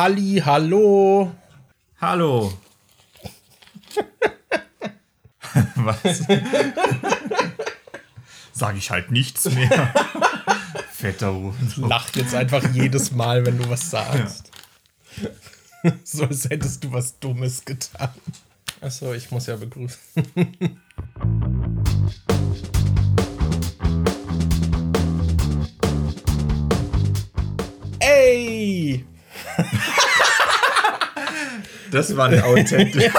Halli, 0.00 0.40
hallo. 0.42 1.30
Hallo. 2.00 2.58
Was? 5.74 6.22
Sag 8.54 8.78
ich 8.78 8.90
halt 8.90 9.10
nichts 9.10 9.44
mehr. 9.50 9.92
Fetter 10.90 11.34
Hurensohn. 11.34 11.86
Lacht 11.90 12.16
jetzt 12.16 12.34
einfach 12.34 12.64
jedes 12.72 13.12
Mal, 13.12 13.44
wenn 13.44 13.58
du 13.58 13.68
was 13.68 13.90
sagst. 13.90 14.50
Ja. 15.82 15.92
so 16.02 16.24
als 16.24 16.48
hättest 16.48 16.82
du 16.82 16.92
was 16.92 17.18
Dummes 17.18 17.66
getan. 17.66 18.08
Achso, 18.80 19.12
ich 19.12 19.30
muss 19.30 19.48
ja 19.48 19.56
begrüßen. 19.56 20.00
Das 31.90 32.16
war 32.16 32.28
ein 32.28 32.42
Outtake. 32.42 32.98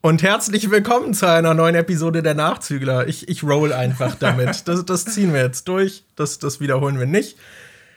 Und 0.00 0.22
herzlich 0.22 0.70
willkommen 0.70 1.14
zu 1.14 1.28
einer 1.28 1.54
neuen 1.54 1.74
Episode 1.74 2.22
der 2.22 2.34
Nachzügler. 2.34 3.08
Ich, 3.08 3.28
ich 3.28 3.42
roll 3.42 3.72
einfach 3.72 4.14
damit. 4.14 4.68
Das, 4.68 4.84
das 4.84 5.04
ziehen 5.04 5.32
wir 5.32 5.42
jetzt 5.42 5.66
durch. 5.68 6.04
Das, 6.16 6.38
das 6.38 6.60
wiederholen 6.60 6.98
wir 6.98 7.06
nicht. 7.06 7.36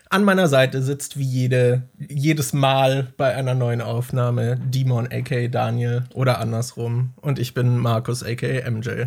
An 0.10 0.24
meiner 0.24 0.48
Seite 0.48 0.82
sitzt 0.82 1.18
wie 1.18 1.24
jede, 1.24 1.84
jedes 1.98 2.54
Mal 2.54 3.08
bei 3.18 3.36
einer 3.36 3.56
neuen 3.56 3.82
Aufnahme 3.82 4.60
Demon 4.64 5.08
aka 5.12 5.48
Daniel 5.48 6.04
oder 6.14 6.40
andersrum. 6.40 7.14
Und 7.22 7.40
ich 7.40 7.54
bin 7.54 7.78
Markus 7.78 8.24
aka 8.24 8.70
MJ. 8.70 9.06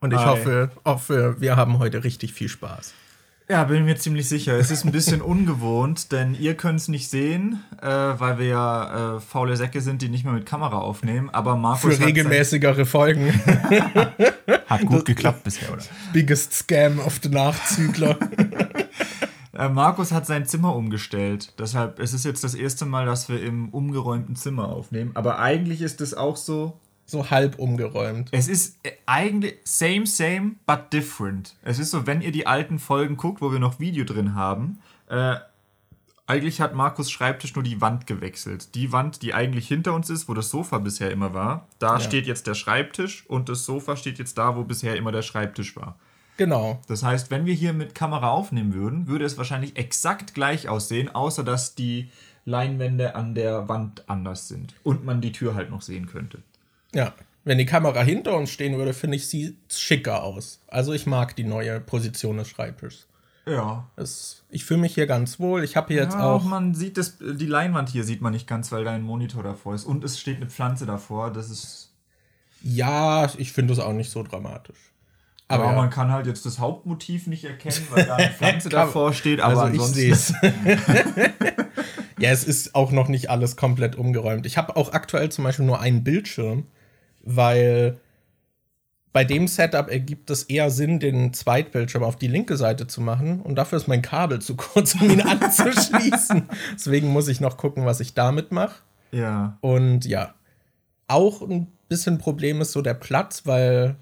Und 0.00 0.12
ich 0.12 0.24
hoffe, 0.24 0.70
hoffe, 0.84 1.36
wir 1.38 1.56
haben 1.56 1.78
heute 1.78 2.04
richtig 2.04 2.32
viel 2.32 2.48
Spaß. 2.48 2.94
Ja, 3.48 3.62
bin 3.62 3.84
mir 3.84 3.96
ziemlich 3.96 4.28
sicher. 4.28 4.58
Es 4.58 4.72
ist 4.72 4.84
ein 4.84 4.90
bisschen 4.90 5.22
ungewohnt, 5.22 6.10
denn 6.10 6.34
ihr 6.34 6.56
könnt 6.56 6.80
es 6.80 6.88
nicht 6.88 7.08
sehen, 7.08 7.62
äh, 7.80 7.86
weil 7.86 8.38
wir 8.38 8.46
ja 8.46 9.16
äh, 9.16 9.20
faule 9.20 9.56
Säcke 9.56 9.80
sind, 9.80 10.02
die 10.02 10.08
nicht 10.08 10.24
mehr 10.24 10.32
mit 10.32 10.46
Kamera 10.46 10.78
aufnehmen. 10.78 11.30
Aber 11.30 11.56
Markus. 11.56 11.96
Für 11.96 12.04
regelmäßigere 12.04 12.84
Folgen. 12.86 13.32
hat 14.66 14.80
gut 14.80 14.98
das 14.98 15.04
geklappt 15.04 15.44
bisher, 15.44 15.72
oder? 15.72 15.84
Biggest 16.12 16.54
Scam 16.54 16.98
of 16.98 17.20
the 17.22 17.28
Nachzügler. 17.28 18.18
äh, 19.56 19.68
Markus 19.68 20.10
hat 20.10 20.26
sein 20.26 20.44
Zimmer 20.44 20.74
umgestellt. 20.74 21.52
Deshalb, 21.56 22.00
es 22.00 22.14
ist 22.14 22.24
jetzt 22.24 22.42
das 22.42 22.54
erste 22.54 22.84
Mal, 22.84 23.06
dass 23.06 23.28
wir 23.28 23.40
im 23.40 23.68
umgeräumten 23.68 24.34
Zimmer 24.34 24.68
aufnehmen. 24.70 25.12
Aber 25.14 25.38
eigentlich 25.38 25.82
ist 25.82 26.00
es 26.00 26.14
auch 26.14 26.36
so, 26.36 26.80
so 27.06 27.30
halb 27.30 27.58
umgeräumt. 27.58 28.28
Es 28.32 28.48
ist 28.48 28.78
äh, 28.82 28.90
eigentlich 29.06 29.54
same, 29.64 30.06
same, 30.06 30.56
but 30.66 30.92
different. 30.92 31.54
Es 31.62 31.78
ist 31.78 31.92
so, 31.92 32.06
wenn 32.06 32.20
ihr 32.20 32.32
die 32.32 32.46
alten 32.46 32.78
Folgen 32.78 33.16
guckt, 33.16 33.40
wo 33.40 33.52
wir 33.52 33.60
noch 33.60 33.80
Video 33.80 34.04
drin 34.04 34.34
haben, 34.34 34.80
äh, 35.08 35.36
eigentlich 36.26 36.60
hat 36.60 36.74
Markus 36.74 37.10
Schreibtisch 37.10 37.54
nur 37.54 37.62
die 37.62 37.80
Wand 37.80 38.08
gewechselt. 38.08 38.74
Die 38.74 38.90
Wand, 38.90 39.22
die 39.22 39.32
eigentlich 39.32 39.68
hinter 39.68 39.94
uns 39.94 40.10
ist, 40.10 40.28
wo 40.28 40.34
das 40.34 40.50
Sofa 40.50 40.78
bisher 40.78 41.12
immer 41.12 41.32
war, 41.32 41.68
da 41.78 41.94
ja. 41.94 42.00
steht 42.00 42.26
jetzt 42.26 42.48
der 42.48 42.54
Schreibtisch 42.54 43.24
und 43.28 43.48
das 43.48 43.64
Sofa 43.64 43.96
steht 43.96 44.18
jetzt 44.18 44.36
da, 44.36 44.56
wo 44.56 44.64
bisher 44.64 44.96
immer 44.96 45.12
der 45.12 45.22
Schreibtisch 45.22 45.76
war. 45.76 45.96
Genau. 46.36 46.82
Das 46.88 47.02
heißt, 47.02 47.30
wenn 47.30 47.46
wir 47.46 47.54
hier 47.54 47.72
mit 47.72 47.94
Kamera 47.94 48.30
aufnehmen 48.30 48.74
würden, 48.74 49.06
würde 49.06 49.24
es 49.24 49.38
wahrscheinlich 49.38 49.76
exakt 49.76 50.34
gleich 50.34 50.68
aussehen, 50.68 51.14
außer 51.14 51.44
dass 51.44 51.76
die 51.76 52.10
Leinwände 52.44 53.14
an 53.14 53.34
der 53.34 53.68
Wand 53.68 54.08
anders 54.08 54.48
sind 54.48 54.74
und 54.82 55.04
man 55.04 55.20
die 55.20 55.32
Tür 55.32 55.54
halt 55.54 55.70
noch 55.70 55.82
sehen 55.82 56.06
könnte. 56.06 56.42
Ja, 56.94 57.14
wenn 57.46 57.58
die 57.58 57.66
Kamera 57.66 58.02
hinter 58.02 58.36
uns 58.36 58.50
stehen 58.50 58.76
würde, 58.76 58.92
finde 58.92 59.16
ich, 59.16 59.28
sieht 59.28 59.56
schicker 59.72 60.24
aus. 60.24 60.60
Also 60.66 60.92
ich 60.92 61.06
mag 61.06 61.36
die 61.36 61.44
neue 61.44 61.80
Position 61.80 62.38
des 62.38 62.48
Schreibtischs. 62.48 63.06
Ja. 63.46 63.88
Es, 63.94 64.42
ich 64.50 64.64
fühle 64.64 64.80
mich 64.80 64.94
hier 64.94 65.06
ganz 65.06 65.38
wohl. 65.38 65.62
Ich 65.62 65.76
habe 65.76 65.94
hier 65.94 66.02
jetzt 66.02 66.14
ja, 66.14 66.24
auch. 66.24 66.42
Man 66.42 66.74
sieht 66.74 66.98
das, 66.98 67.18
die 67.20 67.46
Leinwand 67.46 67.88
hier 67.88 68.02
sieht 68.02 68.20
man 68.20 68.32
nicht 68.32 68.48
ganz, 68.48 68.72
weil 68.72 68.82
da 68.82 68.90
ein 68.90 69.02
Monitor 69.02 69.44
davor 69.44 69.76
ist. 69.76 69.84
Und 69.84 70.02
es 70.02 70.18
steht 70.18 70.38
eine 70.38 70.46
Pflanze 70.46 70.86
davor. 70.86 71.32
Das 71.32 71.48
ist. 71.48 71.92
Ja, 72.62 73.30
ich 73.38 73.52
finde 73.52 73.74
das 73.74 73.84
auch 73.84 73.92
nicht 73.92 74.10
so 74.10 74.24
dramatisch. 74.24 74.92
Aber 75.46 75.66
ja, 75.66 75.70
ja. 75.70 75.76
man 75.76 75.90
kann 75.90 76.10
halt 76.10 76.26
jetzt 76.26 76.44
das 76.44 76.58
Hauptmotiv 76.58 77.28
nicht 77.28 77.44
erkennen, 77.44 77.86
weil 77.90 78.06
da 78.06 78.16
eine 78.16 78.32
Pflanze 78.32 78.68
davor 78.70 79.12
steht. 79.12 79.40
Aber 79.40 79.62
also 79.62 79.80
ansonsten. 79.84 80.10
Ich 80.10 80.18
sehe 80.18 80.74
es. 80.74 81.04
ja, 82.18 82.30
es 82.30 82.42
ist 82.42 82.74
auch 82.74 82.90
noch 82.90 83.06
nicht 83.06 83.30
alles 83.30 83.54
komplett 83.54 83.94
umgeräumt. 83.94 84.46
Ich 84.46 84.58
habe 84.58 84.74
auch 84.74 84.92
aktuell 84.92 85.28
zum 85.28 85.44
Beispiel 85.44 85.66
nur 85.66 85.78
einen 85.78 86.02
Bildschirm 86.02 86.66
weil 87.26 87.98
bei 89.12 89.24
dem 89.24 89.48
Setup 89.48 89.90
ergibt 89.90 90.30
es 90.30 90.44
eher 90.44 90.70
Sinn, 90.70 91.00
den 91.00 91.32
Zweitbildschirm 91.32 92.02
auf 92.02 92.16
die 92.16 92.28
linke 92.28 92.56
Seite 92.56 92.86
zu 92.86 93.00
machen. 93.00 93.40
Und 93.40 93.56
dafür 93.56 93.78
ist 93.78 93.88
mein 93.88 94.02
Kabel 94.02 94.40
zu 94.40 94.56
kurz, 94.56 94.94
um 94.94 95.10
ihn 95.10 95.20
anzuschließen. 95.22 96.48
Deswegen 96.74 97.08
muss 97.08 97.28
ich 97.28 97.40
noch 97.40 97.56
gucken, 97.56 97.86
was 97.86 98.00
ich 98.00 98.14
damit 98.14 98.52
mache. 98.52 98.82
Ja. 99.12 99.56
Und 99.60 100.04
ja, 100.04 100.34
auch 101.08 101.40
ein 101.42 101.72
bisschen 101.88 102.18
Problem 102.18 102.60
ist 102.60 102.72
so 102.72 102.82
der 102.82 102.94
Platz, 102.94 103.46
weil 103.46 103.96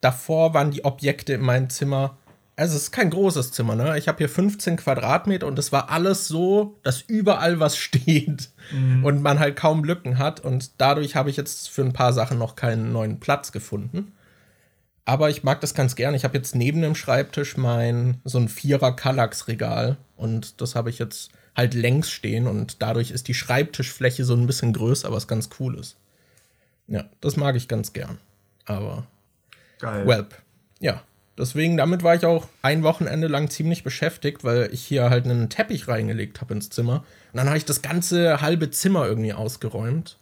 davor 0.00 0.54
waren 0.54 0.70
die 0.70 0.84
Objekte 0.84 1.34
in 1.34 1.42
meinem 1.42 1.68
Zimmer 1.68 2.16
also 2.58 2.74
es 2.74 2.84
ist 2.84 2.90
kein 2.90 3.10
großes 3.10 3.52
Zimmer, 3.52 3.76
ne? 3.76 3.96
Ich 3.98 4.08
habe 4.08 4.18
hier 4.18 4.28
15 4.28 4.78
Quadratmeter 4.78 5.46
und 5.46 5.58
es 5.60 5.70
war 5.70 5.90
alles 5.90 6.26
so, 6.26 6.76
dass 6.82 7.02
überall 7.02 7.60
was 7.60 7.76
steht 7.78 8.50
mhm. 8.72 9.04
und 9.04 9.22
man 9.22 9.38
halt 9.38 9.54
kaum 9.54 9.84
Lücken 9.84 10.18
hat. 10.18 10.40
Und 10.40 10.72
dadurch 10.78 11.14
habe 11.14 11.30
ich 11.30 11.36
jetzt 11.36 11.70
für 11.70 11.82
ein 11.82 11.92
paar 11.92 12.12
Sachen 12.12 12.36
noch 12.36 12.56
keinen 12.56 12.92
neuen 12.92 13.20
Platz 13.20 13.52
gefunden. 13.52 14.12
Aber 15.04 15.30
ich 15.30 15.44
mag 15.44 15.60
das 15.60 15.72
ganz 15.72 15.94
gern. 15.94 16.14
Ich 16.14 16.24
habe 16.24 16.36
jetzt 16.36 16.56
neben 16.56 16.82
dem 16.82 16.96
Schreibtisch 16.96 17.56
mein 17.56 18.20
so 18.24 18.38
ein 18.38 18.48
Vierer 18.48 18.94
Kallax-Regal 18.94 19.96
und 20.16 20.60
das 20.60 20.74
habe 20.74 20.90
ich 20.90 20.98
jetzt 20.98 21.30
halt 21.56 21.74
längs 21.74 22.10
stehen 22.10 22.48
und 22.48 22.82
dadurch 22.82 23.12
ist 23.12 23.28
die 23.28 23.34
Schreibtischfläche 23.34 24.24
so 24.24 24.34
ein 24.34 24.48
bisschen 24.48 24.72
größer, 24.72 25.12
was 25.12 25.28
ganz 25.28 25.48
cool 25.60 25.78
ist. 25.78 25.96
Ja, 26.88 27.04
das 27.20 27.36
mag 27.36 27.54
ich 27.54 27.68
ganz 27.68 27.92
gern. 27.92 28.18
Aber. 28.64 29.06
Geil. 29.78 30.06
Welp. 30.08 30.34
Ja, 30.80 31.02
Deswegen, 31.38 31.76
damit 31.76 32.02
war 32.02 32.16
ich 32.16 32.26
auch 32.26 32.48
ein 32.62 32.82
Wochenende 32.82 33.28
lang 33.28 33.48
ziemlich 33.48 33.84
beschäftigt, 33.84 34.42
weil 34.42 34.68
ich 34.72 34.84
hier 34.84 35.08
halt 35.08 35.24
einen 35.24 35.48
Teppich 35.48 35.86
reingelegt 35.86 36.40
habe 36.40 36.54
ins 36.54 36.68
Zimmer. 36.68 37.04
Und 37.32 37.36
dann 37.36 37.46
habe 37.46 37.56
ich 37.56 37.64
das 37.64 37.80
ganze 37.80 38.40
halbe 38.40 38.70
Zimmer 38.70 39.06
irgendwie 39.06 39.32
ausgeräumt. 39.32 40.18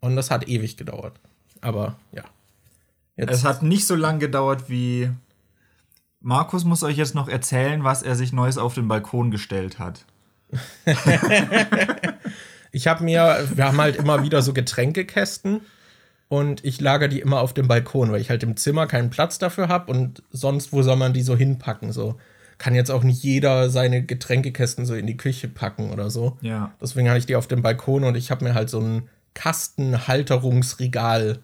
Und 0.00 0.16
das 0.16 0.30
hat 0.30 0.48
ewig 0.48 0.76
gedauert. 0.76 1.20
Aber 1.60 1.96
ja. 2.12 2.24
Jetzt 3.16 3.32
es 3.32 3.44
hat 3.44 3.62
nicht 3.62 3.86
so 3.86 3.94
lange 3.94 4.18
gedauert 4.18 4.68
wie. 4.68 5.10
Markus 6.20 6.64
muss 6.64 6.82
euch 6.82 6.96
jetzt 6.96 7.14
noch 7.14 7.28
erzählen, 7.28 7.84
was 7.84 8.02
er 8.02 8.14
sich 8.16 8.32
Neues 8.32 8.58
auf 8.58 8.74
den 8.74 8.88
Balkon 8.88 9.30
gestellt 9.30 9.78
hat. 9.78 10.04
ich 12.72 12.86
habe 12.86 13.04
mir, 13.04 13.46
wir 13.54 13.64
haben 13.64 13.80
halt 13.80 13.96
immer 13.96 14.22
wieder 14.22 14.42
so 14.42 14.52
Getränkekästen 14.52 15.60
und 16.28 16.64
ich 16.64 16.80
lager 16.80 17.08
die 17.08 17.20
immer 17.20 17.40
auf 17.40 17.54
dem 17.54 17.68
Balkon, 17.68 18.10
weil 18.10 18.20
ich 18.20 18.30
halt 18.30 18.42
im 18.42 18.56
Zimmer 18.56 18.86
keinen 18.86 19.10
Platz 19.10 19.38
dafür 19.38 19.68
habe 19.68 19.92
und 19.92 20.22
sonst, 20.30 20.72
wo 20.72 20.82
soll 20.82 20.96
man 20.96 21.12
die 21.12 21.22
so 21.22 21.36
hinpacken? 21.36 21.92
So 21.92 22.16
kann 22.58 22.74
jetzt 22.74 22.90
auch 22.90 23.04
nicht 23.04 23.22
jeder 23.22 23.70
seine 23.70 24.04
Getränkekästen 24.04 24.84
so 24.86 24.94
in 24.94 25.06
die 25.06 25.16
Küche 25.16 25.48
packen 25.48 25.90
oder 25.90 26.10
so. 26.10 26.36
Ja. 26.40 26.74
Deswegen 26.80 27.08
habe 27.08 27.18
ich 27.18 27.26
die 27.26 27.36
auf 27.36 27.48
dem 27.48 27.60
Balkon 27.62 28.04
und 28.04 28.16
ich 28.16 28.30
habe 28.30 28.44
mir 28.44 28.54
halt 28.54 28.70
so 28.70 28.80
ein 28.80 29.08
Kastenhalterungsregal 29.34 31.40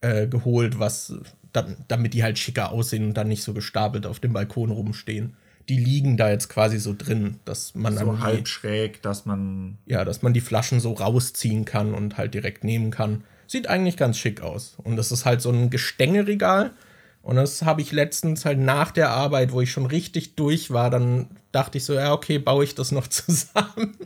äh, 0.00 0.26
geholt, 0.26 0.78
was 0.78 1.14
damit 1.52 2.14
die 2.14 2.22
halt 2.22 2.38
schicker 2.38 2.70
aussehen 2.70 3.06
und 3.06 3.14
dann 3.14 3.28
nicht 3.28 3.42
so 3.42 3.54
gestapelt 3.54 4.06
auf 4.06 4.20
dem 4.20 4.34
Balkon 4.34 4.70
rumstehen. 4.70 5.36
Die 5.68 5.78
liegen 5.78 6.16
da 6.16 6.30
jetzt 6.30 6.48
quasi 6.48 6.78
so 6.78 6.94
drin, 6.96 7.40
dass 7.44 7.74
man 7.74 7.96
so 7.96 8.20
halb 8.20 8.46
schräg, 8.46 9.02
dass 9.02 9.26
man 9.26 9.78
ja, 9.86 10.04
dass 10.04 10.22
man 10.22 10.32
die 10.32 10.40
Flaschen 10.40 10.78
so 10.80 10.92
rausziehen 10.92 11.64
kann 11.64 11.92
und 11.94 12.18
halt 12.18 12.34
direkt 12.34 12.62
nehmen 12.62 12.90
kann. 12.90 13.24
Sieht 13.46 13.68
eigentlich 13.68 13.96
ganz 13.96 14.18
schick 14.18 14.40
aus. 14.40 14.76
Und 14.82 14.96
das 14.96 15.12
ist 15.12 15.24
halt 15.24 15.40
so 15.40 15.50
ein 15.50 15.70
Gestängeregal. 15.70 16.72
Und 17.22 17.36
das 17.36 17.62
habe 17.62 17.80
ich 17.80 17.90
letztens 17.90 18.44
halt 18.44 18.58
nach 18.58 18.92
der 18.92 19.10
Arbeit, 19.10 19.52
wo 19.52 19.60
ich 19.60 19.72
schon 19.72 19.86
richtig 19.86 20.36
durch 20.36 20.70
war, 20.70 20.90
dann 20.90 21.26
dachte 21.50 21.78
ich 21.78 21.84
so, 21.84 21.94
ja, 21.94 22.12
okay, 22.12 22.38
baue 22.38 22.62
ich 22.62 22.76
das 22.76 22.92
noch 22.92 23.06
zusammen. 23.08 23.96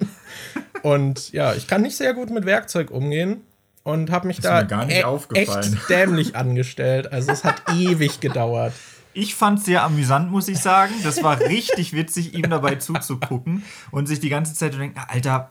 und 0.83 1.31
ja, 1.33 1.55
ich 1.55 1.67
kann 1.67 1.83
nicht 1.83 1.97
sehr 1.97 2.15
gut 2.15 2.31
mit 2.31 2.47
Werkzeug 2.47 2.91
umgehen 2.91 3.43
und 3.83 4.11
habe 4.11 4.27
mich 4.27 4.39
ist 4.39 4.45
da 4.45 4.63
gar 4.63 4.87
nicht 4.87 5.05
e 5.05 5.39
echt 5.39 5.89
dämlich 5.89 6.37
angestellt. 6.37 7.13
Also 7.13 7.33
es 7.33 7.45
hat 7.45 7.63
ewig 7.75 8.21
gedauert. 8.21 8.73
Ich 9.13 9.35
fand 9.35 9.59
es 9.59 9.65
sehr 9.65 9.83
amüsant, 9.83 10.31
muss 10.31 10.49
ich 10.49 10.59
sagen. 10.59 10.95
Das 11.03 11.23
war 11.23 11.41
richtig 11.41 11.93
witzig, 11.93 12.35
ihm 12.35 12.49
dabei 12.49 12.77
zuzugucken 12.77 13.65
und 13.91 14.07
sich 14.07 14.21
die 14.21 14.29
ganze 14.29 14.55
Zeit 14.55 14.73
zu 14.73 14.79
denken, 14.79 15.01
Alter, 15.09 15.51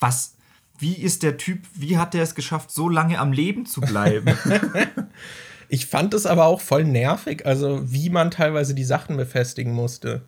was, 0.00 0.34
wie 0.78 0.94
ist 0.94 1.22
der 1.22 1.36
Typ, 1.36 1.60
wie 1.74 1.98
hat 1.98 2.14
der 2.14 2.22
es 2.22 2.34
geschafft, 2.34 2.70
so 2.70 2.88
lange 2.88 3.18
am 3.18 3.32
Leben 3.32 3.66
zu 3.66 3.80
bleiben? 3.80 4.36
ich 5.68 5.86
fand 5.86 6.14
es 6.14 6.26
aber 6.26 6.46
auch 6.46 6.60
voll 6.60 6.84
nervig, 6.84 7.44
also 7.46 7.80
wie 7.92 8.10
man 8.10 8.30
teilweise 8.30 8.74
die 8.74 8.84
Sachen 8.84 9.16
befestigen 9.16 9.72
musste. 9.72 10.22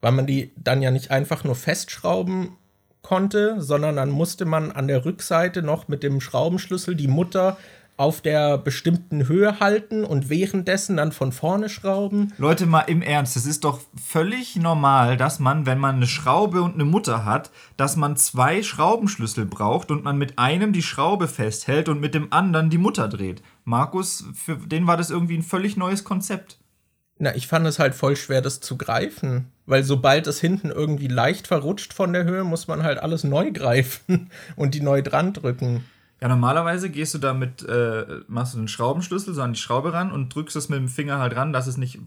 Weil 0.00 0.12
man 0.12 0.26
die 0.26 0.52
dann 0.56 0.80
ja 0.80 0.90
nicht 0.90 1.10
einfach 1.10 1.44
nur 1.44 1.54
festschrauben 1.54 2.56
konnte, 3.02 3.60
sondern 3.60 3.96
dann 3.96 4.10
musste 4.10 4.44
man 4.44 4.72
an 4.72 4.88
der 4.88 5.04
Rückseite 5.04 5.62
noch 5.62 5.88
mit 5.88 6.02
dem 6.02 6.20
Schraubenschlüssel 6.20 6.94
die 6.94 7.08
Mutter 7.08 7.58
auf 8.00 8.22
der 8.22 8.56
bestimmten 8.56 9.28
Höhe 9.28 9.60
halten 9.60 10.04
und 10.04 10.30
währenddessen 10.30 10.96
dann 10.96 11.12
von 11.12 11.32
vorne 11.32 11.68
schrauben. 11.68 12.32
Leute, 12.38 12.64
mal 12.64 12.80
im 12.80 13.02
Ernst, 13.02 13.36
es 13.36 13.44
ist 13.44 13.64
doch 13.64 13.78
völlig 14.02 14.56
normal, 14.56 15.18
dass 15.18 15.38
man, 15.38 15.66
wenn 15.66 15.78
man 15.78 15.96
eine 15.96 16.06
Schraube 16.06 16.62
und 16.62 16.74
eine 16.74 16.86
Mutter 16.86 17.26
hat, 17.26 17.50
dass 17.76 17.96
man 17.96 18.16
zwei 18.16 18.62
Schraubenschlüssel 18.62 19.44
braucht 19.44 19.90
und 19.90 20.02
man 20.02 20.16
mit 20.16 20.38
einem 20.38 20.72
die 20.72 20.82
Schraube 20.82 21.28
festhält 21.28 21.90
und 21.90 22.00
mit 22.00 22.14
dem 22.14 22.32
anderen 22.32 22.70
die 22.70 22.78
Mutter 22.78 23.06
dreht. 23.06 23.42
Markus, 23.64 24.24
für 24.34 24.56
den 24.56 24.86
war 24.86 24.96
das 24.96 25.10
irgendwie 25.10 25.36
ein 25.36 25.42
völlig 25.42 25.76
neues 25.76 26.02
Konzept. 26.02 26.58
Na, 27.18 27.36
ich 27.36 27.48
fand 27.48 27.66
es 27.66 27.78
halt 27.78 27.94
voll 27.94 28.16
schwer, 28.16 28.40
das 28.40 28.60
zu 28.60 28.78
greifen. 28.78 29.52
Weil 29.66 29.84
sobald 29.84 30.26
es 30.26 30.40
hinten 30.40 30.70
irgendwie 30.70 31.08
leicht 31.08 31.46
verrutscht 31.46 31.92
von 31.92 32.14
der 32.14 32.24
Höhe, 32.24 32.44
muss 32.44 32.66
man 32.66 32.82
halt 32.82 32.98
alles 32.98 33.24
neu 33.24 33.52
greifen 33.52 34.30
und 34.56 34.74
die 34.74 34.80
neu 34.80 35.02
dran 35.02 35.34
drücken. 35.34 35.84
Ja, 36.20 36.28
normalerweise 36.28 36.90
gehst 36.90 37.14
du 37.14 37.18
damit, 37.18 37.62
äh, 37.62 38.20
machst 38.28 38.54
du 38.54 38.58
den 38.58 38.68
Schraubenschlüssel 38.68 39.32
so 39.32 39.42
an 39.42 39.54
die 39.54 39.58
Schraube 39.58 39.92
ran 39.92 40.12
und 40.12 40.34
drückst 40.34 40.56
es 40.56 40.68
mit 40.68 40.78
dem 40.78 40.88
Finger 40.88 41.18
halt 41.18 41.34
ran, 41.34 41.52
dass 41.52 41.66
es 41.66 41.78
nicht, 41.78 41.98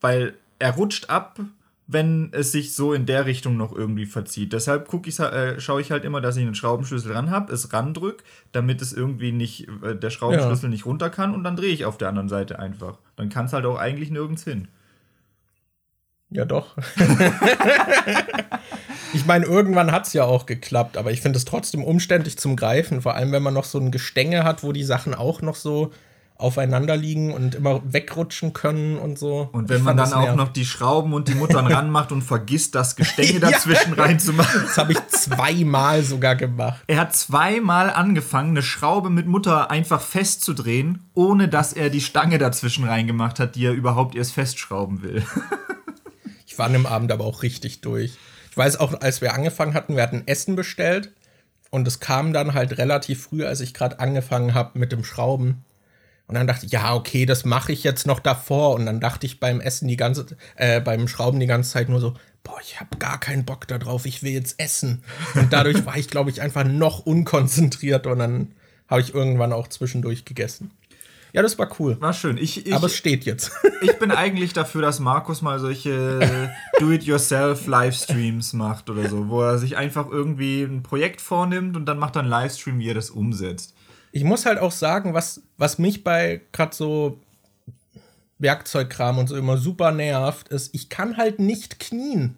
weil 0.00 0.34
er 0.58 0.72
rutscht 0.72 1.08
ab, 1.08 1.40
wenn 1.86 2.28
es 2.32 2.52
sich 2.52 2.74
so 2.74 2.92
in 2.92 3.06
der 3.06 3.26
Richtung 3.26 3.56
noch 3.56 3.74
irgendwie 3.74 4.06
verzieht. 4.06 4.52
Deshalb 4.52 4.88
guck 4.88 5.06
ich, 5.06 5.18
äh, 5.18 5.58
schaue 5.60 5.80
ich 5.80 5.90
halt 5.90 6.04
immer, 6.04 6.20
dass 6.20 6.36
ich 6.36 6.44
einen 6.44 6.54
Schraubenschlüssel 6.54 7.12
ran 7.12 7.30
habe, 7.30 7.52
es 7.52 7.72
randrück, 7.72 8.22
damit 8.52 8.82
es 8.82 8.92
irgendwie 8.92 9.32
nicht, 9.32 9.68
äh, 9.82 9.96
der 9.96 10.10
Schraubenschlüssel 10.10 10.64
ja. 10.64 10.70
nicht 10.70 10.86
runter 10.86 11.10
kann 11.10 11.34
und 11.34 11.42
dann 11.44 11.56
drehe 11.56 11.72
ich 11.72 11.84
auf 11.84 11.98
der 11.98 12.08
anderen 12.08 12.28
Seite 12.28 12.58
einfach. 12.58 12.98
Dann 13.16 13.30
kann 13.30 13.46
es 13.46 13.52
halt 13.52 13.64
auch 13.64 13.78
eigentlich 13.78 14.10
nirgends 14.10 14.44
hin. 14.44 14.68
Ja, 16.32 16.44
doch. 16.44 16.76
ich 19.12 19.26
meine, 19.26 19.44
irgendwann 19.44 19.92
hat 19.92 20.06
es 20.06 20.12
ja 20.12 20.24
auch 20.24 20.46
geklappt, 20.46 20.96
aber 20.96 21.10
ich 21.10 21.20
finde 21.20 21.36
es 21.36 21.44
trotzdem 21.44 21.84
umständlich 21.84 22.38
zum 22.38 22.56
Greifen, 22.56 23.02
vor 23.02 23.14
allem 23.14 23.32
wenn 23.32 23.42
man 23.42 23.54
noch 23.54 23.64
so 23.64 23.78
ein 23.78 23.90
Gestänge 23.90 24.44
hat, 24.44 24.62
wo 24.62 24.72
die 24.72 24.84
Sachen 24.84 25.14
auch 25.14 25.42
noch 25.42 25.56
so 25.56 25.92
aufeinander 26.42 26.96
liegen 26.96 27.32
und 27.32 27.54
immer 27.54 27.80
wegrutschen 27.84 28.52
können 28.52 28.98
und 28.98 29.18
so. 29.18 29.48
Und 29.52 29.68
wenn 29.68 29.82
man 29.82 29.96
dann 29.96 30.12
auch 30.12 30.34
noch 30.34 30.48
die 30.48 30.64
Schrauben 30.64 31.14
und 31.14 31.28
die 31.28 31.34
Muttern 31.34 31.66
ranmacht 31.72 32.12
und 32.12 32.22
vergisst, 32.22 32.74
das 32.74 32.96
Gestänge 32.96 33.40
dazwischen 33.40 33.94
ja. 33.96 34.02
reinzumachen. 34.02 34.62
Das 34.62 34.76
habe 34.76 34.92
ich 34.92 35.06
zweimal 35.06 36.02
sogar 36.02 36.34
gemacht. 36.34 36.82
Er 36.88 36.98
hat 36.98 37.14
zweimal 37.14 37.90
angefangen, 37.90 38.50
eine 38.50 38.62
Schraube 38.62 39.08
mit 39.08 39.26
Mutter 39.26 39.70
einfach 39.70 40.00
festzudrehen, 40.00 41.08
ohne 41.14 41.48
dass 41.48 41.72
er 41.72 41.90
die 41.90 42.00
Stange 42.00 42.38
dazwischen 42.38 42.84
reingemacht 42.84 43.38
hat, 43.38 43.54
die 43.54 43.66
er 43.66 43.72
überhaupt 43.72 44.14
erst 44.16 44.32
festschrauben 44.32 45.02
will. 45.02 45.22
Ich 46.52 46.58
war 46.58 46.66
an 46.66 46.74
dem 46.74 46.84
Abend 46.84 47.10
aber 47.10 47.24
auch 47.24 47.42
richtig 47.42 47.80
durch. 47.80 48.18
Ich 48.50 48.56
weiß 48.58 48.76
auch, 48.76 49.00
als 49.00 49.22
wir 49.22 49.32
angefangen 49.32 49.72
hatten, 49.72 49.96
wir 49.96 50.02
hatten 50.02 50.24
Essen 50.26 50.54
bestellt 50.54 51.10
und 51.70 51.88
es 51.88 51.98
kam 51.98 52.34
dann 52.34 52.52
halt 52.52 52.76
relativ 52.76 53.22
früh, 53.22 53.46
als 53.46 53.60
ich 53.60 53.72
gerade 53.72 54.00
angefangen 54.00 54.52
habe 54.52 54.78
mit 54.78 54.92
dem 54.92 55.02
Schrauben. 55.02 55.64
Und 56.26 56.34
dann 56.34 56.46
dachte 56.46 56.66
ich, 56.66 56.72
ja, 56.72 56.94
okay, 56.94 57.24
das 57.24 57.46
mache 57.46 57.72
ich 57.72 57.84
jetzt 57.84 58.06
noch 58.06 58.20
davor. 58.20 58.74
Und 58.74 58.84
dann 58.84 59.00
dachte 59.00 59.24
ich 59.24 59.40
beim 59.40 59.62
Essen 59.62 59.88
die 59.88 59.96
ganze, 59.96 60.26
äh, 60.56 60.82
beim 60.82 61.08
Schrauben 61.08 61.40
die 61.40 61.46
ganze 61.46 61.70
Zeit 61.70 61.88
nur 61.88 62.00
so, 62.00 62.12
boah, 62.44 62.58
ich 62.62 62.78
habe 62.78 62.98
gar 62.98 63.18
keinen 63.18 63.46
Bock 63.46 63.66
darauf, 63.66 64.04
ich 64.04 64.22
will 64.22 64.32
jetzt 64.32 64.60
essen. 64.60 65.04
Und 65.34 65.54
dadurch 65.54 65.86
war 65.86 65.96
ich, 65.96 66.08
glaube 66.08 66.28
ich, 66.28 66.42
einfach 66.42 66.64
noch 66.64 67.06
unkonzentriert 67.06 68.06
und 68.06 68.18
dann 68.18 68.52
habe 68.88 69.00
ich 69.00 69.14
irgendwann 69.14 69.54
auch 69.54 69.68
zwischendurch 69.68 70.26
gegessen. 70.26 70.70
Ja, 71.32 71.40
das 71.40 71.58
war 71.58 71.68
cool. 71.78 71.98
War 72.00 72.12
schön. 72.12 72.36
Ich, 72.36 72.66
ich, 72.66 72.74
Aber 72.74 72.86
es 72.86 72.94
steht 72.94 73.24
jetzt. 73.24 73.52
ich 73.80 73.98
bin 73.98 74.10
eigentlich 74.10 74.52
dafür, 74.52 74.82
dass 74.82 75.00
Markus 75.00 75.40
mal 75.40 75.58
solche 75.58 76.50
Do-it-yourself-Livestreams 76.78 78.52
macht 78.52 78.90
oder 78.90 79.08
so, 79.08 79.28
wo 79.28 79.40
er 79.42 79.58
sich 79.58 79.76
einfach 79.76 80.10
irgendwie 80.10 80.62
ein 80.62 80.82
Projekt 80.82 81.22
vornimmt 81.22 81.76
und 81.76 81.86
dann 81.86 81.98
macht 81.98 82.16
er 82.16 82.20
einen 82.20 82.28
Livestream, 82.28 82.78
wie 82.78 82.90
er 82.90 82.94
das 82.94 83.10
umsetzt. 83.10 83.74
Ich 84.12 84.24
muss 84.24 84.44
halt 84.44 84.58
auch 84.58 84.72
sagen, 84.72 85.14
was, 85.14 85.42
was 85.56 85.78
mich 85.78 86.04
bei 86.04 86.42
gerade 86.52 86.74
so 86.74 87.18
Werkzeugkram 88.38 89.16
und 89.16 89.28
so 89.28 89.36
immer 89.36 89.56
super 89.56 89.90
nervt, 89.90 90.48
ist, 90.48 90.74
ich 90.74 90.90
kann 90.90 91.16
halt 91.16 91.38
nicht 91.38 91.80
knien. 91.80 92.36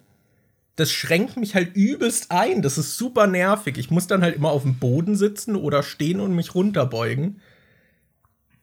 Das 0.77 0.91
schränkt 0.91 1.35
mich 1.35 1.55
halt 1.55 1.75
übelst 1.75 2.31
ein. 2.31 2.61
Das 2.61 2.77
ist 2.77 2.97
super 2.97 3.27
nervig. 3.27 3.77
Ich 3.77 3.91
muss 3.91 4.07
dann 4.07 4.21
halt 4.21 4.35
immer 4.35 4.51
auf 4.51 4.63
dem 4.63 4.75
Boden 4.75 5.15
sitzen 5.15 5.57
oder 5.57 5.83
stehen 5.83 6.21
und 6.21 6.33
mich 6.33 6.55
runterbeugen. 6.55 7.41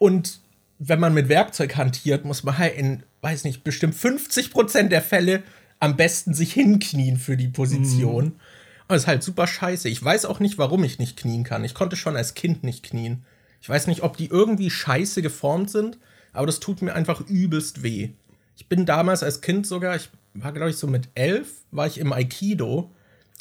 Und 0.02 0.40
wenn 0.80 0.98
man 0.98 1.14
mit 1.14 1.28
Werkzeug 1.28 1.76
hantiert, 1.76 2.24
muss 2.24 2.42
man 2.42 2.58
halt 2.58 2.76
in, 2.76 3.04
weiß 3.20 3.44
nicht, 3.44 3.62
bestimmt 3.62 3.94
50% 3.94 4.88
der 4.88 5.00
Fälle 5.00 5.44
am 5.78 5.96
besten 5.96 6.34
sich 6.34 6.54
hinknien 6.54 7.18
für 7.18 7.36
die 7.36 7.46
Position. 7.46 8.24
Mhm. 8.24 8.30
Und 8.32 8.88
das 8.88 9.02
ist 9.02 9.06
halt 9.06 9.22
super 9.22 9.46
scheiße. 9.46 9.88
Ich 9.88 10.02
weiß 10.02 10.24
auch 10.24 10.40
nicht, 10.40 10.58
warum 10.58 10.82
ich 10.82 10.98
nicht 10.98 11.16
knien 11.16 11.44
kann. 11.44 11.62
Ich 11.62 11.74
konnte 11.74 11.94
schon 11.94 12.16
als 12.16 12.34
Kind 12.34 12.64
nicht 12.64 12.82
knien. 12.82 13.24
Ich 13.60 13.68
weiß 13.68 13.86
nicht, 13.86 14.02
ob 14.02 14.16
die 14.16 14.26
irgendwie 14.26 14.70
scheiße 14.70 15.22
geformt 15.22 15.70
sind, 15.70 15.98
aber 16.32 16.46
das 16.46 16.58
tut 16.58 16.82
mir 16.82 16.94
einfach 16.94 17.20
übelst 17.28 17.84
weh. 17.84 18.10
Ich 18.56 18.68
bin 18.68 18.86
damals 18.86 19.22
als 19.22 19.40
Kind 19.40 19.68
sogar, 19.68 19.94
ich 19.94 20.10
war 20.34 20.50
glaube 20.50 20.70
ich 20.70 20.78
so 20.78 20.88
mit 20.88 21.10
elf, 21.14 21.48
war 21.70 21.86
ich 21.86 21.98
im 21.98 22.12
Aikido 22.12 22.90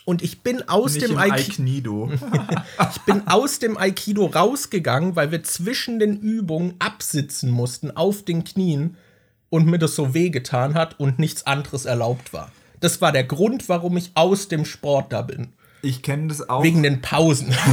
und 0.06 0.22
ich 0.22 0.42
bin 0.42 0.68
aus 0.68 0.94
Nicht 0.94 1.10
dem 1.10 1.18
Aikido. 1.18 2.12
ich 2.92 3.02
bin 3.02 3.28
aus 3.28 3.60
dem 3.60 3.78
Aikido 3.78 4.26
rausgegangen, 4.26 5.16
weil 5.16 5.32
wir 5.32 5.44
zwischen 5.44 6.00
den 6.00 6.18
Übungen 6.18 6.76
absitzen 6.80 7.52
mussten 7.52 7.92
auf 7.92 8.24
den 8.24 8.44
Knien 8.44 8.98
und 9.50 9.68
mir 9.68 9.80
das 9.80 9.96
so 9.96 10.14
wehgetan 10.14 10.74
hat 10.74 11.00
und 11.00 11.20
nichts 11.20 11.46
anderes 11.46 11.86
erlaubt 11.86 12.34
war. 12.34 12.52
Das 12.80 13.02
war 13.02 13.12
der 13.12 13.24
Grund, 13.24 13.70
warum 13.70 13.98
ich 13.98 14.12
aus 14.16 14.48
dem 14.48 14.66
Sport 14.66 15.14
da 15.14 15.22
bin. 15.22 15.54
Ich 15.84 16.02
kenne 16.02 16.28
das 16.28 16.50
auch. 16.50 16.64
Wegen 16.64 16.84
den 16.84 17.02
Pausen. 17.02 17.54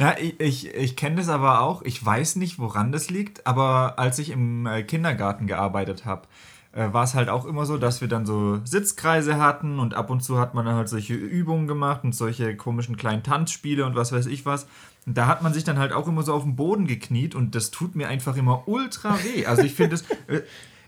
Ja, 0.00 0.16
ich, 0.18 0.40
ich, 0.40 0.74
ich 0.74 0.96
kenne 0.96 1.16
das 1.16 1.28
aber 1.28 1.60
auch. 1.60 1.82
Ich 1.82 2.02
weiß 2.02 2.36
nicht, 2.36 2.58
woran 2.58 2.90
das 2.90 3.10
liegt, 3.10 3.46
aber 3.46 3.98
als 3.98 4.18
ich 4.18 4.30
im 4.30 4.64
äh, 4.64 4.82
Kindergarten 4.82 5.46
gearbeitet 5.46 6.06
habe, 6.06 6.26
äh, 6.72 6.92
war 6.92 7.04
es 7.04 7.14
halt 7.14 7.28
auch 7.28 7.46
immer 7.46 7.66
so, 7.66 7.78
dass 7.78 8.00
wir 8.00 8.08
dann 8.08 8.26
so 8.26 8.60
Sitzkreise 8.64 9.38
hatten 9.38 9.78
und 9.78 9.94
ab 9.94 10.10
und 10.10 10.22
zu 10.22 10.38
hat 10.38 10.54
man 10.54 10.66
dann 10.66 10.76
halt 10.76 10.88
solche 10.88 11.14
Übungen 11.14 11.66
gemacht 11.66 12.04
und 12.04 12.14
solche 12.14 12.56
komischen 12.56 12.96
kleinen 12.96 13.22
Tanzspiele 13.22 13.84
und 13.84 13.96
was 13.96 14.12
weiß 14.12 14.26
ich 14.26 14.46
was. 14.46 14.66
Und 15.06 15.18
da 15.18 15.26
hat 15.26 15.42
man 15.42 15.52
sich 15.52 15.64
dann 15.64 15.78
halt 15.78 15.92
auch 15.92 16.06
immer 16.06 16.22
so 16.22 16.32
auf 16.32 16.44
den 16.44 16.56
Boden 16.56 16.86
gekniet 16.86 17.34
und 17.34 17.54
das 17.54 17.70
tut 17.70 17.96
mir 17.96 18.08
einfach 18.08 18.36
immer 18.36 18.68
ultra 18.68 19.18
weh. 19.24 19.46
Also 19.46 19.62
ich 19.62 19.74
finde 19.74 19.96
es. 19.96 20.04
Äh, 20.28 20.42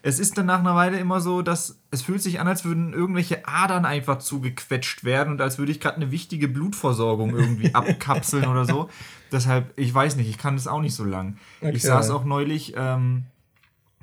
es 0.05 0.19
ist 0.19 0.37
dann 0.37 0.47
nach 0.47 0.59
einer 0.59 0.75
Weile 0.75 0.99
immer 0.99 1.21
so, 1.21 1.43
dass 1.43 1.79
es 1.93 2.03
fühlt 2.03 2.21
sich 2.21 2.41
an, 2.41 2.49
als 2.49 2.65
würden 2.65 2.93
irgendwelche 2.93 3.47
Adern 3.47 3.85
einfach 3.85 4.19
zugequetscht 4.19 5.05
werden 5.05 5.33
und 5.33 5.41
als 5.41 5.59
würde 5.59 5.71
ich 5.71 5.79
gerade 5.79 5.97
eine 5.97 6.11
wichtige 6.11 6.49
Blutversorgung 6.49 7.37
irgendwie 7.37 7.73
abkapseln 7.75 8.47
oder 8.47 8.65
so. 8.65 8.91
Deshalb, 9.31 9.73
ich 9.77 9.95
weiß 9.95 10.17
nicht, 10.17 10.29
ich 10.29 10.39
kann 10.39 10.57
das 10.57 10.67
auch 10.67 10.81
nicht 10.81 10.95
so 10.95 11.05
lang. 11.05 11.39
Okay. 11.61 11.77
Ich 11.77 11.83
saß 11.83 12.11
auch 12.11 12.25
neulich 12.25 12.75
ähm, 12.77 13.27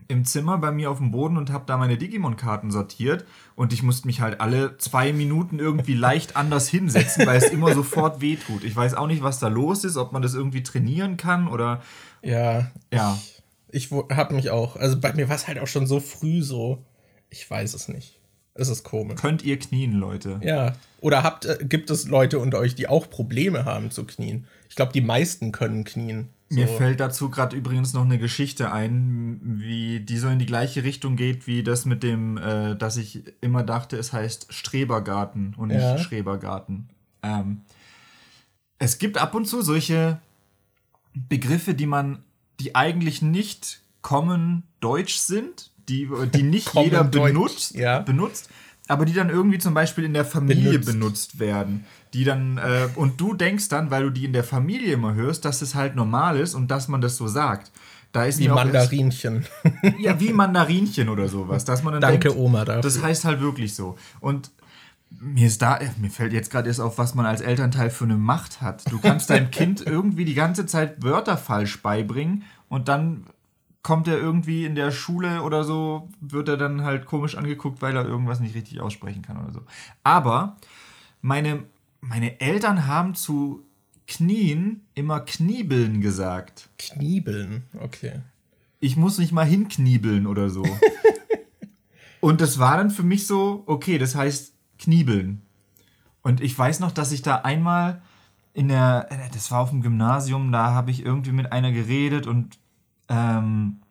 im 0.10 0.26
Zimmer 0.26 0.58
bei 0.58 0.72
mir 0.72 0.90
auf 0.90 0.98
dem 0.98 1.12
Boden 1.12 1.38
und 1.38 1.52
habe 1.52 1.66
da 1.68 1.78
meine 1.78 1.96
Digimon-Karten 1.96 2.72
sortiert 2.72 3.26
und 3.56 3.72
ich 3.72 3.84
musste 3.84 4.08
mich 4.08 4.22
halt 4.22 4.42
alle 4.42 4.76
zwei 4.80 5.14
Minuten 5.14 5.60
irgendwie 5.60 5.94
leicht 5.94 6.36
anders 6.36 6.68
hinsetzen, 6.68 7.28
weil 7.28 7.38
es 7.38 7.50
immer 7.52 7.74
sofort 7.76 8.20
wehtut. 8.20 8.64
Ich 8.64 8.76
weiß 8.76 8.96
auch 8.96 9.06
nicht, 9.06 9.22
was 9.22 9.40
da 9.40 9.48
los 9.48 9.84
ist, 9.84 9.98
ob 9.98 10.12
man 10.12 10.24
das 10.24 10.34
irgendwie 10.34 10.64
trainieren 10.64 11.16
kann 11.16 11.48
oder. 11.48 11.84
Ja. 12.24 12.72
Ja. 12.92 13.20
Ich, 13.72 13.92
ich 13.92 13.98
habe 14.12 14.34
mich 14.34 14.50
auch. 14.50 14.76
Also 14.76 15.00
bei 15.00 15.14
mir 15.14 15.30
war 15.30 15.36
es 15.36 15.48
halt 15.48 15.60
auch 15.60 15.68
schon 15.68 15.86
so 15.86 16.00
früh 16.00 16.42
so. 16.42 16.84
Ich 17.30 17.48
weiß 17.48 17.76
es 17.76 17.88
nicht. 17.88 18.20
Es 18.56 18.68
ist 18.68 18.84
komisch. 18.84 19.22
Könnt 19.22 19.44
ihr 19.44 19.60
knien, 19.60 19.94
Leute? 19.94 20.42
Ja. 20.44 20.74
Oder 21.02 21.22
habt, 21.22 21.46
äh, 21.46 21.60
gibt 21.62 21.92
es 21.92 22.08
Leute 22.08 22.40
unter 22.40 22.58
euch, 22.58 22.74
die 22.74 22.90
auch 22.90 23.12
Probleme 23.12 23.64
haben 23.66 23.92
zu 23.92 24.06
knien? 24.06 24.48
Ich 24.70 24.76
glaube, 24.76 24.92
die 24.92 25.02
meisten 25.02 25.52
können 25.52 25.84
knien. 25.84 26.30
So. 26.52 26.60
Mir 26.60 26.68
fällt 26.68 27.00
dazu 27.00 27.30
gerade 27.30 27.56
übrigens 27.56 27.94
noch 27.94 28.04
eine 28.04 28.18
Geschichte 28.18 28.72
ein, 28.72 29.40
wie 29.44 30.00
die 30.00 30.18
so 30.18 30.30
in 30.30 30.40
die 30.40 30.48
gleiche 30.48 30.84
Richtung 30.84 31.16
geht, 31.16 31.46
wie 31.46 31.62
das 31.62 31.86
mit 31.86 32.02
dem, 32.02 32.38
äh, 32.38 32.76
dass 32.76 32.98
ich 32.98 33.22
immer 33.40 33.62
dachte, 33.62 33.98
es 33.98 34.14
heißt 34.14 34.52
Strebergarten 34.52 35.54
und 35.56 35.68
nicht 35.68 35.82
ja. 35.82 36.00
Schrebergarten. 36.00 36.90
Ähm, 37.22 37.62
es 38.80 38.98
gibt 38.98 39.20
ab 39.20 39.36
und 39.36 39.46
zu 39.46 39.62
solche 39.62 40.20
Begriffe, 41.14 41.76
die 41.76 41.86
man, 41.86 42.24
die 42.60 42.76
eigentlich 42.76 43.22
nicht 43.22 43.82
common 44.02 44.64
deutsch 44.80 45.18
sind, 45.18 45.70
die, 45.88 46.10
die 46.34 46.44
nicht 46.44 46.74
jeder 46.74 47.04
benutzt, 47.04 47.76
ja. 47.76 48.00
benutzt, 48.00 48.50
aber 48.90 49.06
die 49.06 49.14
dann 49.14 49.30
irgendwie 49.30 49.60
zum 49.60 49.74
Beispiel 49.74 50.04
in 50.04 50.14
der 50.14 50.26
Familie 50.26 50.80
benutzt, 50.80 50.88
benutzt 50.88 51.40
werden. 51.40 51.86
Die 52.14 52.24
dann, 52.24 52.58
äh, 52.58 52.88
und 52.96 53.22
du 53.22 53.36
denkst 53.36 53.70
dann, 53.70 53.92
weil 53.92 54.04
du 54.04 54.10
die 54.10 54.26
in 54.26 54.34
der 54.34 54.44
Familie 54.44 54.94
immer 54.94 55.14
hörst, 55.14 55.46
dass 55.46 55.62
es 55.62 55.76
halt 55.76 55.96
normal 55.96 56.40
ist 56.40 56.56
und 56.56 56.70
dass 56.72 56.88
man 56.88 57.00
das 57.00 57.16
so 57.16 57.28
sagt. 57.28 57.72
Da 58.12 58.26
ist 58.26 58.40
wie 58.40 58.48
Mandarinchen. 58.48 59.46
Erst, 59.84 60.00
ja, 60.00 60.20
wie 60.20 60.34
Mandarinchen 60.34 61.10
oder 61.10 61.28
sowas. 61.28 61.66
Dass 61.66 61.84
man 61.84 61.94
dann 61.94 62.02
Danke, 62.02 62.30
denkt, 62.30 62.38
Oma, 62.38 62.66
dafür. 62.66 62.82
Das 62.82 63.02
heißt 63.02 63.26
halt 63.26 63.42
wirklich 63.42 63.76
so. 63.76 63.96
Und 64.20 64.50
mir 65.12 65.46
ist 65.46 65.62
da, 65.62 65.80
mir 66.00 66.10
fällt 66.10 66.34
jetzt 66.34 66.50
gerade 66.50 66.68
erst 66.68 66.82
auf, 66.82 66.98
was 66.98 67.14
man 67.14 67.28
als 67.28 67.42
Elternteil 67.42 67.92
für 67.92 68.06
eine 68.06 68.18
Macht 68.18 68.62
hat. 68.62 68.92
Du 68.92 69.00
kannst 69.00 69.30
deinem 69.30 69.52
Kind 69.52 69.86
irgendwie 69.86 70.26
die 70.26 70.34
ganze 70.34 70.66
Zeit 70.66 71.04
Wörter 71.04 71.38
falsch 71.38 71.82
beibringen 71.84 72.44
und 72.70 72.88
dann 72.88 73.28
kommt 73.82 74.08
er 74.08 74.18
irgendwie 74.18 74.66
in 74.66 74.76
der 74.76 74.92
Schule 74.92 75.44
oder 75.44 75.64
so, 75.64 76.10
wird 76.20 76.50
er 76.50 76.58
dann 76.58 76.84
halt 76.84 77.06
komisch 77.06 77.36
angeguckt, 77.36 77.82
weil 77.82 77.96
er 77.96 78.06
irgendwas 78.06 78.40
nicht 78.40 78.56
richtig 78.56 78.82
aussprechen 78.82 79.22
kann 79.22 79.38
oder 79.38 79.54
so. 79.54 79.62
Aber 80.04 80.58
meine, 81.22 81.64
meine 82.02 82.40
Eltern 82.42 82.88
haben 82.88 83.16
zu 83.16 83.66
Knien 84.08 84.82
immer 84.96 85.22
Kniebeln 85.22 86.02
gesagt. 86.02 86.70
Kniebeln, 86.78 87.64
okay. 87.80 88.22
Ich 88.80 88.98
muss 88.98 89.18
nicht 89.18 89.32
mal 89.32 89.46
hinkniebeln 89.46 90.26
oder 90.26 90.50
so. 90.50 90.64
und 92.20 92.42
das 92.42 92.60
war 92.60 92.78
dann 92.78 92.90
für 92.90 93.04
mich 93.04 93.28
so, 93.28 93.64
okay, 93.66 93.98
das 93.98 94.16
heißt 94.16 94.54
Kniebeln. 94.80 95.42
Und 96.22 96.42
ich 96.42 96.58
weiß 96.58 96.80
noch, 96.80 96.92
dass 96.92 97.12
ich 97.12 97.22
da 97.22 97.36
einmal 97.38 98.02
in 98.54 98.68
der, 98.68 99.08
das 99.32 99.52
war 99.52 99.60
auf 99.62 99.70
dem 99.70 99.82
Gymnasium, 99.82 100.52
da 100.52 100.72
habe 100.72 100.92
ich 100.92 101.06
irgendwie 101.06 101.32
mit 101.32 101.52
einer 101.52 101.72
geredet 101.72 102.28
und 102.28 102.58
ähm, 103.10 103.82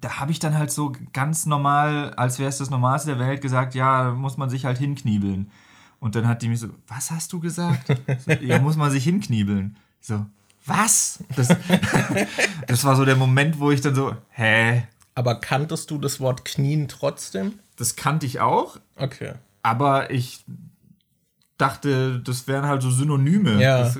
da 0.00 0.20
habe 0.20 0.32
ich 0.32 0.38
dann 0.38 0.56
halt 0.56 0.70
so 0.70 0.92
ganz 1.12 1.46
normal, 1.46 2.12
als 2.14 2.38
wäre 2.38 2.48
es 2.48 2.58
das 2.58 2.70
Normalste 2.70 3.16
der 3.16 3.26
Welt, 3.26 3.40
gesagt, 3.40 3.74
ja, 3.74 4.12
muss 4.12 4.36
man 4.36 4.50
sich 4.50 4.64
halt 4.64 4.78
hinkniebeln. 4.78 5.50
Und 6.00 6.14
dann 6.14 6.28
hat 6.28 6.42
die 6.42 6.48
mich 6.48 6.60
so, 6.60 6.68
was 6.88 7.10
hast 7.10 7.32
du 7.32 7.40
gesagt? 7.40 7.96
So, 8.24 8.32
ja, 8.32 8.58
muss 8.58 8.76
man 8.76 8.90
sich 8.90 9.04
hinkniebeln. 9.04 9.76
So, 10.00 10.26
was? 10.66 11.24
Das, 11.34 11.48
das 12.66 12.84
war 12.84 12.96
so 12.96 13.04
der 13.04 13.16
Moment, 13.16 13.58
wo 13.58 13.70
ich 13.70 13.80
dann 13.80 13.94
so, 13.94 14.14
hä? 14.30 14.84
Aber 15.14 15.40
kanntest 15.40 15.90
du 15.90 15.98
das 15.98 16.20
Wort 16.20 16.44
Knien 16.44 16.88
trotzdem? 16.88 17.58
Das 17.76 17.96
kannte 17.96 18.26
ich 18.26 18.40
auch. 18.40 18.78
Okay. 18.96 19.32
Aber 19.62 20.10
ich 20.10 20.44
dachte, 21.58 22.20
das 22.20 22.46
wären 22.48 22.66
halt 22.66 22.82
so 22.82 22.90
Synonyme. 22.90 23.60
Ja. 23.60 23.80
Das 23.80 23.98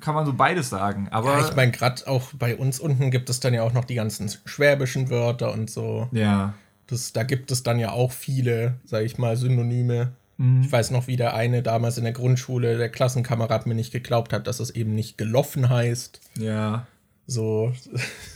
kann 0.00 0.14
man 0.14 0.26
so 0.26 0.32
beides 0.34 0.68
sagen. 0.70 1.08
Aber 1.10 1.38
Ja, 1.38 1.46
ich 1.46 1.54
meine, 1.56 1.72
gerade 1.72 2.06
auch 2.06 2.32
bei 2.34 2.56
uns 2.56 2.80
unten 2.80 3.10
gibt 3.10 3.30
es 3.30 3.40
dann 3.40 3.54
ja 3.54 3.62
auch 3.62 3.72
noch 3.72 3.84
die 3.84 3.94
ganzen 3.94 4.30
schwäbischen 4.44 5.10
Wörter 5.10 5.52
und 5.52 5.70
so. 5.70 6.08
ja. 6.12 6.54
Das, 6.90 7.12
da 7.12 7.22
gibt 7.22 7.50
es 7.50 7.62
dann 7.62 7.78
ja 7.78 7.92
auch 7.92 8.12
viele, 8.12 8.76
sag 8.82 9.04
ich 9.04 9.18
mal, 9.18 9.36
Synonyme. 9.36 10.12
Mhm. 10.38 10.62
Ich 10.62 10.72
weiß 10.72 10.90
noch, 10.90 11.06
wie 11.06 11.16
der 11.16 11.34
eine 11.34 11.62
damals 11.62 11.98
in 11.98 12.04
der 12.04 12.14
Grundschule, 12.14 12.78
der 12.78 12.88
Klassenkamerad 12.88 13.66
mir 13.66 13.74
nicht 13.74 13.92
geglaubt 13.92 14.32
hat, 14.32 14.46
dass 14.46 14.58
es 14.58 14.70
eben 14.70 14.94
nicht 14.94 15.18
gelaufen 15.18 15.68
heißt. 15.68 16.18
Ja. 16.38 16.86
So. 17.26 17.74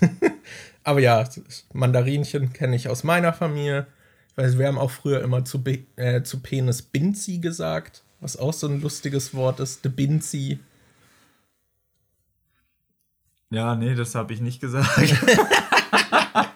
Aber 0.85 1.01
ja, 1.01 1.25
Mandarinchen 1.73 2.53
kenne 2.53 2.77
ich 2.77 2.91
aus 2.91 3.05
meiner 3.05 3.33
Familie. 3.33 3.87
Ich 4.33 4.37
weiß, 4.37 4.59
wir 4.59 4.67
haben 4.67 4.79
auch 4.79 4.91
früher 4.91 5.23
immer 5.23 5.47
zu, 5.47 5.63
Be 5.63 5.79
äh, 5.97 6.23
zu 6.23 6.41
Penis 6.41 6.83
Binzi 6.83 7.39
gesagt, 7.39 8.03
was 8.23 8.39
auch 8.39 8.55
so 8.55 8.67
ein 8.69 8.81
lustiges 8.81 9.35
Wort 9.35 9.61
ist. 9.61 9.85
De 9.85 9.91
Binzi. 9.93 10.59
Ja, 13.51 13.75
nee, 13.77 13.95
das 13.95 14.15
habe 14.15 14.33
ich 14.33 14.41
nicht 14.41 14.61
gesagt. 14.61 14.89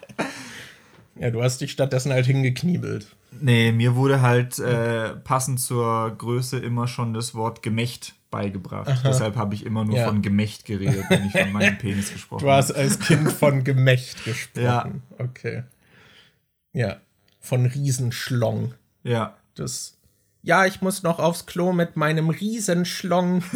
Ja, 1.19 1.31
du 1.31 1.43
hast 1.43 1.63
dich 1.63 1.73
stattdessen 1.73 2.13
halt 2.13 2.27
hingekniebelt. 2.27 3.07
nee, 3.41 3.73
mir 3.73 3.97
wurde 3.97 4.21
halt 4.21 4.59
äh, 4.59 5.17
passend 5.17 5.59
zur 5.61 6.11
Größe 6.11 6.59
immer 6.59 6.87
schon 6.89 7.15
das 7.15 7.35
Wort 7.35 7.63
Gemächt 7.63 8.15
beigebracht. 8.31 9.01
Deshalb 9.03 9.35
habe 9.37 9.55
ich 9.55 9.65
immer 9.65 9.87
nur 9.87 9.97
Ja. 9.97 10.05
von 10.09 10.21
Gemächt 10.21 10.67
geredet, 10.67 11.07
wenn 11.09 11.25
ich 11.27 11.33
von 11.33 11.53
meinem 11.53 11.79
Penis 11.79 12.13
gesprochen 12.13 12.45
Du 12.45 12.51
hast 12.51 12.71
als 12.73 12.99
Kind 12.99 13.33
von 13.33 13.65
Gemächt 13.65 14.25
gesprochen. 14.27 14.63
Ja. 14.63 14.93
Okay. 15.17 15.63
Ja. 16.75 16.99
Von 17.41 17.65
Riesenschlong. 17.65 18.75
Ja. 19.03 19.39
Das. 19.55 19.96
Ja, 20.47 20.65
ich 20.65 20.81
muss 20.81 21.03
noch 21.03 21.19
aufs 21.19 21.45
Klo 21.47 21.73
mit 21.73 21.97
meinem 21.97 22.31
Riesenschlong. 22.31 23.43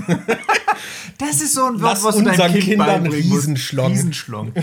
Das 1.18 1.42
ist 1.42 1.52
so 1.52 1.66
ein 1.66 1.74
Lass 1.74 2.02
Wort, 2.02 2.14
was 2.14 2.22
du 2.22 2.30
unseren 2.30 2.52
Kind 2.52 2.64
Kindern. 2.64 3.06
Riesenschlong. 3.06 3.92
Riesenschlong. 3.92 4.54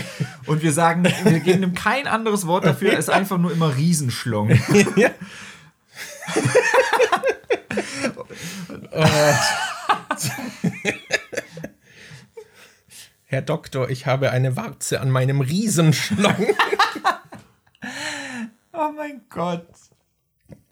Und 0.46 0.62
wir 0.62 0.72
sagen, 0.72 1.04
wir 1.04 1.38
geben 1.38 1.62
ihm 1.62 1.74
kein 1.74 2.08
anderes 2.08 2.46
Wort 2.48 2.64
dafür, 2.66 2.94
es 2.94 3.00
ist 3.00 3.10
einfach 3.10 3.38
nur 3.38 3.52
immer 3.52 3.76
Riesenschlong. 3.76 4.50
ja. 4.96 5.10
Herr 13.26 13.42
Doktor, 13.42 13.88
ich 13.90 14.06
habe 14.06 14.32
eine 14.32 14.56
Warze 14.56 15.00
an 15.00 15.10
meinem 15.10 15.40
Riesenschlong. 15.40 16.48
Oh 18.72 18.92
mein 18.96 19.22
Gott. 19.28 19.66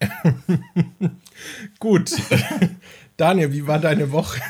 Gut. 1.79 2.13
Daniel, 3.17 3.53
wie 3.53 3.67
war 3.67 3.79
deine 3.79 4.13
Woche? 4.13 4.41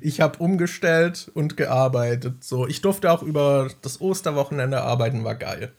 Ich 0.00 0.20
habe 0.20 0.38
umgestellt 0.38 1.30
und 1.34 1.56
gearbeitet. 1.56 2.44
So, 2.44 2.66
ich 2.66 2.80
durfte 2.80 3.10
auch 3.10 3.22
über 3.22 3.68
das 3.82 4.00
Osterwochenende 4.00 4.82
arbeiten, 4.82 5.24
war 5.24 5.34
geil. 5.34 5.72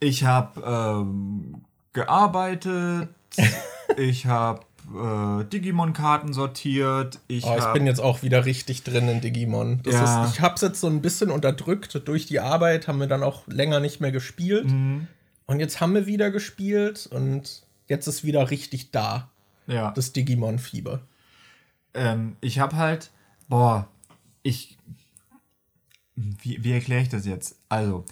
Ich 0.00 0.24
habe 0.24 0.62
ähm, 0.64 1.62
gearbeitet, 1.92 3.08
ich 3.96 4.26
habe 4.26 4.60
äh, 4.94 5.44
Digimon-Karten 5.44 6.32
sortiert, 6.32 7.18
ich, 7.26 7.44
Oh, 7.44 7.56
ich 7.58 7.66
bin 7.72 7.86
jetzt 7.86 8.00
auch 8.00 8.22
wieder 8.22 8.44
richtig 8.46 8.84
drin 8.84 9.08
in 9.08 9.20
Digimon. 9.20 9.82
Ja. 9.84 10.24
ist, 10.24 10.34
ich 10.34 10.40
hab's 10.40 10.62
jetzt 10.62 10.80
so 10.80 10.86
ein 10.86 11.02
bisschen 11.02 11.30
unterdrückt. 11.30 12.00
Durch 12.06 12.26
die 12.26 12.40
Arbeit 12.40 12.88
haben 12.88 13.00
wir 13.00 13.08
dann 13.08 13.22
auch 13.22 13.46
länger 13.46 13.80
nicht 13.80 14.00
mehr 14.00 14.12
gespielt. 14.12 14.66
Mhm. 14.66 15.08
Und 15.48 15.60
jetzt 15.60 15.80
haben 15.80 15.94
wir 15.94 16.06
wieder 16.06 16.30
gespielt 16.30 17.08
und 17.10 17.62
jetzt 17.88 18.06
ist 18.06 18.22
wieder 18.22 18.50
richtig 18.50 18.90
da, 18.90 19.30
ja. 19.66 19.90
das 19.92 20.12
Digimon-Fieber. 20.12 21.00
ähm, 21.94 22.36
ich 22.42 22.58
habe 22.58 22.76
halt, 22.76 23.10
boah, 23.48 23.88
ich, 24.42 24.76
wie, 26.14 26.62
wie 26.62 26.72
erkläre 26.72 27.00
ich 27.00 27.08
das 27.08 27.24
jetzt? 27.24 27.56
Also, 27.70 28.04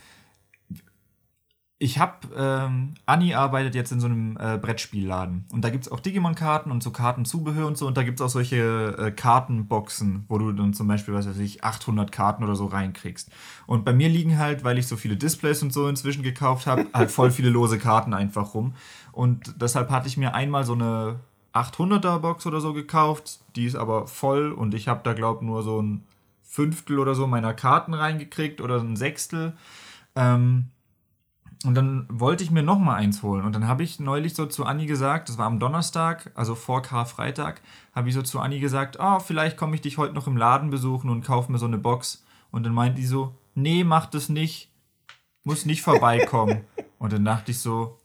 ich 1.78 1.99
habe, 1.99 2.28
ähm, 2.35 2.95
Anni 3.04 3.35
arbeitet 3.35 3.75
jetzt 3.75 3.92
in 3.92 4.00
so 4.00 4.06
einem 4.06 4.38
äh, 4.40 4.56
Brettspielladen 4.56 5.45
und 5.52 5.62
da 5.62 5.68
gibt 5.68 5.85
es 5.85 5.92
auch 5.92 6.00
Digimon-Karten 6.00 6.71
und 6.71 6.83
so 6.83 6.90
Kartenzubehör 6.90 7.66
und 7.66 7.76
so 7.76 7.87
und 7.87 7.99
da 7.99 8.02
gibt 8.02 8.18
es 8.18 8.25
auch 8.25 8.30
solche 8.30 8.97
äh, 8.99 9.11
Kartenboxen, 9.11 10.25
wo 10.28 10.38
du 10.38 10.52
dann 10.52 10.73
zum 10.73 10.88
Beispiel, 10.88 11.12
was 11.12 11.28
weiß 11.28 11.38
ich, 11.38 11.64
800 11.64 12.11
Karten 12.11 12.45
oder 12.45 12.56
so 12.56 12.64
reinkriegst. 12.64 13.30
Und 13.66 13.85
bei 13.85 13.92
mir 13.92 14.09
liegen 14.09 14.38
halt, 14.38 14.64
weil 14.64 14.78
ich 14.78 14.87
so 14.87 14.97
viele 14.97 15.18
Displays 15.18 15.62
und 15.62 15.71
so 15.71 15.87
inzwischen 15.87 16.23
gekauft 16.23 16.66
habe, 16.66 16.87
halt 16.95 17.11
voll 17.11 17.30
viele 17.30 17.50
lose 17.50 17.78
Karten 17.78 18.14
einfach 18.14 18.54
rum. 18.54 18.73
Und 19.12 19.61
deshalb 19.61 19.90
hatte 19.90 20.09
ich 20.09 20.16
mir 20.16 20.35
einmal 20.35 20.64
so 20.64 20.73
eine 20.73 21.21
800er 21.52 22.21
Box 22.21 22.47
oder 22.47 22.61
so 22.61 22.73
gekauft, 22.73 23.40
die 23.54 23.66
ist 23.66 23.76
aber 23.76 24.06
voll 24.06 24.52
und 24.52 24.73
ich 24.73 24.88
habe 24.88 25.00
da 25.04 25.12
glaube 25.12 25.45
nur 25.45 25.62
so 25.62 25.83
ein 25.83 26.04
Fünftel 26.42 26.99
oder 26.99 27.14
so 27.14 27.26
meiner 27.26 27.52
Karten 27.52 27.92
reingekriegt 27.92 28.62
oder 28.62 28.80
ein 28.80 28.97
Sechstel. 28.97 29.52
Ähm, 30.14 30.71
und 31.65 31.75
dann 31.75 32.07
wollte 32.11 32.45
ich 32.45 32.51
mir 32.51 32.63
noch 32.63 32.79
mal 32.79 32.97
eins 32.97 33.23
holen. 33.23 33.45
Und 33.45 33.55
dann 33.55 33.67
habe 33.67 33.83
ich 33.83 33.99
neulich 33.99 34.35
so 34.35 34.47
zu 34.47 34.67
Anni 34.67 34.87
gesagt, 34.87 35.29
das 35.29 35.39
war 35.39 35.47
am 35.47 35.59
Donnerstag, 35.59 36.31
also 36.35 36.55
vor 36.55 36.83
Karfreitag, 36.83 37.63
habe 37.95 38.09
ich 38.09 38.15
so 38.15 38.23
zu 38.23 38.41
Anni 38.41 38.61
gesagt, 38.61 39.01
ah, 39.01 39.21
vielleicht 39.21 39.57
komme 39.57 39.75
ich 39.75 39.81
dich 39.81 39.99
heute 39.99 40.15
noch 40.15 40.27
im 40.27 40.37
Laden 40.37 40.71
besuchen 40.71 41.09
und 41.09 41.25
kaufe 41.25 41.51
mir 41.51 41.59
so 41.59 41.67
eine 41.67 41.79
Box. 41.79 42.25
Und 42.51 42.65
dann 42.65 42.75
meinte 42.75 43.01
die 43.01 43.07
so, 43.07 43.35
nee, 43.55 43.85
mach 43.85 44.07
das 44.07 44.29
nicht, 44.29 44.71
muss 45.45 45.65
nicht 45.65 45.83
vorbeikommen. 45.83 46.61
und 46.99 47.13
dann 47.13 47.25
dachte 47.25 47.51
ich 47.51 47.59
so, 47.59 47.99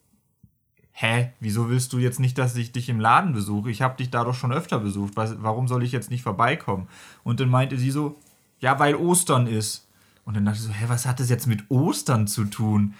hä, 0.93 1.31
wieso 1.39 1.70
willst 1.70 1.91
du 1.93 2.00
jetzt 2.00 2.20
nicht, 2.20 2.38
dass 2.38 2.55
ich 2.55 2.72
dich 2.72 2.88
im 2.88 3.00
Laden 3.00 3.34
besuche? 3.34 3.70
Ich 3.70 3.81
habe 3.81 3.98
dich 3.98 4.10
da 4.10 4.24
doch 4.24 4.36
schon 4.36 4.53
öfter 4.53 4.79
besucht. 4.79 5.13
Was, 5.15 5.41
warum 5.41 5.67
soll 5.67 5.84
ich 5.84 5.91
jetzt 5.91 6.12
nicht 6.12 6.24
vorbeikommen? 6.24 6.88
Und 7.24 7.39
dann 7.39 7.50
meinte 7.50 7.77
sie 7.77 7.91
so, 7.91 8.17
ja, 8.60 8.79
weil 8.79 8.96
Ostern 8.96 9.48
ist. 9.48 9.88
Und 10.24 10.36
dann 10.36 10.46
dachte 10.46 10.60
ich 10.60 10.65
so, 10.65 10.72
hä, 10.72 10.86
was 10.88 11.05
hat 11.05 11.20
das 11.20 11.29
jetzt 11.29 11.48
mit 11.48 11.70
Ostern 11.70 12.27
zu 12.27 12.46
tun? 12.46 12.93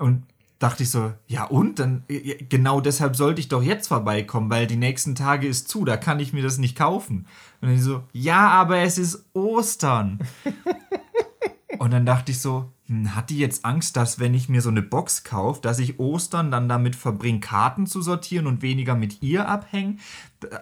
Und 0.00 0.24
dachte 0.58 0.82
ich 0.84 0.90
so, 0.90 1.12
ja 1.26 1.44
und? 1.44 1.78
Dann 1.78 2.04
ja, 2.08 2.34
genau 2.48 2.80
deshalb 2.80 3.16
sollte 3.16 3.40
ich 3.40 3.48
doch 3.48 3.62
jetzt 3.62 3.88
vorbeikommen, 3.88 4.50
weil 4.50 4.66
die 4.66 4.76
nächsten 4.76 5.14
Tage 5.14 5.46
ist 5.46 5.68
zu, 5.68 5.84
da 5.84 5.96
kann 5.96 6.20
ich 6.20 6.32
mir 6.32 6.42
das 6.42 6.58
nicht 6.58 6.76
kaufen. 6.76 7.26
Und 7.60 7.68
dann 7.68 7.78
so, 7.78 8.04
ja, 8.12 8.48
aber 8.48 8.78
es 8.78 8.98
ist 8.98 9.24
Ostern. 9.32 10.20
und 11.78 11.92
dann 11.92 12.06
dachte 12.06 12.32
ich 12.32 12.40
so, 12.40 12.72
hm, 12.86 13.14
hat 13.14 13.30
die 13.30 13.38
jetzt 13.38 13.64
Angst, 13.64 13.96
dass 13.96 14.18
wenn 14.18 14.34
ich 14.34 14.48
mir 14.48 14.62
so 14.62 14.70
eine 14.70 14.82
Box 14.82 15.24
kaufe, 15.24 15.60
dass 15.60 15.78
ich 15.78 15.98
Ostern 15.98 16.50
dann 16.50 16.68
damit 16.68 16.96
verbringe, 16.96 17.40
Karten 17.40 17.86
zu 17.86 18.00
sortieren 18.00 18.46
und 18.46 18.62
weniger 18.62 18.94
mit 18.94 19.22
ihr 19.22 19.48
abhängen? 19.48 20.00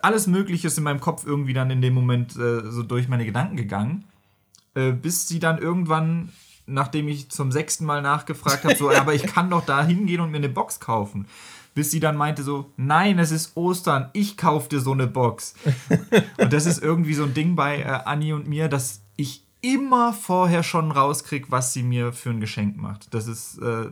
Alles 0.02 0.26
Mögliche 0.26 0.68
ist 0.68 0.78
in 0.78 0.85
meinem 0.85 1.00
Kopf 1.00 1.26
irgendwie 1.26 1.54
dann 1.54 1.71
in 1.71 1.83
dem 1.83 1.95
Moment 1.95 2.37
äh, 2.37 2.71
so 2.71 2.83
durch 2.83 3.09
meine 3.09 3.26
Gedanken 3.26 3.57
gegangen, 3.57 4.04
äh, 4.75 4.92
bis 4.92 5.28
sie 5.28 5.38
dann 5.38 5.59
irgendwann 5.59 6.30
nachdem 6.69 7.09
ich 7.09 7.31
zum 7.31 7.51
sechsten 7.53 7.85
Mal 7.85 8.03
nachgefragt 8.03 8.65
habe, 8.65 8.77
so, 8.77 8.91
aber 8.91 9.15
ich 9.15 9.23
kann 9.25 9.51
doch 9.51 9.65
da 9.65 9.85
hingehen 9.85 10.21
und 10.21 10.31
mir 10.31 10.37
eine 10.39 10.49
Box 10.49 10.81
kaufen. 10.81 11.27
Bis 11.75 11.91
sie 11.91 12.01
dann 12.01 12.17
meinte 12.17 12.43
so, 12.43 12.73
nein, 12.77 13.19
es 13.19 13.31
ist 13.31 13.57
Ostern, 13.57 14.11
ich 14.13 14.37
kauf 14.37 14.69
dir 14.69 14.81
so 14.81 14.93
eine 14.93 15.07
Box. 15.07 15.55
und 16.39 16.53
das 16.53 16.67
ist 16.67 16.83
irgendwie 16.83 17.15
so 17.15 17.25
ein 17.25 17.35
Ding 17.35 17.55
bei 17.57 17.81
äh, 17.81 17.85
Anni 18.05 18.33
und 18.33 18.49
mir, 18.49 18.69
dass 18.69 19.01
ich 19.17 19.45
immer 19.61 20.13
vorher 20.13 20.63
schon 20.63 20.91
rauskriege, 20.91 21.47
was 21.51 21.73
sie 21.73 21.83
mir 21.83 22.13
für 22.13 22.31
ein 22.31 22.41
Geschenk 22.41 22.77
macht. 22.77 23.13
Das 23.15 23.27
ist 23.27 23.59
äh, 23.59 23.87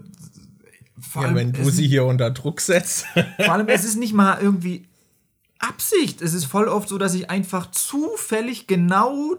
vor 1.00 1.22
Ja, 1.22 1.28
allem, 1.28 1.34
wenn 1.36 1.52
du 1.52 1.70
sie 1.70 1.86
hier 1.86 2.04
unter 2.04 2.30
Druck 2.30 2.60
setzt. 2.60 3.06
vor 3.36 3.52
allem, 3.52 3.68
es 3.68 3.84
ist 3.84 3.96
nicht 3.96 4.14
mal 4.14 4.38
irgendwie 4.40 4.84
Absicht. 5.58 6.22
Es 6.22 6.34
ist 6.34 6.44
voll 6.44 6.68
oft 6.68 6.88
so, 6.88 6.98
dass 6.98 7.14
ich 7.14 7.30
einfach 7.30 7.70
zufällig 7.70 8.66
genau 8.66 9.36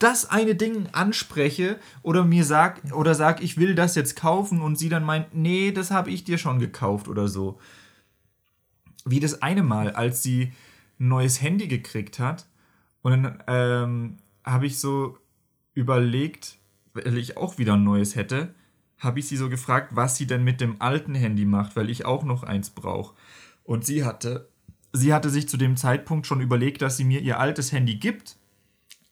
das 0.00 0.28
eine 0.28 0.54
Ding 0.54 0.88
anspreche 0.92 1.78
oder 2.02 2.24
mir 2.24 2.44
sag 2.44 2.80
oder 2.92 3.14
sag, 3.14 3.42
ich 3.42 3.58
will 3.58 3.74
das 3.74 3.94
jetzt 3.94 4.16
kaufen 4.16 4.60
und 4.62 4.76
sie 4.76 4.88
dann 4.88 5.04
meint, 5.04 5.34
nee, 5.34 5.70
das 5.70 5.90
habe 5.90 6.10
ich 6.10 6.24
dir 6.24 6.38
schon 6.38 6.58
gekauft 6.58 7.06
oder 7.06 7.28
so. 7.28 7.60
Wie 9.04 9.20
das 9.20 9.42
eine 9.42 9.62
Mal, 9.62 9.92
als 9.92 10.22
sie 10.22 10.52
ein 10.98 11.08
neues 11.08 11.40
Handy 11.40 11.68
gekriegt 11.68 12.18
hat 12.18 12.46
und 13.02 13.12
dann 13.12 13.42
ähm, 13.46 14.16
habe 14.44 14.66
ich 14.66 14.78
so 14.78 15.18
überlegt, 15.74 16.58
weil 16.94 17.18
ich 17.18 17.36
auch 17.36 17.58
wieder 17.58 17.74
ein 17.74 17.84
neues 17.84 18.16
hätte, 18.16 18.54
habe 18.98 19.18
ich 19.18 19.28
sie 19.28 19.36
so 19.36 19.48
gefragt, 19.48 19.96
was 19.96 20.16
sie 20.16 20.26
denn 20.26 20.44
mit 20.44 20.60
dem 20.60 20.80
alten 20.80 21.14
Handy 21.14 21.44
macht, 21.44 21.76
weil 21.76 21.90
ich 21.90 22.04
auch 22.04 22.24
noch 22.24 22.42
eins 22.42 22.70
brauche. 22.70 23.14
Und 23.64 23.84
sie 23.84 24.04
hatte, 24.04 24.48
sie 24.92 25.12
hatte 25.12 25.30
sich 25.30 25.48
zu 25.48 25.56
dem 25.56 25.76
Zeitpunkt 25.76 26.26
schon 26.26 26.40
überlegt, 26.40 26.82
dass 26.82 26.96
sie 26.96 27.04
mir 27.04 27.20
ihr 27.20 27.38
altes 27.38 27.72
Handy 27.72 27.96
gibt. 27.96 28.36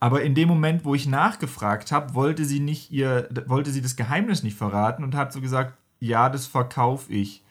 Aber 0.01 0.23
in 0.23 0.35
dem 0.35 0.49
Moment, 0.49 0.85
wo 0.85 0.95
ich 0.95 1.07
nachgefragt 1.07 1.91
habe, 1.91 2.15
wollte 2.15 2.45
sie 2.45 2.61
nicht 2.61 2.93
ihr, 2.93 3.29
wollte 3.47 3.71
sie 3.71 3.83
das 3.83 3.97
Geheimnis 3.97 4.43
nicht 4.43 4.57
verraten 4.57 5.03
und 5.03 5.15
hat 5.15 5.33
so 5.33 5.41
gesagt, 5.41 5.75
ja, 5.99 6.29
das 6.29 6.47
verkaufe 6.47 7.13
ich. 7.13 7.43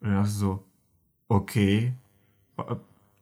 Und 0.00 0.08
dann 0.08 0.16
dachte 0.18 0.30
ich 0.30 0.36
so, 0.36 0.64
okay, 1.28 1.94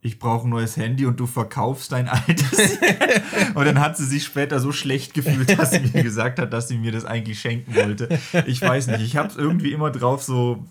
ich 0.02 0.18
brauche 0.18 0.47
ein 0.47 0.50
neues 0.50 0.76
Handy 0.76 1.06
und 1.06 1.18
du 1.18 1.26
verkaufst 1.26 1.92
dein 1.92 2.09
altes. 2.09 2.78
und 3.54 3.64
dann 3.64 3.80
hat 3.80 3.97
sie 3.97 4.04
sich 4.04 4.25
später 4.25 4.61
so 4.61 4.73
schlecht 4.73 5.14
gefühlt, 5.14 5.59
dass 5.59 5.71
sie 5.71 5.80
mir 5.80 6.02
gesagt 6.02 6.38
hat, 6.38 6.52
dass 6.52 6.68
sie 6.68 6.76
mir 6.76 6.92
das 6.92 7.04
eigentlich 7.04 7.40
schenken 7.40 7.75
wollte. 7.75 8.18
Ich 8.47 8.61
weiß 8.61 8.88
nicht, 8.88 9.00
ich 9.00 9.16
habe 9.16 9.28
es 9.28 9.37
irgendwie 9.37 9.73
immer 9.73 9.90
drauf, 9.90 10.23
so 10.23 10.66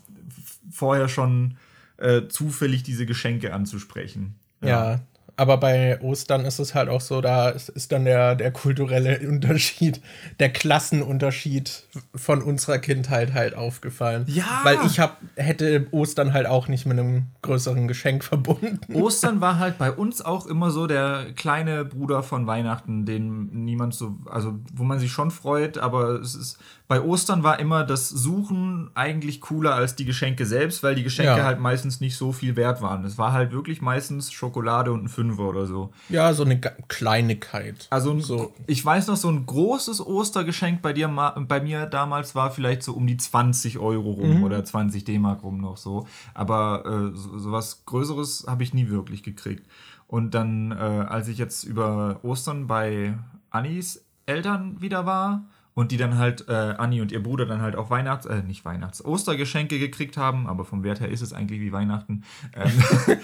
vorher 0.70 1.08
schon 1.08 1.56
äh, 1.96 2.28
zufällig 2.28 2.82
diese 2.82 3.06
Geschenke 3.06 3.54
anzusprechen. 3.54 4.36
Ja. 4.60 4.68
ja. 4.68 5.00
Aber 5.36 5.56
bei 5.56 6.00
Ostern 6.02 6.44
ist 6.44 6.58
es 6.58 6.74
halt 6.74 6.88
auch 6.88 7.00
so, 7.00 7.20
da 7.20 7.48
ist, 7.48 7.68
ist 7.70 7.92
dann 7.92 8.04
der, 8.04 8.34
der 8.34 8.52
kulturelle 8.52 9.18
Unterschied, 9.28 10.00
der 10.40 10.52
Klassenunterschied 10.52 11.84
von 12.14 12.42
unserer 12.42 12.78
Kindheit 12.78 13.32
halt 13.32 13.54
aufgefallen. 13.54 14.24
Ja. 14.28 14.60
Weil 14.62 14.78
ich 14.86 15.00
hab, 15.00 15.20
hätte 15.36 15.86
Ostern 15.90 16.32
halt 16.32 16.46
auch 16.46 16.68
nicht 16.68 16.86
mit 16.86 16.98
einem 16.98 17.28
größeren 17.42 17.88
Geschenk 17.88 18.24
verbunden. 18.24 18.94
Ostern 18.94 19.40
war 19.40 19.58
halt 19.58 19.78
bei 19.78 19.90
uns 19.90 20.22
auch 20.22 20.46
immer 20.46 20.70
so 20.70 20.86
der 20.86 21.26
kleine 21.34 21.84
Bruder 21.84 22.22
von 22.22 22.46
Weihnachten, 22.46 23.06
den 23.06 23.64
niemand 23.64 23.94
so, 23.94 24.16
also 24.26 24.58
wo 24.72 24.84
man 24.84 24.98
sich 24.98 25.12
schon 25.12 25.30
freut, 25.30 25.78
aber 25.78 26.20
es 26.20 26.34
ist, 26.34 26.58
bei 26.92 27.00
Ostern 27.00 27.42
war 27.42 27.58
immer 27.58 27.84
das 27.84 28.10
Suchen 28.10 28.90
eigentlich 28.92 29.40
cooler 29.40 29.74
als 29.74 29.96
die 29.96 30.04
Geschenke 30.04 30.44
selbst, 30.44 30.82
weil 30.82 30.94
die 30.94 31.02
Geschenke 31.02 31.38
ja. 31.38 31.44
halt 31.46 31.58
meistens 31.58 32.02
nicht 32.02 32.18
so 32.18 32.32
viel 32.32 32.54
wert 32.54 32.82
waren. 32.82 33.02
Es 33.06 33.16
war 33.16 33.32
halt 33.32 33.50
wirklich 33.50 33.80
meistens 33.80 34.30
Schokolade 34.30 34.92
und 34.92 35.04
ein 35.04 35.08
Fünfer 35.08 35.48
oder 35.48 35.64
so. 35.64 35.90
Ja, 36.10 36.34
so 36.34 36.44
eine 36.44 36.60
Kleinigkeit. 36.60 37.86
Also 37.88 38.20
so. 38.20 38.52
ich 38.66 38.84
weiß 38.84 39.06
noch, 39.06 39.16
so 39.16 39.30
ein 39.30 39.46
großes 39.46 40.06
Ostergeschenk 40.06 40.82
bei 40.82 40.92
dir, 40.92 41.08
bei 41.48 41.62
mir 41.62 41.86
damals 41.86 42.34
war 42.34 42.50
vielleicht 42.50 42.82
so 42.82 42.92
um 42.92 43.06
die 43.06 43.16
20 43.16 43.78
Euro 43.78 44.10
rum 44.10 44.40
mhm. 44.40 44.44
oder 44.44 44.62
20 44.62 45.04
D-Mark 45.04 45.42
rum 45.44 45.62
noch 45.62 45.78
so. 45.78 46.06
Aber 46.34 46.84
äh, 46.84 47.16
so, 47.16 47.38
so 47.38 47.52
was 47.52 47.86
Größeres 47.86 48.44
habe 48.46 48.64
ich 48.64 48.74
nie 48.74 48.90
wirklich 48.90 49.22
gekriegt. 49.22 49.66
Und 50.08 50.34
dann, 50.34 50.72
äh, 50.72 50.74
als 50.74 51.28
ich 51.28 51.38
jetzt 51.38 51.64
über 51.64 52.20
Ostern 52.22 52.66
bei 52.66 53.14
Annis 53.48 54.04
Eltern 54.26 54.82
wieder 54.82 55.06
war, 55.06 55.46
und 55.74 55.92
die 55.92 55.96
dann 55.96 56.18
halt, 56.18 56.48
äh, 56.48 56.52
Anni 56.52 57.00
und 57.00 57.12
ihr 57.12 57.22
Bruder 57.22 57.46
dann 57.46 57.62
halt 57.62 57.76
auch 57.76 57.90
Weihnachts-, 57.90 58.26
äh, 58.26 58.42
nicht 58.42 58.64
Weihnachts-, 58.64 59.04
Ostergeschenke 59.04 59.78
gekriegt 59.78 60.16
haben, 60.16 60.46
aber 60.46 60.64
vom 60.64 60.82
Wert 60.84 61.00
her 61.00 61.08
ist 61.08 61.22
es 61.22 61.32
eigentlich 61.32 61.60
wie 61.60 61.72
Weihnachten, 61.72 62.24
ähm, 62.54 63.18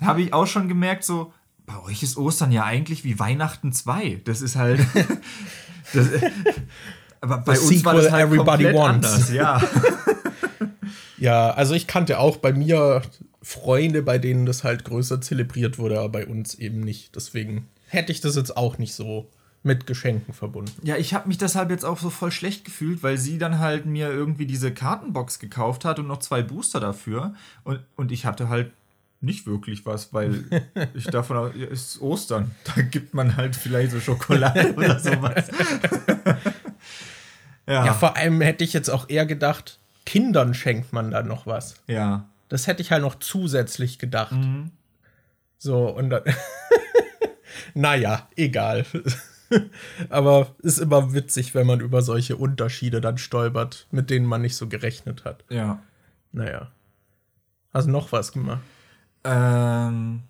habe 0.00 0.22
ich 0.22 0.32
auch 0.32 0.46
schon 0.46 0.68
gemerkt, 0.68 1.04
so, 1.04 1.32
bei 1.66 1.80
euch 1.82 2.02
ist 2.02 2.16
Ostern 2.16 2.52
ja 2.52 2.64
eigentlich 2.64 3.04
wie 3.04 3.18
Weihnachten 3.18 3.72
2. 3.72 4.22
Das 4.24 4.42
ist 4.42 4.56
halt. 4.56 4.80
das, 5.92 6.08
aber 7.20 7.38
bei 7.38 7.54
The 7.54 7.74
uns 7.74 7.84
war 7.84 7.94
das 7.94 8.10
halt 8.10 8.26
everybody 8.26 8.64
wants. 8.74 9.12
anders, 9.12 9.32
ja. 9.32 9.62
ja, 11.18 11.50
also 11.50 11.74
ich 11.74 11.86
kannte 11.86 12.18
auch 12.18 12.36
bei 12.36 12.52
mir 12.52 13.02
Freunde, 13.42 14.02
bei 14.02 14.18
denen 14.18 14.46
das 14.46 14.64
halt 14.64 14.84
größer 14.84 15.20
zelebriert 15.20 15.78
wurde, 15.78 15.98
aber 15.98 16.08
bei 16.08 16.26
uns 16.26 16.54
eben 16.56 16.80
nicht. 16.80 17.14
Deswegen 17.14 17.68
hätte 17.86 18.12
ich 18.12 18.20
das 18.20 18.36
jetzt 18.36 18.56
auch 18.56 18.78
nicht 18.78 18.94
so 18.94 19.30
mit 19.62 19.86
Geschenken 19.86 20.34
verbunden. 20.34 20.84
Ja, 20.84 20.96
ich 20.96 21.14
habe 21.14 21.28
mich 21.28 21.38
deshalb 21.38 21.70
jetzt 21.70 21.84
auch 21.84 21.98
so 21.98 22.10
voll 22.10 22.32
schlecht 22.32 22.64
gefühlt, 22.64 23.02
weil 23.02 23.16
sie 23.16 23.38
dann 23.38 23.58
halt 23.58 23.86
mir 23.86 24.10
irgendwie 24.10 24.46
diese 24.46 24.72
Kartenbox 24.72 25.38
gekauft 25.38 25.84
hat 25.84 25.98
und 25.98 26.08
noch 26.08 26.18
zwei 26.18 26.42
Booster 26.42 26.80
dafür. 26.80 27.34
Und, 27.62 27.80
und 27.96 28.10
ich 28.10 28.26
hatte 28.26 28.48
halt 28.48 28.72
nicht 29.20 29.46
wirklich 29.46 29.86
was, 29.86 30.12
weil 30.12 30.44
ich 30.94 31.04
davon 31.04 31.36
aus, 31.36 31.52
ja, 31.54 31.66
ist 31.66 32.00
Ostern. 32.00 32.50
Da 32.74 32.82
gibt 32.82 33.14
man 33.14 33.36
halt 33.36 33.54
vielleicht 33.54 33.92
so 33.92 34.00
Schokolade 34.00 34.72
oder 34.76 34.98
sowas. 34.98 35.48
ja. 37.66 37.86
ja, 37.86 37.94
vor 37.94 38.16
allem 38.16 38.40
hätte 38.40 38.64
ich 38.64 38.72
jetzt 38.72 38.88
auch 38.88 39.08
eher 39.08 39.26
gedacht, 39.26 39.78
Kindern 40.04 40.54
schenkt 40.54 40.92
man 40.92 41.12
da 41.12 41.22
noch 41.22 41.46
was. 41.46 41.76
Ja. 41.86 42.26
Das 42.48 42.66
hätte 42.66 42.82
ich 42.82 42.90
halt 42.90 43.02
noch 43.02 43.14
zusätzlich 43.14 44.00
gedacht. 44.00 44.32
Mhm. 44.32 44.72
So, 45.58 45.88
und 45.88 46.10
dann. 46.10 46.22
naja, 47.74 48.28
egal. 48.34 48.84
Aber 50.08 50.54
ist 50.62 50.78
immer 50.78 51.12
witzig, 51.12 51.54
wenn 51.54 51.66
man 51.66 51.80
über 51.80 52.02
solche 52.02 52.36
Unterschiede 52.36 53.00
dann 53.00 53.18
stolpert, 53.18 53.86
mit 53.90 54.10
denen 54.10 54.26
man 54.26 54.42
nicht 54.42 54.56
so 54.56 54.68
gerechnet 54.68 55.24
hat. 55.24 55.44
Ja. 55.48 55.82
Naja. 56.32 56.70
Hast 57.72 57.86
du 57.86 57.90
noch 57.90 58.12
was 58.12 58.32
gemacht? 58.32 58.62
Ähm, 59.24 60.22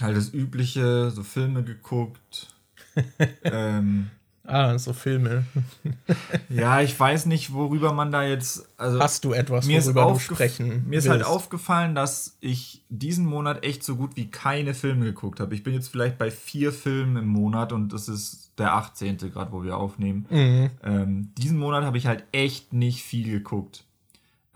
halt 0.00 0.16
das 0.16 0.32
Übliche, 0.32 1.10
so 1.10 1.22
Filme 1.22 1.62
geguckt. 1.62 2.48
ähm, 3.44 4.10
ah, 4.48 4.78
so 4.78 4.92
Filme. 4.92 5.44
ja, 6.48 6.80
ich 6.80 6.98
weiß 6.98 7.26
nicht, 7.26 7.52
worüber 7.52 7.92
man 7.92 8.10
da 8.10 8.24
jetzt. 8.24 8.68
Also 8.76 9.00
Hast 9.00 9.24
du 9.24 9.32
etwas, 9.32 9.66
mir 9.66 9.84
worüber 9.84 10.12
du 10.12 10.18
sprechen 10.18 10.88
Mir 10.88 10.98
ist 10.98 11.08
halt 11.08 11.24
aufgefallen, 11.24 11.94
dass 11.94 12.36
ich 12.40 12.84
diesen 12.88 13.26
Monat 13.26 13.64
echt 13.64 13.84
so 13.84 13.96
gut 13.96 14.16
wie 14.16 14.30
keine 14.30 14.74
Filme 14.74 15.04
geguckt 15.04 15.40
habe. 15.40 15.54
Ich 15.54 15.62
bin 15.62 15.74
jetzt 15.74 15.88
vielleicht 15.88 16.18
bei 16.18 16.30
vier 16.30 16.72
Filmen 16.72 17.16
im 17.16 17.28
Monat 17.28 17.72
und 17.72 17.92
das 17.92 18.08
ist 18.08 18.52
der 18.58 18.74
18. 18.74 19.18
gerade, 19.18 19.52
wo 19.52 19.62
wir 19.62 19.76
aufnehmen. 19.76 20.26
Mhm. 20.30 20.70
Ähm, 20.82 21.30
diesen 21.38 21.58
Monat 21.58 21.84
habe 21.84 21.98
ich 21.98 22.06
halt 22.06 22.24
echt 22.32 22.72
nicht 22.72 23.02
viel 23.02 23.30
geguckt. 23.30 23.84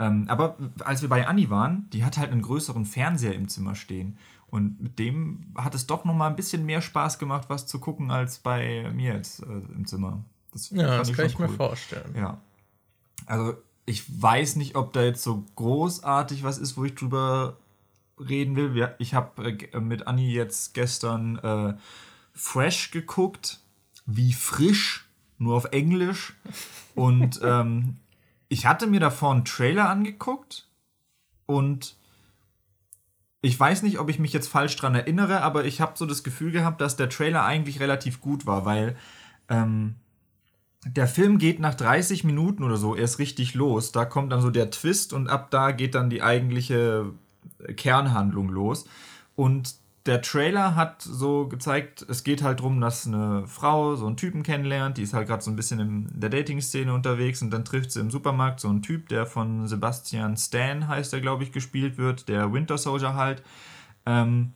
Ähm, 0.03 0.25
aber 0.27 0.57
als 0.85 1.01
wir 1.03 1.09
bei 1.09 1.29
Anni 1.29 1.49
waren, 1.49 1.89
die 1.93 2.05
hat 2.05 2.19
halt 2.19 2.33
einen 2.33 2.43
größeren 2.43 2.85
Fernseher 2.85 3.37
im 3.37 3.49
Zimmer 3.49 3.77
stehen. 3.77 4.19
Und 4.49 4.83
mit 4.83 4.99
dem 4.99 5.55
hat 5.57 5.77
es 5.77 5.87
doch 5.87 6.05
noch 6.05 6.13
mal 6.13 6.27
ein 6.27 6.35
bisschen 6.35 6.67
mehr 6.67 6.83
Spaß 6.83 7.21
gemacht, 7.21 7.49
was 7.49 7.69
zu 7.69 7.79
gucken, 7.79 8.11
als 8.11 8.41
bei 8.41 8.91
mir 8.93 9.15
jetzt 9.15 9.45
äh, 9.45 9.47
im 9.47 9.87
Zimmer. 9.87 10.25
Das 10.53 10.71
ja, 10.71 10.99
das 10.99 11.09
ich 11.09 11.17
kann 11.17 11.27
ich 11.27 11.39
cool. 11.39 11.47
mir 11.47 11.55
vorstellen. 11.55 12.15
Ja. 12.17 12.41
Also 13.27 13.55
ich 13.87 14.21
weiß 14.21 14.57
nicht, 14.57 14.75
ob 14.75 14.93
da 14.93 15.05
jetzt 15.05 15.23
so 15.23 15.45
großartig 15.55 16.43
was 16.43 16.59
ist, 16.59 16.77
wo 16.77 16.85
ich 16.85 16.97
drüber 16.97 17.59
reden 18.19 18.57
will. 18.57 18.95
Ich 18.99 19.15
habe 19.15 19.53
äh, 19.53 19.81
mit 19.81 20.09
Anni 20.09 20.33
jetzt 20.33 20.75
gestern 20.75 21.39
äh, 21.39 21.75
Fresh 22.35 22.91
geguckt, 22.91 23.61
wie 24.05 24.33
frisch, 24.33 25.07
nur 25.39 25.55
auf 25.55 25.67
Englisch. 25.67 26.35
Und 26.97 27.41
ähm, 27.45 27.99
ich 28.53 28.67
hatte 28.67 28.87
mir 28.87 29.01
davor 29.01 29.33
einen 29.33 29.47
Trailer 29.47 29.89
angeguckt 29.89 30.69
und 31.47 31.97
ich 33.41 33.59
weiß 33.59 33.83
nicht, 33.83 33.99
ob 33.99 34.11
ich 34.11 34.19
mich 34.19 34.35
jetzt 34.35 34.49
falsch 34.49 34.77
dran 34.77 34.95
erinnere, 34.95 35.41
aber 35.41 35.65
ich 35.65 35.81
habe 35.81 35.97
so 35.97 36.05
das 36.05 36.23
Gefühl 36.23 36.53
gehabt, 36.53 36.83
dass 36.83 36.97
der 36.97 37.09
Trailer 37.09 37.47
eigentlich 37.47 37.81
relativ 37.81 38.21
gut 38.21 38.45
war, 38.45 38.67
weil 38.67 38.95
ähm, 39.49 39.95
der 40.85 41.07
Film 41.07 41.39
geht 41.39 41.61
nach 41.61 41.75
30 41.75 42.25
Minuten 42.25 42.63
oder 42.63 42.77
so 42.77 42.95
erst 42.95 43.19
richtig 43.19 43.55
los. 43.55 43.91
Da 43.91 44.05
kommt 44.05 44.31
dann 44.33 44.43
so 44.43 44.51
der 44.51 44.71
Twist 44.71 45.15
und 45.15 45.29
ab 45.29 45.51
da 45.51 45.71
geht 45.71 45.95
dann 45.95 46.11
die 46.11 46.21
eigentliche 46.21 47.07
Kernhandlung 47.77 48.51
los. 48.51 48.85
Und 49.35 49.77
der 50.07 50.21
Trailer 50.21 50.75
hat 50.75 51.03
so 51.03 51.47
gezeigt, 51.47 52.05
es 52.09 52.25
geht 52.25 52.43
halt 52.43 52.59
darum, 52.59 52.81
dass 52.81 53.07
eine 53.07 53.47
Frau 53.47 53.95
so 53.95 54.07
einen 54.07 54.17
Typen 54.17 54.43
kennenlernt, 54.43 54.99
die 54.99 55.03
ist 55.03 55.15
halt 55.15 55.29
gerade 55.29 55.43
so 55.43 55.51
ein 55.51 55.57
bisschen 55.57 55.79
in 55.79 56.09
der 56.13 56.31
Dating-Szene 56.31 56.93
unterwegs 56.93 57.41
und 57.41 57.51
dann 57.51 57.65
trifft 57.65 57.93
sie 57.93 58.01
im 58.01 58.11
Supermarkt 58.11 58.59
so 58.59 58.69
einen 58.69 58.83
Typ, 58.83 59.09
der 59.09 59.27
von 59.27 59.69
Sebastian 59.69 60.37
Stan 60.37 60.89
heißt 60.89 61.13
er, 61.13 61.21
glaube 61.21 61.45
ich, 61.45 61.53
gespielt 61.53 61.99
wird, 61.99 62.29
der 62.29 62.53
Winter 62.53 62.79
Soldier 62.79 63.15
halt. 63.15 63.43
Ähm, 64.05 64.55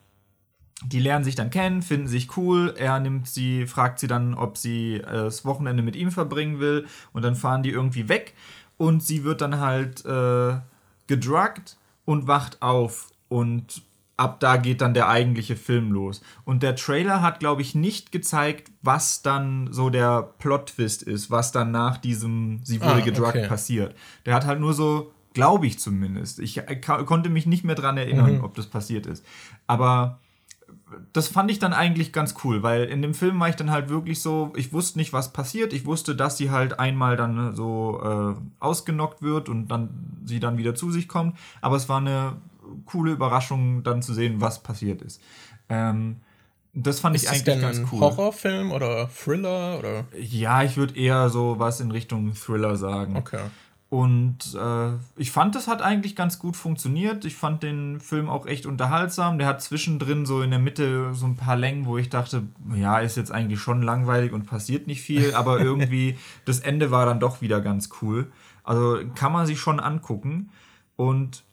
die 0.85 1.01
lernen 1.01 1.25
sich 1.25 1.37
dann 1.37 1.51
kennen, 1.51 1.81
finden 1.81 2.09
sich 2.09 2.37
cool. 2.37 2.75
Er 2.77 2.99
nimmt 3.01 3.29
sie, 3.29 3.67
fragt 3.67 3.99
sie 3.99 4.09
dann, 4.09 4.35
ob 4.35 4.59
sie 4.59 4.97
äh, 4.97 5.03
das 5.05 5.45
Wochenende 5.45 5.83
mit 5.83 5.97
ihm 5.97 6.11
verbringen 6.11 6.59
will 6.59 6.87
und 7.13 7.23
dann 7.23 7.37
fahren 7.37 7.63
die 7.63 7.71
irgendwie 7.71 8.09
weg 8.09 8.35
und 8.77 9.03
sie 9.03 9.25
wird 9.25 9.41
dann 9.41 9.61
halt 9.61 10.05
äh, 10.05 10.59
gedruckt 11.07 11.77
und 12.05 12.27
wacht 12.27 12.63
auf 12.63 13.11
und 13.29 13.83
ab 14.17 14.41
da 14.41 14.57
geht 14.57 14.81
dann 14.81 14.95
der 14.95 15.09
eigentliche 15.09 15.57
Film 15.57 15.93
los. 15.93 16.23
Und 16.45 16.63
der 16.63 16.77
Trailer 16.77 17.23
hat, 17.23 17.41
glaube 17.41 17.63
ich, 17.63 17.75
nicht 17.75 18.13
gezeigt, 18.13 18.71
was 18.83 19.23
dann 19.23 19.73
so 19.73 19.91
der 19.91 20.23
Plot-Twist 20.39 21.03
ist, 21.03 21.31
was 21.31 21.53
dann 21.53 21.71
nach 21.71 21.99
diesem 21.99 22.61
Sie 22.63 22.81
wurde 22.81 22.95
ah, 22.95 23.01
gedruckt 23.01 23.37
okay. 23.37 23.49
passiert. 23.49 23.95
Der 24.25 24.35
hat 24.35 24.47
halt 24.47 24.61
nur 24.61 24.73
so, 24.73 25.13
glaube 25.35 25.67
ich 25.67 25.79
zumindest. 25.79 26.39
Ich 26.41 26.59
äh, 26.59 26.77
konnte 26.77 27.29
mich 27.29 27.47
nicht 27.47 27.65
mehr 27.65 27.75
dran 27.75 27.99
erinnern, 27.99 28.39
mhm. 28.39 28.45
ob 28.45 28.55
das 28.55 28.67
passiert 28.67 29.07
ist. 29.07 29.25
Aber 29.67 30.21
das 31.13 31.29
fand 31.29 31.51
ich 31.51 31.59
dann 31.59 31.73
eigentlich 31.73 32.13
ganz 32.13 32.37
cool, 32.45 32.63
weil 32.63 32.85
in 32.85 33.03
dem 33.03 33.13
Film 33.13 33.41
war 33.41 33.49
ich 33.49 33.57
dann 33.57 33.71
halt 33.71 33.89
wirklich 33.89 34.23
so, 34.23 34.53
ich 34.57 34.73
wusste 34.73 34.99
nicht, 34.99 35.13
was 35.13 35.33
passiert. 35.33 35.73
Ich 35.73 35.85
wusste, 35.85 36.15
dass 36.15 36.37
sie 36.37 36.51
halt 36.51 36.79
einmal 36.79 37.17
dann 37.17 37.55
so 37.55 38.01
äh, 38.03 38.41
ausgenockt 38.61 39.21
wird 39.21 39.49
und 39.49 39.69
dann 39.69 39.91
sie 40.25 40.39
dann 40.39 40.59
wieder 40.59 40.75
zu 40.75 40.91
sich 40.91 41.09
kommt. 41.09 41.37
Aber 41.61 41.77
es 41.77 41.89
war 41.89 41.99
eine 41.99 42.37
coole 42.85 43.13
Überraschung, 43.13 43.83
dann 43.83 44.03
zu 44.03 44.15
sehen, 44.15 44.41
was 44.41 44.63
passiert 44.63 45.03
ist. 45.03 45.21
Ähm, 45.69 46.17
Das 46.73 47.01
fand 47.01 47.17
ist 47.17 47.23
ich 47.25 47.31
eigentlich 47.31 47.61
ganz 47.61 47.79
ein 47.79 47.89
cool. 47.93 48.01
Horrorfilm 48.01 48.71
oder 48.73 49.09
Thriller 49.09 49.79
oder? 49.79 50.05
Ja, 50.19 50.63
ich 50.63 50.77
würde 50.77 50.97
eher 50.97 51.29
so 51.31 51.59
was 51.59 51.81
in 51.81 51.91
Richtung 51.91 52.35
Thriller 52.35 52.77
sagen. 52.77 53.17
Okay. 53.17 53.41
Und 53.89 54.55
äh, 54.61 54.95
ich 55.17 55.31
fand, 55.31 55.55
das 55.55 55.69
hat 55.69 55.81
eigentlich 55.81 56.17
ganz 56.17 56.41
gut 56.41 56.57
funktioniert. 56.57 57.25
Ich 57.25 57.37
fand 57.37 57.63
den 57.63 58.01
Film 58.01 58.29
auch 58.29 58.45
echt 58.45 58.67
unterhaltsam. 58.67 59.39
Der 59.39 59.47
hat 59.47 59.63
zwischendrin 59.63 60.27
so 60.27 60.43
in 60.43 60.51
der 60.51 60.59
Mitte 60.59 61.15
so 61.15 61.25
ein 61.25 61.37
paar 61.37 61.55
Längen, 61.57 61.87
wo 61.87 61.97
ich 61.97 62.11
dachte, 62.11 62.43
ja, 62.75 62.99
ist 62.99 63.17
jetzt 63.17 63.31
eigentlich 63.31 63.61
schon 63.61 63.83
langweilig 63.83 64.33
und 64.33 64.45
passiert 64.47 64.89
nicht 64.89 65.03
viel, 65.03 65.35
aber 65.41 65.61
irgendwie 65.61 66.19
das 66.45 66.59
Ende 66.59 66.91
war 66.91 67.07
dann 67.07 67.21
doch 67.21 67.41
wieder 67.41 67.61
ganz 67.61 67.91
cool. 68.03 68.27
Also 68.65 68.99
kann 69.15 69.33
man 69.33 69.47
sich 69.47 69.61
schon 69.61 69.79
angucken. 69.79 70.51
Und 70.97 71.45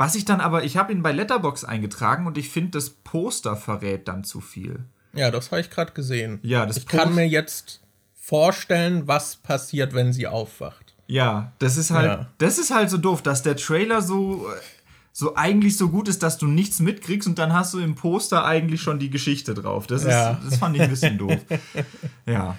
was 0.00 0.14
ich 0.14 0.24
dann 0.24 0.40
aber, 0.40 0.64
ich 0.64 0.76
habe 0.78 0.92
ihn 0.92 1.02
bei 1.02 1.12
Letterbox 1.12 1.62
eingetragen 1.64 2.26
und 2.26 2.38
ich 2.38 2.48
finde, 2.48 2.70
das 2.72 2.88
Poster 2.90 3.54
verrät 3.54 4.08
dann 4.08 4.24
zu 4.24 4.40
viel. 4.40 4.80
Ja, 5.12 5.30
das 5.30 5.50
habe 5.50 5.60
ich 5.60 5.68
gerade 5.70 5.92
gesehen. 5.92 6.38
Ja, 6.42 6.64
das 6.66 6.78
ich 6.78 6.86
kann 6.86 7.00
Post- 7.08 7.14
mir 7.16 7.28
jetzt 7.28 7.80
vorstellen, 8.18 9.06
was 9.08 9.36
passiert, 9.36 9.92
wenn 9.92 10.12
sie 10.12 10.26
aufwacht. 10.26 10.94
Ja, 11.06 11.52
das 11.58 11.76
ist 11.76 11.90
halt, 11.90 12.06
Ja. 12.06 12.26
das 12.38 12.58
ist 12.58 12.72
halt 12.72 12.88
so 12.88 12.96
doof, 12.96 13.20
dass 13.22 13.42
der 13.42 13.56
Trailer 13.56 14.00
so, 14.02 14.46
so 15.12 15.34
eigentlich 15.36 15.76
so 15.76 15.88
gut 15.88 16.06
ist, 16.08 16.22
dass 16.22 16.38
du 16.38 16.46
nichts 16.46 16.78
mitkriegst 16.78 17.28
und 17.28 17.38
dann 17.38 17.52
hast 17.52 17.74
du 17.74 17.80
im 17.80 17.94
Poster 17.96 18.44
eigentlich 18.44 18.80
schon 18.80 18.98
die 19.00 19.10
Geschichte 19.10 19.52
drauf. 19.54 19.86
Das, 19.86 20.02
ist, 20.02 20.08
Ja. 20.12 20.40
das 20.48 20.56
fand 20.58 20.76
ich 20.76 20.82
ein 20.82 20.90
bisschen 20.90 21.18
doof. 21.18 21.36
Ja. 22.26 22.56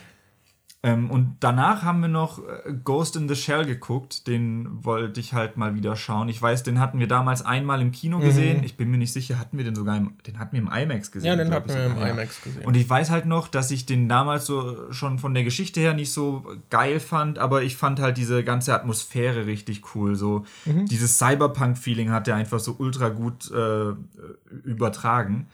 Ähm, 0.84 1.12
und 1.12 1.38
danach 1.42 1.84
haben 1.84 2.02
wir 2.02 2.08
noch 2.08 2.40
äh, 2.40 2.74
Ghost 2.84 3.16
in 3.16 3.30
the 3.30 3.36
Shell 3.36 3.66
geguckt. 3.66 4.26
Den 4.26 4.84
wollte 4.84 5.20
ich 5.20 5.34
halt 5.34 5.56
mal 5.56 5.76
wieder 5.76 5.96
schauen. 5.96 6.28
Ich 6.28 6.42
weiß, 6.42 6.64
den 6.64 6.80
hatten 6.80 6.98
wir 6.98 7.08
damals 7.08 7.46
einmal 7.46 7.82
im 7.82 7.92
Kino 7.92 8.18
gesehen. 8.18 8.64
Ich 8.64 8.78
bin 8.78 8.90
mir 8.90 8.98
nicht 8.98 9.14
sicher, 9.14 9.38
hatten 9.38 9.58
wir 9.60 9.64
den 9.64 9.76
sogar 9.76 9.96
im, 9.96 10.14
den 10.26 10.40
hatten 10.40 10.54
wir 10.54 10.60
im 10.62 10.72
IMAX 10.72 11.12
gesehen. 11.12 11.34
Mhm. 11.34 11.40
Ja, 11.40 11.44
den 11.44 11.54
hatten 11.54 11.70
wir 11.70 11.86
im 11.86 11.98
ja. 12.00 12.08
IMAX 12.08 12.42
gesehen. 12.42 12.66
Und 12.66 12.76
ich 12.76 12.90
weiß 12.90 13.12
halt 13.12 13.28
noch, 13.28 13.48
dass 13.48 13.70
ich 13.70 13.86
den 13.86 14.10
damals 14.10 14.48
so 14.48 14.92
schon 14.92 15.20
von 15.20 15.36
der 15.36 15.44
Geschichte 15.44 15.80
her 15.82 15.94
nicht 15.94 16.12
so 16.12 16.46
geil 16.72 17.00
fand, 17.00 17.38
aber 17.38 17.62
ich 17.62 17.78
fand 17.78 18.00
halt 18.00 18.18
diese 18.18 18.44
ganze 18.44 18.74
Atmosphäre 18.74 19.46
richtig 19.46 19.84
cool. 19.94 20.16
So 20.16 20.46
Mhm. 20.66 20.88
dieses 20.88 21.20
Cyberpunk-Feeling 21.20 22.10
hat 22.10 22.28
er 22.28 22.36
einfach 22.38 22.60
so 22.60 22.76
ultra 22.80 23.10
gut 23.10 23.52
äh, 23.52 23.92
übertragen. 24.64 25.46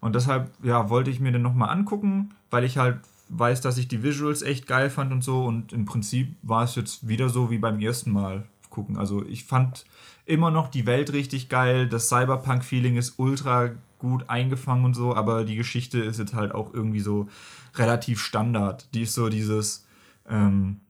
Und 0.00 0.14
deshalb, 0.14 0.50
ja, 0.62 0.88
wollte 0.90 1.10
ich 1.10 1.18
mir 1.20 1.32
den 1.32 1.42
nochmal 1.42 1.70
angucken, 1.70 2.30
weil 2.50 2.62
ich 2.64 2.78
halt 2.78 2.98
weiß, 3.28 3.60
dass 3.60 3.78
ich 3.78 3.88
die 3.88 4.02
Visuals 4.02 4.42
echt 4.42 4.66
geil 4.66 4.90
fand 4.90 5.12
und 5.12 5.22
so. 5.22 5.44
Und 5.44 5.72
im 5.72 5.84
Prinzip 5.84 6.36
war 6.42 6.64
es 6.64 6.74
jetzt 6.74 7.08
wieder 7.08 7.28
so 7.28 7.50
wie 7.50 7.58
beim 7.58 7.80
ersten 7.80 8.12
Mal 8.12 8.44
gucken. 8.70 8.96
Also 8.96 9.24
ich 9.24 9.44
fand 9.44 9.84
immer 10.24 10.50
noch 10.50 10.68
die 10.68 10.86
Welt 10.86 11.12
richtig 11.12 11.48
geil. 11.48 11.88
Das 11.88 12.08
Cyberpunk-Feeling 12.08 12.96
ist 12.96 13.18
ultra 13.18 13.70
gut 13.98 14.28
eingefangen 14.28 14.84
und 14.84 14.94
so, 14.94 15.14
aber 15.14 15.44
die 15.44 15.56
Geschichte 15.56 15.98
ist 16.00 16.18
jetzt 16.18 16.34
halt 16.34 16.54
auch 16.54 16.74
irgendwie 16.74 17.00
so 17.00 17.28
relativ 17.74 18.20
Standard. 18.20 18.86
Die 18.94 19.02
ist 19.02 19.14
so 19.14 19.28
dieses 19.28 19.86
ähm, 20.28 20.80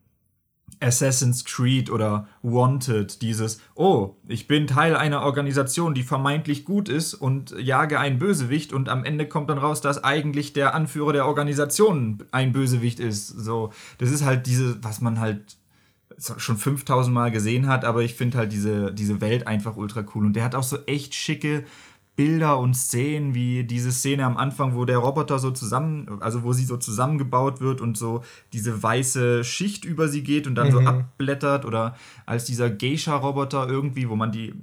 Assassin's 0.80 1.44
Creed 1.44 1.90
oder 1.90 2.28
Wanted, 2.42 3.22
dieses, 3.22 3.60
oh, 3.74 4.16
ich 4.28 4.46
bin 4.46 4.66
Teil 4.66 4.94
einer 4.94 5.22
Organisation, 5.22 5.94
die 5.94 6.02
vermeintlich 6.02 6.64
gut 6.64 6.88
ist 6.88 7.14
und 7.14 7.52
jage 7.58 7.98
einen 7.98 8.18
Bösewicht 8.18 8.72
und 8.72 8.88
am 8.88 9.04
Ende 9.04 9.26
kommt 9.26 9.48
dann 9.48 9.58
raus, 9.58 9.80
dass 9.80 10.04
eigentlich 10.04 10.52
der 10.52 10.74
Anführer 10.74 11.12
der 11.12 11.26
Organisation 11.26 12.18
ein 12.30 12.52
Bösewicht 12.52 13.00
ist. 13.00 13.28
So, 13.28 13.72
das 13.98 14.10
ist 14.10 14.24
halt 14.24 14.46
diese, 14.46 14.82
was 14.84 15.00
man 15.00 15.18
halt 15.18 15.56
schon 16.18 16.56
5000 16.56 17.14
Mal 17.14 17.30
gesehen 17.30 17.66
hat, 17.68 17.84
aber 17.84 18.02
ich 18.02 18.14
finde 18.14 18.38
halt 18.38 18.52
diese, 18.52 18.92
diese 18.92 19.20
Welt 19.20 19.46
einfach 19.46 19.76
ultra 19.76 20.04
cool. 20.14 20.26
Und 20.26 20.34
der 20.34 20.44
hat 20.44 20.54
auch 20.54 20.62
so 20.62 20.78
echt 20.86 21.14
schicke 21.14 21.64
Bilder 22.16 22.58
und 22.58 22.74
Szenen, 22.74 23.34
wie 23.34 23.64
diese 23.64 23.92
Szene 23.92 24.24
am 24.24 24.38
Anfang, 24.38 24.74
wo 24.74 24.86
der 24.86 24.96
Roboter 24.96 25.38
so 25.38 25.50
zusammen, 25.50 26.18
also 26.20 26.42
wo 26.42 26.54
sie 26.54 26.64
so 26.64 26.78
zusammengebaut 26.78 27.60
wird 27.60 27.82
und 27.82 27.98
so 27.98 28.24
diese 28.54 28.82
weiße 28.82 29.44
Schicht 29.44 29.84
über 29.84 30.08
sie 30.08 30.22
geht 30.22 30.46
und 30.46 30.54
dann 30.54 30.72
so 30.72 30.80
abblättert 30.80 31.66
oder 31.66 31.94
als 32.24 32.46
dieser 32.46 32.70
Geisha-Roboter 32.70 33.68
irgendwie, 33.68 34.08
wo 34.08 34.16
man 34.16 34.32
die, 34.32 34.54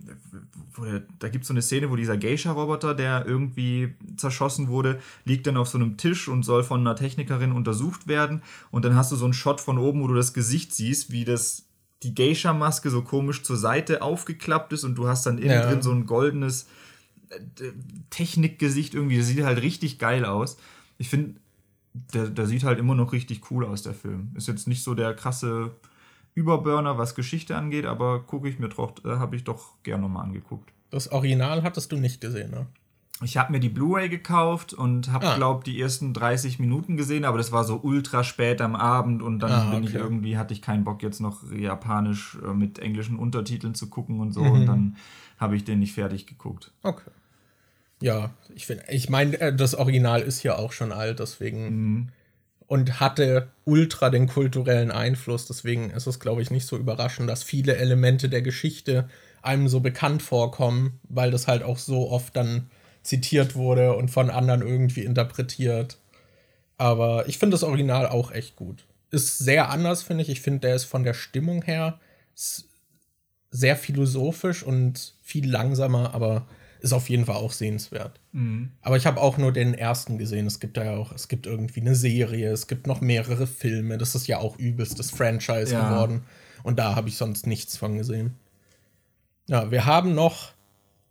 wo 0.74 0.84
der, 0.84 1.04
da 1.20 1.30
gibt 1.30 1.44
es 1.44 1.48
so 1.48 1.54
eine 1.54 1.62
Szene, 1.62 1.92
wo 1.92 1.96
dieser 1.96 2.18
Geisha-Roboter, 2.18 2.96
der 2.96 3.26
irgendwie 3.28 3.94
zerschossen 4.18 4.68
wurde, 4.68 5.00
liegt 5.24 5.46
dann 5.46 5.56
auf 5.58 5.68
so 5.68 5.78
einem 5.78 5.96
Tisch 5.98 6.28
und 6.28 6.42
soll 6.42 6.64
von 6.64 6.80
einer 6.80 6.96
Technikerin 6.96 7.52
untersucht 7.52 8.08
werden 8.08 8.42
und 8.72 8.84
dann 8.84 8.96
hast 8.96 9.12
du 9.12 9.16
so 9.16 9.26
einen 9.26 9.34
Shot 9.36 9.62
von 9.62 9.78
oben, 9.78 10.02
wo 10.02 10.08
du 10.08 10.16
das 10.16 10.34
Gesicht 10.34 10.74
siehst, 10.74 11.12
wie 11.12 11.24
das 11.24 11.66
die 12.02 12.16
Geisha-Maske 12.16 12.90
so 12.90 13.04
komisch 13.04 13.44
zur 13.44 13.58
Seite 13.58 14.02
aufgeklappt 14.02 14.74
ist 14.74 14.84
und 14.84 14.96
du 14.96 15.08
hast 15.08 15.28
dann 15.28 15.38
innen 15.38 15.52
Ja. 15.52 15.68
drin 15.70 15.84
so 15.84 15.92
ein 15.92 16.08
goldenes 16.08 16.68
Technikgesicht 18.10 18.94
irgendwie. 18.94 19.18
Das 19.18 19.28
sieht 19.28 19.44
halt 19.44 19.62
richtig 19.62 20.00
geil 20.00 20.26
aus. 20.26 20.58
Ich 20.98 21.10
finde, 21.10 21.36
der, 22.14 22.28
der 22.30 22.46
sieht 22.48 22.64
halt 22.64 22.80
immer 22.80 22.96
noch 22.96 23.12
richtig 23.14 23.52
cool 23.52 23.66
aus, 23.66 23.84
der 23.84 23.94
Film. 23.94 24.32
Ist 24.36 24.48
jetzt 24.48 24.68
nicht 24.68 24.84
so 24.84 24.94
der 24.94 25.14
krasse 25.14 25.72
Überburner, 26.36 26.98
was 26.98 27.16
Geschichte 27.16 27.56
angeht, 27.56 27.86
aber 27.86 28.22
gucke 28.24 28.50
ich 28.50 28.60
mir 28.60 28.70
doch, 28.70 28.94
äh, 29.06 29.10
habe 29.18 29.36
ich 29.36 29.44
doch 29.44 29.82
gern 29.84 30.02
nochmal 30.02 30.24
angeguckt. 30.26 30.72
Das 30.90 31.12
Original 31.12 31.64
hattest 31.64 31.92
du 31.92 31.98
nicht 31.98 32.22
gesehen, 32.22 32.52
ne? 32.52 32.66
Ich 33.22 33.38
habe 33.38 33.52
mir 33.52 33.60
die 33.60 33.70
Blu-ray 33.70 34.10
gekauft 34.10 34.74
und 34.74 35.12
habe, 35.12 35.28
Ah. 35.28 35.36
glaube 35.36 35.64
die 35.64 35.80
ersten 35.80 36.14
30 36.14 36.58
Minuten 36.60 36.98
gesehen, 36.98 37.26
aber 37.26 37.38
das 37.38 37.52
war 37.52 37.64
so 37.64 37.80
ultra 37.82 38.24
spät 38.24 38.60
am 38.60 38.76
Abend 38.76 39.22
und 39.22 39.40
dann 39.40 39.52
Ah, 39.52 39.72
bin 39.72 39.84
ich 39.84 39.92
okay. 39.92 40.00
irgendwie, 40.00 40.36
hatte 40.38 40.54
ich 40.54 40.62
keinen 40.64 40.84
Bock 40.84 41.04
jetzt 41.04 41.22
noch 41.22 41.44
japanisch 41.52 42.38
äh, 42.44 42.54
mit 42.54 42.80
englischen 42.80 43.18
Untertiteln 43.18 43.76
zu 43.76 43.88
gucken 43.90 44.20
und 44.20 44.34
so 44.34 44.44
Mhm. 44.44 44.52
und 44.52 44.66
dann 44.66 44.96
habe 45.38 45.56
ich 45.56 45.64
den 45.64 45.80
nicht 45.80 45.94
fertig 45.94 46.26
geguckt. 46.26 46.72
Okay. 46.82 47.10
Ja, 48.04 48.34
ich 48.54 48.66
finde, 48.66 48.84
ich 48.90 49.08
meine, 49.08 49.40
äh, 49.40 49.56
das 49.56 49.76
Original 49.76 50.22
ist 50.24 50.44
ja 50.44 50.58
auch 50.58 50.74
schon 50.74 50.92
alt, 50.92 51.20
deswegen. 51.20 52.12
Und 52.68 53.00
hatte 53.00 53.48
ultra 53.64 54.10
den 54.10 54.28
kulturellen 54.28 54.92
Einfluss, 54.92 55.46
deswegen 55.46 55.90
ist 55.92 56.08
es, 56.08 56.20
glaube 56.20 56.42
ich, 56.42 56.52
nicht 56.52 56.66
so 56.66 56.76
überraschend, 56.78 57.30
dass 57.30 57.44
viele 57.44 57.78
Elemente 57.78 58.28
der 58.28 58.42
Geschichte 58.42 59.08
einem 59.42 59.70
so 59.70 59.80
bekannt 59.80 60.22
vorkommen, 60.22 61.00
weil 61.08 61.32
das 61.32 61.48
halt 61.48 61.64
auch 61.64 61.78
so 61.78 62.10
oft 62.10 62.36
dann 62.36 62.70
zitiert 63.04 63.56
wurde 63.56 63.96
und 63.96 64.10
von 64.10 64.30
anderen 64.30 64.64
irgendwie 64.64 65.06
interpretiert. 65.06 65.98
Aber 66.78 67.30
ich 67.30 67.38
finde 67.38 67.56
das 67.56 67.64
Original 67.64 68.08
auch 68.08 68.32
echt 68.32 68.58
gut. 68.58 68.84
Ist 69.12 69.38
sehr 69.38 69.70
anders, 69.70 70.04
finde 70.04 70.24
ich. 70.24 70.30
Ich 70.30 70.42
finde, 70.42 70.62
der 70.62 70.76
ist 70.76 70.86
von 70.86 71.04
der 71.04 71.14
Stimmung 71.14 71.62
her 71.62 72.00
sehr 73.52 73.78
philosophisch 73.78 74.64
und 74.64 75.14
viel 75.22 75.50
langsamer, 75.50 76.14
aber 76.14 76.48
ist 76.84 76.94
auf 76.94 77.10
jeden 77.10 77.26
Fall 77.26 77.38
auch 77.38 77.52
sehenswert. 77.54 78.20
Aber 78.82 78.98
ich 78.98 79.06
habe 79.08 79.20
auch 79.22 79.38
nur 79.40 79.52
den 79.52 79.74
ersten 79.74 80.18
gesehen. 80.20 80.46
Es 80.46 80.60
gibt 80.60 80.78
da 80.78 80.84
ja 80.84 80.96
auch, 80.96 81.12
es 81.14 81.28
gibt 81.30 81.48
irgendwie 81.48 81.80
eine 81.82 81.96
Serie, 81.96 82.52
es 82.52 82.68
gibt 82.68 82.86
noch 82.88 83.02
mehrere 83.02 83.48
Filme. 83.48 83.98
Das 83.98 84.14
ist 84.16 84.28
ja 84.28 84.38
auch 84.38 84.60
übelstes 84.60 85.10
Franchise 85.10 85.74
Ja. 85.74 85.90
geworden. 85.90 86.24
Und 86.62 86.78
da 86.80 86.96
habe 86.96 87.10
ich 87.10 87.18
sonst 87.18 87.48
nichts 87.48 87.78
von 87.78 87.98
gesehen. 87.98 88.36
Ja, 89.48 89.72
wir 89.72 89.86
haben 89.86 90.14
noch, 90.14 90.52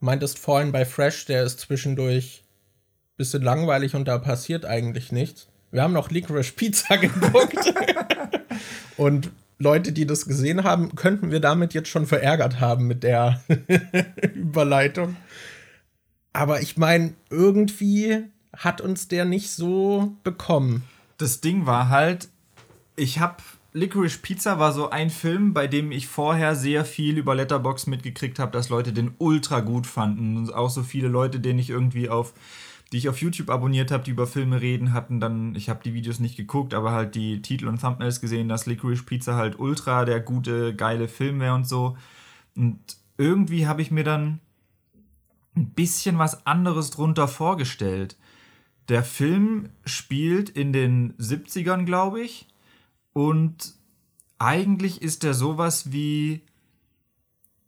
meintest 0.00 0.38
vorhin 0.38 0.72
bei 0.72 0.84
Fresh, 0.84 1.24
der 1.26 1.42
ist 1.44 1.60
zwischendurch 1.60 2.42
ein 2.44 3.16
bisschen 3.16 3.42
langweilig 3.42 3.94
und 3.94 4.06
da 4.06 4.18
passiert 4.18 4.64
eigentlich 4.64 5.10
nichts. 5.12 5.48
Wir 5.70 5.82
haben 5.82 5.92
noch 5.94 6.10
Licorice 6.10 6.52
Pizza 6.52 6.96
geguckt. 6.98 7.72
und 8.98 9.30
Leute, 9.58 9.92
die 9.92 10.06
das 10.06 10.26
gesehen 10.26 10.64
haben, 10.64 10.94
könnten 10.96 11.30
wir 11.30 11.40
damit 11.40 11.72
jetzt 11.72 11.88
schon 11.88 12.06
verärgert 12.06 12.58
haben 12.60 12.86
mit 12.88 13.02
der 13.04 13.42
Überleitung. 14.34 15.16
Aber 16.32 16.62
ich 16.62 16.76
meine, 16.76 17.14
irgendwie 17.30 18.24
hat 18.56 18.80
uns 18.80 19.08
der 19.08 19.24
nicht 19.24 19.50
so 19.50 20.16
bekommen. 20.24 20.84
Das 21.18 21.40
Ding 21.40 21.66
war 21.66 21.88
halt, 21.88 22.28
ich 22.96 23.20
habe 23.20 23.36
Licorice 23.74 24.18
Pizza 24.18 24.58
war 24.58 24.72
so 24.72 24.90
ein 24.90 25.08
Film, 25.08 25.54
bei 25.54 25.66
dem 25.66 25.92
ich 25.92 26.06
vorher 26.06 26.54
sehr 26.54 26.84
viel 26.84 27.16
über 27.16 27.34
Letterbox 27.34 27.86
mitgekriegt 27.86 28.38
habe, 28.38 28.52
dass 28.52 28.68
Leute 28.68 28.92
den 28.92 29.14
ultra 29.16 29.60
gut 29.60 29.86
fanden. 29.86 30.36
Und 30.36 30.54
auch 30.54 30.68
so 30.68 30.82
viele 30.82 31.08
Leute, 31.08 31.40
denen 31.40 31.58
ich 31.58 31.70
irgendwie 31.70 32.10
auf, 32.10 32.34
die 32.92 32.98
ich 32.98 33.08
auf 33.08 33.22
YouTube 33.22 33.48
abonniert 33.48 33.90
habe, 33.90 34.04
die 34.04 34.10
über 34.10 34.26
Filme 34.26 34.60
reden, 34.60 34.92
hatten 34.92 35.20
dann, 35.20 35.54
ich 35.54 35.70
habe 35.70 35.80
die 35.82 35.94
Videos 35.94 36.20
nicht 36.20 36.36
geguckt, 36.36 36.74
aber 36.74 36.92
halt 36.92 37.14
die 37.14 37.40
Titel 37.40 37.66
und 37.66 37.80
Thumbnails 37.80 38.20
gesehen, 38.20 38.48
dass 38.48 38.66
Licorice 38.66 39.04
Pizza 39.04 39.36
halt 39.36 39.58
ultra 39.58 40.04
der 40.04 40.20
gute, 40.20 40.74
geile 40.76 41.08
Film 41.08 41.40
wäre 41.40 41.54
und 41.54 41.66
so. 41.66 41.96
Und 42.54 42.78
irgendwie 43.16 43.66
habe 43.66 43.80
ich 43.80 43.90
mir 43.90 44.04
dann 44.04 44.40
ein 45.56 45.70
bisschen 45.70 46.18
was 46.18 46.46
anderes 46.46 46.90
drunter 46.90 47.28
vorgestellt. 47.28 48.16
Der 48.88 49.04
Film 49.04 49.68
spielt 49.84 50.48
in 50.50 50.72
den 50.72 51.14
70ern, 51.18 51.84
glaube 51.84 52.22
ich. 52.22 52.48
Und 53.12 53.74
eigentlich 54.38 55.02
ist 55.02 55.24
er 55.24 55.34
sowas 55.34 55.92
wie 55.92 56.42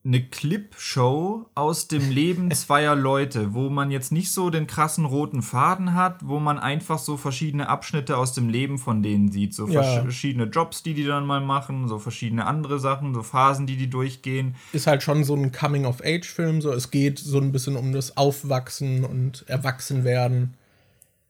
eine 0.07 0.23
Clipshow 0.23 1.47
aus 1.55 1.89
dem 1.89 2.11
Leben 2.11 2.51
zweier 2.55 2.95
Leute, 2.95 3.55
wo 3.55 3.71
man 3.71 3.91
jetzt 3.91 4.13
nicht 4.13 4.31
so 4.33 4.51
den 4.51 4.67
krassen 4.67 5.07
roten 5.07 5.41
Faden 5.41 5.95
hat, 5.95 6.29
wo 6.29 6.39
man 6.41 6.59
einfach 6.59 6.99
so 6.99 7.17
verschiedene 7.17 7.69
Abschnitte 7.71 8.19
aus 8.19 8.35
dem 8.35 8.51
Leben 8.51 8.77
von 8.79 9.03
denen 9.03 9.33
sieht. 9.33 9.55
So 9.55 9.67
Ja. 9.67 9.83
verschiedene 9.83 10.45
Jobs, 10.45 10.83
die 10.83 10.93
die 10.93 11.05
dann 11.05 11.25
mal 11.27 11.41
machen, 11.41 11.89
so 11.89 11.99
verschiedene 11.99 12.45
andere 12.45 12.79
Sachen, 12.79 13.15
so 13.15 13.23
Phasen, 13.23 13.67
die 13.67 13.77
die 13.79 13.89
durchgehen. 13.89 14.57
Ist 14.73 14.87
halt 14.87 15.03
schon 15.03 15.25
so 15.25 15.35
ein 15.35 15.53
Coming-of-Age-Film. 15.53 16.61
So, 16.61 16.71
es 16.73 16.91
geht 16.91 17.19
so 17.19 17.39
ein 17.39 17.51
bisschen 17.53 17.77
um 17.77 17.93
das 17.93 18.17
Aufwachsen 18.19 19.05
und 19.05 19.45
Erwachsenwerden. 19.49 20.53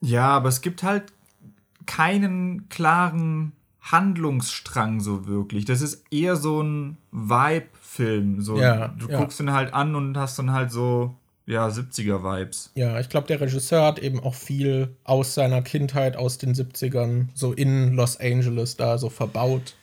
Ja, 0.01 0.31
aber 0.31 0.49
es 0.49 0.61
gibt 0.63 0.83
halt 0.83 1.05
keinen 1.87 2.69
klaren 2.71 3.53
Handlungsstrang 3.91 5.01
so 5.01 5.27
wirklich. 5.27 5.65
Das 5.65 5.81
ist 5.81 6.05
eher 6.11 6.37
so 6.37 6.63
ein 6.63 6.97
Vibe-Film. 7.13 8.41
So, 8.41 8.59
Ja, 8.59 8.89
du 8.89 9.09
ja. 9.09 9.19
guckst 9.19 9.41
ihn 9.41 9.53
halt 9.53 9.75
an 9.75 9.95
und 9.95 10.17
hast 10.17 10.39
dann 10.39 10.53
halt 10.53 10.71
so, 10.71 11.15
ja, 11.47 11.67
70er-Vibes. 11.69 12.71
Ja, 12.75 12.99
ich 13.01 13.09
glaube, 13.09 13.27
der 13.27 13.41
Regisseur 13.41 13.85
hat 13.85 13.99
eben 13.99 14.21
auch 14.21 14.35
viel 14.35 14.97
aus 15.05 15.35
seiner 15.35 15.63
Kindheit, 15.63 16.17
aus 16.17 16.39
den 16.39 16.55
70ern, 16.55 17.27
so 17.35 17.53
in 17.53 17.95
Los 17.95 18.19
Angeles 18.19 18.77
da 18.77 18.97
so 18.99 19.11
verbaut. 19.11 19.75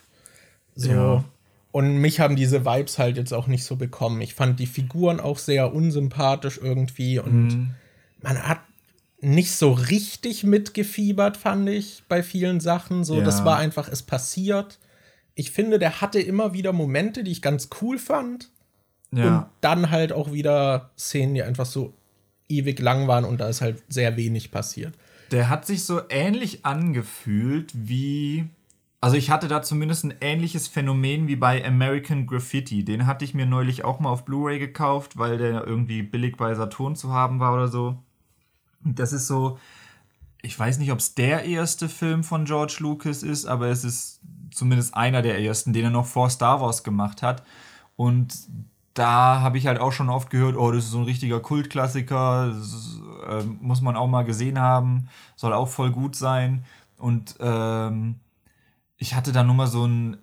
So. 0.74 0.90
Ja. 0.90 1.24
Und 1.70 1.98
mich 1.98 2.20
haben 2.20 2.36
diese 2.36 2.66
Vibes 2.66 2.98
halt 2.98 3.16
jetzt 3.16 3.32
auch 3.32 3.46
nicht 3.46 3.64
so 3.64 3.76
bekommen. 3.76 4.20
Ich 4.20 4.34
fand 4.34 4.58
die 4.60 4.66
Figuren 4.66 5.20
auch 5.20 5.38
sehr 5.38 5.72
unsympathisch 5.74 6.58
irgendwie 6.62 7.18
und 7.18 7.48
Mhm. 7.48 7.70
man 8.20 8.42
hat 8.42 8.58
nicht 9.22 9.52
so 9.52 9.72
richtig 9.72 10.44
mitgefiebert, 10.44 11.36
fand 11.36 11.68
ich, 11.68 12.02
bei 12.08 12.22
vielen 12.22 12.60
Sachen. 12.60 13.04
So, 13.04 13.18
Ja. 13.18 13.24
das 13.24 13.44
war 13.44 13.56
einfach, 13.56 13.88
es 13.88 14.02
passiert. 14.02 14.78
Ich 15.34 15.52
finde, 15.52 15.78
der 15.78 16.00
hatte 16.00 16.20
immer 16.20 16.52
wieder 16.52 16.72
Momente, 16.72 17.22
die 17.24 17.30
ich 17.30 17.40
ganz 17.40 17.70
cool 17.80 17.98
fand. 17.98 18.50
Und 19.12 19.18
Ja. 19.18 19.50
dann 19.60 19.90
halt 19.90 20.12
auch 20.12 20.32
wieder 20.32 20.90
Szenen, 20.98 21.34
die 21.34 21.42
einfach 21.42 21.66
so 21.66 21.94
ewig 22.48 22.80
lang 22.80 23.06
waren 23.08 23.24
und 23.24 23.40
da 23.40 23.48
ist 23.48 23.60
halt 23.60 23.82
sehr 23.88 24.16
wenig 24.16 24.50
passiert. 24.50 24.94
Der 25.30 25.48
hat 25.48 25.66
sich 25.66 25.84
so 25.84 26.02
ähnlich 26.10 26.64
angefühlt 26.66 27.70
wie. 27.74 28.44
Also 29.00 29.16
ich 29.16 29.30
hatte 29.30 29.48
da 29.48 29.62
zumindest 29.62 30.04
ein 30.04 30.14
ähnliches 30.20 30.68
Phänomen 30.68 31.26
wie 31.28 31.36
bei 31.36 31.64
American 31.64 32.26
Graffiti. 32.26 32.84
Den 32.84 33.06
hatte 33.06 33.24
ich 33.24 33.34
mir 33.34 33.46
neulich 33.46 33.84
auch 33.84 33.98
mal 34.00 34.10
auf 34.10 34.24
Blu-ray 34.24 34.58
gekauft, 34.58 35.16
weil 35.16 35.38
der 35.38 35.66
irgendwie 35.66 36.02
billig 36.02 36.36
bei 36.36 36.54
Saturn 36.54 36.94
zu 36.96 37.12
haben 37.12 37.40
war 37.40 37.54
oder 37.54 37.68
so. 37.68 37.96
Das 38.84 39.12
ist 39.12 39.26
so, 39.26 39.58
ich 40.42 40.58
weiß 40.58 40.78
nicht, 40.78 40.92
ob 40.92 40.98
es 40.98 41.14
der 41.14 41.44
erste 41.44 41.88
Film 41.88 42.24
von 42.24 42.44
George 42.44 42.76
Lucas 42.80 43.22
ist, 43.22 43.46
aber 43.46 43.68
es 43.68 43.84
ist 43.84 44.20
zumindest 44.50 44.94
einer 44.94 45.22
der 45.22 45.40
ersten, 45.40 45.72
den 45.72 45.84
er 45.84 45.90
noch 45.90 46.06
vor 46.06 46.28
Star 46.30 46.60
Wars 46.60 46.82
gemacht 46.82 47.22
hat. 47.22 47.42
Und 47.96 48.48
da 48.94 49.40
habe 49.40 49.58
ich 49.58 49.66
halt 49.66 49.80
auch 49.80 49.92
schon 49.92 50.10
oft 50.10 50.30
gehört, 50.30 50.56
oh, 50.56 50.70
das 50.70 50.84
ist 50.84 50.90
so 50.90 50.98
ein 50.98 51.04
richtiger 51.04 51.40
Kultklassiker, 51.40 52.48
das 52.48 53.00
äh, 53.28 53.42
muss 53.60 53.80
man 53.80 53.96
auch 53.96 54.08
mal 54.08 54.24
gesehen 54.24 54.58
haben, 54.58 55.08
soll 55.36 55.52
auch 55.52 55.68
voll 55.68 55.90
gut 55.90 56.16
sein. 56.16 56.64
Und 56.98 57.36
ähm, 57.40 58.16
ich 58.98 59.14
hatte 59.14 59.32
da 59.32 59.42
nur 59.42 59.54
mal 59.54 59.66
so 59.66 59.86
ein 59.86 60.18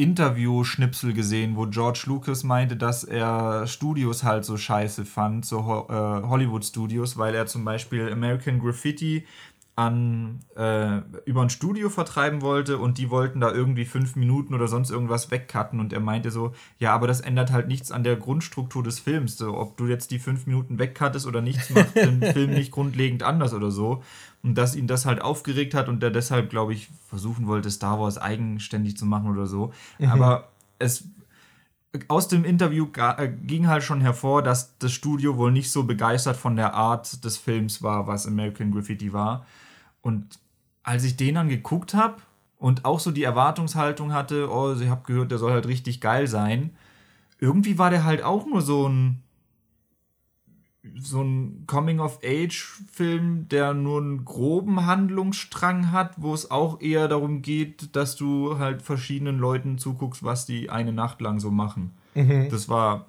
Interview-Schnipsel 0.00 1.12
gesehen, 1.12 1.56
wo 1.56 1.66
George 1.66 2.04
Lucas 2.06 2.42
meinte, 2.42 2.76
dass 2.76 3.04
er 3.04 3.66
Studios 3.66 4.24
halt 4.24 4.44
so 4.44 4.56
scheiße 4.56 5.04
fand, 5.04 5.44
so 5.44 5.66
Ho 5.66 5.86
äh, 5.88 6.26
Hollywood-Studios, 6.26 7.18
weil 7.18 7.34
er 7.34 7.46
zum 7.46 7.64
Beispiel 7.64 8.10
American 8.10 8.60
Graffiti 8.60 9.26
an 9.76 10.40
äh, 10.56 10.98
über 11.24 11.42
ein 11.42 11.50
Studio 11.50 11.88
vertreiben 11.88 12.42
wollte 12.42 12.78
und 12.78 12.98
die 12.98 13.08
wollten 13.08 13.40
da 13.40 13.50
irgendwie 13.50 13.84
fünf 13.86 14.14
Minuten 14.14 14.52
oder 14.54 14.68
sonst 14.68 14.90
irgendwas 14.90 15.30
wegcutten 15.30 15.80
und 15.80 15.92
er 15.92 16.00
meinte 16.00 16.30
so, 16.30 16.52
ja, 16.78 16.92
aber 16.92 17.06
das 17.06 17.20
ändert 17.20 17.50
halt 17.50 17.68
nichts 17.68 17.90
an 17.90 18.04
der 18.04 18.16
Grundstruktur 18.16 18.82
des 18.82 18.98
Films. 18.98 19.38
So, 19.38 19.56
ob 19.56 19.76
du 19.76 19.86
jetzt 19.86 20.10
die 20.10 20.18
fünf 20.18 20.46
Minuten 20.46 20.78
wegcuttest 20.78 21.26
oder 21.26 21.40
nichts, 21.40 21.70
macht 21.70 21.96
den 21.96 22.20
Film 22.32 22.50
nicht 22.50 22.72
grundlegend 22.72 23.22
anders 23.22 23.54
oder 23.54 23.70
so. 23.70 24.02
Und 24.42 24.56
dass 24.56 24.74
ihn 24.74 24.86
das 24.86 25.06
halt 25.06 25.22
aufgeregt 25.22 25.74
hat 25.74 25.88
und 25.88 26.02
der 26.02 26.10
deshalb, 26.10 26.50
glaube 26.50 26.74
ich, 26.74 26.88
versuchen 27.08 27.46
wollte, 27.46 27.70
Star 27.70 28.00
Wars 28.00 28.18
eigenständig 28.18 28.96
zu 28.96 29.06
machen 29.06 29.30
oder 29.30 29.46
so. 29.46 29.72
Aber 30.00 30.48
es 30.78 31.04
aus 32.08 32.28
dem 32.28 32.44
Interview 32.44 32.86
äh, 32.96 33.28
ging 33.28 33.66
halt 33.66 33.82
schon 33.82 34.00
hervor, 34.00 34.42
dass 34.42 34.78
das 34.78 34.92
Studio 34.92 35.36
wohl 35.36 35.50
nicht 35.50 35.70
so 35.72 35.84
begeistert 35.84 36.36
von 36.36 36.56
der 36.56 36.74
Art 36.74 37.24
des 37.24 37.36
Films 37.36 37.82
war, 37.82 38.06
was 38.06 38.26
American 38.26 38.70
Graffiti 38.70 39.12
war. 39.12 39.46
Und 40.02 40.38
als 40.82 41.04
ich 41.04 41.16
den 41.16 41.34
dann 41.34 41.48
geguckt 41.48 41.94
habe 41.94 42.16
und 42.58 42.84
auch 42.84 43.00
so 43.00 43.10
die 43.10 43.24
Erwartungshaltung 43.24 44.12
hatte, 44.12 44.50
oh, 44.50 44.74
ich 44.74 44.88
habe 44.88 45.02
gehört, 45.06 45.30
der 45.30 45.38
soll 45.38 45.52
halt 45.52 45.66
richtig 45.66 46.00
geil 46.00 46.26
sein, 46.26 46.70
irgendwie 47.38 47.78
war 47.78 47.90
der 47.90 48.04
halt 48.04 48.22
auch 48.22 48.46
nur 48.46 48.62
so 48.62 48.88
ein 48.88 49.22
so 50.98 51.22
ein 51.22 51.64
Coming-of-Age-Film, 51.66 53.48
der 53.48 53.74
nur 53.74 54.00
einen 54.00 54.24
groben 54.24 54.86
Handlungsstrang 54.86 55.92
hat, 55.92 56.14
wo 56.16 56.32
es 56.32 56.50
auch 56.50 56.80
eher 56.80 57.06
darum 57.06 57.42
geht, 57.42 57.94
dass 57.94 58.16
du 58.16 58.58
halt 58.58 58.80
verschiedenen 58.80 59.38
Leuten 59.38 59.76
zuguckst, 59.76 60.24
was 60.24 60.46
die 60.46 60.70
eine 60.70 60.92
Nacht 60.92 61.20
lang 61.20 61.38
so 61.38 61.50
machen. 61.50 61.90
Das 62.14 62.68
war, 62.68 63.06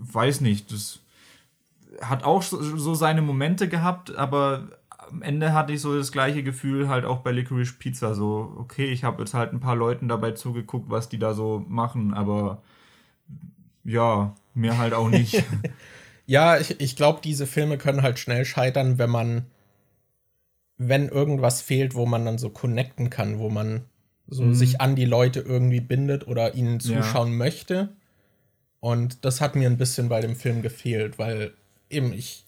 weiß 0.00 0.42
nicht, 0.42 0.70
das 0.70 1.00
hat 2.00 2.24
auch 2.24 2.42
so, 2.42 2.62
so 2.62 2.94
seine 2.94 3.22
Momente 3.22 3.68
gehabt, 3.68 4.14
aber 4.14 4.68
am 5.10 5.22
Ende 5.22 5.52
hatte 5.52 5.72
ich 5.72 5.80
so 5.80 5.96
das 5.96 6.12
gleiche 6.12 6.42
Gefühl 6.42 6.88
halt 6.88 7.04
auch 7.04 7.18
bei 7.18 7.32
Licorice 7.32 7.74
Pizza, 7.78 8.14
so, 8.14 8.54
okay, 8.58 8.86
ich 8.86 9.04
habe 9.04 9.22
jetzt 9.22 9.34
halt 9.34 9.52
ein 9.52 9.60
paar 9.60 9.76
Leuten 9.76 10.08
dabei 10.08 10.32
zugeguckt, 10.32 10.90
was 10.90 11.08
die 11.08 11.18
da 11.18 11.34
so 11.34 11.64
machen, 11.68 12.14
aber 12.14 12.62
ja, 13.84 14.34
mir 14.54 14.78
halt 14.78 14.94
auch 14.94 15.08
nicht. 15.08 15.44
Ja, 16.24 16.56
ich, 16.56 16.80
ich 16.80 16.94
glaube, 16.94 17.20
diese 17.22 17.48
Filme 17.48 17.78
können 17.78 18.02
halt 18.02 18.16
schnell 18.20 18.44
scheitern, 18.44 18.96
wenn 18.96 19.10
man, 19.10 19.46
wenn 20.78 21.08
irgendwas 21.08 21.60
fehlt, 21.60 21.94
wo 21.96 22.06
man 22.06 22.24
dann 22.24 22.38
so 22.38 22.48
connecten 22.48 23.10
kann, 23.10 23.40
wo 23.40 23.50
man 23.50 23.82
so 24.28 24.52
sich 24.54 24.80
an 24.80 24.94
die 24.94 25.04
Leute 25.04 25.40
irgendwie 25.40 25.80
bindet 25.80 26.28
oder 26.28 26.54
ihnen 26.54 26.78
Ja. 26.78 27.02
zuschauen 27.02 27.36
möchte. 27.36 27.88
Und 28.78 29.24
das 29.24 29.40
hat 29.40 29.56
mir 29.56 29.68
ein 29.68 29.78
bisschen 29.78 30.08
bei 30.08 30.20
dem 30.20 30.36
Film 30.36 30.62
gefehlt, 30.62 31.18
weil 31.18 31.54
eben 31.90 32.12
ich 32.12 32.46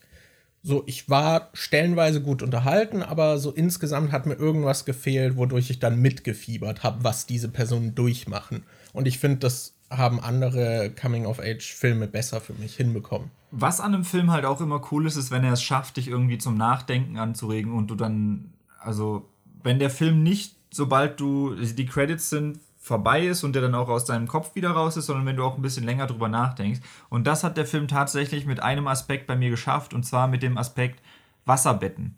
so, 0.67 0.83
ich 0.87 1.11
war 1.11 1.51
stellenweise 1.53 2.23
gut 2.23 2.43
unterhalten, 2.43 3.03
aber 3.03 3.37
so 3.37 3.51
insgesamt 3.51 4.13
hat 4.13 4.25
mir 4.25 4.35
irgendwas 4.35 4.87
gefehlt, 4.87 5.37
wodurch 5.37 5.69
ich 5.69 5.79
dann 5.79 6.01
mitgefiebert 6.01 6.83
habe, 6.83 7.05
was 7.05 7.27
diese 7.27 7.51
Personen 7.51 7.95
durchmachen. 7.95 8.63
Und 8.95 9.07
ich 9.07 9.19
finde, 9.19 9.41
das 9.41 9.75
haben 9.91 10.21
andere 10.21 10.91
Coming-of-Age-Filme 10.99 12.09
besser 12.09 12.41
für 12.41 12.55
mich 12.55 12.77
hinbekommen. 12.77 13.31
Was 13.51 13.79
an 13.79 13.95
einem 13.95 14.05
Film 14.05 14.31
halt 14.31 14.47
auch 14.47 14.63
immer 14.63 14.81
cool 14.91 15.07
ist, 15.07 15.17
ist, 15.17 15.31
wenn 15.31 15.45
er 15.45 15.53
es 15.53 15.63
schafft, 15.63 15.99
dich 15.99 16.09
irgendwie 16.09 16.39
zum 16.39 16.57
Nachdenken 16.57 17.19
anzuregen 17.19 17.75
und 17.75 17.89
du 17.89 17.95
dann, 17.95 18.55
also, 18.81 19.29
wenn 19.63 19.79
der 19.79 19.91
Film 19.91 20.23
nicht, 20.23 20.57
sobald 20.73 21.21
du, 21.21 21.55
die 21.55 21.87
Credits 21.87 22.31
sind, 22.31 22.59
vorbei 22.85 23.25
ist 23.27 23.45
und 23.45 23.55
der 23.55 23.63
dann 23.63 23.75
auch 23.75 23.89
aus 23.89 24.05
deinem 24.05 24.29
Kopf 24.29 24.55
wieder 24.55 24.73
raus 24.73 24.99
ist, 24.99 25.07
sondern 25.07 25.25
wenn 25.25 25.37
du 25.37 25.43
auch 25.43 25.57
ein 25.57 25.63
bisschen 25.63 25.85
länger 25.85 26.07
drüber 26.07 26.29
nachdenkst. 26.29 26.81
Und 27.09 27.27
das 27.27 27.43
hat 27.43 27.57
der 27.57 27.65
Film 27.65 27.89
tatsächlich 27.89 28.45
mit 28.45 28.61
einem 28.63 28.89
Aspekt 28.89 29.27
bei 29.27 29.37
mir 29.37 29.49
geschafft, 29.49 29.95
und 29.95 30.05
zwar 30.05 30.29
mit 30.29 30.43
dem 30.43 30.59
Aspekt 30.59 31.01
Wasserbetten. 31.47 32.15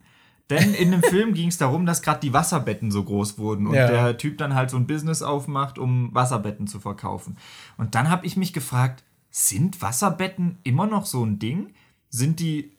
Denn 0.51 0.75
in 0.75 0.91
dem 0.91 1.03
Film 1.05 1.35
ging 1.35 1.51
es 1.51 1.59
darum, 1.59 1.87
dass 1.87 2.03
gerade 2.03 2.19
die 2.19 2.33
Wasserbetten 2.33 2.91
so 2.91 3.05
groß 3.05 3.39
wurden 3.39 3.69
und 3.69 3.75
Ja. 3.75 3.87
der 3.87 4.19
Typ 4.19 4.39
dann 4.39 4.57
halt 4.57 4.71
so 4.71 4.77
ein 4.77 4.89
Business 4.89 5.23
aufmacht, 5.23 5.79
um 5.79 6.13
Wasserbetten 6.13 6.67
zu 6.67 6.81
verkaufen. 6.81 7.37
Und 7.77 7.95
dann 7.95 8.11
habe 8.11 8.27
ich 8.27 8.37
mich 8.37 8.53
gefragt, 8.53 9.05
sind 9.31 9.81
Wasserbetten 9.83 10.59
immer 10.65 10.89
noch 10.89 11.07
so 11.07 11.25
ein 11.25 11.39
Ding? 11.39 11.75
Sind 12.11 12.41
die. 12.41 12.73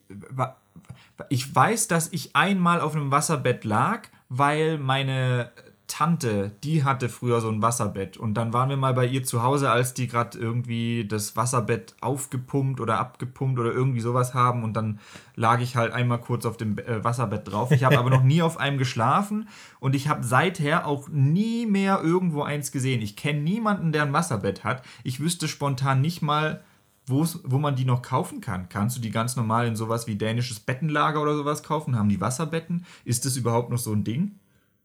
Ich 1.30 1.56
weiß, 1.56 1.88
dass 1.88 2.12
ich 2.12 2.36
einmal 2.36 2.82
auf 2.82 2.96
einem 2.96 3.12
Wasserbett 3.12 3.64
lag, 3.64 4.10
weil 4.28 4.78
meine 4.78 5.52
Tante, 5.88 6.52
die 6.66 6.84
hatte 6.84 7.08
früher 7.08 7.40
so 7.40 7.50
ein 7.50 7.62
Wasserbett. 7.62 8.18
Und 8.18 8.34
dann 8.34 8.52
waren 8.52 8.70
wir 8.70 8.76
mal 8.76 8.94
bei 8.94 9.06
ihr 9.06 9.24
zu 9.24 9.42
Hause, 9.42 9.72
als 9.72 9.94
die 9.94 10.08
gerade 10.08 10.38
irgendwie 10.38 11.08
das 11.08 11.38
Wasserbett 11.38 11.96
aufgepumpt 12.02 12.82
oder 12.82 13.00
abgepumpt 13.00 13.58
oder 13.58 13.72
irgendwie 13.72 14.02
sowas 14.02 14.34
haben. 14.34 14.64
Und 14.64 14.74
dann 14.74 15.00
lag 15.36 15.62
ich 15.62 15.78
halt 15.78 15.94
einmal 15.94 16.20
kurz 16.20 16.46
auf 16.46 16.58
dem 16.58 16.78
äh, 16.78 17.04
Wasserbett 17.04 17.50
drauf. 17.50 17.72
Ich 17.72 17.86
habe 17.86 17.98
aber 17.98 18.10
noch 18.10 18.24
nie 18.24 18.42
auf 18.42 18.60
einem 18.60 18.78
geschlafen 18.78 19.48
und 19.80 19.96
ich 19.96 20.10
habe 20.10 20.24
seither 20.24 20.86
auch 20.86 21.08
nie 21.08 21.66
mehr 21.66 22.02
irgendwo 22.04 22.44
eins 22.44 22.74
gesehen. 22.74 23.02
Ich 23.02 23.16
kenne 23.16 23.40
niemanden, 23.40 23.94
der 23.94 24.04
ein 24.04 24.14
Wasserbett 24.14 24.66
hat. 24.66 24.84
Ich 25.04 25.22
wüsste 25.22 25.48
spontan 25.48 26.02
nicht 26.02 26.22
mal, 26.22 26.64
wo 27.08 27.58
man 27.58 27.78
die 27.78 27.86
noch 27.86 28.02
kaufen 28.02 28.42
kann. 28.42 28.68
Kannst 28.68 28.98
du 28.98 29.02
die 29.02 29.12
ganz 29.12 29.38
normal 29.38 29.66
in 29.68 29.78
sowas 29.78 30.08
wie 30.08 30.18
dänisches 30.18 30.60
Bettenlager 30.60 31.22
oder 31.22 31.38
sowas 31.38 31.64
kaufen? 31.64 31.96
Haben 31.96 32.10
die 32.10 32.20
Wasserbetten? 32.20 32.86
Ist 33.06 33.26
das 33.26 33.38
überhaupt 33.38 33.70
noch 33.70 33.78
so 33.78 33.94
ein 33.94 34.04
Ding? 34.04 34.40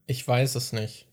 Ich 0.07 0.27
weiß 0.27 0.55
es 0.57 0.73
nicht. 0.73 1.07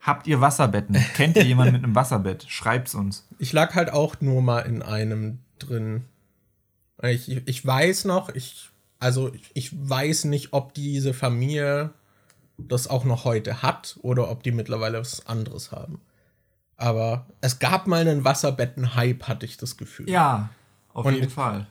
Habt 0.00 0.26
ihr 0.26 0.40
Wasserbetten? 0.40 0.94
Kennt 1.14 1.36
ihr 1.36 1.44
jemanden 1.44 1.74
mit 1.74 1.84
einem 1.84 1.94
Wasserbett? 1.94 2.44
Schreibt's 2.48 2.94
uns. 2.94 3.26
Ich 3.38 3.52
lag 3.52 3.74
halt 3.74 3.90
auch 3.92 4.20
nur 4.20 4.40
mal 4.42 4.60
in 4.60 4.82
einem 4.82 5.40
drin. 5.58 6.04
Ich, 7.02 7.28
ich 7.28 7.66
weiß 7.66 8.04
noch, 8.04 8.28
ich, 8.30 8.70
also 8.98 9.32
ich- 9.34 9.50
ich 9.54 9.70
weiß 9.88 10.24
nicht, 10.26 10.52
ob 10.52 10.74
diese 10.74 11.12
Familie 11.12 11.90
das 12.58 12.86
auch 12.88 13.04
noch 13.04 13.24
heute 13.24 13.62
hat 13.62 13.98
oder 14.02 14.30
ob 14.30 14.42
die 14.42 14.52
mittlerweile 14.52 14.98
was 15.00 15.26
anderes 15.26 15.72
haben. 15.72 16.00
Aber 16.76 17.26
es 17.40 17.58
gab 17.58 17.86
mal 17.86 18.00
einen 18.02 18.24
Wasserbetten-Hype, 18.24 19.24
hatte 19.28 19.44
ich 19.46 19.56
das 19.56 19.76
Gefühl. 19.76 20.08
Ja, 20.08 20.50
auf 20.92 21.04
Und- 21.06 21.14
jeden 21.14 21.30
Fall. 21.30 21.66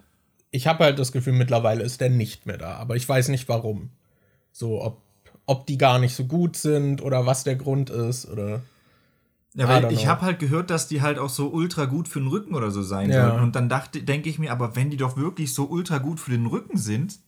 Ich 0.51 0.67
habe 0.67 0.83
halt 0.85 0.99
das 0.99 1.11
Gefühl, 1.11 1.33
mittlerweile 1.33 1.83
ist 1.83 1.99
der 2.01 2.09
nicht 2.09 2.45
mehr 2.45 2.57
da, 2.57 2.75
aber 2.75 2.95
ich 2.95 3.07
weiß 3.07 3.27
nicht 3.29 3.49
warum. 3.49 3.89
So, 4.53 4.81
ob, 4.81 5.01
ob 5.45 5.67
die 5.67 5.77
gar 5.77 5.99
nicht 5.99 6.15
so 6.15 6.25
gut 6.25 6.55
sind 6.57 7.01
oder 7.01 7.25
was 7.25 7.43
der 7.43 7.55
Grund 7.55 7.89
ist 7.89 8.27
oder. 8.27 8.61
Ja, 9.53 9.69
weil 9.69 9.91
ich 9.93 10.07
habe 10.07 10.21
halt 10.21 10.39
gehört, 10.39 10.69
dass 10.69 10.89
die 10.89 11.01
halt 11.01 11.17
auch 11.17 11.29
so 11.29 11.47
ultra 11.47 11.85
gut 11.85 12.09
für 12.09 12.19
den 12.19 12.27
Rücken 12.27 12.55
oder 12.55 12.71
so 12.71 12.81
sein 12.81 13.09
Ja. 13.09 13.29
sollen. 13.29 13.41
Und 13.41 13.55
dann 13.55 13.69
dachte, 13.69 14.03
denke 14.03 14.29
ich 14.29 14.37
mir, 14.37 14.51
aber 14.51 14.75
wenn 14.75 14.89
die 14.89 14.97
doch 14.97 15.15
wirklich 15.15 15.53
so 15.53 15.65
ultra 15.65 15.99
gut 15.99 16.19
für 16.19 16.31
den 16.31 16.45
Rücken 16.45 16.77
sind, 16.77 17.19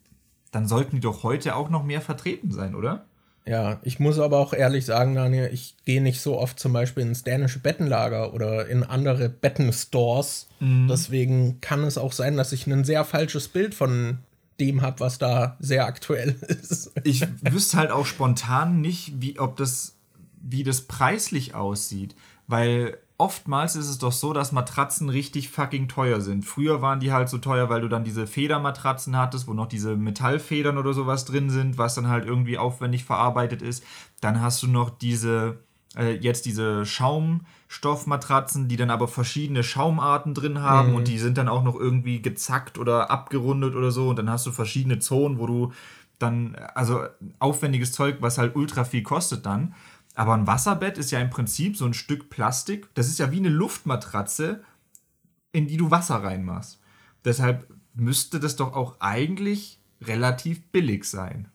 dann 0.51 0.67
sollten 0.67 0.97
die 0.97 1.01
doch 1.01 1.23
heute 1.23 1.55
auch 1.55 1.69
noch 1.69 1.83
mehr 1.83 2.01
vertreten 2.01 2.51
sein, 2.51 2.75
oder? 2.75 3.05
Ja, 3.45 3.79
ich 3.83 3.99
muss 3.99 4.19
aber 4.19 4.39
auch 4.39 4.51
ehrlich 4.51 4.85
sagen, 4.85 5.15
Daniel, 5.15 5.49
ich 5.53 5.75
gehe 5.85 6.01
nicht 6.01 6.19
so 6.19 6.37
oft 6.37 6.59
zum 6.59 6.73
Beispiel 6.73 7.03
ins 7.03 7.23
dänische 7.23 7.59
Bettenlager 7.59 8.33
oder 8.33 8.67
in 8.67 8.83
andere 8.83 9.29
Bettenstores. 9.29 10.49
Mhm. 10.59 10.89
Deswegen 10.89 11.61
kann 11.61 11.85
es 11.85 11.97
auch 11.97 12.11
sein, 12.11 12.35
dass 12.35 12.51
ich 12.51 12.67
ein 12.67 12.83
sehr 12.83 13.05
falsches 13.05 13.47
Bild 13.47 13.73
von 13.73 14.17
dem 14.59 14.81
habe, 14.81 14.99
was 14.99 15.17
da 15.17 15.57
sehr 15.59 15.85
aktuell 15.85 16.31
ist. 16.47 16.91
Ich 17.03 17.25
wüsste 17.41 17.77
halt 17.77 17.91
auch 17.91 18.05
spontan 18.05 18.81
nicht, 18.81 19.21
wie, 19.21 19.39
ob 19.39 19.55
das, 19.57 19.97
wie 20.41 20.63
das 20.63 20.81
preislich 20.81 21.55
aussieht, 21.55 22.15
weil 22.47 22.97
oftmals 23.17 23.75
ist 23.75 23.87
es 23.87 23.97
doch 23.97 24.11
so, 24.11 24.33
dass 24.33 24.51
Matratzen 24.51 25.09
richtig 25.09 25.49
fucking 25.49 25.87
teuer 25.87 26.21
sind. 26.21 26.45
Früher 26.45 26.81
waren 26.81 26.99
die 26.99 27.11
halt 27.11 27.29
so 27.29 27.37
teuer, 27.37 27.69
weil 27.69 27.81
du 27.81 27.87
dann 27.87 28.03
diese 28.03 28.27
Federmatratzen 28.27 29.17
hattest, 29.17 29.47
wo 29.47 29.53
noch 29.53 29.67
diese 29.67 29.95
Metallfedern 29.95 30.77
oder 30.77 30.93
sowas 30.93 31.25
drin 31.25 31.49
sind, 31.49 31.77
was 31.77 31.95
dann 31.95 32.07
halt 32.07 32.25
irgendwie 32.25 32.57
aufwendig 32.57 33.05
verarbeitet 33.05 33.61
ist. 33.61 33.83
Dann 34.21 34.41
hast 34.41 34.61
du 34.61 34.67
noch 34.67 34.89
diese, 34.89 35.59
äh, 35.95 36.15
jetzt 36.15 36.45
diese 36.45 36.85
Schaumstoffmatratzen, 37.67 38.67
die 38.67 38.77
dann 38.77 38.89
aber 38.89 39.07
verschiedene 39.07 39.63
Schaumarten 39.63 40.33
drin 40.33 40.61
haben 40.61 40.89
mhm. 40.89 40.95
und 40.95 41.07
die 41.07 41.19
sind 41.19 41.37
dann 41.37 41.49
auch 41.49 41.63
noch 41.63 41.75
irgendwie 41.75 42.21
gezackt 42.21 42.77
oder 42.77 43.11
abgerundet 43.11 43.75
oder 43.75 43.91
so. 43.91 44.09
Und 44.09 44.17
dann 44.17 44.29
hast 44.29 44.45
du 44.45 44.51
verschiedene 44.51 44.99
Zonen, 44.99 45.37
wo 45.37 45.45
du 45.45 45.73
dann, 46.17 46.55
also 46.73 47.05
aufwendiges 47.39 47.91
Zeug, 47.91 48.17
was 48.21 48.37
halt 48.37 48.55
ultra 48.55 48.83
viel 48.83 49.03
kostet 49.03 49.45
dann. 49.45 49.75
Aber 50.15 50.33
ein 50.33 50.47
Wasserbett 50.47 50.97
ist 50.97 51.11
ja 51.11 51.19
im 51.19 51.29
Prinzip 51.29 51.77
so 51.77 51.85
ein 51.85 51.93
Stück 51.93 52.29
Plastik. 52.29 52.87
Das 52.95 53.07
ist 53.07 53.19
ja 53.19 53.31
wie 53.31 53.37
eine 53.37 53.49
Luftmatratze, 53.49 54.63
in 55.51 55.67
die 55.67 55.77
du 55.77 55.91
Wasser 55.91 56.23
reinmachst. 56.23 56.79
Deshalb 57.23 57.67
müsste 57.93 58.39
das 58.39 58.55
doch 58.55 58.73
auch 58.73 58.95
eigentlich 58.99 59.79
relativ 60.01 60.71
billig 60.71 61.05
sein. 61.05 61.49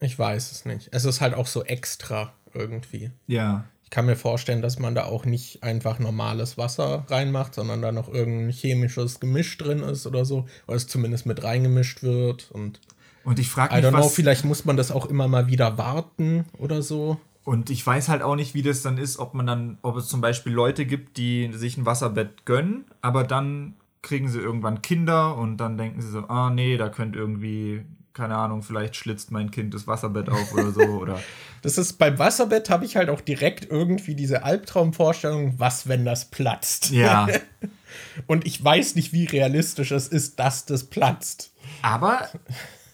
Ich 0.00 0.18
weiß 0.18 0.52
es 0.52 0.64
nicht. 0.66 0.90
Es 0.92 1.04
ist 1.04 1.20
halt 1.20 1.34
auch 1.34 1.46
so 1.46 1.64
extra 1.64 2.34
irgendwie. 2.52 3.10
Ja. 3.26 3.64
Ich 3.94 3.96
kann 3.96 4.06
mir 4.06 4.16
vorstellen, 4.16 4.60
dass 4.60 4.80
man 4.80 4.96
da 4.96 5.04
auch 5.04 5.24
nicht 5.24 5.62
einfach 5.62 6.00
normales 6.00 6.58
Wasser 6.58 7.04
reinmacht, 7.06 7.54
sondern 7.54 7.80
da 7.80 7.92
noch 7.92 8.12
irgendein 8.12 8.50
chemisches 8.50 9.20
Gemisch 9.20 9.56
drin 9.56 9.84
ist 9.84 10.04
oder 10.08 10.24
so. 10.24 10.46
Oder 10.66 10.76
es 10.78 10.88
zumindest 10.88 11.26
mit 11.26 11.44
reingemischt 11.44 12.02
wird. 12.02 12.50
Und, 12.50 12.80
und 13.22 13.38
ich 13.38 13.48
frage 13.48 13.72
mich, 13.72 13.84
I 13.84 13.86
don't 13.86 13.92
know, 13.92 14.08
vielleicht 14.08 14.44
muss 14.44 14.64
man 14.64 14.76
das 14.76 14.90
auch 14.90 15.06
immer 15.06 15.28
mal 15.28 15.46
wieder 15.46 15.78
warten 15.78 16.44
oder 16.58 16.82
so. 16.82 17.20
Und 17.44 17.70
ich 17.70 17.86
weiß 17.86 18.08
halt 18.08 18.22
auch 18.22 18.34
nicht, 18.34 18.52
wie 18.52 18.62
das 18.62 18.82
dann 18.82 18.98
ist, 18.98 19.20
ob 19.20 19.32
man 19.32 19.46
dann, 19.46 19.78
ob 19.82 19.96
es 19.96 20.08
zum 20.08 20.20
Beispiel 20.20 20.52
Leute 20.52 20.86
gibt, 20.86 21.16
die 21.16 21.52
sich 21.52 21.76
ein 21.76 21.86
Wasserbett 21.86 22.44
gönnen, 22.44 22.86
aber 23.00 23.22
dann 23.22 23.74
kriegen 24.02 24.28
sie 24.28 24.40
irgendwann 24.40 24.82
Kinder 24.82 25.36
und 25.36 25.58
dann 25.58 25.78
denken 25.78 26.02
sie 26.02 26.10
so, 26.10 26.26
ah 26.26 26.50
nee, 26.50 26.76
da 26.78 26.88
könnte 26.88 27.20
irgendwie, 27.20 27.84
keine 28.14 28.36
Ahnung, 28.36 28.62
vielleicht 28.62 28.96
schlitzt 28.96 29.32
mein 29.32 29.50
Kind 29.50 29.74
das 29.74 29.86
Wasserbett 29.86 30.28
auf 30.28 30.54
oder 30.54 30.70
so. 30.70 30.80
Oder 31.00 31.20
das 31.62 31.78
ist 31.78 31.94
beim 31.94 32.18
Wasserbett 32.18 32.70
habe 32.70 32.84
ich 32.84 32.96
halt 32.96 33.08
auch 33.08 33.20
direkt 33.20 33.70
irgendwie 33.70 34.14
diese 34.14 34.44
Albtraumvorstellung, 34.44 35.58
was, 35.58 35.88
wenn 35.88 36.04
das 36.04 36.26
platzt. 36.26 36.90
Ja. 36.90 37.26
und 38.26 38.46
ich 38.46 38.62
weiß 38.62 38.94
nicht, 38.94 39.12
wie 39.12 39.24
realistisch 39.24 39.90
es 39.90 40.08
ist, 40.08 40.38
dass 40.38 40.64
das 40.64 40.84
platzt. 40.84 41.52
Aber 41.82 42.28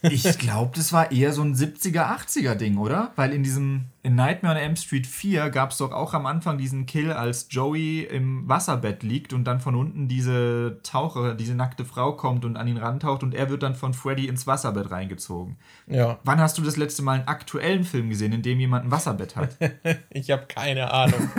ich 0.03 0.39
glaube, 0.39 0.73
das 0.77 0.93
war 0.93 1.13
eher 1.13 1.33
so 1.33 1.43
ein 1.43 1.55
70er, 1.55 2.17
80er 2.17 2.55
Ding, 2.55 2.79
oder? 2.79 3.13
Weil 3.17 3.33
in 3.33 3.43
diesem 3.43 3.87
in 4.03 4.15
Nightmare 4.15 4.57
on 4.57 4.61
Elm 4.61 4.77
Street 4.77 5.07
4 5.07 5.51
gab 5.51 5.73
es 5.73 5.79
doch 5.79 5.93
auch 5.93 6.15
am 6.15 6.25
Anfang 6.25 6.57
diesen 6.57 6.87
Kill, 6.87 7.13
als 7.13 7.49
Joey 7.51 8.03
im 8.05 8.49
Wasserbett 8.49 9.03
liegt 9.03 9.33
und 9.35 9.45
dann 9.45 9.61
von 9.61 9.75
unten 9.75 10.09
diese 10.09 10.79
Taucher, 10.83 11.35
diese 11.35 11.55
nackte 11.55 11.85
Frau 11.85 12.13
kommt 12.13 12.45
und 12.45 12.57
an 12.57 12.67
ihn 12.67 12.79
rantaucht 12.79 13.23
und 13.23 13.35
er 13.35 13.51
wird 13.51 13.63
dann 13.63 13.75
von 13.75 13.93
Freddy 13.93 14.27
ins 14.27 14.47
Wasserbett 14.47 14.91
reingezogen. 14.91 15.57
Ja. 15.87 16.19
Wann 16.25 16.41
hast 16.41 16.57
du 16.57 16.63
das 16.63 16.77
letzte 16.77 17.03
Mal 17.03 17.19
einen 17.19 17.29
aktuellen 17.29 17.85
Film 17.85 18.09
gesehen, 18.09 18.33
in 18.33 18.43
dem 18.43 18.59
jemand 18.59 18.87
ein 18.87 18.91
Wasserbett 18.91 19.37
hat? 19.37 19.57
ich 20.11 20.31
habe 20.31 20.47
keine 20.47 20.91
Ahnung. 20.93 21.31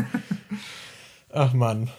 Ach 1.33 1.53
Mann. 1.53 1.89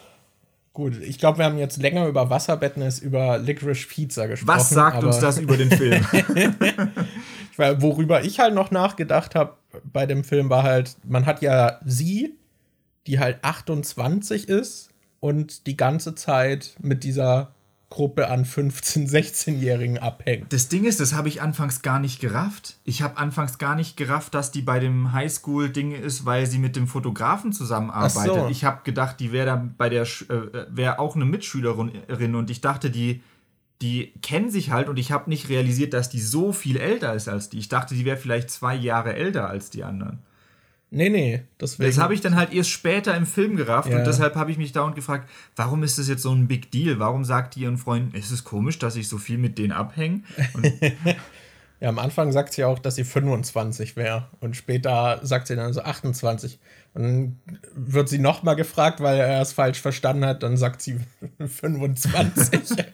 Gut, 0.72 1.00
ich 1.02 1.18
glaube, 1.18 1.38
wir 1.38 1.44
haben 1.44 1.58
jetzt 1.58 1.76
länger 1.82 2.06
über 2.06 2.30
Wasserbetten 2.30 2.82
als 2.82 2.98
über 2.98 3.38
Licorice 3.38 3.86
Pizza 3.86 4.26
gesprochen. 4.26 4.58
Was 4.58 4.70
sagt 4.70 5.04
uns 5.04 5.18
das 5.18 5.38
über 5.38 5.56
den 5.58 5.70
Film? 5.70 6.02
Weil, 7.56 7.82
worüber 7.82 8.24
ich 8.24 8.40
halt 8.40 8.54
noch 8.54 8.70
nachgedacht 8.70 9.34
habe 9.34 9.56
bei 9.84 10.06
dem 10.06 10.24
Film 10.24 10.50
war 10.50 10.62
halt, 10.62 10.96
man 11.04 11.26
hat 11.26 11.42
ja 11.42 11.80
sie, 11.84 12.34
die 13.06 13.18
halt 13.18 13.42
28 13.42 14.48
ist 14.48 14.90
und 15.20 15.66
die 15.66 15.76
ganze 15.76 16.14
Zeit 16.14 16.76
mit 16.80 17.04
dieser 17.04 17.54
Gruppe 17.92 18.30
an 18.30 18.46
15-, 18.46 19.10
16-Jährigen 19.10 19.98
abhängt. 19.98 20.50
Das 20.50 20.68
Ding 20.68 20.84
ist, 20.84 20.98
das 20.98 21.12
habe 21.12 21.28
ich 21.28 21.42
anfangs 21.42 21.82
gar 21.82 21.98
nicht 21.98 22.20
gerafft. 22.20 22.76
Ich 22.84 23.02
habe 23.02 23.18
anfangs 23.18 23.58
gar 23.58 23.74
nicht 23.74 23.98
gerafft, 23.98 24.32
dass 24.32 24.50
die 24.50 24.62
bei 24.62 24.80
dem 24.80 25.12
Highschool-Ding 25.12 25.92
ist, 25.92 26.24
weil 26.24 26.46
sie 26.46 26.58
mit 26.58 26.74
dem 26.74 26.86
Fotografen 26.86 27.52
zusammenarbeitet. 27.52 28.34
So. 28.34 28.48
Ich 28.48 28.64
habe 28.64 28.80
gedacht, 28.84 29.20
die 29.20 29.30
wäre 29.30 29.44
da 29.44 29.68
bei 29.76 29.90
der 29.90 30.04
äh, 30.04 30.66
wäre 30.70 31.00
auch 31.00 31.16
eine 31.16 31.26
Mitschülerin 31.26 32.34
und 32.34 32.48
ich 32.48 32.62
dachte, 32.62 32.90
die 32.90 33.22
die 33.82 34.14
kennen 34.22 34.50
sich 34.50 34.70
halt 34.70 34.88
und 34.88 34.96
ich 34.96 35.12
habe 35.12 35.28
nicht 35.28 35.50
realisiert, 35.50 35.92
dass 35.92 36.08
die 36.08 36.20
so 36.20 36.52
viel 36.52 36.78
älter 36.78 37.12
ist 37.12 37.28
als 37.28 37.50
die. 37.50 37.58
Ich 37.58 37.68
dachte, 37.68 37.94
die 37.94 38.06
wäre 38.06 38.16
vielleicht 38.16 38.48
zwei 38.48 38.74
Jahre 38.74 39.14
älter 39.14 39.50
als 39.50 39.68
die 39.68 39.84
anderen. 39.84 40.20
Nee, 40.94 41.08
nee. 41.08 41.40
Deswegen. 41.58 41.88
Das 41.88 41.98
habe 41.98 42.12
ich 42.12 42.20
dann 42.20 42.36
halt 42.36 42.52
erst 42.52 42.68
später 42.68 43.16
im 43.16 43.24
Film 43.24 43.56
gerafft 43.56 43.88
ja. 43.88 43.96
und 43.96 44.06
deshalb 44.06 44.34
habe 44.34 44.50
ich 44.50 44.58
mich 44.58 44.72
dauernd 44.72 44.94
gefragt, 44.94 45.26
warum 45.56 45.82
ist 45.82 45.98
das 45.98 46.06
jetzt 46.06 46.20
so 46.20 46.30
ein 46.32 46.48
Big 46.48 46.70
Deal? 46.70 46.98
Warum 46.98 47.24
sagt 47.24 47.54
die 47.54 47.60
ihren 47.60 47.78
Freunden, 47.78 48.14
ist 48.14 48.30
es 48.30 48.44
komisch, 48.44 48.78
dass 48.78 48.94
ich 48.96 49.08
so 49.08 49.16
viel 49.16 49.38
mit 49.38 49.56
denen 49.56 49.72
abhänge? 49.72 50.20
ja, 51.80 51.88
am 51.88 51.98
Anfang 51.98 52.30
sagt 52.30 52.52
sie 52.52 52.64
auch, 52.64 52.78
dass 52.78 52.96
sie 52.96 53.04
25 53.04 53.96
wäre 53.96 54.28
und 54.40 54.54
später 54.54 55.20
sagt 55.22 55.46
sie 55.46 55.56
dann 55.56 55.72
so 55.72 55.80
28. 55.80 56.58
Und 56.92 57.02
dann 57.02 57.40
wird 57.74 58.10
sie 58.10 58.18
nochmal 58.18 58.56
gefragt, 58.56 59.00
weil 59.00 59.18
er 59.18 59.40
es 59.40 59.54
falsch 59.54 59.80
verstanden 59.80 60.26
hat, 60.26 60.42
dann 60.42 60.58
sagt 60.58 60.82
sie 60.82 61.00
25. 61.38 62.84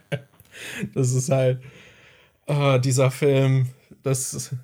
das 0.94 1.12
ist 1.12 1.28
halt 1.28 1.62
uh, 2.48 2.78
dieser 2.78 3.10
Film, 3.10 3.68
das 4.02 4.54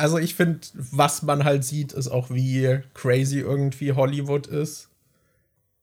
also 0.00 0.18
ich 0.18 0.34
finde, 0.34 0.60
was 0.74 1.22
man 1.22 1.44
halt 1.44 1.64
sieht, 1.64 1.92
ist 1.92 2.08
auch, 2.08 2.30
wie 2.30 2.80
crazy 2.94 3.38
irgendwie 3.38 3.92
Hollywood 3.92 4.46
ist. 4.46 4.88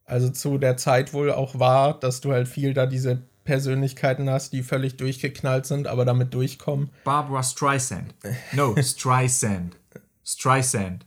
Also 0.06 0.30
zu 0.30 0.58
der 0.58 0.78
Zeit 0.78 1.14
wohl 1.14 1.32
auch 1.32 1.60
war, 1.60 2.00
dass 2.00 2.22
du 2.22 2.32
halt 2.32 2.48
viel 2.48 2.74
da 2.74 2.86
diese 2.86 3.22
Persönlichkeiten 3.44 4.30
hast, 4.30 4.54
die 4.54 4.64
völlig 4.64 4.98
durchgeknallt 4.98 5.66
sind, 5.66 5.88
aber 5.88 6.04
damit 6.04 6.34
durchkommen. 6.34 6.90
Barbara 7.04 7.44
Streisand. 7.44 8.16
No, 8.54 8.76
Streisand. 8.82 9.78
Streisand. 10.26 11.06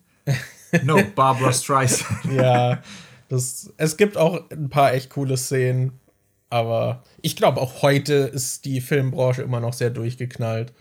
No, 0.85 1.03
Barbara 1.15 1.53
Streisand. 1.53 2.25
ja, 2.33 2.81
das, 3.29 3.73
es 3.77 3.97
gibt 3.97 4.17
auch 4.17 4.49
ein 4.51 4.71
paar 4.71 4.95
echt 4.95 5.11
coole 5.11 5.37
Szenen, 5.37 5.99
aber 6.49 7.03
ich 7.23 7.37
glaube, 7.37 7.61
auch 7.61 7.83
heute 7.83 8.15
ist 8.15 8.65
die 8.65 8.81
Filmbranche 8.81 9.43
immer 9.43 9.61
noch 9.61 9.73
sehr 9.73 9.91
durchgeknallt. 9.91 10.73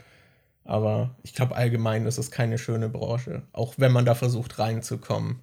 Aber 0.69 1.15
ich 1.23 1.33
glaube, 1.33 1.55
allgemein 1.55 2.05
ist 2.05 2.19
es 2.19 2.29
keine 2.29 2.59
schöne 2.59 2.89
Branche. 2.89 3.41
Auch 3.53 3.73
wenn 3.77 3.91
man 3.91 4.05
da 4.05 4.13
versucht 4.13 4.59
reinzukommen. 4.59 5.39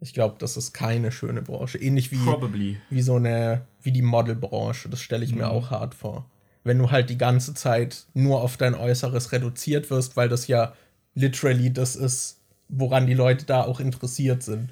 Ich 0.00 0.12
glaube, 0.12 0.36
das 0.38 0.58
ist 0.58 0.74
keine 0.74 1.12
schöne 1.12 1.40
Branche. 1.40 1.78
Ähnlich 1.78 2.12
wie, 2.12 2.18
Probably. 2.18 2.78
wie 2.90 3.00
so 3.00 3.16
eine, 3.16 3.62
wie 3.80 3.90
die 3.90 4.02
Modelbranche. 4.02 4.90
Das 4.90 5.00
stelle 5.00 5.24
ich 5.24 5.32
mhm. 5.32 5.38
mir 5.38 5.48
auch 5.48 5.70
hart 5.70 5.94
vor. 5.94 6.26
Wenn 6.62 6.76
du 6.76 6.90
halt 6.90 7.08
die 7.08 7.16
ganze 7.16 7.54
Zeit 7.54 8.04
nur 8.12 8.42
auf 8.42 8.58
dein 8.58 8.74
Äußeres 8.74 9.32
reduziert 9.32 9.88
wirst, 9.88 10.18
weil 10.18 10.28
das 10.28 10.46
ja 10.46 10.74
literally 11.14 11.72
das 11.72 11.96
ist, 11.96 12.42
woran 12.68 13.06
die 13.06 13.14
Leute 13.14 13.46
da 13.46 13.62
auch 13.62 13.80
interessiert 13.80 14.42
sind. 14.42 14.68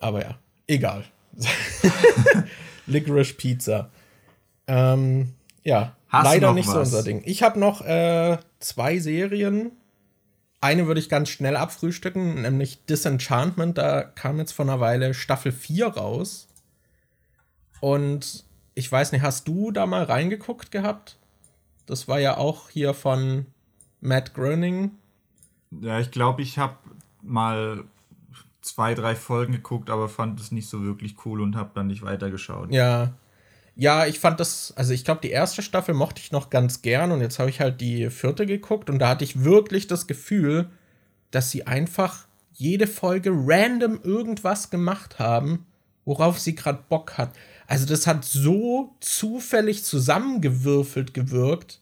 Aber 0.00 0.20
ja, 0.20 0.38
egal. 0.66 1.02
Licorice 2.86 3.32
Pizza. 3.32 3.90
Ähm, 4.66 5.32
ja, 5.64 5.96
Hast 6.08 6.24
leider 6.24 6.52
nicht 6.52 6.66
was? 6.68 6.74
so 6.74 6.80
unser 6.80 7.02
Ding. 7.02 7.22
Ich 7.24 7.42
habe 7.42 7.58
noch 7.58 7.82
äh, 7.82 8.38
zwei 8.60 8.98
Serien. 8.98 9.72
Eine 10.60 10.86
würde 10.86 11.00
ich 11.00 11.08
ganz 11.08 11.28
schnell 11.28 11.56
abfrühstücken, 11.56 12.42
nämlich 12.42 12.84
Disenchantment. 12.86 13.78
Da 13.78 14.02
kam 14.02 14.38
jetzt 14.38 14.52
vor 14.52 14.64
einer 14.64 14.80
Weile 14.80 15.14
Staffel 15.14 15.52
4 15.52 15.86
raus. 15.88 16.48
Und 17.80 18.44
ich 18.74 18.90
weiß 18.90 19.12
nicht, 19.12 19.22
hast 19.22 19.46
du 19.46 19.70
da 19.70 19.86
mal 19.86 20.02
reingeguckt 20.02 20.70
gehabt? 20.70 21.16
Das 21.86 22.08
war 22.08 22.18
ja 22.18 22.36
auch 22.36 22.70
hier 22.70 22.94
von 22.94 23.46
Matt 24.00 24.34
Groening. 24.34 24.92
Ja, 25.70 26.00
ich 26.00 26.10
glaube, 26.10 26.42
ich 26.42 26.58
habe 26.58 26.76
mal 27.22 27.84
zwei, 28.62 28.94
drei 28.94 29.14
Folgen 29.14 29.52
geguckt, 29.52 29.90
aber 29.90 30.08
fand 30.08 30.40
es 30.40 30.52
nicht 30.52 30.68
so 30.68 30.82
wirklich 30.82 31.16
cool 31.24 31.40
und 31.40 31.56
habe 31.56 31.70
dann 31.74 31.86
nicht 31.86 32.02
weitergeschaut. 32.02 32.72
Ja, 32.72 33.12
ja, 33.78 34.06
ich 34.06 34.18
fand 34.18 34.40
das, 34.40 34.72
also 34.76 34.92
ich 34.92 35.04
glaube, 35.04 35.20
die 35.22 35.30
erste 35.30 35.62
Staffel 35.62 35.94
mochte 35.94 36.20
ich 36.20 36.32
noch 36.32 36.50
ganz 36.50 36.82
gern 36.82 37.12
und 37.12 37.20
jetzt 37.20 37.38
habe 37.38 37.48
ich 37.48 37.60
halt 37.60 37.80
die 37.80 38.10
vierte 38.10 38.44
geguckt 38.44 38.90
und 38.90 38.98
da 38.98 39.08
hatte 39.08 39.22
ich 39.22 39.44
wirklich 39.44 39.86
das 39.86 40.08
Gefühl, 40.08 40.68
dass 41.30 41.52
sie 41.52 41.66
einfach 41.68 42.26
jede 42.52 42.88
Folge 42.88 43.30
random 43.32 44.00
irgendwas 44.02 44.70
gemacht 44.70 45.20
haben, 45.20 45.64
worauf 46.04 46.40
sie 46.40 46.56
gerade 46.56 46.82
Bock 46.88 47.18
hat. 47.18 47.30
Also 47.68 47.86
das 47.86 48.08
hat 48.08 48.24
so 48.24 48.96
zufällig 48.98 49.84
zusammengewürfelt 49.84 51.14
gewirkt. 51.14 51.80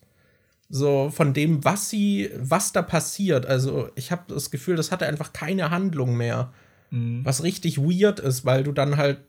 So 0.68 1.10
von 1.10 1.32
dem, 1.32 1.64
was 1.64 1.88
sie, 1.88 2.28
was 2.36 2.72
da 2.72 2.82
passiert. 2.82 3.46
Also 3.46 3.88
ich 3.94 4.10
habe 4.12 4.24
das 4.28 4.50
Gefühl, 4.50 4.76
das 4.76 4.92
hatte 4.92 5.06
einfach 5.06 5.32
keine 5.32 5.70
Handlung 5.70 6.14
mehr. 6.14 6.52
Mhm. 6.90 7.24
Was 7.24 7.42
richtig 7.42 7.78
weird 7.78 8.20
ist, 8.20 8.44
weil 8.44 8.64
du 8.64 8.72
dann 8.72 8.98
halt, 8.98 9.20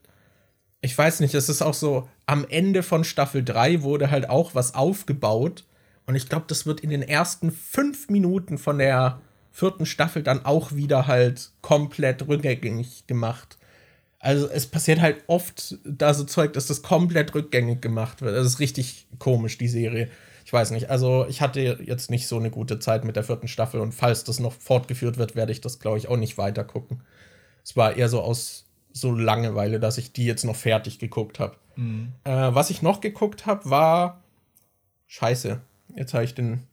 ich 0.80 0.96
weiß 0.96 1.20
nicht, 1.20 1.34
es 1.34 1.48
ist 1.48 1.62
auch 1.62 1.74
so, 1.74 2.08
am 2.26 2.46
Ende 2.48 2.82
von 2.82 3.04
Staffel 3.04 3.44
3 3.44 3.82
wurde 3.82 4.10
halt 4.10 4.28
auch 4.28 4.54
was 4.54 4.74
aufgebaut. 4.74 5.64
Und 6.06 6.14
ich 6.14 6.28
glaube, 6.28 6.46
das 6.48 6.66
wird 6.66 6.80
in 6.80 6.90
den 6.90 7.02
ersten 7.02 7.50
fünf 7.50 8.08
Minuten 8.08 8.58
von 8.58 8.78
der 8.78 9.20
vierten 9.50 9.86
Staffel 9.86 10.22
dann 10.22 10.44
auch 10.44 10.72
wieder 10.72 11.06
halt 11.06 11.50
komplett 11.62 12.26
rückgängig 12.28 13.06
gemacht. 13.06 13.58
Also 14.20 14.48
es 14.48 14.66
passiert 14.66 15.00
halt 15.00 15.24
oft 15.26 15.78
da 15.84 16.14
so 16.14 16.24
Zeug, 16.24 16.52
dass 16.52 16.66
das 16.66 16.82
komplett 16.82 17.34
rückgängig 17.34 17.80
gemacht 17.82 18.22
wird. 18.22 18.36
Das 18.36 18.46
ist 18.46 18.60
richtig 18.60 19.06
komisch, 19.18 19.58
die 19.58 19.68
Serie. 19.68 20.08
Ich 20.44 20.52
weiß 20.52 20.70
nicht. 20.70 20.90
Also 20.90 21.26
ich 21.28 21.40
hatte 21.40 21.60
jetzt 21.60 22.10
nicht 22.10 22.26
so 22.26 22.38
eine 22.38 22.50
gute 22.50 22.78
Zeit 22.78 23.04
mit 23.04 23.16
der 23.16 23.24
vierten 23.24 23.48
Staffel 23.48 23.80
und 23.80 23.92
falls 23.92 24.24
das 24.24 24.40
noch 24.40 24.54
fortgeführt 24.54 25.18
wird, 25.18 25.36
werde 25.36 25.52
ich 25.52 25.60
das, 25.60 25.78
glaube 25.78 25.98
ich, 25.98 26.08
auch 26.08 26.16
nicht 26.16 26.38
weiter 26.38 26.64
gucken. 26.64 27.02
Es 27.64 27.76
war 27.76 27.96
eher 27.96 28.08
so 28.08 28.22
aus 28.22 28.67
so 29.00 29.12
Langeweile, 29.12 29.80
dass 29.80 29.98
ich 29.98 30.12
die 30.12 30.26
jetzt 30.26 30.44
noch 30.44 30.56
fertig 30.56 30.98
geguckt 30.98 31.40
habe. 31.40 31.56
Mhm. 31.76 32.12
Äh, 32.24 32.30
was 32.30 32.70
ich 32.70 32.82
noch 32.82 33.00
geguckt 33.00 33.46
habe, 33.46 33.68
war 33.70 34.22
Scheiße. 35.06 35.60
Jetzt 35.96 36.14
habe 36.14 36.24
ich 36.24 36.34
den 36.34 36.64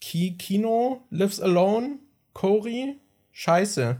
Ki 0.00 0.36
Kino 0.38 1.02
Lives 1.10 1.40
Alone, 1.40 1.98
Cory. 2.34 2.96
Scheiße. 3.32 3.96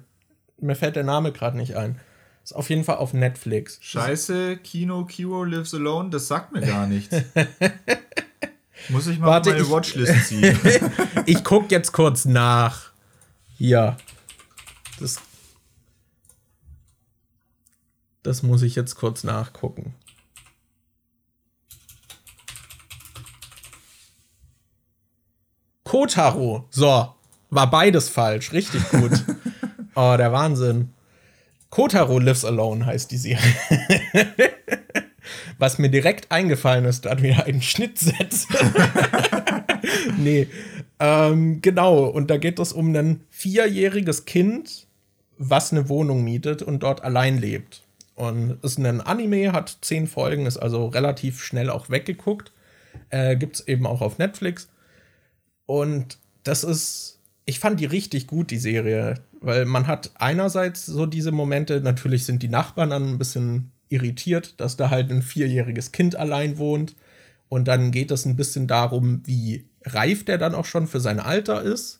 Mir 0.60 0.74
fällt 0.74 0.96
der 0.96 1.04
Name 1.04 1.32
gerade 1.32 1.56
nicht 1.56 1.76
ein. 1.76 2.00
Ist 2.48 2.54
auf 2.54 2.70
jeden 2.70 2.84
Fall 2.84 2.96
auf 2.96 3.12
Netflix. 3.12 3.78
Scheiße, 3.82 4.56
Kino 4.56 5.04
Kiro 5.04 5.44
Lives 5.44 5.74
Alone, 5.74 6.10
das 6.10 6.28
sagt 6.28 6.52
mir 6.52 6.62
gar 6.62 6.86
nichts. 6.86 7.14
Muss 8.88 9.06
ich 9.06 9.18
mal 9.18 9.26
Warte, 9.26 9.50
meine 9.50 9.62
ich, 9.62 9.70
Watchlist 9.70 10.28
ziehen. 10.28 10.58
ich 11.26 11.44
guck 11.44 11.70
jetzt 11.70 11.92
kurz 11.92 12.24
nach. 12.24 12.90
Hier. 13.58 13.98
Das, 14.98 15.20
das 18.28 18.42
muss 18.42 18.60
ich 18.60 18.74
jetzt 18.74 18.94
kurz 18.96 19.24
nachgucken. 19.24 19.94
Kotaro. 25.82 26.66
So, 26.68 27.14
war 27.48 27.70
beides 27.70 28.10
falsch. 28.10 28.52
Richtig 28.52 28.86
gut. 28.90 29.12
oh, 29.94 30.14
der 30.18 30.30
Wahnsinn. 30.30 30.92
Kotaro 31.70 32.18
Lives 32.18 32.44
Alone 32.44 32.84
heißt 32.84 33.10
die 33.10 33.16
Serie. 33.16 33.54
Was 35.58 35.78
mir 35.78 35.88
direkt 35.88 36.30
eingefallen 36.30 36.84
ist, 36.84 37.06
da 37.06 37.22
wir 37.22 37.46
einen 37.46 37.62
Schnitt 37.62 37.98
setzen. 37.98 38.54
nee. 40.18 40.48
Ähm, 41.00 41.62
genau, 41.62 42.04
und 42.04 42.30
da 42.30 42.36
geht 42.36 42.58
es 42.58 42.74
um 42.74 42.94
ein 42.94 43.24
vierjähriges 43.30 44.26
Kind, 44.26 44.86
was 45.38 45.72
eine 45.72 45.88
Wohnung 45.88 46.24
mietet 46.24 46.62
und 46.62 46.82
dort 46.82 47.02
allein 47.02 47.38
lebt. 47.38 47.87
Und 48.18 48.58
ist 48.64 48.78
ein 48.78 49.00
Anime, 49.00 49.52
hat 49.52 49.78
zehn 49.80 50.08
Folgen, 50.08 50.46
ist 50.46 50.56
also 50.56 50.86
relativ 50.86 51.40
schnell 51.40 51.70
auch 51.70 51.88
weggeguckt. 51.88 52.50
Äh, 53.10 53.36
Gibt 53.36 53.54
es 53.54 53.68
eben 53.68 53.86
auch 53.86 54.00
auf 54.00 54.18
Netflix. 54.18 54.68
Und 55.66 56.18
das 56.42 56.64
ist, 56.64 57.20
ich 57.44 57.60
fand 57.60 57.78
die 57.78 57.84
richtig 57.84 58.26
gut, 58.26 58.50
die 58.50 58.58
Serie, 58.58 59.14
weil 59.40 59.66
man 59.66 59.86
hat 59.86 60.10
einerseits 60.16 60.84
so 60.84 61.06
diese 61.06 61.30
Momente, 61.30 61.80
natürlich 61.80 62.24
sind 62.24 62.42
die 62.42 62.48
Nachbarn 62.48 62.90
dann 62.90 63.08
ein 63.08 63.18
bisschen 63.18 63.70
irritiert, 63.88 64.60
dass 64.60 64.76
da 64.76 64.90
halt 64.90 65.12
ein 65.12 65.22
vierjähriges 65.22 65.92
Kind 65.92 66.16
allein 66.16 66.58
wohnt. 66.58 66.96
Und 67.48 67.68
dann 67.68 67.92
geht 67.92 68.10
es 68.10 68.24
ein 68.24 68.34
bisschen 68.34 68.66
darum, 68.66 69.22
wie 69.26 69.64
reif 69.84 70.24
der 70.24 70.38
dann 70.38 70.56
auch 70.56 70.64
schon 70.64 70.88
für 70.88 70.98
sein 70.98 71.20
Alter 71.20 71.62
ist 71.62 71.97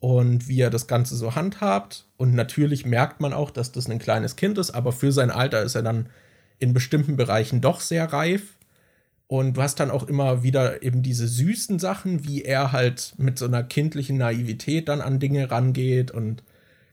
und 0.00 0.48
wie 0.48 0.60
er 0.60 0.70
das 0.70 0.86
Ganze 0.86 1.16
so 1.16 1.34
handhabt. 1.34 2.06
Und 2.16 2.34
natürlich 2.34 2.86
merkt 2.86 3.20
man 3.20 3.32
auch, 3.32 3.50
dass 3.50 3.72
das 3.72 3.88
ein 3.88 3.98
kleines 3.98 4.36
Kind 4.36 4.58
ist, 4.58 4.70
aber 4.70 4.92
für 4.92 5.12
sein 5.12 5.30
Alter 5.30 5.62
ist 5.62 5.74
er 5.74 5.82
dann 5.82 6.08
in 6.58 6.72
bestimmten 6.72 7.16
Bereichen 7.16 7.60
doch 7.60 7.80
sehr 7.80 8.12
reif. 8.12 8.54
Und 9.26 9.56
du 9.56 9.62
hast 9.62 9.78
dann 9.78 9.90
auch 9.90 10.08
immer 10.08 10.42
wieder 10.42 10.82
eben 10.82 11.02
diese 11.02 11.28
süßen 11.28 11.78
Sachen, 11.78 12.24
wie 12.24 12.42
er 12.42 12.72
halt 12.72 13.12
mit 13.18 13.38
so 13.38 13.44
einer 13.44 13.62
kindlichen 13.62 14.16
Naivität 14.16 14.88
dann 14.88 15.02
an 15.02 15.20
Dinge 15.20 15.50
rangeht. 15.50 16.10
Und 16.10 16.42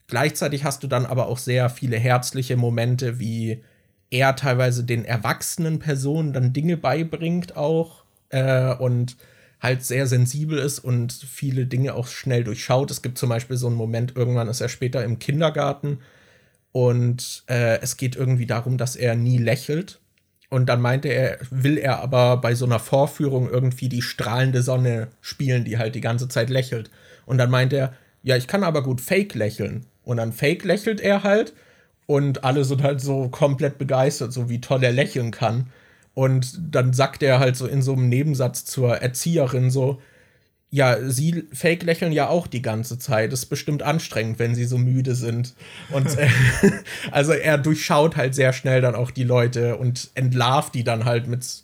gleichzeitig 0.08 0.66
hast 0.66 0.84
du 0.84 0.88
dann 0.88 1.06
aber 1.06 1.28
auch 1.28 1.38
sehr 1.38 1.70
viele 1.70 1.97
herzliche 1.97 2.58
Momente, 2.58 3.20
wie 3.20 3.64
er 4.10 4.36
teilweise 4.36 4.84
den 4.84 5.06
erwachsenen 5.06 5.80
Personen 5.80 6.34
dann 6.34 6.51
Dinge 6.51 6.76
beibringt 6.76 7.56
auch. 7.56 8.03
Äh, 8.30 8.74
und 8.76 9.16
halt 9.66 9.84
sehr 9.84 10.07
sensibel 10.07 10.57
ist 10.57 10.80
und 10.80 11.11
viele 11.11 11.66
Dinge 11.66 11.93
auch 11.93 12.07
schnell 12.07 12.43
durchschaut. 12.43 12.89
Es 12.91 13.01
gibt 13.01 13.18
zum 13.18 13.30
Beispiel 13.30 13.57
so 13.57 13.68
einen 13.68 13.76
Moment, 13.76 14.16
irgendwann 14.16 14.47
ist 14.47 14.61
er 14.61 14.70
später 14.70 15.03
im 15.03 15.20
Kindergarten 15.20 15.99
und 16.72 17.43
äh, 17.47 17.80
es 17.82 17.97
geht 17.97 18.16
irgendwie 18.16 18.45
darum, 18.45 18.78
dass 18.78 18.95
er 18.95 19.16
nie 19.16 19.38
lächelt 19.38 19.99
und 20.49 20.68
dann 20.68 20.82
meinte 20.82 21.09
er, 21.09 21.39
will 21.49 21.78
er 21.78 21.99
aber 21.99 22.38
bei 22.38 22.55
so 22.55 22.66
einer 22.66 22.80
Vorführung 22.80 23.49
irgendwie 23.49 23.89
die 23.89 24.01
strahlende 24.01 24.61
Sonne 24.61 25.09
spielen, 25.22 25.66
die 25.66 25.78
halt 25.78 25.95
die 25.95 26.01
ganze 26.01 26.28
Zeit 26.28 26.49
lächelt. 26.49 26.91
Und 27.26 27.39
dann 27.39 27.49
meinte 27.49 27.76
er, 27.76 27.93
ja, 28.24 28.38
ich 28.38 28.47
kann 28.47 28.63
aber 28.63 28.84
gut 28.84 29.01
Fake 29.01 29.34
lächeln. 29.34 29.86
Und 30.03 30.18
dann 30.18 30.32
Fake 30.32 30.63
lächelt 30.63 31.01
er 31.01 31.24
halt 31.24 31.53
und 32.05 32.43
alle 32.43 32.63
sind 32.63 32.84
halt 32.84 33.01
so 33.01 33.30
komplett 33.30 33.78
begeistert, 33.78 34.32
so 34.32 34.49
wie 34.49 34.61
toll 34.61 34.84
er 34.84 34.91
lächeln 34.91 35.32
kann. 35.32 35.68
Und 36.16 36.57
dann 36.74 36.93
sagt 36.93 37.22
er 37.22 37.39
halt 37.39 37.57
so 37.57 37.68
in 37.68 37.82
so 37.82 37.93
einem 37.93 38.09
Nebensatz 38.09 38.66
zur 38.66 38.97
Erzieherin 38.97 39.70
so, 39.70 40.01
ja, 40.72 40.97
sie 41.09 41.43
fake 41.53 41.84
lächeln 41.84 42.11
ja 42.11 42.28
auch 42.30 42.47
die 42.47 42.61
ganze 42.61 42.97
Zeit. 42.97 43.32
Das 43.32 43.41
ist 43.41 43.45
bestimmt 43.47 43.84
anstrengend, 43.84 44.39
wenn 44.39 44.55
sie 44.55 44.66
so 44.66 44.78
müde 44.78 45.13
sind. 45.13 45.53
Und 45.91 46.18
äh, 46.18 46.30
also 47.11 47.34
er 47.34 47.57
durchschaut 47.57 48.16
halt 48.16 48.34
sehr 48.34 48.53
schnell 48.53 48.82
dann 48.82 48.95
auch 48.95 49.11
die 49.11 49.24
Leute 49.24 49.76
und 49.76 50.09
entlarvt 50.16 50.74
die 50.74 50.84
dann 50.84 51.05
halt 51.05 51.28
mit, 51.28 51.63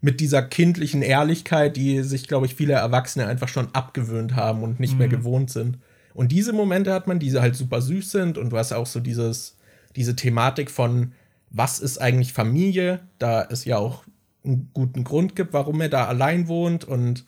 mit 0.00 0.20
dieser 0.20 0.42
kindlichen 0.42 1.02
Ehrlichkeit, 1.02 1.76
die 1.76 2.02
sich, 2.02 2.28
glaube 2.28 2.46
ich, 2.46 2.54
viele 2.54 2.74
Erwachsene 2.74 3.26
einfach 3.26 3.48
schon 3.48 3.74
abgewöhnt 3.74 4.36
haben 4.36 4.62
und 4.62 4.80
nicht 4.80 4.92
mhm. 4.92 4.98
mehr 4.98 5.08
gewohnt 5.08 5.50
sind. 5.50 5.78
Und 6.12 6.30
diese 6.30 6.52
Momente 6.52 6.92
hat 6.92 7.06
man, 7.06 7.18
die 7.18 7.32
halt 7.38 7.56
super 7.56 7.80
süß 7.80 8.10
sind 8.10 8.38
und 8.38 8.50
du 8.50 8.58
hast 8.58 8.72
auch 8.72 8.86
so 8.86 9.00
dieses, 9.00 9.56
diese 9.96 10.14
Thematik 10.14 10.70
von, 10.70 11.12
was 11.50 11.78
ist 11.78 11.98
eigentlich 11.98 12.32
Familie, 12.32 13.00
da 13.18 13.46
es 13.50 13.64
ja 13.64 13.78
auch 13.78 14.04
einen 14.44 14.70
guten 14.74 15.04
Grund 15.04 15.36
gibt, 15.36 15.52
warum 15.52 15.80
er 15.80 15.88
da 15.88 16.06
allein 16.06 16.48
wohnt. 16.48 16.84
Und 16.84 17.24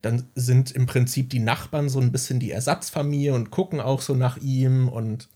dann 0.00 0.24
sind 0.34 0.72
im 0.72 0.86
Prinzip 0.86 1.30
die 1.30 1.38
Nachbarn 1.38 1.88
so 1.88 2.00
ein 2.00 2.12
bisschen 2.12 2.40
die 2.40 2.50
Ersatzfamilie 2.50 3.34
und 3.34 3.50
gucken 3.50 3.80
auch 3.80 4.00
so 4.00 4.14
nach 4.14 4.36
ihm. 4.38 4.88
Und 4.88 5.28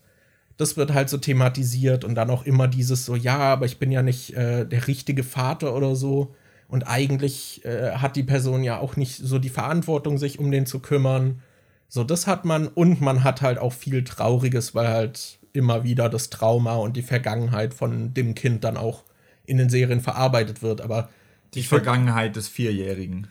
das 0.57 0.77
wird 0.77 0.93
halt 0.93 1.09
so 1.09 1.17
thematisiert. 1.17 2.03
Und 2.03 2.15
dann 2.15 2.29
auch 2.29 2.45
immer 2.45 2.67
dieses 2.67 3.05
so, 3.05 3.15
ja, 3.15 3.37
aber 3.37 3.65
ich 3.65 3.79
bin 3.79 3.91
ja 3.91 4.01
nicht 4.01 4.33
äh, 4.35 4.65
der 4.65 4.87
richtige 4.87 5.23
Vater 5.23 5.75
oder 5.75 5.95
so. 5.95 6.35
Und 6.67 6.83
eigentlich 6.83 7.63
äh, 7.63 7.91
hat 7.91 8.17
die 8.17 8.23
Person 8.23 8.63
ja 8.63 8.77
auch 8.77 8.97
nicht 8.97 9.17
so 9.17 9.39
die 9.39 9.49
Verantwortung, 9.49 10.17
sich 10.17 10.37
um 10.37 10.51
den 10.51 10.65
zu 10.65 10.79
kümmern. 10.79 11.41
So, 11.87 12.03
das 12.03 12.27
hat 12.27 12.43
man. 12.43 12.67
Und 12.67 12.99
man 12.99 13.23
hat 13.23 13.41
halt 13.41 13.57
auch 13.57 13.71
viel 13.71 14.03
Trauriges, 14.03 14.75
weil 14.75 14.89
halt 14.89 15.39
immer 15.57 15.83
wieder 15.83 16.09
das 16.09 16.29
Trauma 16.29 16.75
und 16.75 16.95
die 16.95 17.01
Vergangenheit 17.01 17.73
von 17.73 18.13
dem 18.13 18.35
Kind 18.35 18.63
dann 18.63 18.77
auch 18.77 19.03
in 19.45 19.57
den 19.57 19.69
Serien 19.69 20.01
verarbeitet 20.01 20.61
wird. 20.61 20.81
Aber 20.81 21.09
die 21.53 21.63
Vergangenheit 21.63 22.35
des 22.35 22.47
Vierjährigen 22.47 23.27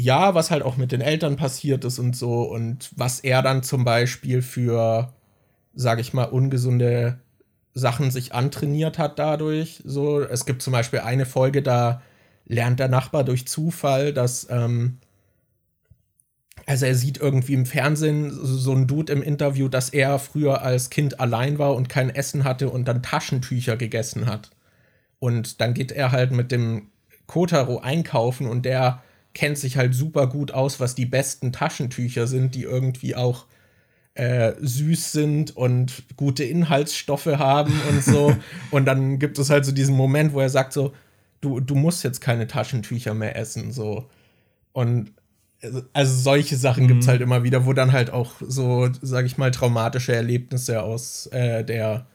ja, 0.00 0.34
was 0.34 0.50
halt 0.50 0.62
auch 0.62 0.76
mit 0.76 0.92
den 0.92 1.00
Eltern 1.00 1.36
passiert 1.36 1.84
ist 1.84 1.98
und 1.98 2.16
so 2.16 2.42
und 2.42 2.90
was 2.96 3.20
er 3.20 3.42
dann 3.42 3.62
zum 3.62 3.84
Beispiel 3.84 4.42
für, 4.42 5.12
sag 5.74 6.00
ich 6.00 6.12
mal, 6.14 6.24
ungesunde 6.24 7.18
Sachen 7.74 8.10
sich 8.10 8.34
antrainiert 8.34 8.98
hat 8.98 9.18
dadurch. 9.18 9.82
So, 9.84 10.22
es 10.22 10.46
gibt 10.46 10.62
zum 10.62 10.72
Beispiel 10.72 11.00
eine 11.00 11.26
Folge, 11.26 11.62
da 11.62 12.02
lernt 12.46 12.80
der 12.80 12.88
Nachbar 12.88 13.24
durch 13.24 13.46
Zufall, 13.46 14.12
dass, 14.12 14.48
ähm, 14.50 14.98
also 16.66 16.86
er 16.86 16.94
sieht 16.94 17.18
irgendwie 17.18 17.54
im 17.54 17.66
Fernsehen 17.66 18.30
so 18.32 18.72
ein 18.72 18.86
Dude 18.86 19.12
im 19.12 19.22
Interview, 19.22 19.68
dass 19.68 19.90
er 19.90 20.18
früher 20.18 20.62
als 20.62 20.90
Kind 20.90 21.20
allein 21.20 21.58
war 21.58 21.74
und 21.74 21.88
kein 21.88 22.10
Essen 22.10 22.44
hatte 22.44 22.70
und 22.70 22.86
dann 22.86 23.02
Taschentücher 23.02 23.76
gegessen 23.76 24.26
hat. 24.26 24.50
Und 25.18 25.60
dann 25.60 25.74
geht 25.74 25.92
er 25.92 26.12
halt 26.12 26.32
mit 26.32 26.50
dem 26.52 26.88
Kotaro 27.26 27.78
einkaufen 27.78 28.46
und 28.46 28.64
der 28.64 29.02
kennt 29.34 29.58
sich 29.58 29.76
halt 29.76 29.94
super 29.94 30.26
gut 30.26 30.52
aus, 30.52 30.80
was 30.80 30.94
die 30.94 31.06
besten 31.06 31.52
Taschentücher 31.52 32.26
sind, 32.26 32.54
die 32.54 32.62
irgendwie 32.62 33.14
auch 33.14 33.46
äh, 34.14 34.54
süß 34.60 35.12
sind 35.12 35.56
und 35.56 36.02
gute 36.16 36.44
Inhaltsstoffe 36.44 37.26
haben 37.26 37.72
und 37.88 38.02
so. 38.02 38.36
und 38.70 38.86
dann 38.86 39.18
gibt 39.18 39.38
es 39.38 39.50
halt 39.50 39.64
so 39.64 39.72
diesen 39.72 39.96
Moment, 39.96 40.32
wo 40.32 40.40
er 40.40 40.48
sagt 40.48 40.72
so, 40.72 40.92
du, 41.40 41.60
du 41.60 41.74
musst 41.74 42.02
jetzt 42.02 42.20
keine 42.20 42.46
Taschentücher 42.46 43.14
mehr 43.14 43.36
essen, 43.36 43.72
so. 43.72 44.08
Und 44.72 45.12
also 45.92 46.14
solche 46.14 46.56
Sachen 46.56 46.84
mhm. 46.84 46.88
gibt 46.88 47.02
es 47.02 47.08
halt 47.08 47.20
immer 47.20 47.42
wieder, 47.42 47.66
wo 47.66 47.72
dann 47.72 47.92
halt 47.92 48.10
auch 48.10 48.32
so, 48.40 48.88
sag 49.02 49.26
ich 49.26 49.38
mal, 49.38 49.50
traumatische 49.50 50.14
Erlebnisse 50.14 50.82
aus 50.82 51.26
äh, 51.26 51.64
der 51.64 52.06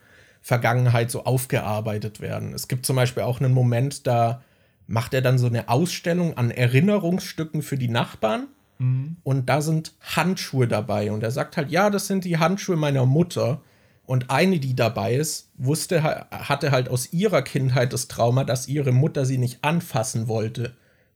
Vergangenheit 0.41 1.11
so 1.11 1.25
aufgearbeitet 1.25 2.21
werden. 2.21 2.53
Es 2.53 2.67
gibt 2.67 2.85
zum 2.85 2.95
Beispiel 2.95 3.23
auch 3.23 3.39
einen 3.39 3.53
Moment, 3.53 4.07
da 4.07 4.41
macht 4.87 5.13
er 5.13 5.21
dann 5.21 5.37
so 5.37 5.47
eine 5.47 5.69
Ausstellung 5.69 6.37
an 6.37 6.51
Erinnerungsstücken 6.51 7.61
für 7.61 7.77
die 7.77 7.87
Nachbarn. 7.87 8.47
Mhm. 8.77 9.17
Und 9.23 9.49
da 9.49 9.61
sind 9.61 9.93
Handschuhe 10.01 10.67
dabei. 10.67 11.11
Und 11.11 11.23
er 11.23 11.31
sagt 11.31 11.57
halt, 11.57 11.71
ja, 11.71 11.89
das 11.89 12.07
sind 12.07 12.25
die 12.25 12.37
Handschuhe 12.37 12.75
meiner 12.75 13.05
Mutter. 13.05 13.61
Und 14.05 14.29
eine, 14.29 14.59
die 14.59 14.75
dabei 14.75 15.15
ist, 15.15 15.49
wusste, 15.57 16.03
hatte 16.03 16.71
halt 16.71 16.89
aus 16.89 17.11
ihrer 17.11 17.41
Kindheit 17.41 17.93
das 17.93 18.07
Trauma, 18.07 18.43
dass 18.43 18.67
ihre 18.67 18.91
Mutter 18.91 19.25
sie 19.25 19.39
nicht 19.39 19.63
anfassen 19.63 20.27
wollte, 20.27 20.75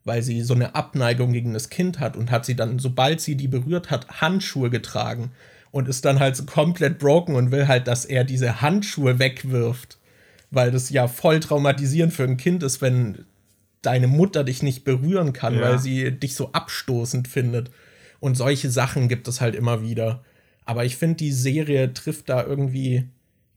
weil 0.10 0.24
sie 0.24 0.42
so 0.42 0.56
eine 0.56 0.74
Abneigung 0.74 1.34
gegen 1.34 1.54
das 1.54 1.70
Kind 1.70 2.00
hat 2.00 2.18
und 2.18 2.32
hat 2.32 2.44
sie 2.44 2.56
dann, 2.56 2.80
sobald 2.80 3.22
sie 3.22 3.36
die 3.36 3.48
berührt 3.48 3.92
hat, 3.92 4.22
Handschuhe 4.22 4.72
getragen 4.72 5.30
und 5.70 5.88
ist 5.88 6.04
dann 6.04 6.20
halt 6.20 6.36
so 6.36 6.46
komplett 6.46 6.98
broken 6.98 7.36
und 7.36 7.52
will 7.52 7.68
halt, 7.68 7.88
dass 7.88 8.06
er 8.06 8.24
diese 8.24 8.60
Handschuhe 8.62 9.20
wegwirft, 9.20 10.00
weil 10.50 10.72
das 10.72 10.90
ja 10.90 11.08
voll 11.08 11.40
traumatisierend 11.40 12.12
für 12.12 12.24
ein 12.24 12.38
Kind 12.38 12.64
ist, 12.64 12.82
wenn 12.82 13.26
deine 13.84 14.08
Mutter 14.08 14.44
dich 14.44 14.64
nicht 14.64 14.84
berühren 14.84 15.32
kann, 15.32 15.54
ja. 15.54 15.62
weil 15.62 15.78
sie 15.78 16.12
dich 16.12 16.34
so 16.34 16.54
abstoßend 16.54 17.28
findet. 17.28 17.70
Und 18.20 18.36
solche 18.36 18.72
Sachen 18.72 19.10
gibt 19.10 19.28
es 19.28 19.42
halt 19.42 19.54
immer 19.54 19.84
wieder. 19.84 20.24
Aber 20.66 20.86
ich 20.86 20.98
finde, 20.98 21.18
die 21.18 21.32
Serie 21.32 21.94
trifft 21.94 22.30
da 22.30 22.44
irgendwie, 22.44 23.06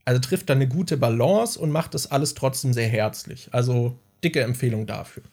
also 0.05 0.21
trifft 0.21 0.51
da 0.51 0.53
eine 0.53 0.67
gute 0.67 0.97
Balance 0.97 1.59
und 1.59 1.71
macht 1.71 1.95
das 1.95 2.11
alles 2.11 2.35
trotzdem 2.35 2.73
sehr 2.73 2.87
herzlich. 2.87 3.49
Also 3.51 3.97
dicke 4.23 4.41
Empfehlung 4.41 4.85
dafür. 4.85 5.23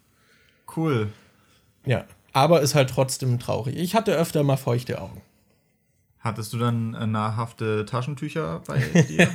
Cool. 0.77 1.09
Ja, 1.85 2.05
aber 2.33 2.61
ist 2.61 2.75
halt 2.75 2.91
trotzdem 2.91 3.39
traurig. 3.39 3.77
Ich 3.77 3.95
hatte 3.95 4.13
öfter 4.13 4.43
mal 4.43 4.57
feuchte 4.57 5.01
Augen. 5.01 5.23
Hattest 6.21 6.53
du 6.53 6.59
dann 6.59 6.95
äh, 6.95 7.07
nahrhafte 7.07 7.87
Taschentücher 7.87 8.61
bei 8.67 8.79
dir? 9.09 9.29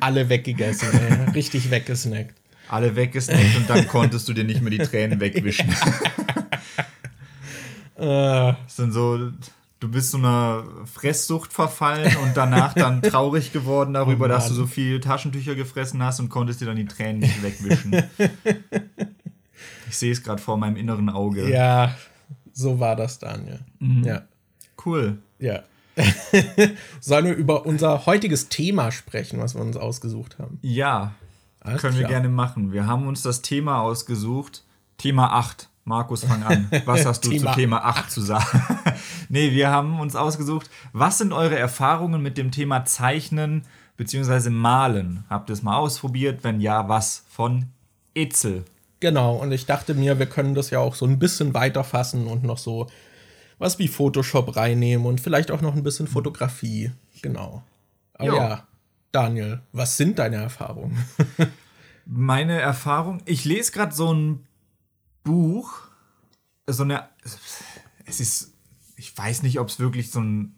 Alle 0.00 0.28
weggegessen, 0.28 0.88
ey. 0.92 1.30
richtig 1.32 1.70
weggesnackt. 1.70 2.34
Alle 2.68 2.94
weggesnackt 2.96 3.56
und 3.56 3.68
dann 3.68 3.88
konntest 3.88 4.28
du 4.28 4.32
dir 4.32 4.44
nicht 4.44 4.62
mehr 4.62 4.70
die 4.70 4.78
Tränen 4.78 5.20
wegwischen. 5.20 5.68
äh. 7.96 8.54
Das 8.64 8.76
sind 8.76 8.92
so 8.92 9.32
du 9.84 9.90
bist 9.90 10.12
so 10.12 10.18
einer 10.18 10.64
Fresssucht 10.90 11.52
verfallen 11.52 12.16
und 12.22 12.36
danach 12.36 12.72
dann 12.72 13.02
traurig 13.02 13.52
geworden 13.52 13.92
darüber, 13.92 14.24
oh 14.24 14.28
dass 14.28 14.48
du 14.48 14.54
so 14.54 14.66
viel 14.66 14.98
Taschentücher 14.98 15.54
gefressen 15.54 16.02
hast 16.02 16.20
und 16.20 16.30
konntest 16.30 16.62
dir 16.62 16.66
dann 16.66 16.76
die 16.76 16.86
Tränen 16.86 17.20
nicht 17.20 17.42
wegwischen. 17.42 18.02
Ich 19.94 19.98
sehe 19.98 20.12
es 20.12 20.24
gerade 20.24 20.42
vor 20.42 20.56
meinem 20.56 20.76
inneren 20.76 21.08
Auge. 21.08 21.48
Ja, 21.48 21.94
so 22.52 22.80
war 22.80 22.96
das 22.96 23.20
dann, 23.20 23.46
ja. 23.46 23.58
Mhm. 23.78 24.04
ja. 24.04 24.22
Cool. 24.84 25.18
Ja. 25.38 25.62
Sollen 27.00 27.26
wir 27.26 27.34
über 27.34 27.64
unser 27.64 28.04
heutiges 28.04 28.48
Thema 28.48 28.90
sprechen, 28.90 29.38
was 29.38 29.54
wir 29.54 29.62
uns 29.62 29.76
ausgesucht 29.76 30.40
haben? 30.40 30.58
Ja, 30.62 31.14
Alles 31.60 31.80
können 31.80 31.96
klar. 31.96 32.08
wir 32.08 32.08
gerne 32.08 32.28
machen. 32.28 32.72
Wir 32.72 32.88
haben 32.88 33.06
uns 33.06 33.22
das 33.22 33.40
Thema 33.40 33.80
ausgesucht. 33.80 34.64
Thema 34.98 35.32
8. 35.32 35.68
Markus, 35.84 36.24
fang 36.24 36.42
an. 36.42 36.68
Was 36.86 37.06
hast 37.06 37.24
du 37.24 37.30
Thema 37.30 37.50
zu 37.52 37.60
Thema 37.60 37.84
8 37.84 38.10
zu 38.10 38.20
sagen? 38.20 38.60
nee, 39.28 39.52
wir 39.52 39.70
haben 39.70 40.00
uns 40.00 40.16
ausgesucht, 40.16 40.70
was 40.92 41.18
sind 41.18 41.32
eure 41.32 41.56
Erfahrungen 41.56 42.20
mit 42.20 42.36
dem 42.36 42.50
Thema 42.50 42.84
Zeichnen 42.84 43.62
bzw. 43.96 44.50
Malen? 44.50 45.22
Habt 45.30 45.50
ihr 45.50 45.52
es 45.52 45.62
mal 45.62 45.76
ausprobiert? 45.76 46.42
Wenn 46.42 46.60
ja, 46.60 46.88
was? 46.88 47.24
Von 47.28 47.66
Itzel. 48.14 48.64
Genau, 49.04 49.36
und 49.36 49.52
ich 49.52 49.66
dachte 49.66 49.92
mir, 49.92 50.18
wir 50.18 50.24
können 50.24 50.54
das 50.54 50.70
ja 50.70 50.78
auch 50.78 50.94
so 50.94 51.04
ein 51.04 51.18
bisschen 51.18 51.52
weiterfassen 51.52 52.26
und 52.26 52.42
noch 52.42 52.56
so 52.56 52.86
was 53.58 53.78
wie 53.78 53.86
Photoshop 53.86 54.56
reinnehmen 54.56 55.04
und 55.06 55.20
vielleicht 55.20 55.50
auch 55.50 55.60
noch 55.60 55.74
ein 55.76 55.82
bisschen 55.82 56.06
Fotografie. 56.06 56.90
Genau. 57.20 57.62
Aber 58.14 58.26
jo. 58.26 58.36
ja, 58.36 58.66
Daniel, 59.12 59.60
was 59.72 59.98
sind 59.98 60.18
deine 60.18 60.36
Erfahrungen? 60.36 61.04
Meine 62.06 62.58
Erfahrung, 62.58 63.20
ich 63.26 63.44
lese 63.44 63.72
gerade 63.72 63.94
so 63.94 64.10
ein 64.10 64.46
Buch, 65.22 65.82
so 66.66 66.84
eine, 66.84 67.06
es 68.06 68.20
ist, 68.20 68.54
ich 68.96 69.14
weiß 69.14 69.42
nicht, 69.42 69.60
ob 69.60 69.68
es 69.68 69.78
wirklich 69.78 70.10
so 70.10 70.20
ein, 70.20 70.54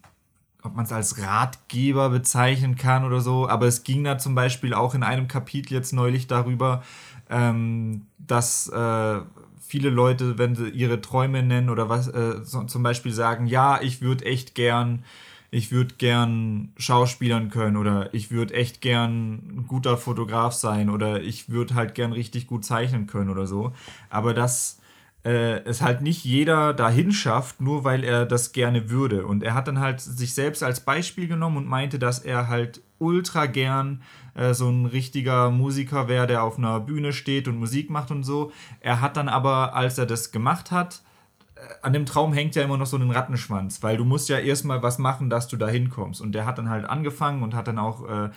ob 0.63 0.73
man 0.73 0.85
es 0.85 0.93
als 0.93 1.21
Ratgeber 1.21 2.11
bezeichnen 2.11 2.77
kann 2.77 3.03
oder 3.03 3.19
so, 3.19 3.49
aber 3.49 3.65
es 3.65 3.83
ging 3.83 4.05
da 4.05 4.17
zum 4.17 4.35
Beispiel 4.35 4.73
auch 4.73 4.95
in 4.95 5.03
einem 5.03 5.27
Kapitel 5.27 5.73
jetzt 5.73 5.91
neulich 5.91 6.27
darüber, 6.27 6.81
ähm, 7.29 8.07
dass 8.17 8.69
äh, 8.69 9.19
viele 9.59 9.89
Leute, 9.89 10.37
wenn 10.37 10.55
sie 10.55 10.69
ihre 10.69 11.01
Träume 11.01 11.43
nennen 11.43 11.69
oder 11.69 11.89
was, 11.89 12.07
äh, 12.07 12.43
so, 12.43 12.63
zum 12.63 12.83
Beispiel 12.83 13.11
sagen, 13.11 13.47
ja, 13.47 13.81
ich 13.81 14.01
würde 14.01 14.25
echt 14.25 14.55
gern 14.55 15.03
ich 15.49 15.71
würde 15.71 15.95
gern 15.97 16.73
Schauspielern 16.77 17.49
können 17.49 17.77
oder 17.77 18.13
ich 18.13 18.31
würde 18.31 18.53
echt 18.53 18.81
gern 18.81 19.35
ein 19.35 19.65
guter 19.67 19.97
Fotograf 19.97 20.53
sein 20.53 20.89
oder 20.89 21.21
ich 21.21 21.49
würde 21.49 21.75
halt 21.75 21.95
gern 21.95 22.11
richtig 22.11 22.47
gut 22.47 22.65
zeichnen 22.65 23.07
können 23.07 23.29
oder 23.29 23.47
so. 23.47 23.71
Aber 24.09 24.33
dass 24.33 24.81
äh, 25.23 25.63
es 25.63 25.81
halt 25.81 26.01
nicht 26.01 26.25
jeder 26.25 26.73
dahin 26.73 27.11
schafft, 27.11 27.61
nur 27.61 27.85
weil 27.85 28.03
er 28.03 28.25
das 28.25 28.51
gerne 28.51 28.89
würde. 28.89 29.25
Und 29.25 29.41
er 29.41 29.53
hat 29.53 29.67
dann 29.67 29.79
halt 29.79 30.01
sich 30.01 30.33
selbst 30.33 30.63
als 30.63 30.81
Beispiel 30.81 31.27
genommen 31.27 31.57
und 31.57 31.67
meinte, 31.67 31.97
dass 31.97 32.19
er 32.19 32.49
halt 32.49 32.81
ultra 32.99 33.45
gern 33.45 34.01
äh, 34.37 34.53
so 34.53 34.69
ein 34.69 34.85
richtiger 34.85 35.51
Musiker 35.51 36.07
wäre, 36.07 36.27
der 36.27 36.43
auf 36.43 36.57
einer 36.57 36.79
Bühne 36.79 37.11
steht 37.11 37.47
und 37.47 37.57
Musik 37.57 37.89
macht 37.89 38.11
und 38.11 38.23
so. 38.23 38.51
Er 38.79 39.01
hat 39.01 39.17
dann 39.17 39.27
aber, 39.27 39.75
als 39.75 39.97
er 39.97 40.05
das 40.05 40.31
gemacht 40.31 40.71
hat, 40.71 41.01
an 41.81 41.93
dem 41.93 42.05
Traum 42.05 42.33
hängt 42.33 42.55
ja 42.55 42.63
immer 42.63 42.77
noch 42.77 42.85
so 42.85 42.97
ein 42.97 43.09
Rattenschwanz, 43.09 43.81
weil 43.83 43.97
du 43.97 44.05
musst 44.05 44.29
ja 44.29 44.37
erstmal 44.39 44.83
was 44.83 44.97
machen, 44.97 45.29
dass 45.29 45.47
du 45.47 45.57
da 45.57 45.67
hinkommst. 45.67 46.21
Und 46.21 46.33
der 46.33 46.45
hat 46.45 46.57
dann 46.57 46.69
halt 46.69 46.85
angefangen 46.85 47.43
und 47.43 47.55
hat 47.55 47.67
dann 47.67 47.79
auch 47.79 48.07
äh, 48.07 48.29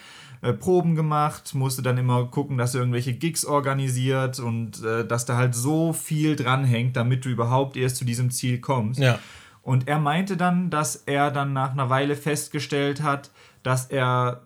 äh, 0.42 0.52
Proben 0.52 0.94
gemacht, 0.94 1.54
musste 1.54 1.82
dann 1.82 1.98
immer 1.98 2.26
gucken, 2.26 2.56
dass 2.58 2.74
er 2.74 2.80
irgendwelche 2.80 3.12
Gigs 3.12 3.44
organisiert 3.44 4.38
und 4.38 4.82
äh, 4.82 5.06
dass 5.06 5.26
da 5.26 5.36
halt 5.36 5.54
so 5.54 5.92
viel 5.92 6.36
dranhängt, 6.36 6.96
damit 6.96 7.24
du 7.24 7.28
überhaupt 7.28 7.76
erst 7.76 7.96
zu 7.96 8.04
diesem 8.04 8.30
Ziel 8.30 8.60
kommst. 8.60 9.00
Ja. 9.00 9.18
Und 9.62 9.88
er 9.88 9.98
meinte 9.98 10.36
dann, 10.36 10.70
dass 10.70 10.96
er 10.96 11.30
dann 11.30 11.52
nach 11.52 11.72
einer 11.72 11.90
Weile 11.90 12.16
festgestellt 12.16 13.02
hat, 13.02 13.30
dass 13.62 13.86
er 13.86 14.42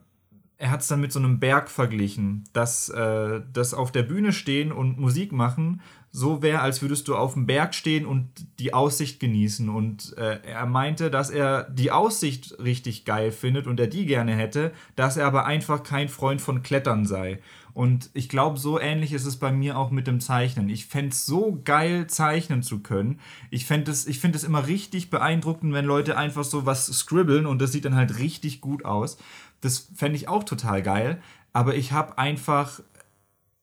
er 0.59 0.70
hat 0.70 0.80
es 0.80 0.88
dann 0.88 1.00
mit 1.00 1.12
so 1.12 1.18
einem 1.18 1.40
Berg 1.40 1.70
verglichen, 1.70 2.44
dass 2.52 2.88
äh, 2.88 3.40
das 3.52 3.74
auf 3.74 3.92
der 3.92 4.02
Bühne 4.02 4.32
stehen 4.32 4.72
und 4.72 4.98
Musik 4.98 5.32
machen 5.32 5.80
so 6.16 6.42
wäre, 6.42 6.61
als 6.61 6.80
würdest 6.80 7.09
du 7.09 7.16
auf 7.16 7.32
dem 7.32 7.44
Berg 7.44 7.74
stehen 7.74 8.07
und 8.07 8.28
die 8.61 8.72
Aussicht 8.72 9.18
genießen. 9.18 9.68
Und 9.68 10.16
äh, 10.16 10.38
er 10.44 10.64
meinte, 10.64 11.11
dass 11.11 11.28
er 11.28 11.64
die 11.64 11.90
Aussicht 11.90 12.57
richtig 12.62 13.05
geil 13.05 13.32
findet 13.32 13.66
und 13.66 13.80
er 13.80 13.88
die 13.88 14.07
gerne 14.07 14.36
hätte, 14.36 14.70
dass 14.94 15.16
er 15.16 15.26
aber 15.26 15.44
einfach 15.44 15.82
kein 15.82 16.09
Freund 16.09 16.40
von 16.40 16.62
Klettern 16.62 17.05
sei. 17.05 17.40
Und 17.72 18.11
ich 18.14 18.28
glaube, 18.28 18.57
so 18.57 18.78
ähnlich 18.78 19.12
ist 19.12 19.26
es 19.26 19.36
bei 19.36 19.50
mir 19.50 19.76
auch 19.76 19.90
mit 19.90 20.07
dem 20.07 20.20
Zeichnen. 20.20 20.68
Ich 20.68 20.86
fände 20.86 21.09
es 21.09 21.26
so 21.26 21.61
geil, 21.64 22.07
zeichnen 22.07 22.62
zu 22.62 22.78
können. 22.78 23.18
Ich 23.50 23.66
finde 23.66 23.90
es 23.90 24.07
immer 24.44 24.68
richtig 24.68 25.11
beeindruckend, 25.11 25.74
wenn 25.74 25.84
Leute 25.84 26.16
einfach 26.16 26.44
so 26.44 26.64
was 26.64 26.86
scribbeln 26.86 27.44
und 27.44 27.61
das 27.61 27.72
sieht 27.72 27.86
dann 27.86 27.96
halt 27.96 28.20
richtig 28.20 28.61
gut 28.61 28.84
aus. 28.84 29.18
Das 29.64 29.88
fände 29.94 30.16
ich 30.16 30.28
auch 30.28 30.44
total 30.44 30.82
geil. 30.82 31.20
Aber 31.52 31.74
ich 31.74 31.92
habe 31.92 32.18
einfach 32.18 32.80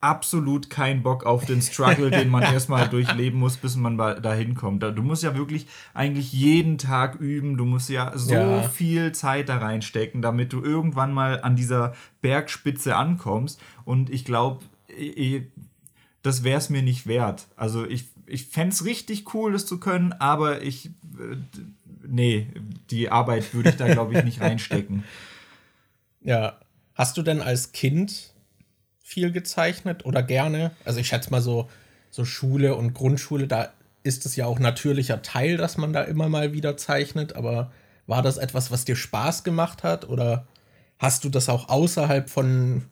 absolut 0.01 0.71
keinen 0.71 1.03
Bock 1.03 1.25
auf 1.25 1.45
den 1.45 1.61
Struggle, 1.61 2.09
den 2.09 2.29
man 2.29 2.41
erstmal 2.53 2.89
durchleben 2.89 3.39
muss, 3.39 3.57
bis 3.57 3.75
man 3.75 3.97
da 3.97 4.33
hinkommt. 4.33 4.81
Du 4.81 5.03
musst 5.03 5.21
ja 5.21 5.35
wirklich 5.35 5.67
eigentlich 5.93 6.33
jeden 6.33 6.79
Tag 6.79 7.15
üben, 7.19 7.55
du 7.55 7.65
musst 7.65 7.89
ja 7.89 8.17
so 8.17 8.33
ja. 8.33 8.63
viel 8.63 9.11
Zeit 9.11 9.47
da 9.49 9.57
reinstecken, 9.57 10.23
damit 10.23 10.53
du 10.53 10.63
irgendwann 10.63 11.13
mal 11.13 11.41
an 11.41 11.55
dieser 11.55 11.93
Bergspitze 12.21 12.95
ankommst. 12.95 13.61
Und 13.85 14.09
ich 14.09 14.25
glaube, 14.25 14.63
das 16.23 16.43
wäre 16.43 16.57
es 16.57 16.69
mir 16.69 16.81
nicht 16.81 17.05
wert. 17.05 17.47
Also 17.55 17.85
ich, 17.85 18.05
ich 18.25 18.47
fände 18.47 18.73
es 18.73 18.85
richtig 18.85 19.33
cool, 19.33 19.53
das 19.53 19.67
zu 19.67 19.79
können, 19.79 20.13
aber 20.13 20.63
ich, 20.63 20.87
äh, 20.87 21.37
nee, 22.07 22.47
die 22.89 23.09
Arbeit 23.09 23.53
würde 23.53 23.69
ich 23.69 23.77
da, 23.77 23.87
glaube 23.87 24.17
ich, 24.17 24.23
nicht 24.23 24.41
reinstecken. 24.41 25.03
Ja. 26.23 26.59
Hast 26.93 27.17
du 27.17 27.21
denn 27.21 27.41
als 27.41 27.71
Kind 27.71 28.33
viel 29.01 29.31
gezeichnet 29.31 30.05
oder 30.05 30.23
gerne. 30.23 30.71
Also 30.85 30.99
ich 30.99 31.07
schätze 31.07 31.31
mal 31.31 31.41
so, 31.41 31.69
so 32.11 32.25
Schule 32.25 32.75
und 32.75 32.93
Grundschule, 32.93 33.47
da 33.47 33.73
ist 34.03 34.25
es 34.25 34.35
ja 34.35 34.45
auch 34.45 34.59
natürlicher 34.59 35.21
Teil, 35.21 35.57
dass 35.57 35.77
man 35.77 35.93
da 35.93 36.03
immer 36.03 36.29
mal 36.29 36.53
wieder 36.53 36.77
zeichnet. 36.77 37.35
Aber 37.35 37.71
war 38.07 38.21
das 38.21 38.37
etwas, 38.37 38.71
was 38.71 38.85
dir 38.85 38.95
Spaß 38.95 39.43
gemacht 39.43 39.83
hat 39.83 40.07
oder 40.07 40.47
hast 40.99 41.23
du 41.23 41.29
das 41.29 41.49
auch 41.49 41.69
außerhalb 41.69 42.29
von 42.29 42.85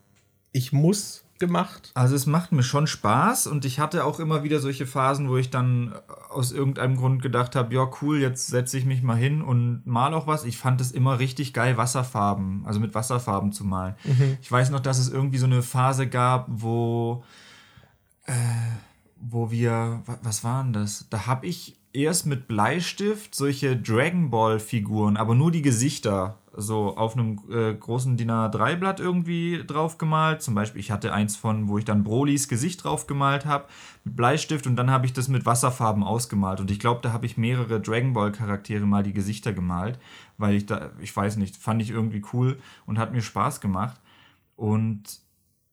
ich 0.52 0.72
muss 0.72 1.24
gemacht? 1.40 1.90
Also 1.94 2.14
es 2.14 2.26
macht 2.26 2.52
mir 2.52 2.62
schon 2.62 2.86
Spaß 2.86 3.48
und 3.48 3.64
ich 3.64 3.80
hatte 3.80 4.04
auch 4.04 4.20
immer 4.20 4.44
wieder 4.44 4.60
solche 4.60 4.86
Phasen, 4.86 5.28
wo 5.28 5.36
ich 5.36 5.50
dann 5.50 5.94
aus 6.28 6.52
irgendeinem 6.52 6.96
Grund 6.96 7.22
gedacht 7.22 7.56
habe, 7.56 7.74
ja 7.74 7.90
cool, 8.00 8.20
jetzt 8.20 8.46
setze 8.46 8.78
ich 8.78 8.84
mich 8.84 9.02
mal 9.02 9.16
hin 9.16 9.42
und 9.42 9.82
mal 9.86 10.14
auch 10.14 10.26
was. 10.26 10.44
Ich 10.44 10.58
fand 10.58 10.80
es 10.80 10.92
immer 10.92 11.18
richtig 11.18 11.52
geil, 11.52 11.76
Wasserfarben, 11.76 12.62
also 12.66 12.78
mit 12.78 12.94
Wasserfarben 12.94 13.50
zu 13.50 13.64
malen. 13.64 13.94
Mhm. 14.04 14.38
Ich 14.40 14.52
weiß 14.52 14.70
noch, 14.70 14.80
dass 14.80 14.98
es 14.98 15.08
irgendwie 15.08 15.38
so 15.38 15.46
eine 15.46 15.62
Phase 15.62 16.06
gab, 16.06 16.46
wo, 16.48 17.24
äh, 18.26 18.32
wo 19.18 19.50
wir, 19.50 20.02
was 20.22 20.44
waren 20.44 20.72
das? 20.72 21.06
Da 21.10 21.26
habe 21.26 21.46
ich 21.46 21.76
erst 21.92 22.26
mit 22.26 22.46
Bleistift 22.46 23.34
solche 23.34 23.76
Dragon 23.76 24.30
Ball 24.30 24.60
Figuren, 24.60 25.16
aber 25.16 25.34
nur 25.34 25.50
die 25.50 25.62
Gesichter 25.62 26.38
so 26.56 26.96
auf 26.96 27.16
einem 27.16 27.40
äh, 27.50 27.74
großen 27.74 28.16
DIN 28.16 28.30
A3-Blatt 28.30 28.98
irgendwie 29.00 29.62
drauf 29.66 29.98
gemalt. 29.98 30.42
Zum 30.42 30.54
Beispiel, 30.54 30.80
ich 30.80 30.90
hatte 30.90 31.12
eins 31.12 31.36
von, 31.36 31.68
wo 31.68 31.78
ich 31.78 31.84
dann 31.84 32.02
Brolys 32.02 32.48
Gesicht 32.48 32.84
drauf 32.84 33.06
gemalt 33.06 33.46
habe, 33.46 33.66
mit 34.04 34.16
Bleistift 34.16 34.66
und 34.66 34.76
dann 34.76 34.90
habe 34.90 35.06
ich 35.06 35.12
das 35.12 35.28
mit 35.28 35.46
Wasserfarben 35.46 36.02
ausgemalt. 36.02 36.60
Und 36.60 36.70
ich 36.70 36.80
glaube, 36.80 37.00
da 37.02 37.12
habe 37.12 37.26
ich 37.26 37.36
mehrere 37.36 37.80
Dragon 37.80 38.12
Ball-Charaktere 38.12 38.84
mal 38.86 39.02
die 39.02 39.12
Gesichter 39.12 39.52
gemalt, 39.52 39.98
weil 40.38 40.54
ich 40.54 40.66
da, 40.66 40.90
ich 41.00 41.14
weiß 41.14 41.36
nicht, 41.36 41.56
fand 41.56 41.82
ich 41.82 41.90
irgendwie 41.90 42.22
cool 42.32 42.58
und 42.86 42.98
hat 42.98 43.12
mir 43.12 43.22
Spaß 43.22 43.60
gemacht. 43.60 44.00
Und 44.56 45.20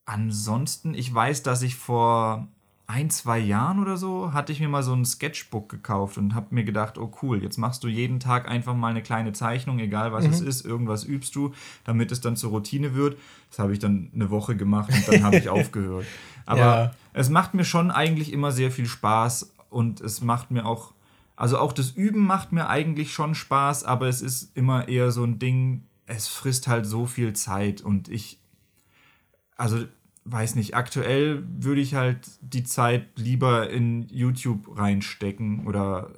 ansonsten, 0.05 0.93
ich 0.93 1.13
weiß, 1.13 1.43
dass 1.43 1.61
ich 1.61 1.75
vor 1.75 2.47
ein, 2.89 3.09
zwei 3.09 3.38
Jahren 3.38 3.79
oder 3.79 3.97
so 3.97 4.31
hatte 4.31 4.53
ich 4.53 4.61
mir 4.61 4.69
mal 4.69 4.81
so 4.81 4.93
ein 4.93 5.03
Sketchbook 5.03 5.67
gekauft 5.67 6.17
und 6.17 6.33
habe 6.33 6.55
mir 6.55 6.63
gedacht, 6.63 6.97
oh 6.97 7.11
cool, 7.21 7.43
jetzt 7.43 7.57
machst 7.57 7.83
du 7.83 7.89
jeden 7.89 8.21
Tag 8.21 8.47
einfach 8.47 8.75
mal 8.75 8.88
eine 8.88 9.03
kleine 9.03 9.33
Zeichnung, 9.33 9.79
egal 9.79 10.13
was 10.13 10.25
mhm. 10.25 10.31
es 10.31 10.39
ist, 10.39 10.65
irgendwas 10.65 11.03
übst 11.03 11.35
du, 11.35 11.53
damit 11.83 12.13
es 12.13 12.21
dann 12.21 12.38
zur 12.38 12.51
Routine 12.51 12.95
wird. 12.95 13.17
Das 13.49 13.59
habe 13.59 13.73
ich 13.73 13.79
dann 13.79 14.09
eine 14.15 14.29
Woche 14.29 14.55
gemacht 14.55 14.89
und 14.93 15.05
dann 15.05 15.23
habe 15.23 15.35
ich 15.35 15.49
aufgehört. 15.49 16.05
Aber 16.45 16.61
ja. 16.61 16.91
es 17.11 17.29
macht 17.29 17.53
mir 17.53 17.65
schon 17.65 17.91
eigentlich 17.91 18.31
immer 18.31 18.53
sehr 18.53 18.71
viel 18.71 18.85
Spaß 18.85 19.53
und 19.69 19.99
es 19.99 20.21
macht 20.21 20.49
mir 20.49 20.65
auch, 20.65 20.93
also 21.35 21.57
auch 21.57 21.73
das 21.73 21.91
Üben 21.91 22.25
macht 22.25 22.53
mir 22.53 22.69
eigentlich 22.69 23.11
schon 23.11 23.35
Spaß, 23.35 23.83
aber 23.83 24.07
es 24.07 24.21
ist 24.21 24.55
immer 24.55 24.88
eher 24.88 25.11
so 25.11 25.25
ein 25.25 25.39
Ding, 25.39 25.83
es 26.05 26.29
frisst 26.29 26.69
halt 26.69 26.85
so 26.85 27.05
viel 27.05 27.33
Zeit 27.33 27.81
und 27.81 28.07
ich, 28.07 28.39
also 29.57 29.83
weiß 30.30 30.55
nicht, 30.55 30.75
aktuell 30.75 31.43
würde 31.47 31.82
ich 31.82 31.95
halt 31.95 32.19
die 32.41 32.63
Zeit 32.63 33.07
lieber 33.15 33.69
in 33.69 34.07
YouTube 34.09 34.78
reinstecken 34.78 35.65
oder, 35.65 36.11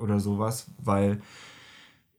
oder 0.00 0.18
sowas, 0.18 0.70
weil, 0.78 1.20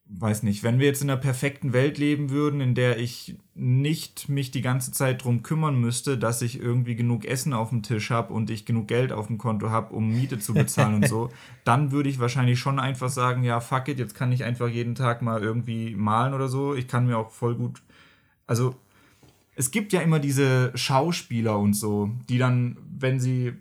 weiß 0.05 0.43
nicht, 0.43 0.61
wenn 0.61 0.77
wir 0.77 0.85
jetzt 0.85 1.01
in 1.01 1.09
einer 1.09 1.19
perfekten 1.19 1.73
Welt 1.73 1.97
leben 1.97 2.29
würden, 2.29 2.61
in 2.61 2.75
der 2.75 2.99
ich 2.99 3.37
nicht 3.55 4.29
mich 4.29 4.51
die 4.51 4.61
ganze 4.61 4.91
Zeit 4.91 5.23
drum 5.23 5.41
kümmern 5.41 5.79
müsste, 5.79 6.15
dass 6.17 6.43
ich 6.43 6.59
irgendwie 6.59 6.95
genug 6.95 7.25
Essen 7.25 7.53
auf 7.53 7.69
dem 7.69 7.81
Tisch 7.81 8.11
habe 8.11 8.33
und 8.33 8.51
ich 8.51 8.67
genug 8.67 8.87
Geld 8.87 9.11
auf 9.11 9.25
dem 9.27 9.39
Konto 9.39 9.71
habe, 9.71 9.95
um 9.95 10.09
Miete 10.09 10.37
zu 10.37 10.53
bezahlen 10.53 10.95
und 10.95 11.07
so, 11.07 11.31
dann 11.63 11.91
würde 11.91 12.09
ich 12.09 12.19
wahrscheinlich 12.19 12.59
schon 12.59 12.77
einfach 12.77 13.09
sagen, 13.09 13.43
ja, 13.43 13.59
fuck 13.61 13.87
it, 13.87 13.97
jetzt 13.97 14.13
kann 14.13 14.31
ich 14.31 14.43
einfach 14.43 14.67
jeden 14.67 14.93
Tag 14.93 15.23
mal 15.23 15.41
irgendwie 15.41 15.95
malen 15.95 16.35
oder 16.35 16.49
so. 16.49 16.75
Ich 16.75 16.87
kann 16.87 17.07
mir 17.07 17.17
auch 17.17 17.31
voll 17.31 17.55
gut, 17.55 17.81
also 18.45 18.75
es 19.61 19.69
gibt 19.69 19.93
ja 19.93 20.01
immer 20.01 20.17
diese 20.17 20.71
Schauspieler 20.73 21.59
und 21.59 21.75
so, 21.75 22.09
die 22.29 22.39
dann, 22.39 22.77
wenn 22.97 23.19
sie, 23.19 23.53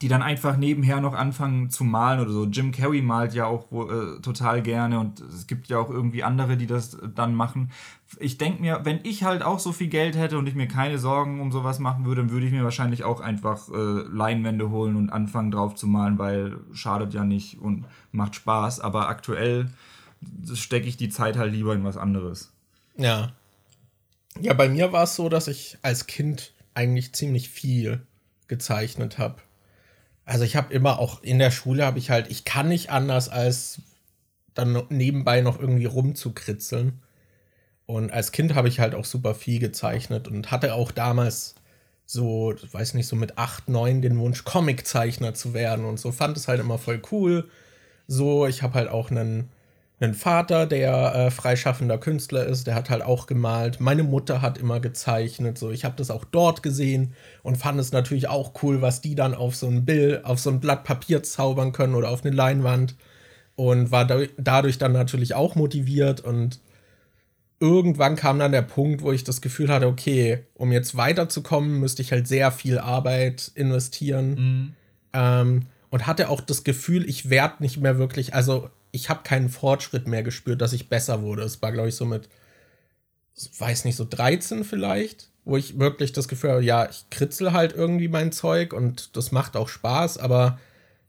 die 0.00 0.08
dann 0.08 0.20
einfach 0.20 0.56
nebenher 0.56 1.00
noch 1.00 1.14
anfangen 1.14 1.70
zu 1.70 1.84
malen 1.84 2.18
oder 2.18 2.32
so. 2.32 2.44
Jim 2.46 2.72
Carrey 2.72 3.02
malt 3.02 3.32
ja 3.32 3.46
auch 3.46 3.70
äh, 3.70 4.20
total 4.20 4.62
gerne 4.62 4.98
und 4.98 5.20
es 5.20 5.46
gibt 5.46 5.68
ja 5.68 5.78
auch 5.78 5.90
irgendwie 5.90 6.24
andere, 6.24 6.56
die 6.56 6.66
das 6.66 6.98
dann 7.14 7.36
machen. 7.36 7.70
Ich 8.18 8.36
denke 8.36 8.62
mir, 8.62 8.80
wenn 8.82 8.98
ich 9.04 9.22
halt 9.22 9.44
auch 9.44 9.60
so 9.60 9.70
viel 9.70 9.86
Geld 9.86 10.16
hätte 10.16 10.38
und 10.38 10.48
ich 10.48 10.56
mir 10.56 10.66
keine 10.66 10.98
Sorgen 10.98 11.40
um 11.40 11.52
sowas 11.52 11.78
machen 11.78 12.04
würde, 12.04 12.22
dann 12.22 12.32
würde 12.32 12.46
ich 12.46 12.52
mir 12.52 12.64
wahrscheinlich 12.64 13.04
auch 13.04 13.20
einfach 13.20 13.68
äh, 13.68 14.02
Leinwände 14.12 14.70
holen 14.70 14.96
und 14.96 15.10
anfangen 15.10 15.52
drauf 15.52 15.76
zu 15.76 15.86
malen, 15.86 16.18
weil 16.18 16.56
schadet 16.72 17.14
ja 17.14 17.24
nicht 17.24 17.60
und 17.60 17.84
macht 18.10 18.34
Spaß. 18.34 18.80
Aber 18.80 19.08
aktuell 19.08 19.70
stecke 20.52 20.88
ich 20.88 20.96
die 20.96 21.10
Zeit 21.10 21.38
halt 21.38 21.52
lieber 21.52 21.74
in 21.74 21.84
was 21.84 21.96
anderes. 21.96 22.52
Ja, 22.96 23.30
ja, 24.40 24.54
bei 24.54 24.68
mir 24.68 24.92
war 24.92 25.04
es 25.04 25.16
so, 25.16 25.28
dass 25.28 25.48
ich 25.48 25.78
als 25.82 26.06
Kind 26.06 26.52
eigentlich 26.74 27.12
ziemlich 27.12 27.48
viel 27.48 28.06
gezeichnet 28.48 29.18
habe. 29.18 29.36
Also 30.24 30.44
ich 30.44 30.56
habe 30.56 30.72
immer 30.72 30.98
auch 30.98 31.22
in 31.22 31.38
der 31.38 31.50
Schule 31.50 31.84
habe 31.84 31.98
ich 31.98 32.10
halt, 32.10 32.30
ich 32.30 32.44
kann 32.44 32.68
nicht 32.68 32.90
anders 32.90 33.28
als 33.28 33.82
dann 34.54 34.82
nebenbei 34.88 35.40
noch 35.40 35.58
irgendwie 35.58 35.86
rumzukritzeln. 35.86 37.02
Und 37.86 38.12
als 38.12 38.32
Kind 38.32 38.54
habe 38.54 38.68
ich 38.68 38.80
halt 38.80 38.94
auch 38.94 39.04
super 39.04 39.34
viel 39.34 39.58
gezeichnet 39.58 40.28
und 40.28 40.50
hatte 40.50 40.74
auch 40.74 40.92
damals 40.92 41.54
so, 42.06 42.54
weiß 42.72 42.94
nicht, 42.94 43.06
so 43.06 43.16
mit 43.16 43.38
8, 43.38 43.68
9 43.68 44.02
den 44.02 44.18
Wunsch, 44.18 44.44
Comiczeichner 44.44 45.34
zu 45.34 45.54
werden 45.54 45.84
und 45.84 45.98
so. 45.98 46.12
Fand 46.12 46.36
es 46.36 46.48
halt 46.48 46.60
immer 46.60 46.78
voll 46.78 47.02
cool. 47.10 47.48
So, 48.06 48.46
ich 48.46 48.62
habe 48.62 48.74
halt 48.74 48.88
auch 48.88 49.10
einen 49.10 49.48
einen 50.02 50.14
Vater, 50.14 50.66
der 50.66 51.14
äh, 51.14 51.30
freischaffender 51.30 51.98
Künstler 51.98 52.46
ist, 52.46 52.66
der 52.66 52.74
hat 52.74 52.90
halt 52.90 53.02
auch 53.02 53.26
gemalt. 53.26 53.80
Meine 53.80 54.02
Mutter 54.02 54.42
hat 54.42 54.58
immer 54.58 54.80
gezeichnet. 54.80 55.58
So, 55.58 55.70
ich 55.70 55.84
habe 55.84 55.94
das 55.96 56.10
auch 56.10 56.24
dort 56.24 56.62
gesehen 56.62 57.14
und 57.42 57.56
fand 57.56 57.78
es 57.78 57.92
natürlich 57.92 58.28
auch 58.28 58.52
cool, 58.62 58.82
was 58.82 59.00
die 59.00 59.14
dann 59.14 59.34
auf 59.34 59.54
so 59.54 59.68
ein 59.68 59.84
Bild, 59.84 60.24
auf 60.24 60.40
so 60.40 60.50
ein 60.50 60.60
Blatt 60.60 60.84
Papier 60.84 61.22
zaubern 61.22 61.72
können 61.72 61.94
oder 61.94 62.10
auf 62.10 62.24
eine 62.24 62.34
Leinwand. 62.34 62.96
Und 63.54 63.90
war 63.90 64.06
da, 64.06 64.20
dadurch 64.38 64.78
dann 64.78 64.92
natürlich 64.92 65.34
auch 65.34 65.54
motiviert. 65.54 66.20
Und 66.22 66.60
irgendwann 67.60 68.16
kam 68.16 68.38
dann 68.38 68.52
der 68.52 68.62
Punkt, 68.62 69.02
wo 69.02 69.12
ich 69.12 69.24
das 69.24 69.40
Gefühl 69.40 69.68
hatte, 69.68 69.86
okay, 69.86 70.40
um 70.54 70.72
jetzt 70.72 70.96
weiterzukommen, 70.96 71.78
müsste 71.78 72.02
ich 72.02 72.12
halt 72.12 72.26
sehr 72.26 72.50
viel 72.50 72.78
Arbeit 72.78 73.52
investieren. 73.54 74.34
Mhm. 74.34 74.72
Ähm, 75.12 75.66
und 75.90 76.06
hatte 76.06 76.30
auch 76.30 76.40
das 76.40 76.64
Gefühl, 76.64 77.06
ich 77.08 77.28
werde 77.28 77.56
nicht 77.62 77.78
mehr 77.78 77.98
wirklich, 77.98 78.34
also 78.34 78.70
ich 78.92 79.08
habe 79.08 79.22
keinen 79.24 79.48
Fortschritt 79.48 80.06
mehr 80.06 80.22
gespürt, 80.22 80.60
dass 80.60 80.74
ich 80.74 80.88
besser 80.88 81.22
wurde. 81.22 81.42
Es 81.42 81.60
war, 81.62 81.72
glaube 81.72 81.88
ich, 81.88 81.96
so 81.96 82.04
mit, 82.04 82.28
weiß 83.58 83.84
nicht, 83.86 83.96
so 83.96 84.06
13 84.08 84.64
vielleicht, 84.64 85.30
wo 85.44 85.56
ich 85.56 85.78
wirklich 85.78 86.12
das 86.12 86.28
Gefühl 86.28 86.50
habe, 86.50 86.64
ja, 86.64 86.88
ich 86.88 87.06
kritzel 87.10 87.52
halt 87.52 87.72
irgendwie 87.72 88.08
mein 88.08 88.32
Zeug 88.32 88.72
und 88.72 89.16
das 89.16 89.32
macht 89.32 89.56
auch 89.56 89.68
Spaß, 89.68 90.18
aber 90.18 90.60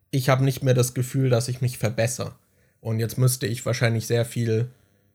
ich 0.09 0.29
habe 0.29 0.43
nicht 0.43 0.63
mehr 0.63 0.73
das 0.73 0.93
Gefühl, 0.93 1.29
dass 1.29 1.49
ich 1.49 1.61
mich 1.61 1.77
verbessere. 1.77 2.33
Und 2.79 2.99
jetzt 2.99 3.17
müsste 3.17 3.47
ich 3.47 3.65
wahrscheinlich 3.65 4.07
sehr 4.07 4.25
viel 4.25 4.69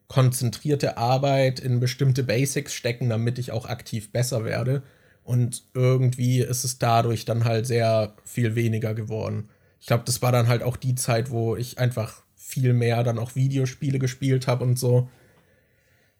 konzentrierte 0.09 0.97
Arbeit 0.97 1.61
in 1.61 1.81
bestimmte 1.81 2.25
Basics 2.25 2.75
stecken, 2.75 3.09
damit 3.09 3.39
ich 3.39 3.53
auch 3.53 3.67
aktiv 3.67 4.11
besser 4.11 4.45
werde. 4.45 4.83
Und 5.23 5.63
irgendwie 5.75 6.41
ist 6.41 6.65
es 6.65 6.79
dadurch 6.79 7.27
dann 7.27 7.45
halt 7.45 7.67
sehr 7.67 8.15
viel 8.25 8.55
weniger 8.55 8.95
geworden. 8.95 9.51
Ich 9.81 9.87
glaube, 9.87 10.05
das 10.07 10.23
war 10.23 10.33
dann 10.33 10.49
halt 10.49 10.63
auch 10.63 10.77
die 10.77 10.95
Zeit, 10.95 11.31
wo 11.31 11.57
ich 11.57 11.79
einfach 11.79 12.23
viel 12.49 12.73
mehr 12.73 13.05
dann 13.05 13.19
auch 13.19 13.37
Videospiele 13.37 13.99
gespielt 13.99 14.47
habe 14.47 14.65
und 14.65 14.79
so. 14.79 15.09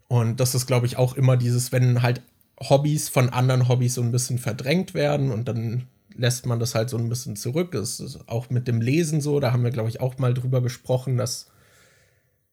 Und 0.09 0.41
das 0.41 0.55
ist, 0.55 0.67
glaube 0.67 0.87
ich, 0.87 0.99
auch 0.99 1.17
immer 1.17 1.39
dieses, 1.39 1.73
wenn 1.73 2.03
halt 2.03 2.21
Hobbys 2.61 3.09
von 3.09 3.31
anderen 3.31 3.67
Hobbys 3.69 3.95
so 3.95 4.03
ein 4.03 4.13
bisschen 4.13 4.39
verdrängt 4.39 4.93
werden 4.93 5.31
und 5.31 5.49
dann 5.49 5.87
lässt 6.15 6.45
man 6.45 6.61
das 6.61 6.75
halt 6.75 6.91
so 6.91 6.99
ein 6.99 7.09
bisschen 7.09 7.35
zurück. 7.37 7.73
Das 7.73 7.99
ist 7.99 8.29
auch 8.29 8.51
mit 8.51 8.69
dem 8.69 8.83
Lesen 8.83 9.23
so, 9.23 9.41
da 9.41 9.53
haben 9.53 9.65
wir, 9.65 9.71
glaube 9.71 9.89
ich, 9.89 10.01
auch 10.01 10.19
mal 10.19 10.35
drüber 10.35 10.61
gesprochen, 10.61 11.17
dass, 11.17 11.47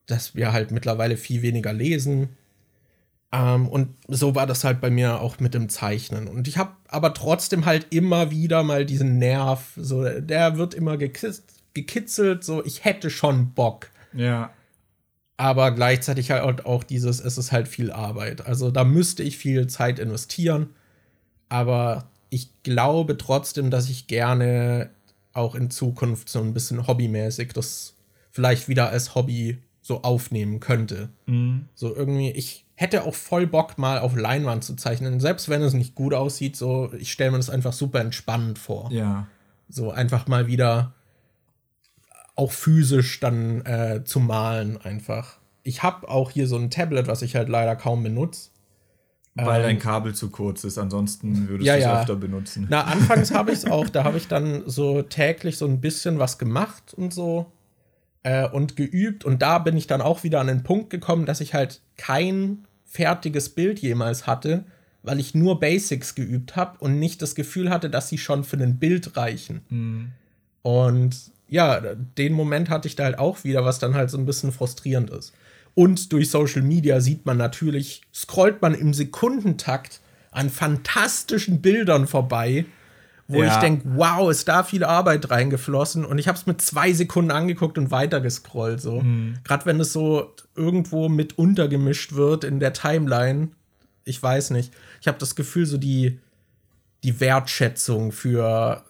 dass 0.05 0.35
wir 0.35 0.53
halt 0.53 0.71
mittlerweile 0.71 1.17
viel 1.17 1.41
weniger 1.41 1.73
lesen. 1.73 2.29
Ähm, 3.33 3.67
und 3.67 3.89
so 4.07 4.35
war 4.35 4.47
das 4.47 4.63
halt 4.63 4.79
bei 4.79 4.89
mir 4.89 5.19
auch 5.19 5.39
mit 5.39 5.53
dem 5.53 5.67
Zeichnen. 5.67 6.27
Und 6.29 6.47
ich 6.47 6.57
habe 6.57 6.71
aber 6.87 7.13
trotzdem 7.13 7.65
halt 7.65 7.87
immer 7.89 8.31
wieder 8.31 8.63
mal 8.63 8.85
diesen 8.85 9.17
Nerv, 9.17 9.73
so 9.75 10.03
der 10.03 10.57
wird 10.57 10.73
immer 10.73 10.97
gekisst, 10.97 11.54
gekitzelt, 11.75 12.43
so 12.43 12.65
ich 12.65 12.83
hätte 12.83 13.11
schon 13.11 13.51
Bock. 13.51 13.89
Ja. 14.13 14.51
Aber 15.37 15.71
gleichzeitig 15.71 16.31
halt 16.31 16.65
auch 16.65 16.83
dieses, 16.83 17.19
es 17.19 17.37
ist 17.37 17.51
halt 17.51 17.67
viel 17.67 17.91
Arbeit. 17.91 18.47
Also 18.47 18.71
da 18.71 18.83
müsste 18.83 19.21
ich 19.21 19.37
viel 19.37 19.67
Zeit 19.67 19.99
investieren. 19.99 20.69
Aber 21.49 22.09
ich 22.29 22.49
glaube 22.63 23.17
trotzdem, 23.17 23.69
dass 23.69 23.89
ich 23.89 24.07
gerne 24.07 24.89
auch 25.33 25.53
in 25.53 25.69
Zukunft 25.69 26.29
so 26.29 26.39
ein 26.39 26.53
bisschen 26.53 26.87
hobbymäßig 26.87 27.53
das 27.53 27.93
vielleicht 28.31 28.67
wieder 28.67 28.89
als 28.89 29.13
Hobby 29.13 29.59
so 29.81 30.01
aufnehmen 30.01 30.59
könnte. 30.59 31.09
Mhm. 31.27 31.65
So 31.75 31.93
irgendwie, 31.93 32.31
ich 32.31 32.65
hätte 32.73 33.03
auch 33.03 33.13
voll 33.13 33.45
Bock, 33.45 33.77
mal 33.77 33.99
auf 33.99 34.15
Leinwand 34.15 34.63
zu 34.63 34.75
zeichnen. 34.75 35.19
Selbst 35.19 35.47
wenn 35.49 35.61
es 35.61 35.73
nicht 35.73 35.93
gut 35.93 36.13
aussieht, 36.13 36.55
so, 36.55 36.91
ich 36.97 37.11
stelle 37.11 37.31
mir 37.31 37.37
das 37.37 37.49
einfach 37.49 37.73
super 37.73 37.99
entspannend 37.99 38.57
vor. 38.57 38.89
Ja. 38.91 39.27
So 39.69 39.91
einfach 39.91 40.27
mal 40.27 40.47
wieder 40.47 40.94
auch 42.35 42.51
physisch 42.51 43.19
dann 43.19 43.65
äh, 43.65 44.03
zu 44.03 44.19
malen 44.19 44.77
einfach. 44.77 45.37
Ich 45.63 45.83
habe 45.83 46.07
auch 46.09 46.31
hier 46.31 46.47
so 46.47 46.57
ein 46.57 46.69
Tablet, 46.69 47.07
was 47.07 47.21
ich 47.21 47.35
halt 47.35 47.49
leider 47.49 47.75
kaum 47.75 48.03
benutze. 48.03 48.49
Weil 49.35 49.61
ähm, 49.61 49.67
dein 49.67 49.79
Kabel 49.79 50.15
zu 50.15 50.29
kurz 50.29 50.63
ist, 50.63 50.77
ansonsten 50.77 51.49
würdest 51.49 51.67
ja, 51.67 51.73
du 51.73 51.79
es 51.79 51.85
ja. 51.85 51.99
öfter 52.01 52.15
benutzen. 52.15 52.67
Na, 52.69 52.83
anfangs 52.85 53.33
habe 53.33 53.51
ich 53.51 53.59
es 53.59 53.65
auch, 53.65 53.89
da 53.89 54.03
habe 54.03 54.17
ich 54.17 54.27
dann 54.27 54.63
so 54.65 55.01
täglich 55.01 55.57
so 55.57 55.65
ein 55.65 55.81
bisschen 55.81 56.19
was 56.19 56.37
gemacht 56.37 56.93
und 56.93 57.13
so 57.13 57.51
äh, 58.23 58.47
und 58.47 58.75
geübt. 58.75 59.25
Und 59.25 59.41
da 59.41 59.59
bin 59.59 59.75
ich 59.75 59.87
dann 59.87 60.01
auch 60.01 60.23
wieder 60.23 60.39
an 60.39 60.47
den 60.47 60.63
Punkt 60.63 60.89
gekommen, 60.89 61.25
dass 61.25 61.41
ich 61.41 61.53
halt 61.53 61.81
kein 61.97 62.65
fertiges 62.85 63.49
Bild 63.49 63.79
jemals 63.79 64.25
hatte, 64.25 64.63
weil 65.03 65.19
ich 65.19 65.35
nur 65.35 65.59
Basics 65.59 66.15
geübt 66.15 66.55
habe 66.55 66.77
und 66.79 66.99
nicht 66.99 67.21
das 67.21 67.35
Gefühl 67.35 67.69
hatte, 67.69 67.89
dass 67.89 68.07
sie 68.07 68.17
schon 68.17 68.45
für 68.45 68.57
ein 68.57 68.79
Bild 68.79 69.17
reichen. 69.17 69.61
Mhm. 69.69 70.11
Und 70.61 71.34
ja, 71.47 71.79
den 72.17 72.33
Moment 72.33 72.69
hatte 72.69 72.87
ich 72.87 72.95
da 72.95 73.03
halt 73.05 73.19
auch 73.19 73.43
wieder, 73.43 73.63
was 73.65 73.79
dann 73.79 73.93
halt 73.93 74.09
so 74.09 74.17
ein 74.17 74.25
bisschen 74.25 74.51
frustrierend 74.51 75.09
ist. 75.11 75.33
Und 75.73 76.11
durch 76.13 76.29
Social 76.29 76.61
Media 76.61 77.01
sieht 77.01 77.25
man 77.25 77.37
natürlich, 77.37 78.01
scrollt 78.13 78.61
man 78.61 78.73
im 78.73 78.93
Sekundentakt 78.93 79.99
an 80.31 80.49
fantastischen 80.49 81.61
Bildern 81.61 82.07
vorbei, 82.07 82.65
wo 83.27 83.41
Ja. 83.41 83.53
ich 83.53 83.55
denke, 83.59 83.83
wow, 83.95 84.29
ist 84.29 84.47
da 84.47 84.63
viel 84.63 84.83
Arbeit 84.83 85.29
reingeflossen 85.31 86.05
und 86.05 86.17
ich 86.17 86.27
habe 86.27 86.37
es 86.37 86.45
mit 86.45 86.61
zwei 86.61 86.93
Sekunden 86.93 87.31
angeguckt 87.31 87.77
und 87.77 87.91
weitergescrollt. 87.91 88.79
So. 88.81 89.03
Gerade 89.43 89.65
wenn 89.65 89.79
es 89.79 89.91
so 89.93 90.33
irgendwo 90.55 91.09
mit 91.09 91.37
untergemischt 91.37 92.13
wird 92.13 92.43
in 92.43 92.59
der 92.59 92.73
Timeline, 92.73 93.49
ich 94.03 94.21
weiß 94.21 94.51
nicht. 94.51 94.71
Ich 95.01 95.07
habe 95.07 95.17
das 95.17 95.35
Gefühl, 95.35 95.65
so 95.65 95.77
die, 95.77 96.19
die 97.03 97.19
Wertschätzung 97.19 98.11
für 98.11 98.83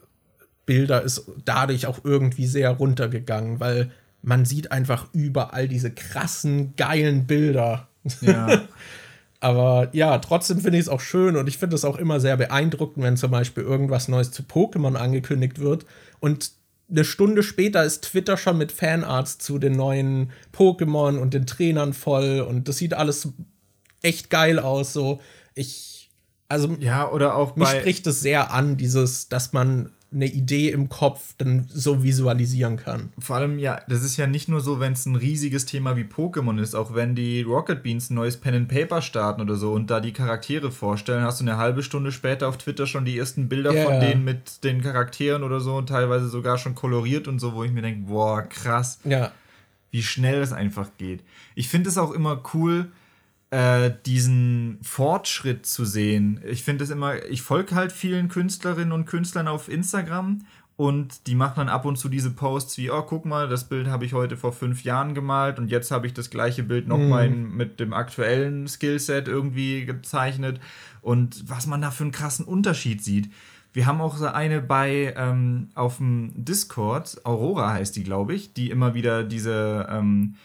Bilder 0.65 1.01
ist 1.01 1.25
dadurch 1.43 1.87
auch 1.87 1.99
irgendwie 2.03 2.47
sehr 2.47 2.71
runtergegangen, 2.71 3.59
weil 3.59 3.91
man 4.21 4.45
sieht 4.45 4.71
einfach 4.71 5.07
überall 5.13 5.67
diese 5.67 5.91
krassen, 5.91 6.75
geilen 6.75 7.27
Bilder. 7.27 7.87
Ja. 8.21 8.63
Aber 9.39 9.89
ja, 9.91 10.17
trotzdem 10.17 10.59
finde 10.59 10.79
ich 10.79 10.85
es 10.85 10.89
auch 10.89 11.01
schön 11.01 11.35
und 11.35 11.47
ich 11.47 11.59
finde 11.59 11.75
es 11.75 11.85
auch 11.85 11.97
immer 11.97 12.19
sehr 12.19 12.35
beeindruckend, 12.35 13.03
wenn 13.05 13.17
zum 13.17 13.29
Beispiel 13.29 13.63
irgendwas 13.63 14.07
Neues 14.07 14.31
zu 14.31 14.41
Pokémon 14.41 14.95
angekündigt 14.95 15.59
wird 15.59 15.85
und 16.19 16.51
eine 16.89 17.03
Stunde 17.03 17.43
später 17.43 17.83
ist 17.83 18.03
Twitter 18.03 18.37
schon 18.37 18.57
mit 18.57 18.71
Fanarts 18.71 19.37
zu 19.37 19.59
den 19.59 19.73
neuen 19.73 20.31
Pokémon 20.53 21.17
und 21.17 21.33
den 21.33 21.45
Trainern 21.45 21.93
voll 21.93 22.41
und 22.41 22.67
das 22.67 22.77
sieht 22.77 22.93
alles 22.93 23.29
echt 24.01 24.29
geil 24.29 24.59
aus. 24.59 24.93
So, 24.93 25.19
ich, 25.53 26.11
also 26.47 26.75
ja, 26.79 27.11
oder 27.11 27.35
auch 27.35 27.55
mich 27.55 27.69
spricht 27.69 28.07
es 28.07 28.21
sehr 28.21 28.51
an, 28.51 28.77
dieses, 28.77 29.29
dass 29.29 29.53
man 29.53 29.91
eine 30.13 30.27
Idee 30.27 30.69
im 30.69 30.87
Kopf 30.87 31.33
dann 31.37 31.67
so 31.67 32.03
visualisieren 32.03 32.77
kann. 32.77 33.11
Vor 33.19 33.35
allem, 33.35 33.59
ja, 33.59 33.81
das 33.89 34.03
ist 34.03 34.17
ja 34.17 34.27
nicht 34.27 34.47
nur 34.47 34.61
so, 34.61 34.79
wenn 34.79 34.93
es 34.93 35.05
ein 35.05 35.15
riesiges 35.15 35.65
Thema 35.65 35.97
wie 35.97 36.03
Pokémon 36.03 36.59
ist, 36.61 36.73
auch 36.75 36.95
wenn 36.95 37.15
die 37.15 37.41
Rocket 37.41 37.83
Beans 37.83 38.09
ein 38.09 38.15
neues 38.15 38.37
Pen 38.37 38.55
and 38.55 38.67
Paper 38.69 39.01
starten 39.01 39.41
oder 39.41 39.55
so 39.55 39.73
und 39.73 39.89
da 39.89 39.99
die 39.99 40.13
Charaktere 40.13 40.71
vorstellen, 40.71 41.23
hast 41.23 41.41
du 41.41 41.45
eine 41.45 41.57
halbe 41.57 41.83
Stunde 41.83 42.11
später 42.11 42.47
auf 42.47 42.57
Twitter 42.57 42.87
schon 42.87 43.03
die 43.05 43.17
ersten 43.17 43.49
Bilder 43.49 43.73
Ja, 43.73 43.83
von 43.83 43.99
denen 43.99 44.23
mit 44.23 44.63
den 44.63 44.81
Charakteren 44.81 45.43
oder 45.43 45.59
so 45.59 45.75
und 45.75 45.89
teilweise 45.89 46.29
sogar 46.29 46.57
schon 46.57 46.75
koloriert 46.75 47.27
und 47.27 47.39
so, 47.39 47.53
wo 47.53 47.63
ich 47.63 47.71
mir 47.71 47.81
denke, 47.81 48.07
boah, 48.07 48.41
krass, 48.43 48.99
Ja, 49.03 49.31
wie 49.91 50.03
schnell 50.03 50.39
das 50.39 50.53
einfach 50.53 50.89
geht. 50.97 51.21
Ich 51.55 51.69
finde 51.69 51.89
es 51.89 51.97
auch 51.97 52.11
immer 52.11 52.41
cool, 52.53 52.91
äh, 53.51 53.91
diesen 54.05 54.79
Fortschritt 54.81 55.65
zu 55.65 55.85
sehen. 55.85 56.41
Ich 56.45 56.63
finde 56.63 56.83
es 56.83 56.89
immer, 56.89 57.23
ich 57.25 57.41
folge 57.41 57.75
halt 57.75 57.91
vielen 57.91 58.27
Künstlerinnen 58.27 58.91
und 58.91 59.05
Künstlern 59.05 59.47
auf 59.47 59.69
Instagram 59.69 60.39
und 60.77 61.27
die 61.27 61.35
machen 61.35 61.53
dann 61.57 61.69
ab 61.69 61.85
und 61.85 61.97
zu 61.97 62.09
diese 62.09 62.31
Posts 62.31 62.77
wie, 62.77 62.91
oh, 62.91 63.01
guck 63.03 63.25
mal, 63.25 63.47
das 63.47 63.69
Bild 63.69 63.87
habe 63.87 64.03
ich 64.03 64.13
heute 64.13 64.35
vor 64.35 64.51
fünf 64.51 64.83
Jahren 64.83 65.13
gemalt 65.13 65.57
und 65.57 65.71
jetzt 65.71 65.89
habe 65.89 66.05
ich 66.05 66.13
das 66.13 66.29
gleiche 66.29 66.63
Bild 66.63 66.87
nochmal 66.87 67.27
in 67.27 67.55
mit 67.55 67.79
dem 67.79 67.93
aktuellen 67.93 68.67
Skillset 68.67 69.27
irgendwie 69.27 69.85
gezeichnet 69.85 70.59
und 71.01 71.49
was 71.49 71.65
man 71.65 71.81
da 71.81 71.91
für 71.91 72.03
einen 72.03 72.11
krassen 72.11 72.45
Unterschied 72.45 73.03
sieht. 73.03 73.31
Wir 73.71 73.85
haben 73.85 74.01
auch 74.01 74.17
so 74.17 74.27
eine 74.27 74.61
bei 74.61 75.13
ähm, 75.17 75.69
auf 75.75 75.97
dem 75.97 76.31
Discord, 76.33 77.21
Aurora 77.25 77.73
heißt 77.73 77.95
die, 77.95 78.03
glaube 78.03 78.33
ich, 78.33 78.53
die 78.53 78.69
immer 78.69 78.93
wieder 78.93 79.23
diese, 79.23 79.87
ähm, 79.89 80.35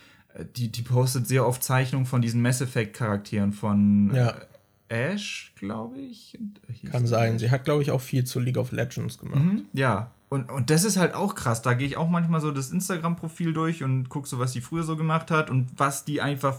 die, 0.56 0.68
die 0.68 0.82
postet 0.82 1.26
sehr 1.26 1.46
oft 1.46 1.62
Zeichnungen 1.62 2.06
von 2.06 2.22
diesen 2.22 2.42
Mass 2.42 2.60
Effect-Charakteren 2.60 3.52
von 3.52 4.12
Ja. 4.14 4.30
äh, 4.30 5.12
Ash, 5.12 5.52
glaube 5.56 5.98
ich. 5.98 6.36
Hieß 6.80 6.90
kann 6.90 7.06
sein. 7.06 7.38
Sie 7.38 7.50
hat, 7.50 7.64
glaube 7.64 7.82
ich, 7.82 7.90
auch 7.92 8.00
viel 8.00 8.24
zu 8.24 8.40
League 8.40 8.56
of 8.58 8.72
Legends 8.72 9.18
gemacht. 9.18 9.40
Mhm, 9.42 9.66
ja. 9.72 10.10
Und, 10.28 10.50
und 10.50 10.70
das 10.70 10.84
ist 10.84 10.96
halt 10.96 11.14
auch 11.14 11.34
krass. 11.34 11.62
Da 11.62 11.74
gehe 11.74 11.86
ich 11.86 11.96
auch 11.96 12.08
manchmal 12.08 12.40
so 12.40 12.50
das 12.50 12.70
Instagram-Profil 12.70 13.52
durch 13.52 13.82
und 13.84 14.08
gucke 14.08 14.28
so, 14.28 14.38
was 14.38 14.52
die 14.52 14.60
früher 14.60 14.82
so 14.82 14.96
gemacht 14.96 15.30
hat 15.30 15.48
und 15.50 15.68
was 15.76 16.04
die 16.04 16.20
einfach, 16.20 16.56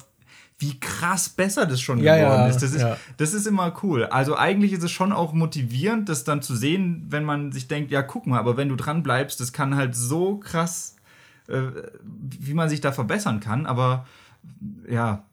wie 0.59 0.79
krass 0.79 1.27
besser 1.29 1.65
das 1.65 1.81
schon 1.81 1.99
Ja, 1.99 2.15
geworden 2.15 2.41
ja, 2.41 2.47
ist. 2.47 2.61
Das 2.61 2.73
ist. 2.73 2.85
Das 3.17 3.33
ist 3.33 3.47
immer 3.47 3.73
cool. 3.83 4.05
Also 4.05 4.37
eigentlich 4.37 4.71
ist 4.73 4.83
es 4.83 4.91
schon 4.91 5.11
auch 5.11 5.33
motivierend, 5.33 6.07
das 6.07 6.23
dann 6.23 6.41
zu 6.41 6.55
sehen, 6.55 7.05
wenn 7.09 7.25
man 7.25 7.51
sich 7.51 7.67
denkt, 7.67 7.91
ja, 7.91 8.01
guck 8.01 8.27
mal, 8.27 8.39
aber 8.39 8.55
wenn 8.57 8.69
du 8.69 8.75
dran 8.77 9.03
bleibst, 9.03 9.39
das 9.41 9.51
kann 9.51 9.75
halt 9.75 9.93
so 9.95 10.37
krass, 10.37 10.95
äh, 10.97 11.00
wie 11.47 12.53
man 12.53 12.69
sich 12.69 12.81
da 12.81 12.91
verbessern 12.91 13.39
kann. 13.39 13.65
Aber 13.65 14.07
ja, 14.89 15.23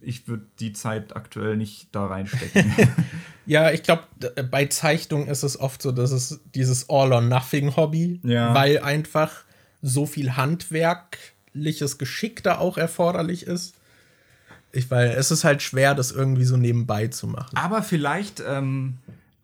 ich 0.00 0.28
würde 0.28 0.46
die 0.60 0.72
Zeit 0.72 1.16
aktuell 1.16 1.56
nicht 1.56 1.88
da 1.92 2.06
reinstecken. 2.06 2.72
Ja, 3.46 3.70
ich 3.72 3.82
glaube, 3.82 4.04
bei 4.50 4.64
Zeichnung 4.66 5.26
ist 5.26 5.42
es 5.42 5.60
oft 5.60 5.82
so, 5.82 5.92
dass 5.92 6.12
es 6.12 6.40
dieses 6.54 6.88
All-or-Nothing-Hobby, 6.88 8.20
Ja. 8.22 8.54
weil 8.54 8.78
einfach 8.78 9.44
so 9.82 10.06
viel 10.06 10.34
handwerkliches 10.34 11.98
Geschick 11.98 12.42
da 12.42 12.56
auch 12.56 12.78
erforderlich 12.78 13.46
ist. 13.46 13.74
Ich 14.72 14.90
weil 14.90 15.10
es 15.10 15.30
ist 15.30 15.44
halt 15.44 15.60
schwer, 15.60 15.94
das 15.94 16.10
irgendwie 16.10 16.44
so 16.44 16.56
nebenbei 16.56 17.08
zu 17.08 17.26
machen. 17.26 17.54
Aber 17.56 17.82
vielleicht, 17.82 18.42
ähm, 18.48 18.94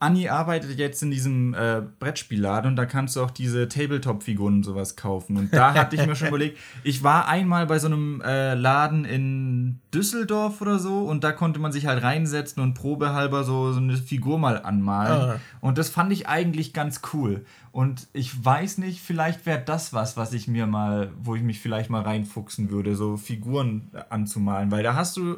Anni 0.02 0.30
arbeitet 0.30 0.78
jetzt 0.78 1.02
in 1.02 1.10
diesem 1.10 1.52
äh, 1.52 1.82
Brettspielladen 1.98 2.70
und 2.70 2.76
da 2.76 2.86
kannst 2.86 3.16
du 3.16 3.22
auch 3.22 3.30
diese 3.30 3.68
Tabletop-Figuren 3.68 4.54
und 4.54 4.62
sowas 4.62 4.96
kaufen. 4.96 5.36
Und 5.36 5.52
da 5.52 5.74
hatte 5.74 5.94
ich 5.94 6.06
mir 6.06 6.16
schon 6.16 6.28
überlegt, 6.28 6.58
ich 6.84 7.02
war 7.02 7.28
einmal 7.28 7.66
bei 7.66 7.78
so 7.78 7.86
einem 7.86 8.22
äh, 8.22 8.54
Laden 8.54 9.04
in 9.04 9.78
Düsseldorf 9.92 10.62
oder 10.62 10.78
so 10.78 11.00
und 11.00 11.22
da 11.22 11.32
konnte 11.32 11.60
man 11.60 11.70
sich 11.70 11.86
halt 11.86 12.02
reinsetzen 12.02 12.62
und 12.62 12.72
probehalber 12.72 13.44
so, 13.44 13.74
so 13.74 13.78
eine 13.78 13.98
Figur 13.98 14.38
mal 14.38 14.62
anmalen. 14.62 15.32
Ah. 15.32 15.40
Und 15.60 15.76
das 15.76 15.90
fand 15.90 16.12
ich 16.12 16.26
eigentlich 16.26 16.72
ganz 16.72 17.02
cool. 17.12 17.44
Und 17.70 18.08
ich 18.14 18.42
weiß 18.42 18.78
nicht, 18.78 19.02
vielleicht 19.02 19.44
wäre 19.44 19.60
das 19.62 19.92
was, 19.92 20.16
was 20.16 20.32
ich 20.32 20.48
mir 20.48 20.66
mal, 20.66 21.10
wo 21.22 21.34
ich 21.34 21.42
mich 21.42 21.60
vielleicht 21.60 21.90
mal 21.90 22.02
reinfuchsen 22.02 22.70
würde, 22.70 22.96
so 22.96 23.18
Figuren 23.18 23.90
anzumalen. 24.08 24.70
Weil 24.70 24.82
da 24.82 24.94
hast 24.94 25.18
du 25.18 25.36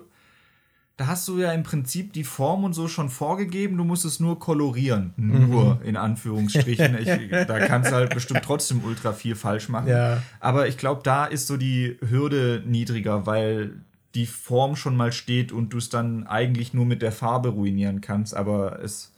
da 0.97 1.07
hast 1.07 1.27
du 1.27 1.39
ja 1.39 1.53
im 1.53 1.63
Prinzip 1.63 2.13
die 2.13 2.25
Form 2.25 2.65
und 2.65 2.75
so 2.75 2.87
schon 2.87 3.09
vorgegeben, 3.09 3.77
du 3.77 3.85
musst 3.85 4.05
es 4.05 4.21
nur 4.21 4.39
kolorieren. 4.39 5.13
Nur, 5.17 5.81
in 5.85 5.97
Anführungsstrichen. 5.97 6.99
Ich, 6.99 7.31
da 7.47 7.67
kannst 7.67 7.91
du 7.91 7.95
halt 7.95 8.15
bestimmt 8.15 8.43
trotzdem 8.45 8.85
ultra 8.85 9.13
viel 9.13 9.35
falsch 9.35 9.69
machen. 9.69 9.89
Ja. 9.89 10.23
Aber 10.41 10.69
ich 10.69 10.77
glaube, 10.77 11.01
da 11.03 11.25
ist 11.25 11.47
so 11.47 11.57
die 11.57 11.97
Hürde 12.07 12.63
niedriger, 12.67 13.27
weil 13.27 13.81
die 14.15 14.27
Form 14.27 14.77
schon 14.77 14.95
mal 14.95 15.13
steht 15.13 15.53
und 15.53 15.73
du 15.73 15.79
es 15.79 15.89
dann 15.89 16.27
eigentlich 16.27 16.75
nur 16.75 16.85
mit 16.85 17.01
der 17.01 17.13
Farbe 17.13 17.49
ruinieren 17.49 18.03
kannst. 18.03 18.37
Aber 18.37 18.81
es, 18.83 19.13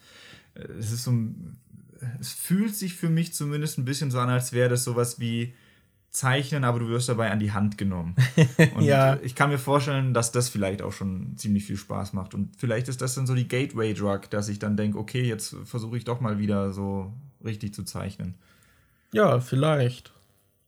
es 0.55 0.93
ist 0.93 1.03
so 1.03 1.13
es 2.21 2.33
fühlt 2.33 2.75
sich 2.75 2.95
für 2.95 3.09
mich 3.09 3.33
zumindest 3.33 3.79
ein 3.79 3.85
bisschen 3.85 4.11
so 4.11 4.19
an, 4.21 4.29
als 4.29 4.53
wäre 4.53 4.69
das 4.69 4.85
sowas 4.85 5.19
wie 5.19 5.55
Zeichnen, 6.15 6.63
aber 6.63 6.79
du 6.79 6.89
wirst 6.89 7.09
dabei 7.09 7.33
an 7.33 7.41
die 7.41 7.51
Hand 7.53 7.77
genommen. 7.77 8.15
Und 8.77 8.85
Ja. 8.85 9.19
ich 9.21 9.35
kann 9.35 9.51
mir 9.51 9.59
vorstellen, 9.59 10.15
dass 10.15 10.31
das 10.31 10.49
vielleicht 10.49 10.81
auch 10.81 10.93
schon 10.93 11.37
ziemlich 11.37 11.65
viel 11.65 11.77
Spaß 11.77 12.13
macht. 12.13 12.35
Und 12.35 12.55
vielleicht 12.57 12.89
ist 12.89 13.03
das 13.03 13.17
dann 13.17 13.27
so 13.27 13.35
die 13.35 13.49
Gateway-Drug, 13.49 14.31
dass 14.31 14.49
ich 14.49 14.61
dann 14.61 14.77
denke, 14.77 14.97
okay, 14.99 15.23
jetzt 15.25 15.57
versuche 15.65 15.97
ich 15.97 16.05
doch 16.05 16.21
mal 16.21 16.39
wieder 16.39 16.73
so 16.73 17.13
richtig 17.45 17.75
zu 17.75 17.83
zeichnen. 17.83 18.35
Ja, 19.13 19.41
vielleicht. 19.41 20.13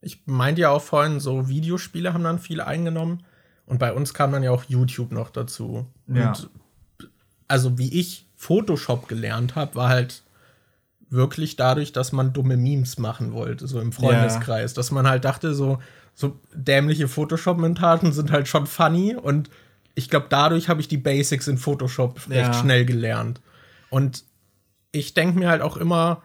Ich 0.00 0.20
meinte 0.26 0.62
ja 0.62 0.70
auch 0.70 0.82
vorhin, 0.82 1.20
so 1.20 1.48
Videospiele 1.48 2.12
haben 2.12 2.24
dann 2.24 2.40
viel 2.40 2.60
eingenommen. 2.60 3.22
Und 3.66 3.78
bei 3.78 3.92
uns 3.92 4.14
kam 4.14 4.32
dann 4.32 4.42
ja 4.42 4.50
auch 4.50 4.64
YouTube 4.64 5.12
noch 5.12 5.30
dazu. 5.30 5.86
Ja. 6.08 6.28
Und 6.28 6.50
also 7.46 7.78
wie 7.78 7.92
ich 7.98 8.26
Photoshop 8.34 9.06
gelernt 9.08 9.54
habe, 9.54 9.76
war 9.76 9.88
halt 9.90 10.22
wirklich 11.10 11.56
dadurch, 11.56 11.92
dass 11.92 12.12
man 12.12 12.32
dumme 12.32 12.56
Memes 12.56 12.98
machen 12.98 13.32
wollte, 13.32 13.66
so 13.66 13.80
im 13.80 13.92
Freundeskreis. 13.92 14.74
Dass 14.74 14.90
man 14.90 15.08
halt 15.08 15.24
dachte, 15.24 15.54
so, 15.54 15.78
so 16.14 16.40
dämliche 16.54 17.08
Photoshop-Montagen 17.08 18.12
sind 18.12 18.32
halt 18.32 18.48
schon 18.48 18.66
funny. 18.66 19.14
Und 19.14 19.50
ich 19.94 20.10
glaube, 20.10 20.26
dadurch 20.28 20.68
habe 20.68 20.80
ich 20.80 20.88
die 20.88 20.98
Basics 20.98 21.48
in 21.48 21.58
Photoshop 21.58 22.28
recht 22.28 22.54
Ja. 22.54 22.60
schnell 22.60 22.84
gelernt. 22.84 23.40
Und 23.88 24.24
ich 24.92 25.14
denke 25.14 25.38
mir 25.38 25.48
halt 25.48 25.62
auch 25.62 25.76
immer, 25.76 26.22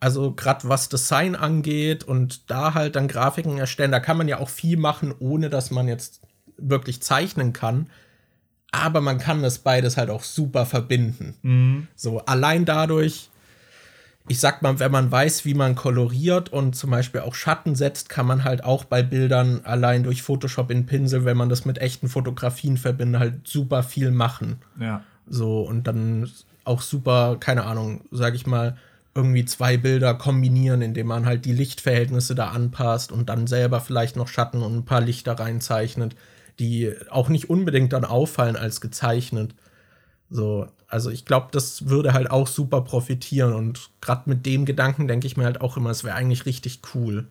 also 0.00 0.32
gerade 0.32 0.68
was 0.68 0.88
Design 0.88 1.34
angeht 1.34 2.04
und 2.04 2.50
da 2.50 2.74
halt 2.74 2.96
dann 2.96 3.08
Grafiken 3.08 3.58
erstellen, 3.58 3.92
da 3.92 4.00
kann 4.00 4.16
man 4.16 4.28
ja 4.28 4.38
auch 4.38 4.48
viel 4.48 4.76
machen, 4.76 5.14
ohne 5.18 5.48
dass 5.50 5.70
man 5.70 5.88
jetzt 5.88 6.20
wirklich 6.56 7.02
zeichnen 7.02 7.52
kann. 7.52 7.88
Aber 8.70 9.00
man 9.00 9.18
kann 9.18 9.42
das 9.42 9.58
beides 9.58 9.96
halt 9.96 10.10
auch 10.10 10.22
super 10.22 10.64
verbinden. 10.64 11.88
So 11.94 12.20
allein 12.20 12.64
dadurch, 12.64 13.30
ich 14.28 14.38
sag 14.38 14.62
mal, 14.62 14.78
wenn 14.78 14.92
man 14.92 15.10
weiß, 15.10 15.44
wie 15.44 15.54
man 15.54 15.74
koloriert 15.74 16.48
und 16.50 16.76
zum 16.76 16.90
Beispiel 16.90 17.22
auch 17.22 17.34
Schatten 17.34 17.74
setzt, 17.74 18.08
kann 18.08 18.26
man 18.26 18.44
halt 18.44 18.64
auch 18.64 18.84
bei 18.84 19.02
Bildern 19.02 19.62
allein 19.64 20.04
durch 20.04 20.22
Photoshop 20.22 20.70
in 20.70 20.86
Pinsel, 20.86 21.24
wenn 21.24 21.36
man 21.36 21.48
das 21.48 21.64
mit 21.64 21.78
echten 21.78 22.08
Fotografien 22.08 22.76
verbindet, 22.76 23.20
halt 23.20 23.48
super 23.48 23.82
viel 23.82 24.10
machen. 24.12 24.58
Ja. 24.78 25.02
So, 25.26 25.62
und 25.62 25.86
dann 25.86 26.30
auch 26.64 26.82
super, 26.82 27.36
keine 27.40 27.64
Ahnung, 27.64 28.02
sag 28.10 28.34
ich 28.34 28.46
mal, 28.46 28.76
irgendwie 29.14 29.44
zwei 29.44 29.76
Bilder 29.76 30.14
kombinieren, 30.14 30.80
indem 30.82 31.08
man 31.08 31.26
halt 31.26 31.44
die 31.44 31.52
Lichtverhältnisse 31.52 32.34
da 32.34 32.48
anpasst 32.48 33.12
und 33.12 33.28
dann 33.28 33.46
selber 33.46 33.80
vielleicht 33.80 34.16
noch 34.16 34.28
Schatten 34.28 34.62
und 34.62 34.74
ein 34.74 34.84
paar 34.84 35.00
Lichter 35.00 35.38
reinzeichnet, 35.38 36.14
die 36.58 36.92
auch 37.10 37.28
nicht 37.28 37.50
unbedingt 37.50 37.92
dann 37.92 38.04
auffallen 38.04 38.56
als 38.56 38.80
gezeichnet. 38.80 39.54
So, 40.32 40.66
also 40.88 41.10
ich 41.10 41.26
glaube, 41.26 41.48
das 41.52 41.88
würde 41.88 42.14
halt 42.14 42.30
auch 42.30 42.46
super 42.46 42.80
profitieren 42.80 43.52
und 43.52 43.90
gerade 44.00 44.30
mit 44.30 44.46
dem 44.46 44.64
Gedanken 44.64 45.06
denke 45.06 45.26
ich 45.26 45.36
mir 45.36 45.44
halt 45.44 45.60
auch 45.60 45.76
immer, 45.76 45.90
es 45.90 46.04
wäre 46.04 46.16
eigentlich 46.16 46.46
richtig 46.46 46.80
cool. 46.94 47.28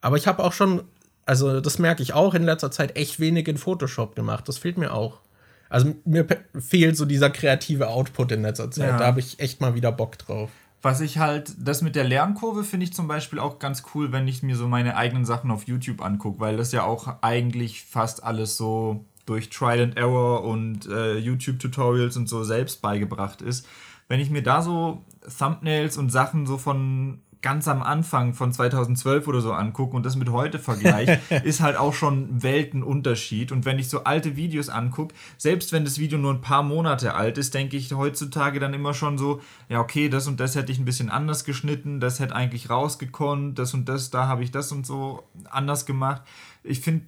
Aber 0.00 0.16
ich 0.16 0.26
habe 0.26 0.42
auch 0.42 0.54
schon, 0.54 0.82
also 1.26 1.60
das 1.60 1.78
merke 1.78 2.02
ich 2.02 2.14
auch 2.14 2.32
in 2.32 2.42
letzter 2.42 2.70
Zeit 2.70 2.96
echt 2.96 3.20
wenig 3.20 3.46
in 3.46 3.58
Photoshop 3.58 4.16
gemacht. 4.16 4.48
Das 4.48 4.56
fehlt 4.56 4.78
mir 4.78 4.94
auch. 4.94 5.20
Also 5.68 5.94
mir 6.04 6.26
fehlt 6.58 6.96
so 6.96 7.04
dieser 7.04 7.28
kreative 7.28 7.88
Output 7.88 8.32
in 8.32 8.42
letzter 8.42 8.70
Zeit. 8.70 8.88
Ja. 8.88 8.98
Da 8.98 9.06
habe 9.06 9.20
ich 9.20 9.38
echt 9.40 9.60
mal 9.60 9.74
wieder 9.74 9.92
Bock 9.92 10.16
drauf. 10.18 10.50
Was 10.80 11.00
ich 11.00 11.18
halt, 11.18 11.54
das 11.58 11.82
mit 11.82 11.96
der 11.96 12.04
Lernkurve 12.04 12.64
finde 12.64 12.84
ich 12.84 12.92
zum 12.92 13.08
Beispiel 13.08 13.38
auch 13.38 13.58
ganz 13.58 13.82
cool, 13.94 14.12
wenn 14.12 14.28
ich 14.28 14.42
mir 14.42 14.56
so 14.56 14.68
meine 14.68 14.96
eigenen 14.96 15.24
Sachen 15.24 15.50
auf 15.50 15.66
YouTube 15.66 16.02
angucke, 16.02 16.40
weil 16.40 16.56
das 16.56 16.72
ja 16.72 16.84
auch 16.84 17.22
eigentlich 17.22 17.82
fast 17.84 18.22
alles 18.22 18.56
so 18.56 19.04
durch 19.26 19.50
Trial 19.50 19.80
and 19.80 19.96
Error 19.96 20.44
und 20.44 20.86
äh, 20.86 21.16
YouTube-Tutorials 21.18 22.16
und 22.16 22.28
so 22.28 22.44
selbst 22.44 22.82
beigebracht 22.82 23.42
ist. 23.42 23.66
Wenn 24.08 24.20
ich 24.20 24.30
mir 24.30 24.42
da 24.42 24.62
so 24.62 25.04
Thumbnails 25.38 25.96
und 25.96 26.10
Sachen 26.10 26.46
so 26.46 26.58
von 26.58 27.20
ganz 27.44 27.68
am 27.68 27.82
Anfang 27.82 28.32
von 28.32 28.54
2012 28.54 29.28
oder 29.28 29.42
so 29.42 29.52
angucke 29.52 29.94
und 29.94 30.06
das 30.06 30.16
mit 30.16 30.30
heute 30.30 30.58
vergleiche, 30.58 31.20
ist 31.44 31.60
halt 31.60 31.76
auch 31.76 31.92
schon 31.92 32.42
Weltenunterschied. 32.42 33.52
Und 33.52 33.66
wenn 33.66 33.78
ich 33.78 33.90
so 33.90 34.04
alte 34.04 34.34
Videos 34.34 34.70
angucke, 34.70 35.14
selbst 35.36 35.70
wenn 35.70 35.84
das 35.84 35.98
Video 35.98 36.18
nur 36.18 36.32
ein 36.32 36.40
paar 36.40 36.62
Monate 36.62 37.12
alt 37.12 37.36
ist, 37.36 37.52
denke 37.52 37.76
ich 37.76 37.92
heutzutage 37.92 38.60
dann 38.60 38.72
immer 38.72 38.94
schon 38.94 39.18
so, 39.18 39.42
ja, 39.68 39.80
okay, 39.80 40.08
das 40.08 40.26
und 40.26 40.40
das 40.40 40.56
hätte 40.56 40.72
ich 40.72 40.78
ein 40.78 40.86
bisschen 40.86 41.10
anders 41.10 41.44
geschnitten, 41.44 42.00
das 42.00 42.18
hätte 42.18 42.34
eigentlich 42.34 42.70
rausgekonnt, 42.70 43.58
das 43.58 43.74
und 43.74 43.90
das, 43.90 44.08
da 44.08 44.26
habe 44.26 44.42
ich 44.42 44.50
das 44.50 44.72
und 44.72 44.86
so 44.86 45.24
anders 45.50 45.84
gemacht. 45.84 46.22
Ich 46.62 46.80
finde, 46.80 47.04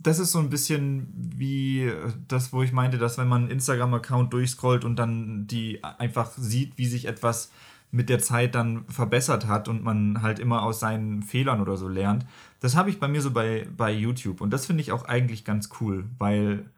das 0.00 0.18
ist 0.18 0.32
so 0.32 0.38
ein 0.38 0.50
bisschen 0.50 1.12
wie 1.14 1.92
das, 2.28 2.52
wo 2.52 2.62
ich 2.62 2.72
meinte, 2.72 2.98
dass 2.98 3.18
wenn 3.18 3.28
man 3.28 3.42
einen 3.42 3.50
Instagram-Account 3.50 4.32
durchscrollt 4.32 4.84
und 4.84 4.96
dann 4.96 5.46
die 5.46 5.82
einfach 5.82 6.30
sieht, 6.36 6.78
wie 6.78 6.86
sich 6.86 7.06
etwas 7.06 7.50
mit 7.90 8.08
der 8.08 8.18
Zeit 8.18 8.54
dann 8.54 8.84
verbessert 8.88 9.46
hat 9.46 9.66
und 9.66 9.82
man 9.82 10.22
halt 10.22 10.38
immer 10.38 10.62
aus 10.62 10.78
seinen 10.78 11.22
Fehlern 11.22 11.60
oder 11.60 11.76
so 11.76 11.88
lernt. 11.88 12.26
Das 12.60 12.76
habe 12.76 12.90
ich 12.90 13.00
bei 13.00 13.08
mir 13.08 13.22
so 13.22 13.30
bei, 13.30 13.66
bei 13.76 13.90
YouTube 13.90 14.40
und 14.40 14.50
das 14.50 14.66
finde 14.66 14.82
ich 14.82 14.92
auch 14.92 15.04
eigentlich 15.04 15.44
ganz 15.44 15.70
cool, 15.80 16.04
weil 16.18 16.70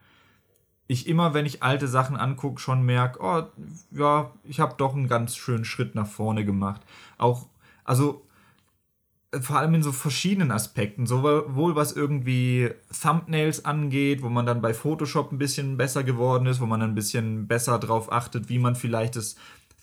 ich 0.86 1.06
immer, 1.06 1.34
wenn 1.34 1.46
ich 1.46 1.62
alte 1.62 1.88
Sachen 1.88 2.16
angucke, 2.16 2.60
schon 2.60 2.82
merke, 2.82 3.20
oh, 3.22 3.42
ja, 3.92 4.32
ich 4.44 4.60
habe 4.60 4.74
doch 4.76 4.94
einen 4.94 5.08
ganz 5.08 5.36
schönen 5.36 5.64
Schritt 5.64 5.94
nach 5.94 6.06
vorne 6.06 6.44
gemacht. 6.44 6.80
Auch, 7.16 7.46
also 7.84 8.26
vor 9.38 9.58
allem 9.58 9.74
in 9.74 9.82
so 9.82 9.92
verschiedenen 9.92 10.50
Aspekten, 10.50 11.06
sowohl 11.06 11.76
was 11.76 11.92
irgendwie 11.92 12.70
Thumbnails 13.00 13.64
angeht, 13.64 14.22
wo 14.22 14.28
man 14.28 14.44
dann 14.44 14.60
bei 14.60 14.74
Photoshop 14.74 15.30
ein 15.30 15.38
bisschen 15.38 15.76
besser 15.76 16.02
geworden 16.02 16.46
ist, 16.46 16.60
wo 16.60 16.66
man 16.66 16.82
ein 16.82 16.96
bisschen 16.96 17.46
besser 17.46 17.78
drauf 17.78 18.10
achtet, 18.10 18.48
wie 18.48 18.58
man 18.58 18.74
vielleicht 18.74 19.14
das 19.14 19.36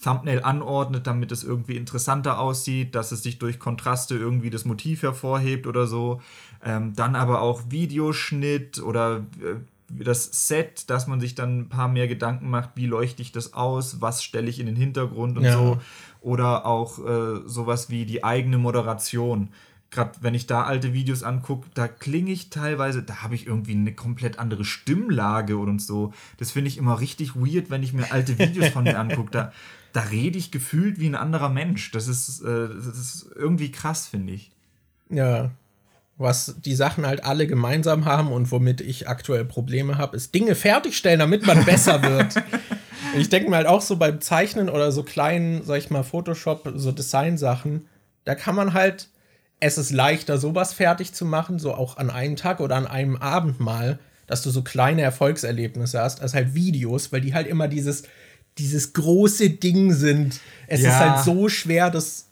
Thumbnail 0.04 0.43
anordnet, 0.43 1.08
damit 1.08 1.32
es 1.32 1.43
irgendwie 1.43 1.78
interessanter 1.78 2.39
aussieht, 2.39 2.93
dass 2.93 3.12
es 3.12 3.24
sich 3.24 3.39
durch 3.39 3.58
Kontraste 3.58 4.16
irgendwie 4.16 4.50
das 4.50 4.66
Motiv 4.66 5.02
hervorhebt 5.02 5.66
oder 5.66 5.88
so. 5.88 6.22
Ähm, 6.64 6.93
dann 6.93 7.16
aber 7.16 7.41
auch 7.41 7.64
Videoschnitt 7.70 8.80
oder 8.80 9.26
äh, 9.41 9.56
das 9.89 10.48
Set, 10.48 10.89
dass 10.89 11.08
man 11.08 11.20
sich 11.20 11.36
dann 11.36 11.60
ein 11.60 11.70
paar 11.70 11.88
mehr 11.88 12.08
Gedanken 12.08 12.50
macht, 12.50 12.72
wie 12.76 12.86
leuchte 12.86 13.22
ich 13.22 13.32
das 13.32 13.54
aus, 13.54 14.02
was 14.02 14.24
stelle 14.24 14.50
ich 14.50 14.60
in 14.60 14.66
den 14.66 14.76
Hintergrund 14.76 15.38
und 15.38 15.45
ja. 15.45 15.54
so. 15.54 15.78
Oder 16.22 16.65
auch 16.65 16.99
äh, 16.99 17.41
sowas 17.45 17.89
wie 17.89 18.05
die 18.05 18.24
eigene 18.24 18.57
Moderation 18.57 19.49
gerade 19.89 20.11
wenn 20.22 20.36
ich 20.36 20.47
da 20.47 20.63
alte 20.63 20.93
Videos 20.93 21.24
angucke, 21.24 21.70
da 21.74 21.88
klinge 21.88 22.32
ich 22.32 22.49
teilweise, 22.49 23.03
da 23.03 23.22
habe 23.22 23.36
ich 23.36 23.47
irgendwie 23.47 23.72
eine 23.72 23.93
komplett 23.93 24.39
andere 24.39 24.65
Stimmlage 24.65 25.57
und 25.57 25.82
so. 25.82 26.13
Das 26.38 26.51
finde 26.51 26.70
ich 26.70 26.78
immer 26.78 26.99
richtig 26.99 27.36
weird, 27.36 27.70
wenn 27.70 27.84
ich 27.84 27.93
mir 27.93 28.11
alte 28.11 28.38
Videos 28.38 28.70
von 28.70 28.84
mir 28.84 28.99
angucke. 28.99 29.32
Da, 29.32 29.53
da 29.93 30.01
rede 30.01 30.38
ich 30.38 30.51
gefühlt 30.51 30.99
wie 30.99 31.07
ein 31.07 31.15
anderer 31.15 31.49
Mensch. 31.49 31.91
Das 31.91 32.07
ist, 32.07 32.41
äh, 32.41 32.68
das 32.68 32.86
ist 32.86 33.30
irgendwie 33.36 33.72
krass, 33.72 34.07
finde 34.07 34.34
ich. 34.34 34.51
Ja. 35.09 35.51
Was 36.18 36.55
die 36.59 36.76
Sachen 36.76 37.05
halt 37.05 37.24
alle 37.24 37.45
gemeinsam 37.45 38.05
haben 38.05 38.32
und 38.32 38.51
womit 38.51 38.82
ich 38.82 39.07
aktuell 39.07 39.45
Probleme 39.45 39.99
habe, 39.99 40.18
ist 40.18 40.34
Dinge 40.34 40.55
fertigstellen, 40.55 41.20
damit 41.20 41.45
man 41.45 41.63
besser 41.63 42.01
wird. 42.01 42.36
ich 43.20 43.30
denke 43.30 43.49
mir 43.49 43.57
halt 43.57 43.68
auch 43.68 43.82
so 43.82 43.97
beim 43.97 44.22
Zeichnen 44.22 44.70
oder 44.70 44.91
so 44.91 45.03
kleinen, 45.03 45.63
sag 45.63 45.78
ich 45.78 45.89
mal, 45.89 46.03
Photoshop, 46.03 46.72
so 46.76 46.91
Design-Sachen, 46.91 47.88
da 48.26 48.36
kann 48.36 48.55
man 48.55 48.74
halt, 48.74 49.09
es 49.59 49.78
ist 49.78 49.91
leichter, 49.91 50.38
sowas 50.38 50.74
fertig 50.74 51.13
zu 51.13 51.26
machen, 51.26 51.59
so 51.59 51.74
auch 51.74 51.97
an 51.97 52.09
einem 52.09 52.36
Tag 52.36 52.59
oder 52.59 52.76
an 52.76 52.88
einem 52.88 53.15
Abend 53.15 53.59
mal, 53.59 53.99
dass 54.28 54.41
du 54.41 54.49
so 54.49 54.61
kleine 54.61 55.01
Erfolgserlebnisse 55.01 56.01
hast, 56.01 56.22
als 56.22 56.34
halt 56.34 56.53
Videos, 56.53 57.11
weil 57.11 57.22
die 57.22 57.34
halt 57.34 57.47
immer 57.47 57.68
dieses, 57.68 58.03
dieses 58.57 58.93
große 58.93 59.51
Ding 59.51 59.93
sind. 59.93 60.39
Es 60.68 60.82
ja. 60.82 60.89
ist 60.89 60.95
halt 60.97 61.26
so 61.26 61.47
schwer, 61.47 61.89
das 61.89 62.26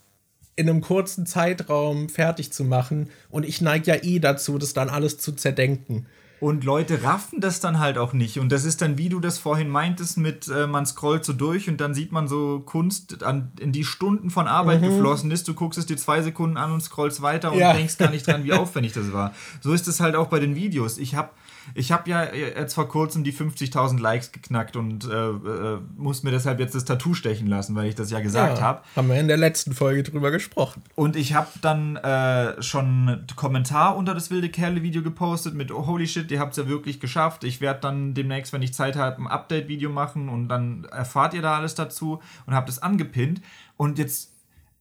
in 0.56 0.68
einem 0.68 0.80
kurzen 0.80 1.26
Zeitraum 1.26 2.08
fertig 2.08 2.52
zu 2.52 2.64
machen. 2.64 3.10
Und 3.30 3.44
ich 3.44 3.60
neige 3.60 3.92
ja 3.92 4.02
eh 4.02 4.18
dazu, 4.18 4.58
das 4.58 4.72
dann 4.72 4.88
alles 4.88 5.18
zu 5.18 5.32
zerdenken. 5.32 6.06
Und 6.38 6.64
Leute 6.64 7.02
raffen 7.02 7.40
das 7.40 7.60
dann 7.60 7.78
halt 7.78 7.96
auch 7.96 8.12
nicht. 8.12 8.38
Und 8.38 8.52
das 8.52 8.64
ist 8.64 8.82
dann, 8.82 8.98
wie 8.98 9.08
du 9.08 9.20
das 9.20 9.38
vorhin 9.38 9.68
meintest, 9.68 10.18
mit 10.18 10.48
äh, 10.48 10.66
man 10.66 10.84
scrollt 10.84 11.24
so 11.24 11.32
durch 11.32 11.68
und 11.68 11.80
dann 11.80 11.94
sieht 11.94 12.12
man 12.12 12.28
so 12.28 12.60
Kunst, 12.60 13.22
an, 13.22 13.52
in 13.58 13.72
die 13.72 13.84
Stunden 13.84 14.28
von 14.28 14.46
Arbeit 14.46 14.82
mhm. 14.82 14.86
geflossen 14.86 15.30
ist. 15.30 15.48
Du 15.48 15.54
guckst 15.54 15.78
es 15.78 15.86
dir 15.86 15.96
zwei 15.96 16.20
Sekunden 16.20 16.58
an 16.58 16.72
und 16.72 16.82
scrollst 16.82 17.22
weiter 17.22 17.52
und 17.52 17.58
ja. 17.58 17.72
denkst 17.72 17.96
gar 17.96 18.10
nicht 18.10 18.26
dran, 18.26 18.44
wie 18.44 18.52
aufwendig 18.52 18.92
das 18.92 19.12
war. 19.12 19.32
So 19.60 19.72
ist 19.72 19.88
es 19.88 20.00
halt 20.00 20.14
auch 20.14 20.26
bei 20.26 20.38
den 20.38 20.54
Videos. 20.54 20.98
Ich 20.98 21.14
habe 21.14 21.30
ich 21.74 21.92
habe 21.92 22.08
ja 22.10 22.32
jetzt 22.32 22.74
vor 22.74 22.88
kurzem 22.88 23.24
die 23.24 23.32
50.000 23.32 24.00
Likes 24.00 24.32
geknackt 24.32 24.76
und 24.76 25.04
äh, 25.04 25.28
äh, 25.28 25.78
muss 25.96 26.22
mir 26.22 26.30
deshalb 26.30 26.60
jetzt 26.60 26.74
das 26.74 26.84
Tattoo 26.84 27.14
stechen 27.14 27.46
lassen, 27.46 27.74
weil 27.74 27.88
ich 27.88 27.94
das 27.94 28.10
ja 28.10 28.20
gesagt 28.20 28.58
ja, 28.58 28.64
habe. 28.64 28.82
Haben 28.94 29.08
wir 29.08 29.18
in 29.18 29.28
der 29.28 29.36
letzten 29.36 29.72
Folge 29.72 30.02
drüber 30.02 30.30
gesprochen. 30.30 30.82
Und 30.94 31.16
ich 31.16 31.34
habe 31.34 31.48
dann 31.62 31.96
äh, 31.96 32.62
schon 32.62 33.08
einen 33.08 33.26
Kommentar 33.36 33.96
unter 33.96 34.14
das 34.14 34.30
wilde 34.30 34.48
Kerle-Video 34.48 35.02
gepostet 35.02 35.54
mit 35.54 35.72
oh, 35.72 35.86
Holy 35.86 36.06
shit, 36.06 36.30
ihr 36.30 36.40
habt 36.40 36.52
es 36.52 36.58
ja 36.58 36.68
wirklich 36.68 37.00
geschafft. 37.00 37.44
Ich 37.44 37.60
werde 37.60 37.80
dann 37.80 38.14
demnächst, 38.14 38.52
wenn 38.52 38.62
ich 38.62 38.74
Zeit 38.74 38.96
habe, 38.96 39.22
ein 39.22 39.26
Update-Video 39.26 39.90
machen 39.90 40.28
und 40.28 40.48
dann 40.48 40.84
erfahrt 40.84 41.34
ihr 41.34 41.42
da 41.42 41.56
alles 41.56 41.74
dazu 41.74 42.20
und 42.46 42.54
habt 42.54 42.68
es 42.68 42.78
angepinnt. 42.80 43.40
Und 43.76 43.98
jetzt 43.98 44.35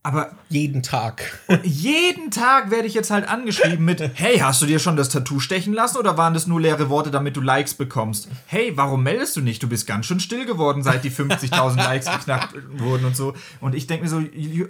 aber 0.06 0.34
jeden 0.50 0.84
Tag. 0.84 1.40
jeden 1.64 2.30
Tag 2.30 2.70
werde 2.70 2.88
ich 2.88 2.94
jetzt 2.94 3.10
halt 3.10 3.28
angeschrieben 3.28 3.84
mit: 3.84 4.00
Hey, 4.14 4.38
hast 4.38 4.62
du 4.62 4.68
dir 4.68 4.78
schon 4.78 4.96
das 4.96 5.10
Tattoo 5.10 5.40
stechen 5.40 5.74
lassen 5.74 5.98
oder 5.98 6.16
waren 6.16 6.36
das 6.36 6.46
nur 6.46 6.62
leere 6.62 6.90
Worte, 6.90 7.10
damit 7.10 7.36
du 7.36 7.42
Likes 7.42 7.74
bekommst? 7.74 8.28
Hey, 8.46 8.74
warum 8.76 9.02
meldest 9.02 9.36
du 9.36 9.42
nicht? 9.42 9.64
Du 9.64 9.68
bist 9.68 9.88
ganz 9.88 10.06
schön 10.06 10.20
still 10.20 10.46
geworden, 10.46 10.84
seit 10.84 11.04
die 11.04 11.10
50.000 11.10 11.76
Likes 11.84 12.06
geknackt 12.06 12.54
wurden 12.78 13.06
und 13.06 13.16
so. 13.16 13.34
Und 13.62 13.74
ich 13.74 13.88
denke 13.88 14.04
mir 14.04 14.10
so: 14.10 14.22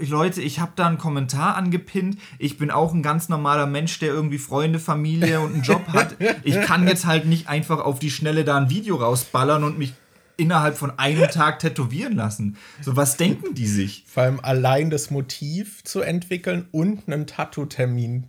Leute, 0.08 0.42
ich 0.42 0.62
habe 0.62 0.72
da 0.78 0.88
einen 0.88 0.98
Kommentar 0.98 1.58
angepinnt. 1.58 2.18
Ich 2.40 2.58
bin 2.58 2.72
auch 2.72 2.94
ein 2.94 3.04
ganz 3.04 3.28
normaler 3.28 3.66
Mensch, 3.66 4.00
der 4.00 4.14
irgendwie 4.14 4.38
Freunde, 4.38 4.80
Familie 4.80 5.42
und 5.42 5.54
einen 5.54 5.64
Job 5.64 5.86
hat. 5.90 6.16
Ich 6.44 6.62
kann 6.62 6.88
jetzt 6.88 7.06
halt 7.06 7.26
nicht 7.26 7.50
einfach 7.50 7.80
auf 7.80 8.00
die 8.00 8.10
Schnelle 8.10 8.46
da 8.46 8.56
ein 8.56 8.70
Video 8.70 8.96
rausballern 8.96 9.66
und 9.66 9.78
mich 9.78 9.94
innerhalb 10.38 10.78
von 10.78 10.98
einem 10.98 11.30
Tag 11.30 11.60
tätowieren 11.60 12.16
lassen. 12.16 12.58
So, 12.82 12.96
was 12.96 13.18
denken 13.18 13.54
die 13.56 13.68
sich? 13.68 14.04
Vor 14.08 14.24
allem 14.24 14.40
allein 14.40 14.90
das 14.90 15.12
Motiv 15.12 15.84
zu 15.84 16.02
entwickeln 16.02 16.68
und 16.72 17.08
einen 17.08 17.28
Tattoo-Termin 17.28 18.26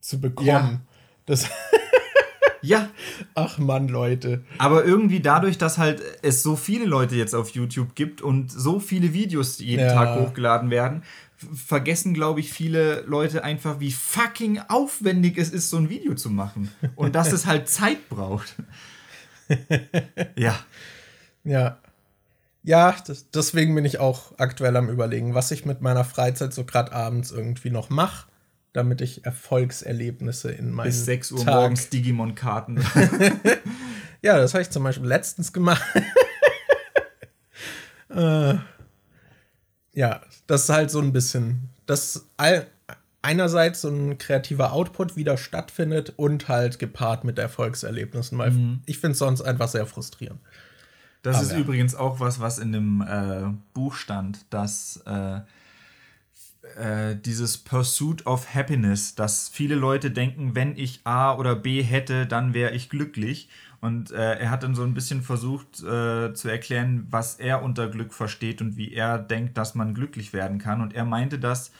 zu 0.00 0.20
bekommen. 0.20 0.48
Ja. 0.48 0.80
Das 1.26 1.48
ja. 2.62 2.88
Ach 3.34 3.58
man, 3.58 3.88
Leute. 3.88 4.44
Aber 4.58 4.84
irgendwie 4.84 5.20
dadurch, 5.20 5.58
dass 5.58 5.78
halt 5.78 6.02
es 6.22 6.42
so 6.42 6.56
viele 6.56 6.84
Leute 6.84 7.16
jetzt 7.16 7.34
auf 7.34 7.50
YouTube 7.50 7.94
gibt 7.94 8.22
und 8.22 8.50
so 8.50 8.80
viele 8.80 9.12
Videos 9.12 9.58
jeden 9.58 9.86
ja. 9.86 9.92
Tag 9.92 10.18
hochgeladen 10.20 10.70
werden, 10.70 11.02
vergessen, 11.54 12.12
glaube 12.14 12.40
ich, 12.40 12.52
viele 12.52 13.02
Leute 13.02 13.44
einfach, 13.44 13.80
wie 13.80 13.92
fucking 13.92 14.60
aufwendig 14.68 15.38
es 15.38 15.50
ist, 15.50 15.70
so 15.70 15.78
ein 15.78 15.88
Video 15.88 16.14
zu 16.14 16.30
machen. 16.30 16.70
Und 16.96 17.14
dass 17.14 17.32
es 17.32 17.46
halt 17.46 17.68
Zeit 17.68 18.08
braucht. 18.08 18.54
ja. 20.36 20.58
Ja. 21.44 21.78
Ja, 22.62 22.94
das, 23.06 23.30
deswegen 23.30 23.74
bin 23.74 23.84
ich 23.84 23.98
auch 23.98 24.38
aktuell 24.38 24.76
am 24.76 24.90
Überlegen, 24.90 25.34
was 25.34 25.50
ich 25.50 25.64
mit 25.64 25.80
meiner 25.80 26.04
Freizeit 26.04 26.52
so 26.52 26.64
gerade 26.64 26.92
abends 26.92 27.30
irgendwie 27.30 27.70
noch 27.70 27.88
mache, 27.88 28.28
damit 28.72 29.00
ich 29.00 29.24
Erfolgserlebnisse 29.24 30.52
in 30.52 30.70
meinem 30.70 30.88
Bis 30.88 31.06
6 31.06 31.32
Uhr 31.32 31.44
Tag 31.44 31.54
morgens 31.54 31.88
Digimon-Karten. 31.88 32.78
ja, 34.22 34.36
das 34.36 34.52
habe 34.52 34.62
ich 34.62 34.70
zum 34.70 34.84
Beispiel 34.84 35.08
letztens 35.08 35.54
gemacht. 35.54 35.82
äh, 38.10 38.54
ja, 39.92 40.20
das 40.46 40.64
ist 40.64 40.68
halt 40.68 40.90
so 40.90 41.00
ein 41.00 41.14
bisschen, 41.14 41.70
dass 41.86 42.26
all, 42.36 42.66
einerseits 43.22 43.82
so 43.82 43.88
ein 43.88 44.18
kreativer 44.18 44.72
Output 44.72 45.16
wieder 45.16 45.36
stattfindet 45.36 46.14
und 46.16 46.48
halt 46.48 46.78
gepaart 46.78 47.24
mit 47.24 47.38
Erfolgserlebnissen, 47.38 48.38
weil 48.38 48.50
mhm. 48.50 48.82
ich 48.86 48.98
finde 48.98 49.12
es 49.12 49.18
sonst 49.18 49.42
einfach 49.42 49.68
sehr 49.68 49.86
frustrierend. 49.86 50.40
Das 51.22 51.36
Aber 51.36 51.44
ist 51.44 51.52
ja. 51.52 51.58
übrigens 51.58 51.94
auch 51.94 52.20
was, 52.20 52.40
was 52.40 52.58
in 52.58 52.72
dem 52.72 53.02
äh, 53.02 53.52
Buch 53.74 53.94
stand, 53.94 54.46
dass 54.50 55.02
äh, 55.06 55.40
äh, 56.76 57.16
dieses 57.16 57.58
Pursuit 57.58 58.26
of 58.26 58.54
Happiness, 58.54 59.14
dass 59.14 59.48
viele 59.48 59.74
Leute 59.74 60.10
denken, 60.10 60.54
wenn 60.54 60.76
ich 60.76 61.00
A 61.04 61.34
oder 61.34 61.56
B 61.56 61.82
hätte, 61.82 62.26
dann 62.26 62.54
wäre 62.54 62.72
ich 62.72 62.88
glücklich. 62.88 63.48
Und 63.80 64.10
äh, 64.12 64.38
er 64.38 64.50
hat 64.50 64.62
dann 64.62 64.74
so 64.74 64.82
ein 64.82 64.92
bisschen 64.92 65.22
versucht 65.22 65.82
äh, 65.82 66.34
zu 66.34 66.48
erklären, 66.48 67.06
was 67.10 67.36
er 67.36 67.62
unter 67.62 67.88
Glück 67.88 68.12
versteht 68.12 68.60
und 68.60 68.76
wie 68.76 68.92
er 68.92 69.18
denkt, 69.18 69.56
dass 69.56 69.74
man 69.74 69.94
glücklich 69.94 70.32
werden 70.32 70.58
kann. 70.58 70.82
Und 70.82 70.94
er 70.94 71.06
meinte, 71.06 71.38
dass 71.38 71.72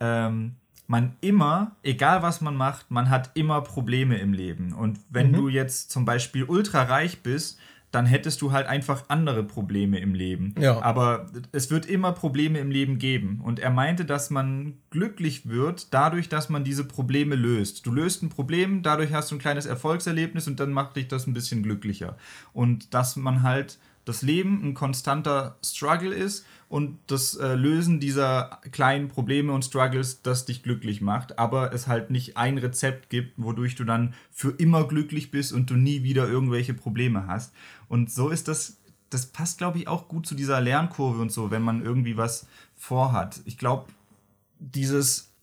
ähm, 0.00 0.56
man 0.88 1.16
immer, 1.20 1.76
egal 1.82 2.22
was 2.22 2.40
man 2.40 2.56
macht, 2.56 2.90
man 2.90 3.08
hat 3.08 3.30
immer 3.34 3.60
Probleme 3.60 4.18
im 4.18 4.32
Leben. 4.32 4.72
Und 4.72 4.98
wenn 5.10 5.28
mhm. 5.28 5.34
du 5.34 5.48
jetzt 5.48 5.90
zum 5.90 6.04
Beispiel 6.04 6.44
ultra 6.44 6.82
reich 6.82 7.22
bist, 7.22 7.58
dann 7.94 8.06
hättest 8.06 8.42
du 8.42 8.52
halt 8.52 8.66
einfach 8.66 9.04
andere 9.08 9.44
Probleme 9.44 9.98
im 10.00 10.14
Leben. 10.14 10.54
Ja. 10.58 10.82
Aber 10.82 11.26
es 11.52 11.70
wird 11.70 11.86
immer 11.86 12.12
Probleme 12.12 12.58
im 12.58 12.70
Leben 12.70 12.98
geben. 12.98 13.40
Und 13.42 13.60
er 13.60 13.70
meinte, 13.70 14.04
dass 14.04 14.30
man 14.30 14.74
glücklich 14.90 15.48
wird 15.48 15.94
dadurch, 15.94 16.28
dass 16.28 16.48
man 16.48 16.64
diese 16.64 16.84
Probleme 16.84 17.36
löst. 17.36 17.86
Du 17.86 17.92
löst 17.92 18.22
ein 18.22 18.30
Problem, 18.30 18.82
dadurch 18.82 19.12
hast 19.12 19.30
du 19.30 19.36
ein 19.36 19.38
kleines 19.38 19.66
Erfolgserlebnis 19.66 20.48
und 20.48 20.58
dann 20.58 20.72
macht 20.72 20.96
dich 20.96 21.08
das 21.08 21.26
ein 21.26 21.34
bisschen 21.34 21.62
glücklicher. 21.62 22.16
Und 22.52 22.94
dass 22.94 23.16
man 23.16 23.42
halt 23.42 23.78
das 24.04 24.22
Leben 24.22 24.62
ein 24.62 24.74
konstanter 24.74 25.56
Struggle 25.64 26.12
ist 26.12 26.44
und 26.68 26.98
das 27.06 27.36
äh, 27.36 27.54
Lösen 27.54 28.00
dieser 28.00 28.60
kleinen 28.72 29.08
Probleme 29.08 29.52
und 29.52 29.64
Struggles, 29.64 30.22
das 30.22 30.44
dich 30.44 30.62
glücklich 30.62 31.00
macht, 31.00 31.38
aber 31.38 31.72
es 31.72 31.86
halt 31.86 32.10
nicht 32.10 32.36
ein 32.36 32.58
Rezept 32.58 33.10
gibt, 33.10 33.32
wodurch 33.36 33.74
du 33.74 33.84
dann 33.84 34.14
für 34.30 34.50
immer 34.50 34.86
glücklich 34.88 35.30
bist 35.30 35.52
und 35.52 35.70
du 35.70 35.74
nie 35.74 36.02
wieder 36.02 36.28
irgendwelche 36.28 36.74
Probleme 36.74 37.26
hast. 37.26 37.52
Und 37.88 38.10
so 38.10 38.28
ist 38.28 38.48
das, 38.48 38.78
das 39.10 39.26
passt, 39.26 39.58
glaube 39.58 39.78
ich, 39.78 39.88
auch 39.88 40.08
gut 40.08 40.26
zu 40.26 40.34
dieser 40.34 40.60
Lernkurve 40.60 41.20
und 41.20 41.32
so, 41.32 41.50
wenn 41.50 41.62
man 41.62 41.84
irgendwie 41.84 42.16
was 42.16 42.46
vorhat. 42.74 43.40
Ich 43.44 43.58
glaube, 43.58 43.86
dieses 44.58 45.34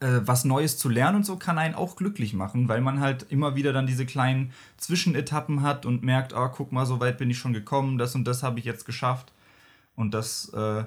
äh, 0.00 0.20
was 0.22 0.44
Neues 0.44 0.78
zu 0.78 0.88
lernen 0.88 1.18
und 1.18 1.26
so 1.26 1.36
kann 1.36 1.58
einen 1.58 1.74
auch 1.74 1.96
glücklich 1.96 2.32
machen, 2.32 2.68
weil 2.68 2.80
man 2.80 3.00
halt 3.00 3.26
immer 3.30 3.54
wieder 3.54 3.72
dann 3.72 3.86
diese 3.86 4.06
kleinen 4.06 4.52
Zwischenetappen 4.78 5.62
hat 5.62 5.86
und 5.86 6.02
merkt, 6.02 6.32
ah, 6.32 6.48
guck 6.48 6.72
mal, 6.72 6.86
so 6.86 7.00
weit 7.00 7.18
bin 7.18 7.30
ich 7.30 7.38
schon 7.38 7.52
gekommen, 7.52 7.98
das 7.98 8.14
und 8.14 8.24
das 8.24 8.42
habe 8.42 8.58
ich 8.58 8.64
jetzt 8.64 8.86
geschafft. 8.86 9.32
Und 10.00 10.12
das, 10.14 10.50
äh, 10.54 10.84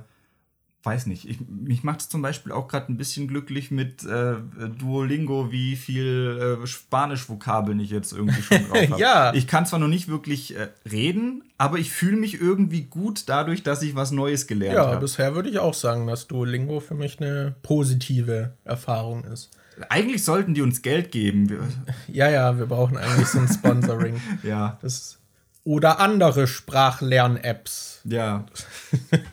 weiß 0.86 1.06
nicht, 1.06 1.30
ich, 1.30 1.38
mich 1.48 1.84
macht 1.86 2.02
es 2.02 2.10
zum 2.10 2.22
Beispiel 2.22 2.52
auch 2.52 2.68
gerade 2.68 2.92
ein 2.92 2.98
bisschen 2.98 3.30
glücklich 3.30 3.72
mit 3.72 4.04
äh, 4.04 4.36
Duolingo, 4.78 5.50
wie 5.50 5.78
viel 5.78 6.60
äh, 6.62 6.68
Spanisch-Vokabeln 6.68 7.80
ich 7.80 7.90
jetzt 7.90 8.12
irgendwie 8.12 8.42
schon 8.42 8.68
drauf 8.68 8.78
habe. 8.90 9.00
Ja. 9.00 9.34
Ich 9.34 9.48
kann 9.48 9.66
zwar 9.66 9.80
noch 9.80 9.88
nicht 9.88 10.10
wirklich 10.10 10.58
äh, 10.58 10.68
reden, 10.92 11.44
aber 11.58 11.78
ich 11.80 11.90
fühle 11.92 12.18
mich 12.18 12.42
irgendwie 12.42 12.82
gut 12.84 13.24
dadurch, 13.30 13.64
dass 13.64 13.82
ich 13.82 13.96
was 13.96 14.12
Neues 14.12 14.46
gelernt 14.46 14.76
Ja, 14.76 14.88
habe. 14.88 15.00
bisher 15.00 15.36
würde 15.36 15.48
ich 15.50 15.60
auch 15.60 15.74
sagen, 15.74 16.06
dass 16.06 16.28
Duolingo 16.28 16.82
für 16.82 16.96
mich 16.96 17.22
eine 17.22 17.56
positive 17.64 18.54
Erfahrung 18.66 19.24
ist. 19.24 19.52
Eigentlich 19.90 20.24
sollten 20.26 20.54
die 20.54 20.62
uns 20.62 20.82
Geld 20.82 21.12
geben. 21.12 21.50
Ja, 22.12 22.30
ja, 22.30 22.58
wir 22.60 22.66
brauchen 22.66 22.98
eigentlich 22.98 23.28
so 23.28 23.40
ein 23.40 23.48
Sponsoring. 23.54 24.20
ja, 24.44 24.78
Das 24.82 25.18
oder 25.64 26.00
andere 26.00 26.48
Sprachlern-Apps. 26.48 28.02
ja. 28.06 28.46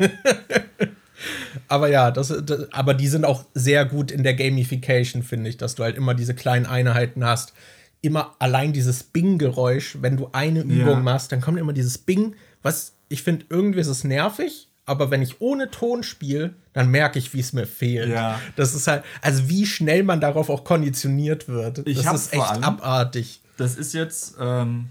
Aber 1.68 1.88
ja, 1.88 2.10
das, 2.10 2.32
das, 2.46 2.72
aber 2.72 2.94
die 2.94 3.06
sind 3.08 3.26
auch 3.26 3.44
sehr 3.52 3.84
gut 3.84 4.10
in 4.10 4.22
der 4.22 4.32
Gamification, 4.34 5.22
finde 5.22 5.50
ich, 5.50 5.58
dass 5.58 5.74
du 5.74 5.82
halt 5.82 5.96
immer 5.96 6.14
diese 6.14 6.34
kleinen 6.34 6.64
Einheiten 6.66 7.24
hast. 7.24 7.52
Immer 8.00 8.34
allein 8.38 8.72
dieses 8.72 9.02
Bing-Geräusch, 9.02 9.98
wenn 10.00 10.16
du 10.16 10.30
eine 10.32 10.60
Übung 10.60 10.88
Ja. 10.88 10.96
machst, 11.00 11.30
dann 11.32 11.42
kommt 11.42 11.58
immer 11.58 11.74
dieses 11.74 11.98
Bing, 11.98 12.34
was 12.62 12.94
ich 13.10 13.22
finde, 13.22 13.44
irgendwie 13.50 13.80
ist 13.80 13.88
es 13.88 14.02
nervig, 14.04 14.68
aber 14.86 15.10
wenn 15.10 15.20
ich 15.20 15.42
ohne 15.42 15.70
Ton 15.70 16.02
spiele, 16.02 16.54
dann 16.72 16.88
merke 16.90 17.18
ich, 17.18 17.34
wie 17.34 17.40
es 17.40 17.52
mir 17.52 17.66
fehlt. 17.66 18.08
Ja. 18.08 18.40
Das 18.56 18.74
ist 18.74 18.86
halt, 18.86 19.04
also 19.20 19.48
wie 19.48 19.66
schnell 19.66 20.02
man 20.04 20.20
darauf 20.22 20.48
auch 20.48 20.64
konditioniert 20.64 21.48
wird. 21.48 21.86
Ich 21.86 22.00
das 22.02 22.14
ist 22.14 22.32
echt 22.32 22.42
allem- 22.42 22.64
abartig. 22.64 23.42
Das 23.58 23.76
ist 23.76 23.92
jetzt 23.92 24.36
ähm, 24.40 24.86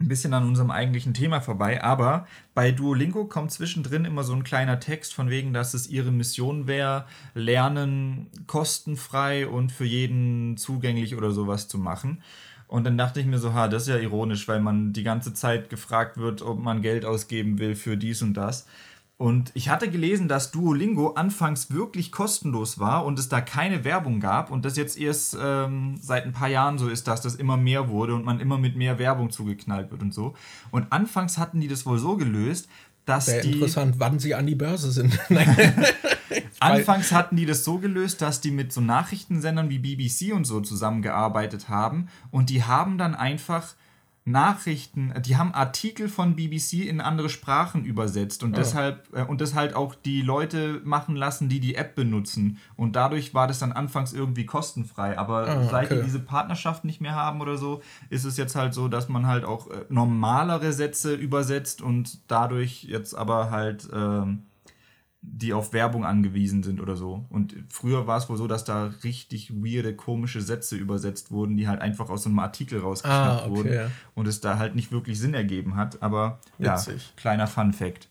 ein 0.00 0.08
bisschen 0.08 0.34
an 0.34 0.46
unserem 0.46 0.70
eigentlichen 0.70 1.14
Thema 1.14 1.40
vorbei, 1.40 1.82
aber 1.82 2.26
bei 2.52 2.72
Duolingo 2.72 3.26
kommt 3.26 3.52
zwischendrin 3.52 4.04
immer 4.04 4.24
so 4.24 4.32
ein 4.32 4.42
kleiner 4.42 4.80
Text 4.80 5.14
von 5.14 5.30
wegen, 5.30 5.52
dass 5.52 5.72
es 5.72 5.88
ihre 5.88 6.10
Mission 6.10 6.66
wäre, 6.66 7.06
Lernen 7.34 8.28
kostenfrei 8.46 9.46
und 9.46 9.70
für 9.70 9.84
jeden 9.84 10.56
zugänglich 10.56 11.16
oder 11.16 11.30
sowas 11.30 11.68
zu 11.68 11.78
machen. 11.78 12.22
Und 12.66 12.84
dann 12.84 12.98
dachte 12.98 13.20
ich 13.20 13.26
mir 13.26 13.38
so, 13.38 13.54
ha, 13.54 13.68
das 13.68 13.82
ist 13.82 13.88
ja 13.88 13.98
ironisch, 13.98 14.48
weil 14.48 14.60
man 14.60 14.92
die 14.92 15.04
ganze 15.04 15.32
Zeit 15.32 15.70
gefragt 15.70 16.16
wird, 16.16 16.42
ob 16.42 16.58
man 16.58 16.82
Geld 16.82 17.04
ausgeben 17.04 17.58
will 17.60 17.76
für 17.76 17.96
dies 17.96 18.20
und 18.20 18.34
das. 18.34 18.66
Und 19.16 19.52
ich 19.54 19.68
hatte 19.68 19.88
gelesen, 19.88 20.26
dass 20.26 20.50
Duolingo 20.50 21.12
anfangs 21.12 21.70
wirklich 21.70 22.10
kostenlos 22.10 22.80
war 22.80 23.04
und 23.04 23.16
es 23.18 23.28
da 23.28 23.40
keine 23.40 23.84
Werbung 23.84 24.18
gab 24.18 24.50
und 24.50 24.64
das 24.64 24.76
jetzt 24.76 24.98
erst 24.98 25.36
ähm, 25.40 25.96
seit 26.00 26.24
ein 26.24 26.32
paar 26.32 26.48
Jahren 26.48 26.78
so 26.78 26.88
ist, 26.88 27.06
dass 27.06 27.20
das 27.20 27.36
immer 27.36 27.56
mehr 27.56 27.88
wurde 27.88 28.16
und 28.16 28.24
man 28.24 28.40
immer 28.40 28.58
mit 28.58 28.74
mehr 28.74 28.98
Werbung 28.98 29.30
zugeknallt 29.30 29.92
wird 29.92 30.02
und 30.02 30.12
so. 30.12 30.34
Und 30.72 30.92
anfangs 30.92 31.38
hatten 31.38 31.60
die 31.60 31.68
das 31.68 31.86
wohl 31.86 31.98
so 31.98 32.16
gelöst, 32.16 32.68
dass 33.04 33.26
Sehr 33.26 33.42
die 33.42 33.52
interessant, 33.52 33.96
wann 33.98 34.18
sie 34.18 34.34
an 34.34 34.46
die 34.46 34.56
Börse 34.56 34.90
sind. 34.90 35.16
Anfangs 36.60 37.12
hatten 37.12 37.36
die 37.36 37.46
das 37.46 37.62
so 37.62 37.78
gelöst, 37.78 38.20
dass 38.20 38.40
die 38.40 38.50
mit 38.50 38.72
so 38.72 38.80
Nachrichtensendern 38.80 39.70
wie 39.70 39.78
BBC 39.78 40.34
und 40.34 40.44
so 40.44 40.60
zusammengearbeitet 40.60 41.68
haben 41.68 42.08
und 42.32 42.50
die 42.50 42.64
haben 42.64 42.98
dann 42.98 43.14
einfach 43.14 43.74
Nachrichten, 44.26 45.12
die 45.20 45.36
haben 45.36 45.52
Artikel 45.52 46.08
von 46.08 46.34
BBC 46.34 46.86
in 46.86 47.02
andere 47.02 47.28
Sprachen 47.28 47.84
übersetzt 47.84 48.42
und 48.42 48.56
deshalb 48.56 49.06
äh, 49.12 49.22
und 49.22 49.42
das 49.42 49.54
halt 49.54 49.74
auch 49.74 49.94
die 49.94 50.22
Leute 50.22 50.80
machen 50.82 51.14
lassen, 51.14 51.50
die 51.50 51.60
die 51.60 51.74
App 51.74 51.94
benutzen. 51.94 52.58
Und 52.74 52.96
dadurch 52.96 53.34
war 53.34 53.46
das 53.46 53.58
dann 53.58 53.72
anfangs 53.72 54.14
irgendwie 54.14 54.46
kostenfrei, 54.46 55.18
aber 55.18 55.46
Ah, 55.46 55.64
seit 55.68 55.90
die 55.90 56.02
diese 56.02 56.20
Partnerschaft 56.20 56.84
nicht 56.84 57.02
mehr 57.02 57.14
haben 57.14 57.42
oder 57.42 57.58
so, 57.58 57.82
ist 58.08 58.24
es 58.24 58.38
jetzt 58.38 58.56
halt 58.56 58.72
so, 58.72 58.88
dass 58.88 59.10
man 59.10 59.26
halt 59.26 59.44
auch 59.44 59.70
äh, 59.70 59.84
normalere 59.90 60.72
Sätze 60.72 61.14
übersetzt 61.14 61.82
und 61.82 62.18
dadurch 62.30 62.84
jetzt 62.84 63.14
aber 63.14 63.50
halt 63.50 63.86
ähm, 63.92 64.44
die 65.26 65.52
auf 65.52 65.72
Werbung 65.72 66.04
angewiesen 66.04 66.62
sind 66.62 66.80
oder 66.80 66.96
so. 66.96 67.24
Und 67.30 67.54
früher 67.68 68.06
war 68.06 68.18
es 68.18 68.28
wohl 68.28 68.36
so, 68.36 68.46
dass 68.46 68.64
da 68.64 68.92
richtig 69.02 69.50
weirde, 69.52 69.94
komische 69.96 70.40
Sätze 70.42 70.76
übersetzt 70.76 71.30
wurden, 71.30 71.56
die 71.56 71.66
halt 71.66 71.80
einfach 71.80 72.10
aus 72.10 72.24
so 72.24 72.28
einem 72.28 72.38
Artikel 72.38 72.78
rausgeschnappt 72.80 73.42
Ah, 73.42 73.46
okay. 73.46 73.50
wurden 73.56 73.90
und 74.14 74.28
es 74.28 74.40
da 74.40 74.58
halt 74.58 74.74
nicht 74.76 74.92
wirklich 74.92 75.18
Sinn 75.18 75.34
ergeben 75.34 75.76
hat. 75.76 76.02
Aber 76.02 76.38
ja, 76.58 76.74
Witzig. 76.76 77.14
kleiner 77.16 77.46
Fun-Fact. 77.46 78.06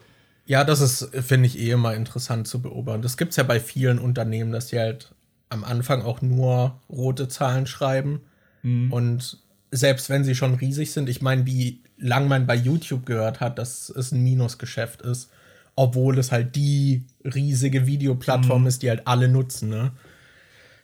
Ja, 0.45 0.63
das 0.65 0.81
ist, 0.81 1.09
finde 1.23 1.47
ich, 1.47 1.57
eh 1.57 1.69
immer 1.71 1.93
interessant 1.95 2.47
zu 2.47 2.61
beobachten. 2.61 3.01
Das 3.01 3.15
gibt 3.15 3.31
es 3.31 3.37
ja 3.37 3.43
bei 3.43 3.59
vielen 3.61 3.99
Unternehmen, 3.99 4.51
dass 4.51 4.69
sie 4.69 4.79
halt 4.79 5.13
am 5.49 5.63
Anfang 5.63 6.01
auch 6.01 6.21
nur 6.21 6.81
rote 6.89 7.27
Zahlen 7.29 7.67
schreiben. 7.67 8.21
Und 8.63 9.39
selbst 9.71 10.09
wenn 10.09 10.23
sie 10.23 10.35
schon 10.35 10.53
riesig 10.55 10.91
sind, 10.93 11.09
ich 11.09 11.21
meine, 11.21 11.45
wie 11.45 11.81
lang 11.97 12.27
man 12.27 12.47
bei 12.47 12.55
YouTube 12.55 13.05
gehört 13.05 13.39
hat, 13.39 13.57
dass 13.59 13.89
es 13.89 14.11
ein 14.11 14.23
Minusgeschäft 14.23 15.01
ist, 15.01 15.29
obwohl 15.75 16.17
es 16.17 16.31
halt 16.31 16.55
die 16.55 17.03
riesige 17.23 17.87
Videoplattform 17.87 18.67
ist, 18.67 18.83
die 18.83 18.89
halt 18.89 19.07
alle 19.07 19.27
nutzen, 19.27 19.69
ne? 19.69 19.91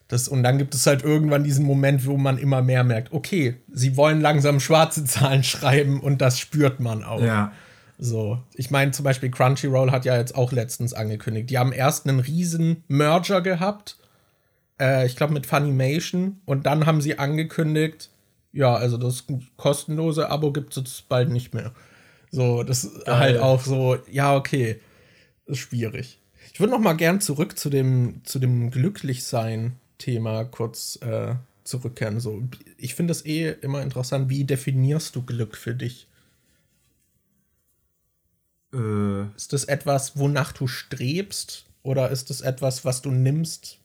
Das, 0.08 0.26
und 0.26 0.42
dann 0.42 0.58
gibt 0.58 0.74
es 0.74 0.88
halt 0.88 1.04
irgendwann 1.04 1.44
diesen 1.44 1.64
Moment, 1.64 2.04
wo 2.04 2.16
man 2.16 2.36
immer 2.36 2.62
mehr 2.62 2.82
merkt, 2.82 3.12
okay, 3.12 3.58
sie 3.72 3.96
wollen 3.96 4.20
langsam 4.20 4.58
schwarze 4.58 5.04
Zahlen 5.06 5.44
schreiben 5.44 6.00
und 6.00 6.20
das 6.20 6.40
spürt 6.40 6.80
man 6.80 7.04
auch. 7.04 7.22
Ja. 7.22 7.52
So, 7.96 8.42
ich 8.54 8.70
meine 8.70 8.90
zum 8.90 9.04
Beispiel 9.04 9.30
Crunchyroll 9.30 9.92
hat 9.92 10.04
ja 10.04 10.16
jetzt 10.16 10.34
auch 10.34 10.50
letztens 10.50 10.94
angekündigt. 10.94 11.50
Die 11.50 11.58
haben 11.58 11.72
erst 11.72 12.08
einen 12.08 12.18
riesen 12.18 12.82
Merger 12.88 13.40
gehabt, 13.40 13.98
äh, 14.80 15.06
ich 15.06 15.14
glaube 15.14 15.32
mit 15.32 15.46
Funimation, 15.46 16.40
und 16.44 16.66
dann 16.66 16.86
haben 16.86 17.00
sie 17.00 17.18
angekündigt, 17.18 18.10
ja, 18.52 18.74
also 18.74 18.96
das 18.96 19.26
kostenlose 19.56 20.28
Abo 20.28 20.50
gibt 20.50 20.70
es 20.70 20.76
jetzt 20.76 21.08
bald 21.08 21.28
nicht 21.28 21.54
mehr. 21.54 21.72
So, 22.30 22.62
das 22.62 22.84
ist 22.84 23.06
halt 23.06 23.38
auch 23.38 23.62
so, 23.62 23.98
ja, 24.10 24.36
okay, 24.36 24.80
ist 25.46 25.58
schwierig. 25.58 26.18
Ich 26.52 26.60
würde 26.60 26.72
noch 26.72 26.80
mal 26.80 26.94
gern 26.94 27.20
zurück 27.20 27.58
zu 27.58 27.70
dem, 27.70 28.22
zu 28.24 28.38
dem 28.38 28.70
Glücklichsein-Thema 28.70 30.44
kurz 30.44 30.98
äh, 31.02 31.34
zurückkehren. 31.64 32.20
So, 32.20 32.42
ich 32.76 32.94
finde 32.94 33.12
das 33.12 33.26
eh 33.26 33.50
immer 33.62 33.82
interessant, 33.82 34.28
wie 34.30 34.44
definierst 34.44 35.16
du 35.16 35.22
Glück 35.22 35.56
für 35.56 35.74
dich? 35.74 36.06
Äh, 38.72 39.26
Ist 39.36 39.52
das 39.52 39.64
etwas, 39.64 40.16
wonach 40.18 40.52
du 40.52 40.66
strebst? 40.66 41.66
Oder 41.82 42.10
ist 42.10 42.30
es 42.30 42.40
etwas, 42.40 42.84
was 42.84 43.00
du 43.02 43.10
nimmst, 43.10 43.78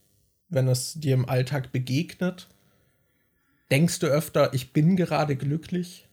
wenn 0.49 0.67
es 0.67 0.93
dir 0.95 1.13
im 1.13 1.27
Alltag 1.29 1.71
begegnet? 1.71 2.47
Denkst 3.69 3.99
du 3.99 4.07
öfter, 4.07 4.55
ich 4.55 4.73
bin 4.73 4.95
gerade 4.95 5.35
glücklich? 5.35 6.07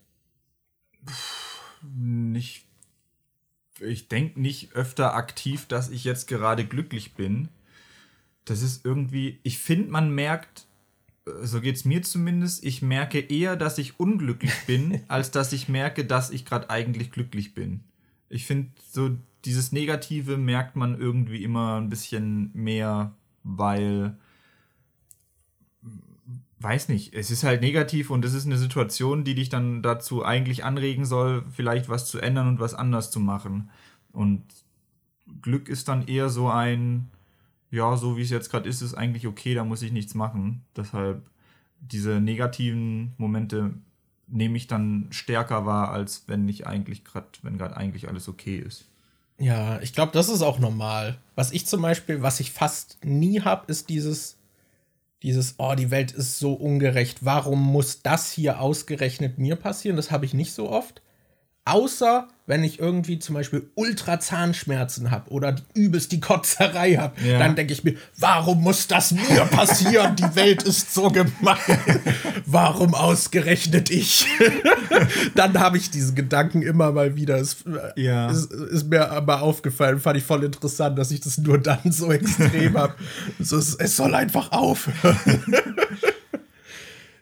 Nicht. 1.83 2.67
Ich 3.81 4.09
denke 4.09 4.41
nicht 4.41 4.73
öfter 4.73 5.15
aktiv, 5.15 5.67
dass 5.67 5.91
ich 5.91 6.05
jetzt 6.05 6.29
gerade 6.29 6.65
glücklich 6.65 7.15
bin. 7.15 7.49
Das 8.45 8.63
ist 8.63 8.85
irgendwie. 8.85 9.39
Ich 9.43 9.59
finde, 9.59 9.91
man 9.91 10.15
merkt, 10.15 10.67
äh, 11.27 11.47
so 11.47 11.61
geht 11.61 11.77
es 11.77 11.85
mir 11.85 12.03
zumindest, 12.03 12.65
ich 12.65 12.83
merke 12.83 13.21
eher, 13.21 13.57
dass 13.57 13.79
ich 13.79 13.99
unglücklich 13.99 14.55
bin, 14.67 15.03
als 15.09 15.31
dass 15.31 15.53
ich 15.53 15.69
merke, 15.69 16.05
dass 16.05 16.31
ich 16.31 16.45
gerade 16.45 16.71
eigentlich 16.71 17.11
glücklich 17.11 17.55
bin. 17.55 17.81
Ich 18.29 18.47
finde, 18.47 18.71
so 18.91 19.17
dieses 19.45 19.73
Negative 19.73 20.37
merkt 20.37 20.77
man 20.77 20.99
irgendwie 20.99 21.43
immer 21.43 21.81
ein 21.81 21.91
bisschen 21.91 22.51
mehr, 22.55 23.15
weil 23.43 24.17
weiß 26.63 26.89
nicht, 26.89 27.15
es 27.15 27.31
ist 27.31 27.45
halt 27.45 27.61
negativ 27.61 28.11
und 28.11 28.25
es 28.25 28.35
ist 28.35 28.47
eine 28.47 28.59
Situation, 28.59 29.25
die 29.25 29.35
dich 29.35 29.49
dann 29.49 29.83
dazu 29.83 30.25
eigentlich 30.25 30.65
anregen 30.65 31.05
soll, 31.05 31.45
vielleicht 31.51 31.89
was 31.89 32.07
zu 32.07 32.19
ändern 32.21 32.49
und 32.49 32.61
was 32.61 32.75
anders 32.75 33.11
zu 33.11 33.21
machen. 33.21 33.71
Und 34.13 34.43
Glück 35.41 35.69
ist 35.69 35.89
dann 35.89 36.07
eher 36.07 36.29
so 36.29 36.49
ein, 36.49 37.11
ja, 37.71 37.97
so 37.97 38.17
wie 38.17 38.23
es 38.23 38.31
jetzt 38.31 38.51
gerade 38.51 38.69
ist, 38.69 38.83
ist 38.83 38.95
eigentlich 38.95 39.27
okay, 39.27 39.55
da 39.55 39.65
muss 39.65 39.83
ich 39.83 39.93
nichts 39.93 40.15
machen. 40.15 40.65
Deshalb 40.77 41.23
diese 41.81 42.21
negativen 42.21 43.13
Momente 43.19 43.75
nehme 44.29 44.57
ich 44.57 44.67
dann 44.67 45.09
stärker 45.11 45.67
wahr, 45.67 45.91
als 45.91 46.25
wenn 46.27 46.49
ich 46.49 46.67
eigentlich 46.67 47.05
gerade, 47.05 47.27
wenn 47.43 47.59
gerade 47.59 47.77
eigentlich 47.77 48.09
alles 48.09 48.29
okay 48.29 48.57
ist. 48.59 48.87
Ja, 49.39 49.81
ich 49.81 49.93
glaube, 49.93 50.13
das 50.13 50.29
ist 50.29 50.43
auch 50.43 50.59
normal. 50.59 51.19
Was 51.35 51.53
ich 51.53 51.67
zum 51.67 51.83
Beispiel, 51.83 52.23
was 52.23 52.41
ich 52.41 52.53
fast 52.53 53.05
nie 53.05 53.41
habe, 53.41 53.65
ist 53.67 53.89
dieses, 53.89 54.37
dieses, 55.23 55.55
oh, 55.59 55.75
die 55.75 55.91
Welt 55.91 56.13
ist 56.13 56.39
so 56.39 56.55
ungerecht. 56.55 57.25
Warum 57.25 57.61
muss 57.63 58.03
das 58.03 58.33
hier 58.33 58.61
ausgerechnet 58.61 59.39
mir 59.39 59.57
passieren? 59.57 59.97
Das 59.97 60.11
habe 60.11 60.25
ich 60.25 60.35
nicht 60.35 60.53
so 60.53 60.71
oft. 60.71 61.02
Außer 61.65 62.29
wenn 62.47 62.65
ich 62.65 62.81
irgendwie 62.81 63.21
zum 63.21 63.37
Beispiel 63.37 63.71
ultra 63.77 64.19
Zahnschmerzen 64.19 65.13
habe 65.13 65.31
oder 65.31 65.55
übelst 65.75 66.11
die 66.11 66.19
Kotzerei 66.19 66.95
habe, 66.97 67.15
ja. 67.25 67.39
dann 67.39 67.55
denke 67.55 67.73
ich 67.73 67.85
mir, 67.85 67.95
warum 68.19 68.63
muss 68.63 68.89
das 68.89 69.13
mir 69.13 69.45
passieren? 69.51 70.17
die 70.17 70.35
Welt 70.35 70.65
ist 70.65 70.93
so 70.93 71.09
gemein. 71.09 71.57
warum 72.47 72.95
ausgerechnet 72.95 73.91
ich? 73.91 74.27
dann 75.37 75.59
habe 75.61 75.77
ich 75.77 75.91
diesen 75.91 76.17
Gedanken 76.17 76.63
immer 76.63 76.91
mal 76.91 77.15
wieder. 77.15 77.37
Es 77.37 77.59
ja. 77.95 78.29
ist, 78.29 78.53
ist, 78.53 78.91
mir 78.91 79.11
aber 79.11 79.41
aufgefallen, 79.41 80.01
fand 80.01 80.19
ich 80.19 80.25
voll 80.25 80.43
interessant, 80.43 80.99
dass 80.99 81.13
ich 81.13 81.21
das 81.21 81.39
nur 81.39 81.59
dann 81.59 81.93
so 81.93 82.11
extrem 82.11 82.77
habe. 82.77 82.95
So, 83.39 83.57
es, 83.57 83.77
es 83.77 83.97
soll 83.97 84.17
einfach 84.17 84.51
aufhören. 84.51 85.45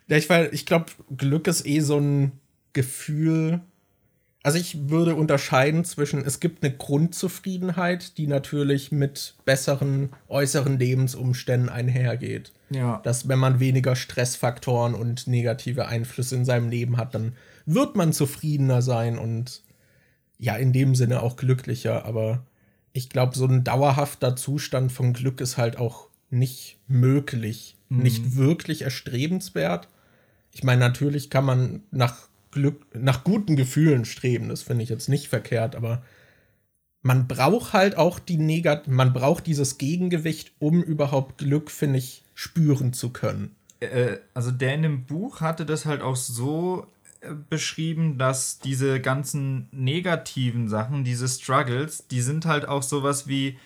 ja, 0.07 0.17
ich, 0.17 0.29
ich 0.51 0.65
glaube, 0.65 0.87
Glück 1.15 1.47
ist 1.47 1.65
eh 1.65 1.79
so 1.81 1.99
ein 1.99 2.31
Gefühl 2.73 3.61
also 4.43 4.57
ich 4.57 4.89
würde 4.89 5.15
unterscheiden 5.15 5.85
zwischen, 5.85 6.25
es 6.25 6.39
gibt 6.39 6.63
eine 6.63 6.75
Grundzufriedenheit, 6.75 8.17
die 8.17 8.25
natürlich 8.25 8.91
mit 8.91 9.35
besseren 9.45 10.09
äußeren 10.29 10.79
Lebensumständen 10.79 11.69
einhergeht. 11.69 12.51
Ja. 12.71 13.01
Dass 13.03 13.27
wenn 13.27 13.37
man 13.37 13.59
weniger 13.59 13.95
Stressfaktoren 13.95 14.95
und 14.95 15.27
negative 15.27 15.87
Einflüsse 15.87 16.35
in 16.35 16.45
seinem 16.45 16.69
Leben 16.69 16.97
hat, 16.97 17.13
dann 17.13 17.33
wird 17.67 17.95
man 17.95 18.13
zufriedener 18.13 18.81
sein 18.81 19.19
und 19.19 19.61
ja, 20.39 20.55
in 20.55 20.73
dem 20.73 20.95
Sinne 20.95 21.21
auch 21.21 21.35
glücklicher. 21.35 22.05
Aber 22.05 22.43
ich 22.93 23.09
glaube, 23.09 23.37
so 23.37 23.45
ein 23.45 23.63
dauerhafter 23.63 24.35
Zustand 24.35 24.91
von 24.91 25.13
Glück 25.13 25.39
ist 25.39 25.57
halt 25.57 25.77
auch 25.77 26.07
nicht 26.31 26.79
möglich, 26.87 27.77
mhm. 27.89 28.01
nicht 28.01 28.35
wirklich 28.35 28.81
erstrebenswert. 28.81 29.87
Ich 30.51 30.63
meine, 30.63 30.79
natürlich 30.79 31.29
kann 31.29 31.45
man 31.45 31.83
nach 31.91 32.30
Glück, 32.51 32.85
nach 32.93 33.23
guten 33.23 33.55
Gefühlen 33.55 34.05
streben. 34.05 34.49
Das 34.49 34.63
finde 34.63 34.83
ich 34.83 34.89
jetzt 34.89 35.09
nicht 35.09 35.27
verkehrt, 35.27 35.75
aber 35.75 36.03
man 37.01 37.27
braucht 37.27 37.73
halt 37.73 37.97
auch 37.97 38.19
die 38.19 38.37
Negat 38.37 38.87
man 38.87 39.13
braucht 39.13 39.47
dieses 39.47 39.77
Gegengewicht, 39.77 40.51
um 40.59 40.83
überhaupt 40.83 41.39
Glück, 41.39 41.71
finde 41.71 41.99
ich, 41.99 42.23
spüren 42.35 42.93
zu 42.93 43.09
können. 43.09 43.55
Äh, 43.79 44.17
also 44.33 44.51
der 44.51 44.75
in 44.75 44.83
dem 44.83 45.05
Buch 45.05 45.41
hatte 45.41 45.65
das 45.65 45.85
halt 45.85 46.01
auch 46.01 46.15
so 46.15 46.87
äh, 47.21 47.33
beschrieben, 47.49 48.17
dass 48.17 48.59
diese 48.59 48.99
ganzen 48.99 49.67
negativen 49.71 50.69
Sachen, 50.69 51.03
diese 51.03 51.27
Struggles, 51.27 52.07
die 52.07 52.21
sind 52.21 52.45
halt 52.45 52.67
auch 52.67 52.83
sowas 52.83 53.27
wie 53.27 53.57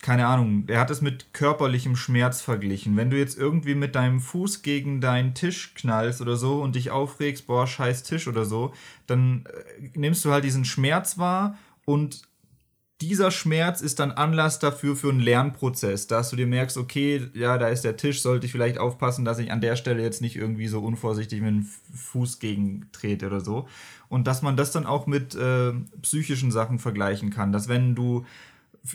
keine 0.00 0.26
Ahnung, 0.26 0.64
er 0.68 0.80
hat 0.80 0.90
es 0.90 1.00
mit 1.00 1.32
körperlichem 1.32 1.96
Schmerz 1.96 2.40
verglichen. 2.40 2.96
Wenn 2.96 3.10
du 3.10 3.18
jetzt 3.18 3.38
irgendwie 3.38 3.74
mit 3.74 3.94
deinem 3.94 4.20
Fuß 4.20 4.62
gegen 4.62 5.00
deinen 5.00 5.34
Tisch 5.34 5.74
knallst 5.74 6.20
oder 6.20 6.36
so 6.36 6.62
und 6.62 6.76
dich 6.76 6.90
aufregst, 6.90 7.46
boah, 7.46 7.66
scheiß 7.66 8.02
Tisch 8.02 8.28
oder 8.28 8.44
so, 8.44 8.72
dann 9.06 9.46
äh, 9.46 9.90
nimmst 9.98 10.24
du 10.24 10.30
halt 10.30 10.44
diesen 10.44 10.64
Schmerz 10.64 11.18
wahr 11.18 11.58
und 11.84 12.22
dieser 13.00 13.30
Schmerz 13.30 13.82
ist 13.82 13.98
dann 13.98 14.10
Anlass 14.10 14.58
dafür 14.58 14.96
für 14.96 15.10
einen 15.10 15.20
Lernprozess, 15.20 16.06
dass 16.06 16.30
du 16.30 16.36
dir 16.36 16.46
merkst, 16.46 16.78
okay, 16.78 17.28
ja, 17.34 17.58
da 17.58 17.68
ist 17.68 17.82
der 17.82 17.98
Tisch, 17.98 18.22
sollte 18.22 18.46
ich 18.46 18.52
vielleicht 18.52 18.78
aufpassen, 18.78 19.24
dass 19.24 19.38
ich 19.38 19.52
an 19.52 19.60
der 19.60 19.76
Stelle 19.76 20.02
jetzt 20.02 20.22
nicht 20.22 20.36
irgendwie 20.36 20.68
so 20.68 20.80
unvorsichtig 20.80 21.42
mit 21.42 21.50
dem 21.50 21.66
Fuß 21.94 22.38
gegen 22.38 22.88
trete 22.92 23.26
oder 23.26 23.40
so. 23.40 23.68
Und 24.08 24.26
dass 24.26 24.40
man 24.40 24.56
das 24.56 24.72
dann 24.72 24.86
auch 24.86 25.06
mit 25.06 25.34
äh, 25.34 25.72
psychischen 26.00 26.50
Sachen 26.50 26.78
vergleichen 26.78 27.28
kann, 27.28 27.52
dass 27.52 27.68
wenn 27.68 27.94
du 27.94 28.24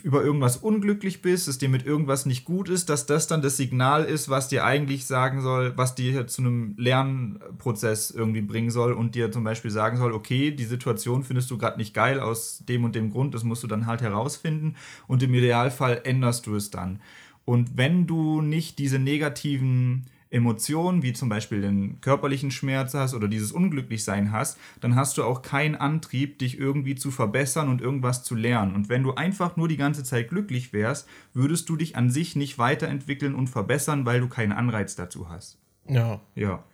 über 0.00 0.24
irgendwas 0.24 0.56
unglücklich 0.56 1.22
bist, 1.22 1.48
dass 1.48 1.58
dir 1.58 1.68
mit 1.68 1.84
irgendwas 1.84 2.26
nicht 2.26 2.44
gut 2.44 2.68
ist, 2.68 2.88
dass 2.88 3.06
das 3.06 3.26
dann 3.26 3.42
das 3.42 3.56
Signal 3.56 4.04
ist, 4.04 4.28
was 4.28 4.48
dir 4.48 4.64
eigentlich 4.64 5.06
sagen 5.06 5.40
soll, 5.40 5.76
was 5.76 5.94
dir 5.94 6.26
zu 6.26 6.42
einem 6.42 6.74
Lernprozess 6.78 8.10
irgendwie 8.10 8.42
bringen 8.42 8.70
soll 8.70 8.92
und 8.92 9.14
dir 9.14 9.30
zum 9.32 9.44
Beispiel 9.44 9.70
sagen 9.70 9.96
soll, 9.96 10.12
okay, 10.12 10.50
die 10.50 10.64
Situation 10.64 11.24
findest 11.24 11.50
du 11.50 11.58
gerade 11.58 11.78
nicht 11.78 11.94
geil 11.94 12.20
aus 12.20 12.62
dem 12.68 12.84
und 12.84 12.94
dem 12.94 13.10
Grund, 13.10 13.34
das 13.34 13.44
musst 13.44 13.62
du 13.62 13.66
dann 13.66 13.86
halt 13.86 14.02
herausfinden 14.02 14.76
und 15.06 15.22
im 15.22 15.34
Idealfall 15.34 16.00
änderst 16.04 16.46
du 16.46 16.56
es 16.56 16.70
dann. 16.70 17.00
Und 17.44 17.76
wenn 17.76 18.06
du 18.06 18.40
nicht 18.40 18.78
diese 18.78 18.98
negativen 18.98 20.06
Emotionen, 20.32 21.02
wie 21.02 21.12
zum 21.12 21.28
Beispiel 21.28 21.60
den 21.60 22.00
körperlichen 22.00 22.50
Schmerz 22.50 22.94
hast 22.94 23.14
oder 23.14 23.28
dieses 23.28 23.52
Unglücklichsein 23.52 24.32
hast, 24.32 24.58
dann 24.80 24.96
hast 24.96 25.18
du 25.18 25.24
auch 25.24 25.42
keinen 25.42 25.74
Antrieb, 25.74 26.38
dich 26.38 26.58
irgendwie 26.58 26.94
zu 26.94 27.10
verbessern 27.10 27.68
und 27.68 27.82
irgendwas 27.82 28.24
zu 28.24 28.34
lernen. 28.34 28.74
Und 28.74 28.88
wenn 28.88 29.02
du 29.02 29.14
einfach 29.14 29.56
nur 29.56 29.68
die 29.68 29.76
ganze 29.76 30.04
Zeit 30.04 30.30
glücklich 30.30 30.72
wärst, 30.72 31.06
würdest 31.34 31.68
du 31.68 31.76
dich 31.76 31.96
an 31.96 32.10
sich 32.10 32.34
nicht 32.34 32.58
weiterentwickeln 32.58 33.34
und 33.34 33.48
verbessern, 33.48 34.06
weil 34.06 34.20
du 34.20 34.28
keinen 34.28 34.52
Anreiz 34.52 34.96
dazu 34.96 35.28
hast. 35.28 35.58
Ja. 35.86 36.20
Ja. 36.34 36.64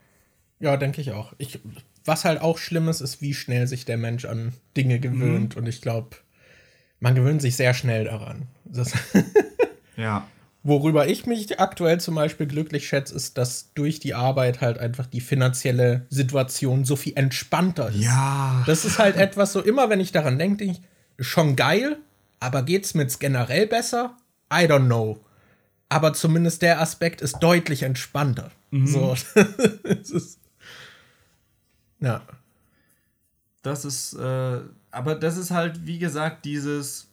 Ja, 0.60 0.76
denke 0.76 1.00
ich 1.00 1.12
auch. 1.12 1.32
Ich, 1.38 1.60
was 2.04 2.24
halt 2.24 2.40
auch 2.40 2.58
schlimm 2.58 2.88
ist, 2.88 3.00
ist, 3.00 3.20
wie 3.20 3.34
schnell 3.34 3.66
sich 3.66 3.84
der 3.84 3.96
Mensch 3.96 4.24
an 4.24 4.52
Dinge 4.76 5.00
gewöhnt. 5.00 5.56
Mhm. 5.56 5.62
Und 5.62 5.68
ich 5.68 5.82
glaube, 5.82 6.16
man 7.00 7.14
gewöhnt 7.14 7.42
sich 7.42 7.56
sehr 7.56 7.74
schnell 7.74 8.04
daran. 8.04 8.46
ja. 9.96 10.26
Worüber 10.68 11.06
ich 11.08 11.24
mich 11.24 11.58
aktuell 11.58 11.98
zum 11.98 12.16
Beispiel 12.16 12.46
glücklich 12.46 12.86
schätze, 12.86 13.14
ist, 13.14 13.38
dass 13.38 13.72
durch 13.72 14.00
die 14.00 14.12
Arbeit 14.12 14.60
halt 14.60 14.76
einfach 14.76 15.06
die 15.06 15.22
finanzielle 15.22 16.04
Situation 16.10 16.84
so 16.84 16.94
viel 16.94 17.14
entspannter 17.16 17.88
ist. 17.88 18.02
Ja. 18.02 18.64
Das 18.66 18.84
ist 18.84 18.98
halt 18.98 19.16
etwas 19.16 19.54
so, 19.54 19.62
immer 19.62 19.88
wenn 19.88 19.98
ich 19.98 20.12
daran 20.12 20.38
denke, 20.38 20.66
denke 20.66 20.78
ich, 20.78 21.26
schon 21.26 21.56
geil, 21.56 21.96
aber 22.38 22.62
geht's 22.64 22.92
mir's 22.92 23.18
generell 23.18 23.66
besser? 23.66 24.14
I 24.52 24.66
don't 24.66 24.84
know. 24.84 25.24
Aber 25.88 26.12
zumindest 26.12 26.60
der 26.60 26.82
Aspekt 26.82 27.22
ist 27.22 27.38
deutlich 27.38 27.82
entspannter. 27.82 28.50
Mhm. 28.70 28.86
So. 28.86 29.16
ist, 29.84 30.38
ja. 31.98 32.20
Das 33.62 33.86
ist, 33.86 34.12
äh, 34.12 34.60
aber 34.90 35.14
das 35.14 35.38
ist 35.38 35.50
halt, 35.50 35.86
wie 35.86 35.98
gesagt, 35.98 36.44
dieses 36.44 37.07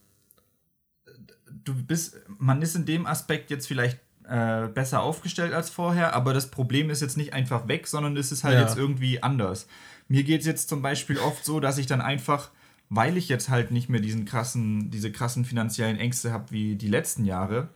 du 1.65 1.73
bist, 1.73 2.17
man 2.37 2.61
ist 2.61 2.75
in 2.75 2.85
dem 2.85 3.05
Aspekt 3.05 3.49
jetzt 3.49 3.67
vielleicht 3.67 3.99
äh, 4.27 4.67
besser 4.67 5.01
aufgestellt 5.01 5.53
als 5.53 5.69
vorher, 5.69 6.15
aber 6.15 6.33
das 6.33 6.49
Problem 6.49 6.89
ist 6.89 7.01
jetzt 7.01 7.17
nicht 7.17 7.33
einfach 7.33 7.67
weg, 7.67 7.87
sondern 7.87 8.15
es 8.17 8.31
ist 8.31 8.43
halt 8.43 8.55
ja. 8.55 8.61
jetzt 8.61 8.77
irgendwie 8.77 9.21
anders. 9.21 9.67
Mir 10.07 10.23
geht 10.23 10.41
es 10.41 10.47
jetzt 10.47 10.69
zum 10.69 10.81
Beispiel 10.81 11.17
oft 11.19 11.43
so, 11.43 11.59
dass 11.59 11.77
ich 11.77 11.87
dann 11.87 12.01
einfach, 12.01 12.51
weil 12.89 13.17
ich 13.17 13.27
jetzt 13.27 13.49
halt 13.49 13.71
nicht 13.71 13.89
mehr 13.89 14.01
diesen 14.01 14.25
krassen, 14.25 14.89
diese 14.91 15.11
krassen 15.11 15.45
finanziellen 15.45 15.97
Ängste 15.97 16.31
habe 16.31 16.51
wie 16.51 16.75
die 16.75 16.87
letzten 16.87 17.25
Jahre, 17.25 17.69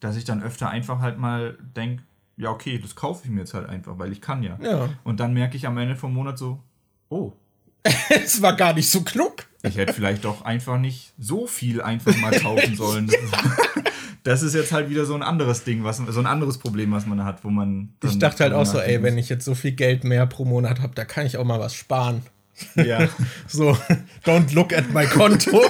dass 0.00 0.16
ich 0.16 0.24
dann 0.24 0.42
öfter 0.42 0.70
einfach 0.70 1.00
halt 1.00 1.18
mal 1.18 1.58
denke, 1.76 2.02
ja, 2.36 2.50
okay, 2.50 2.78
das 2.78 2.96
kaufe 2.96 3.22
ich 3.24 3.30
mir 3.30 3.40
jetzt 3.40 3.54
halt 3.54 3.68
einfach, 3.68 3.98
weil 3.98 4.12
ich 4.12 4.20
kann 4.20 4.42
ja. 4.42 4.58
ja. 4.60 4.88
Und 5.04 5.20
dann 5.20 5.34
merke 5.34 5.56
ich 5.56 5.66
am 5.66 5.78
Ende 5.78 5.96
vom 5.96 6.14
Monat 6.14 6.38
so, 6.38 6.60
oh. 7.08 7.32
es 8.08 8.40
war 8.42 8.56
gar 8.56 8.72
nicht 8.72 8.88
so 8.88 9.02
klug. 9.02 9.46
Ich 9.62 9.76
hätte 9.76 9.92
vielleicht 9.92 10.24
doch 10.24 10.44
einfach 10.44 10.78
nicht 10.78 11.12
so 11.18 11.46
viel 11.46 11.80
einfach 11.80 12.16
mal 12.18 12.32
kaufen 12.38 12.76
sollen. 12.76 13.10
Das 14.24 14.42
ist 14.42 14.54
jetzt 14.54 14.70
halt 14.70 14.88
wieder 14.88 15.04
so 15.04 15.16
ein 15.16 15.22
anderes 15.24 15.64
Ding, 15.64 15.82
was, 15.82 15.96
so 15.96 16.20
ein 16.20 16.26
anderes 16.26 16.58
Problem, 16.58 16.92
was 16.92 17.06
man 17.06 17.24
hat, 17.24 17.42
wo 17.42 17.50
man. 17.50 17.92
Ich 18.04 18.20
dachte 18.20 18.44
halt 18.44 18.52
auch 18.52 18.64
so, 18.64 18.78
ey, 18.78 19.02
wenn 19.02 19.18
ich 19.18 19.28
jetzt 19.28 19.44
so 19.44 19.56
viel 19.56 19.72
Geld 19.72 20.04
mehr 20.04 20.26
pro 20.26 20.44
Monat 20.44 20.80
habe, 20.80 20.94
da 20.94 21.04
kann 21.04 21.26
ich 21.26 21.38
auch 21.38 21.44
mal 21.44 21.58
was 21.58 21.74
sparen. 21.74 22.22
Ja. 22.76 23.08
so, 23.48 23.76
don't 24.24 24.54
look 24.54 24.72
at 24.72 24.92
my 24.92 25.06
Konto. 25.06 25.60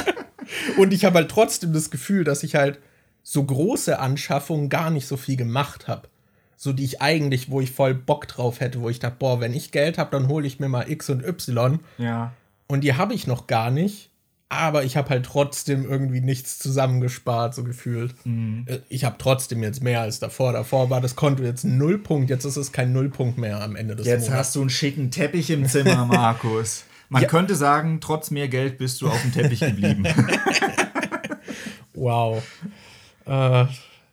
Und 0.78 0.94
ich 0.94 1.04
habe 1.04 1.16
halt 1.16 1.30
trotzdem 1.30 1.74
das 1.74 1.90
Gefühl, 1.90 2.24
dass 2.24 2.42
ich 2.42 2.54
halt 2.54 2.78
so 3.22 3.44
große 3.44 3.98
Anschaffungen 3.98 4.70
gar 4.70 4.90
nicht 4.90 5.06
so 5.06 5.16
viel 5.18 5.36
gemacht 5.36 5.88
habe. 5.88 6.08
So 6.56 6.72
die 6.72 6.84
ich 6.84 7.02
eigentlich, 7.02 7.50
wo 7.50 7.60
ich 7.60 7.72
voll 7.72 7.92
Bock 7.92 8.26
drauf 8.28 8.60
hätte, 8.60 8.80
wo 8.80 8.88
ich 8.88 9.00
dachte, 9.00 9.16
boah, 9.18 9.40
wenn 9.40 9.52
ich 9.52 9.72
Geld 9.72 9.98
habe, 9.98 10.10
dann 10.12 10.28
hole 10.28 10.46
ich 10.46 10.60
mir 10.60 10.68
mal 10.68 10.90
X 10.90 11.10
und 11.10 11.22
Y. 11.24 11.80
Ja. 11.98 12.32
Und 12.68 12.82
die 12.82 12.94
habe 12.94 13.14
ich 13.14 13.26
noch 13.26 13.46
gar 13.46 13.70
nicht. 13.70 14.10
Aber 14.48 14.84
ich 14.84 14.96
habe 14.96 15.08
halt 15.08 15.26
trotzdem 15.26 15.84
irgendwie 15.84 16.20
nichts 16.20 16.60
zusammengespart, 16.60 17.52
so 17.52 17.64
gefühlt. 17.64 18.14
Mhm. 18.24 18.64
Äh, 18.68 18.78
ich 18.88 19.04
habe 19.04 19.16
trotzdem 19.18 19.62
jetzt 19.62 19.82
mehr 19.82 20.02
als 20.02 20.20
davor. 20.20 20.52
Davor 20.52 20.88
war 20.88 21.00
das 21.00 21.16
Konto 21.16 21.42
jetzt 21.42 21.64
ein 21.64 21.78
Nullpunkt, 21.78 22.30
jetzt 22.30 22.44
ist 22.44 22.56
es 22.56 22.70
kein 22.70 22.92
Nullpunkt 22.92 23.38
mehr 23.38 23.60
am 23.60 23.74
Ende 23.74 23.96
des 23.96 24.06
Jetzt 24.06 24.26
Monats. 24.26 24.38
hast 24.38 24.54
du 24.54 24.60
einen 24.60 24.70
schicken 24.70 25.10
Teppich 25.10 25.50
im 25.50 25.66
Zimmer, 25.66 26.04
Markus. 26.06 26.84
Man 27.08 27.22
ja. 27.22 27.28
könnte 27.28 27.56
sagen, 27.56 28.00
trotz 28.00 28.30
mehr 28.30 28.48
Geld 28.48 28.78
bist 28.78 29.00
du 29.00 29.08
auf 29.08 29.20
dem 29.20 29.32
Teppich 29.32 29.60
geblieben. 29.60 30.04
wow. 31.94 32.40
Äh, 33.26 33.66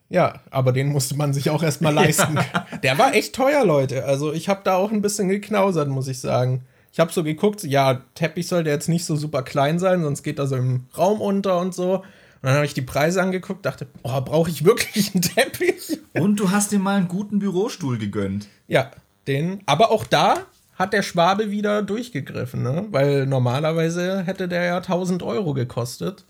ja, 0.09 0.41
aber 0.51 0.73
den 0.73 0.89
musste 0.89 1.15
man 1.15 1.33
sich 1.33 1.49
auch 1.49 1.63
erstmal 1.63 1.93
leisten. 1.93 2.39
Ja. 2.53 2.67
Der 2.83 2.97
war 2.97 3.15
echt 3.15 3.33
teuer, 3.33 3.65
Leute. 3.65 4.05
Also 4.05 4.33
ich 4.33 4.49
habe 4.49 4.61
da 4.63 4.75
auch 4.75 4.91
ein 4.91 5.01
bisschen 5.01 5.29
geknausert, 5.29 5.89
muss 5.89 6.07
ich 6.07 6.19
sagen. 6.19 6.65
Ich 6.93 6.99
habe 6.99 7.11
so 7.11 7.23
geguckt, 7.23 7.63
ja, 7.63 8.03
Teppich 8.13 8.47
sollte 8.47 8.69
jetzt 8.69 8.87
nicht 8.87 9.03
so 9.03 9.15
super 9.15 9.41
klein 9.41 9.79
sein, 9.79 10.03
sonst 10.03 10.21
geht 10.21 10.37
er 10.37 10.45
so 10.45 10.55
im 10.55 10.85
Raum 10.95 11.21
unter 11.21 11.59
und 11.59 11.73
so. 11.73 11.95
Und 11.95 12.03
dann 12.43 12.53
habe 12.53 12.67
ich 12.67 12.75
die 12.75 12.83
Preise 12.83 13.19
angeguckt, 13.19 13.65
dachte, 13.65 13.87
oh, 14.03 14.21
brauche 14.21 14.51
ich 14.51 14.63
wirklich 14.63 15.11
einen 15.15 15.23
Teppich? 15.23 15.99
Und 16.13 16.39
du 16.39 16.51
hast 16.51 16.71
dir 16.71 16.77
mal 16.77 16.97
einen 16.97 17.07
guten 17.07 17.39
Bürostuhl 17.39 17.97
gegönnt. 17.97 18.47
Ja, 18.67 18.91
den. 19.27 19.61
Aber 19.65 19.89
auch 19.89 20.03
da 20.03 20.35
hat 20.75 20.93
der 20.93 21.01
Schwabe 21.01 21.49
wieder 21.49 21.81
durchgegriffen, 21.81 22.61
ne? 22.61 22.85
Weil 22.91 23.25
normalerweise 23.25 24.21
hätte 24.23 24.47
der 24.47 24.63
ja 24.65 24.77
1000 24.77 25.23
Euro 25.23 25.55
gekostet. 25.55 26.25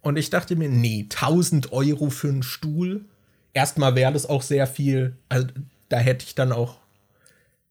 Und 0.00 0.16
ich 0.16 0.30
dachte 0.30 0.54
mir, 0.54 0.68
nee, 0.68 1.08
1000 1.10 1.72
Euro 1.72 2.10
für 2.10 2.28
einen 2.28 2.44
Stuhl. 2.44 3.04
Erstmal 3.52 3.96
wäre 3.96 4.12
das 4.12 4.28
auch 4.28 4.42
sehr 4.42 4.68
viel. 4.68 5.16
Also 5.28 5.48
da 5.88 5.96
hätte 5.96 6.24
ich 6.24 6.36
dann 6.36 6.52
auch 6.52 6.76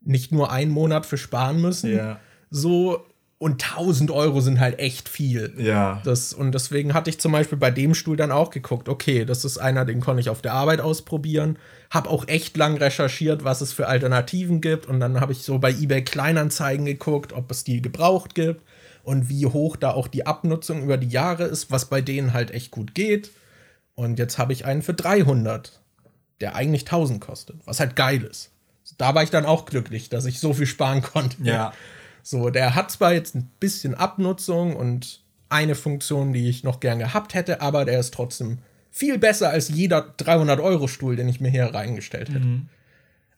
nicht 0.08 0.32
nur 0.32 0.52
einen 0.52 0.72
Monat 0.72 1.06
für 1.06 1.18
sparen 1.18 1.62
müssen. 1.62 1.96
Ja. 1.96 2.20
So, 2.50 3.06
und 3.40 3.64
1000 3.64 4.10
Euro 4.10 4.42
sind 4.42 4.60
halt 4.60 4.80
echt 4.80 5.10
viel. 5.10 5.54
Ja. 5.60 6.02
Das, 6.04 6.34
und 6.34 6.54
deswegen 6.54 6.94
hatte 6.94 7.10
ich 7.10 7.20
zum 7.20 7.34
Beispiel 7.34 7.58
bei 7.58 7.70
dem 7.70 7.94
Stuhl 7.94 8.18
dann 8.18 8.32
auch 8.32 8.50
geguckt, 8.50 8.90
okay, 8.90 9.26
das 9.26 9.46
ist 9.46 9.60
einer, 9.60 9.86
den 9.86 10.00
konnte 10.00 10.22
ich 10.22 10.30
auf 10.30 10.42
der 10.42 10.54
Arbeit 10.54 10.82
ausprobieren. 10.82 11.60
Hab 11.92 12.10
auch 12.10 12.28
echt 12.28 12.58
lang 12.58 12.78
recherchiert, 12.78 13.44
was 13.44 13.62
es 13.62 13.74
für 13.74 13.88
Alternativen 13.88 14.60
gibt. 14.60 14.88
Und 14.88 15.00
dann 15.00 15.20
habe 15.20 15.34
ich 15.34 15.44
so 15.44 15.60
bei 15.60 15.72
eBay 15.72 16.04
Kleinanzeigen 16.04 16.86
geguckt, 16.86 17.32
ob 17.32 17.52
es 17.52 17.64
die 17.64 17.82
gebraucht 17.82 18.34
gibt 18.34 18.64
und 19.04 19.30
wie 19.30 19.46
hoch 19.46 19.76
da 19.76 19.92
auch 19.92 20.08
die 20.08 20.26
Abnutzung 20.26 20.82
über 20.84 20.98
die 20.98 21.10
Jahre 21.10 21.44
ist, 21.44 21.70
was 21.70 21.86
bei 21.86 22.02
denen 22.02 22.34
halt 22.34 22.50
echt 22.52 22.72
gut 22.72 22.96
geht. 22.96 23.32
Und 23.94 24.18
jetzt 24.20 24.38
habe 24.40 24.54
ich 24.54 24.66
einen 24.66 24.82
für 24.82 24.94
300, 24.94 25.80
der 26.42 26.56
eigentlich 26.56 26.82
1000 26.82 27.22
kostet, 27.22 27.58
was 27.66 27.80
halt 27.80 27.96
geil 27.96 28.24
ist. 28.24 28.52
Da 28.98 29.16
war 29.16 29.24
ich 29.24 29.30
dann 29.30 29.46
auch 29.46 29.66
glücklich, 29.66 30.10
dass 30.10 30.26
ich 30.26 30.40
so 30.40 30.54
viel 30.54 30.66
sparen 30.66 31.02
konnte. 31.02 31.38
Ja. 31.44 31.74
So, 32.24 32.50
der 32.50 32.76
hat 32.76 32.92
zwar 32.92 33.14
jetzt 33.14 33.36
ein 33.36 33.50
bisschen 33.60 33.96
Abnutzung 33.96 34.76
und 34.76 35.22
eine 35.50 35.76
Funktion, 35.76 36.34
die 36.34 36.50
ich 36.50 36.64
noch 36.64 36.80
gern 36.80 37.00
gehabt 37.00 37.34
hätte, 37.34 37.62
aber 37.62 37.86
der 37.86 38.00
ist 38.00 38.14
trotzdem 38.14 38.60
viel 38.92 39.18
besser 39.18 39.50
als 39.50 39.70
jeder 39.70 40.14
300-Euro-Stuhl, 40.20 41.16
den 41.16 41.30
ich 41.30 41.40
mir 41.40 41.50
hier 41.50 41.74
reingestellt 41.74 42.30
hätte. 42.30 42.62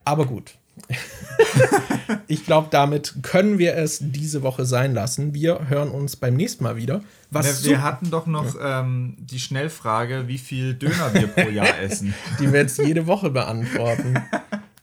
Aber 0.05 0.25
gut. 0.25 0.55
ich 2.27 2.45
glaube, 2.45 2.69
damit 2.71 3.15
können 3.21 3.59
wir 3.59 3.75
es 3.75 3.99
diese 4.01 4.41
Woche 4.41 4.65
sein 4.65 4.93
lassen. 4.93 5.33
Wir 5.33 5.67
hören 5.67 5.89
uns 5.89 6.15
beim 6.15 6.35
nächsten 6.35 6.63
Mal 6.63 6.77
wieder. 6.77 7.01
Was 7.31 7.63
Wir, 7.63 7.71
wir 7.71 7.83
hatten 7.83 8.09
doch 8.09 8.25
noch 8.25 8.55
ähm, 8.61 9.15
die 9.19 9.39
Schnellfrage, 9.39 10.27
wie 10.27 10.37
viel 10.37 10.73
Döner 10.73 11.13
wir 11.13 11.27
pro 11.27 11.49
Jahr 11.49 11.79
essen. 11.81 12.13
die 12.39 12.51
wir 12.51 12.61
jetzt 12.61 12.77
jede 12.79 13.05
Woche 13.07 13.29
beantworten. 13.29 14.19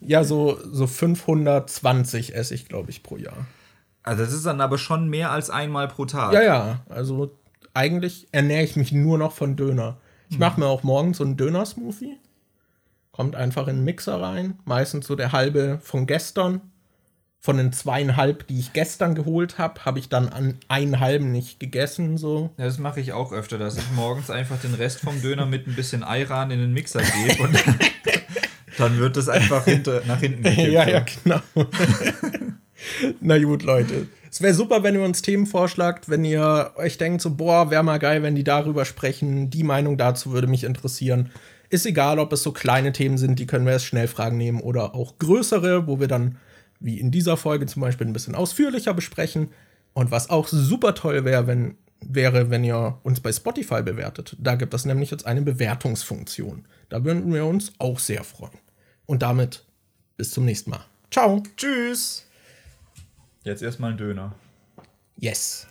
Ja, 0.06 0.24
so, 0.24 0.58
so 0.70 0.86
520 0.86 2.34
esse 2.34 2.54
ich, 2.54 2.68
glaube 2.68 2.90
ich, 2.90 3.02
pro 3.02 3.16
Jahr. 3.16 3.46
Also 4.02 4.24
das 4.24 4.32
ist 4.32 4.46
dann 4.46 4.60
aber 4.60 4.78
schon 4.78 5.08
mehr 5.08 5.32
als 5.32 5.50
einmal 5.50 5.88
pro 5.88 6.04
Tag. 6.06 6.32
Ja, 6.32 6.42
ja. 6.42 6.80
Also 6.88 7.36
eigentlich 7.74 8.28
ernähre 8.32 8.62
ich 8.62 8.76
mich 8.76 8.92
nur 8.92 9.18
noch 9.18 9.32
von 9.32 9.56
Döner. 9.56 9.98
Ich 10.30 10.38
mache 10.38 10.58
mir 10.58 10.66
auch 10.66 10.82
morgens 10.82 11.18
so 11.18 11.24
einen 11.24 11.36
Döner-Smoothie. 11.36 12.16
Kommt 13.12 13.36
einfach 13.36 13.68
in 13.68 13.76
den 13.76 13.84
Mixer 13.84 14.20
rein. 14.20 14.58
Meistens 14.64 15.06
so 15.06 15.16
der 15.16 15.32
halbe 15.32 15.78
von 15.82 16.06
gestern. 16.06 16.60
Von 17.40 17.58
den 17.58 17.72
zweieinhalb, 17.72 18.46
die 18.48 18.58
ich 18.58 18.72
gestern 18.72 19.14
geholt 19.14 19.58
habe, 19.58 19.84
habe 19.84 20.00
ich 20.00 20.08
dann 20.08 20.28
an 20.28 20.58
einen 20.66 20.98
halben 20.98 21.30
nicht 21.30 21.60
gegessen. 21.60 22.18
So. 22.18 22.50
Ja, 22.56 22.64
das 22.64 22.78
mache 22.78 23.00
ich 23.00 23.12
auch 23.12 23.32
öfter, 23.32 23.56
dass 23.56 23.76
ich 23.76 23.90
morgens 23.92 24.30
einfach 24.30 24.60
den 24.60 24.74
Rest 24.74 25.00
vom 25.00 25.20
Döner 25.22 25.46
mit 25.46 25.68
ein 25.68 25.76
bisschen 25.76 26.02
Eiran 26.02 26.50
in 26.50 26.58
den 26.58 26.72
Mixer 26.72 27.02
gebe 27.02 27.42
und 27.42 27.54
dann 28.78 28.98
wird 28.98 29.16
das 29.16 29.28
einfach 29.28 29.64
hinter, 29.64 30.02
nach 30.06 30.20
hinten 30.20 30.42
gekippt. 30.42 30.72
Ja, 30.72 30.88
ja, 30.88 31.04
genau. 31.22 31.40
Na 33.20 33.38
gut, 33.38 33.62
Leute. 33.62 34.08
Es 34.30 34.42
wäre 34.42 34.54
super, 34.54 34.82
wenn 34.82 34.94
ihr 34.94 35.02
uns 35.02 35.22
Themen 35.22 35.46
vorschlagt, 35.46 36.08
wenn 36.08 36.24
ihr 36.24 36.72
euch 36.76 36.98
denkt, 36.98 37.22
so, 37.22 37.34
boah, 37.34 37.70
wäre 37.70 37.82
mal 37.82 37.98
geil, 37.98 38.22
wenn 38.22 38.34
die 38.34 38.44
darüber 38.44 38.84
sprechen. 38.84 39.50
Die 39.50 39.62
Meinung 39.62 39.96
dazu 39.96 40.32
würde 40.32 40.46
mich 40.46 40.64
interessieren. 40.64 41.30
Ist 41.70 41.86
egal, 41.86 42.18
ob 42.18 42.32
es 42.32 42.42
so 42.42 42.52
kleine 42.52 42.92
Themen 42.92 43.18
sind, 43.18 43.38
die 43.38 43.46
können 43.46 43.66
wir 43.66 43.72
als 43.72 43.84
Schnellfragen 43.84 44.36
nehmen 44.38 44.60
oder 44.60 44.94
auch 44.94 45.18
größere, 45.18 45.86
wo 45.86 46.00
wir 46.00 46.06
dann, 46.06 46.36
wie 46.80 47.00
in 47.00 47.10
dieser 47.10 47.36
Folge 47.36 47.66
zum 47.66 47.82
Beispiel, 47.82 48.06
ein 48.06 48.12
bisschen 48.12 48.34
ausführlicher 48.34 48.94
besprechen. 48.94 49.48
Und 49.94 50.10
was 50.10 50.28
auch 50.28 50.46
super 50.48 50.94
toll 50.94 51.24
wäre, 51.24 51.46
wenn, 51.46 51.76
wäre, 52.00 52.50
wenn 52.50 52.62
ihr 52.62 52.98
uns 53.02 53.20
bei 53.20 53.32
Spotify 53.32 53.82
bewertet. 53.82 54.36
Da 54.38 54.54
gibt 54.54 54.74
es 54.74 54.84
nämlich 54.84 55.10
jetzt 55.10 55.26
eine 55.26 55.42
Bewertungsfunktion. 55.42 56.66
Da 56.90 57.04
würden 57.04 57.32
wir 57.32 57.46
uns 57.46 57.72
auch 57.78 57.98
sehr 57.98 58.22
freuen. 58.22 58.58
Und 59.06 59.22
damit 59.22 59.64
bis 60.16 60.30
zum 60.30 60.44
nächsten 60.44 60.70
Mal. 60.70 60.84
Ciao. 61.10 61.42
Tschüss. 61.56 62.24
Jetzt 63.44 63.62
erstmal 63.62 63.92
ein 63.92 63.98
Döner. 63.98 64.34
Yes. 65.16 65.66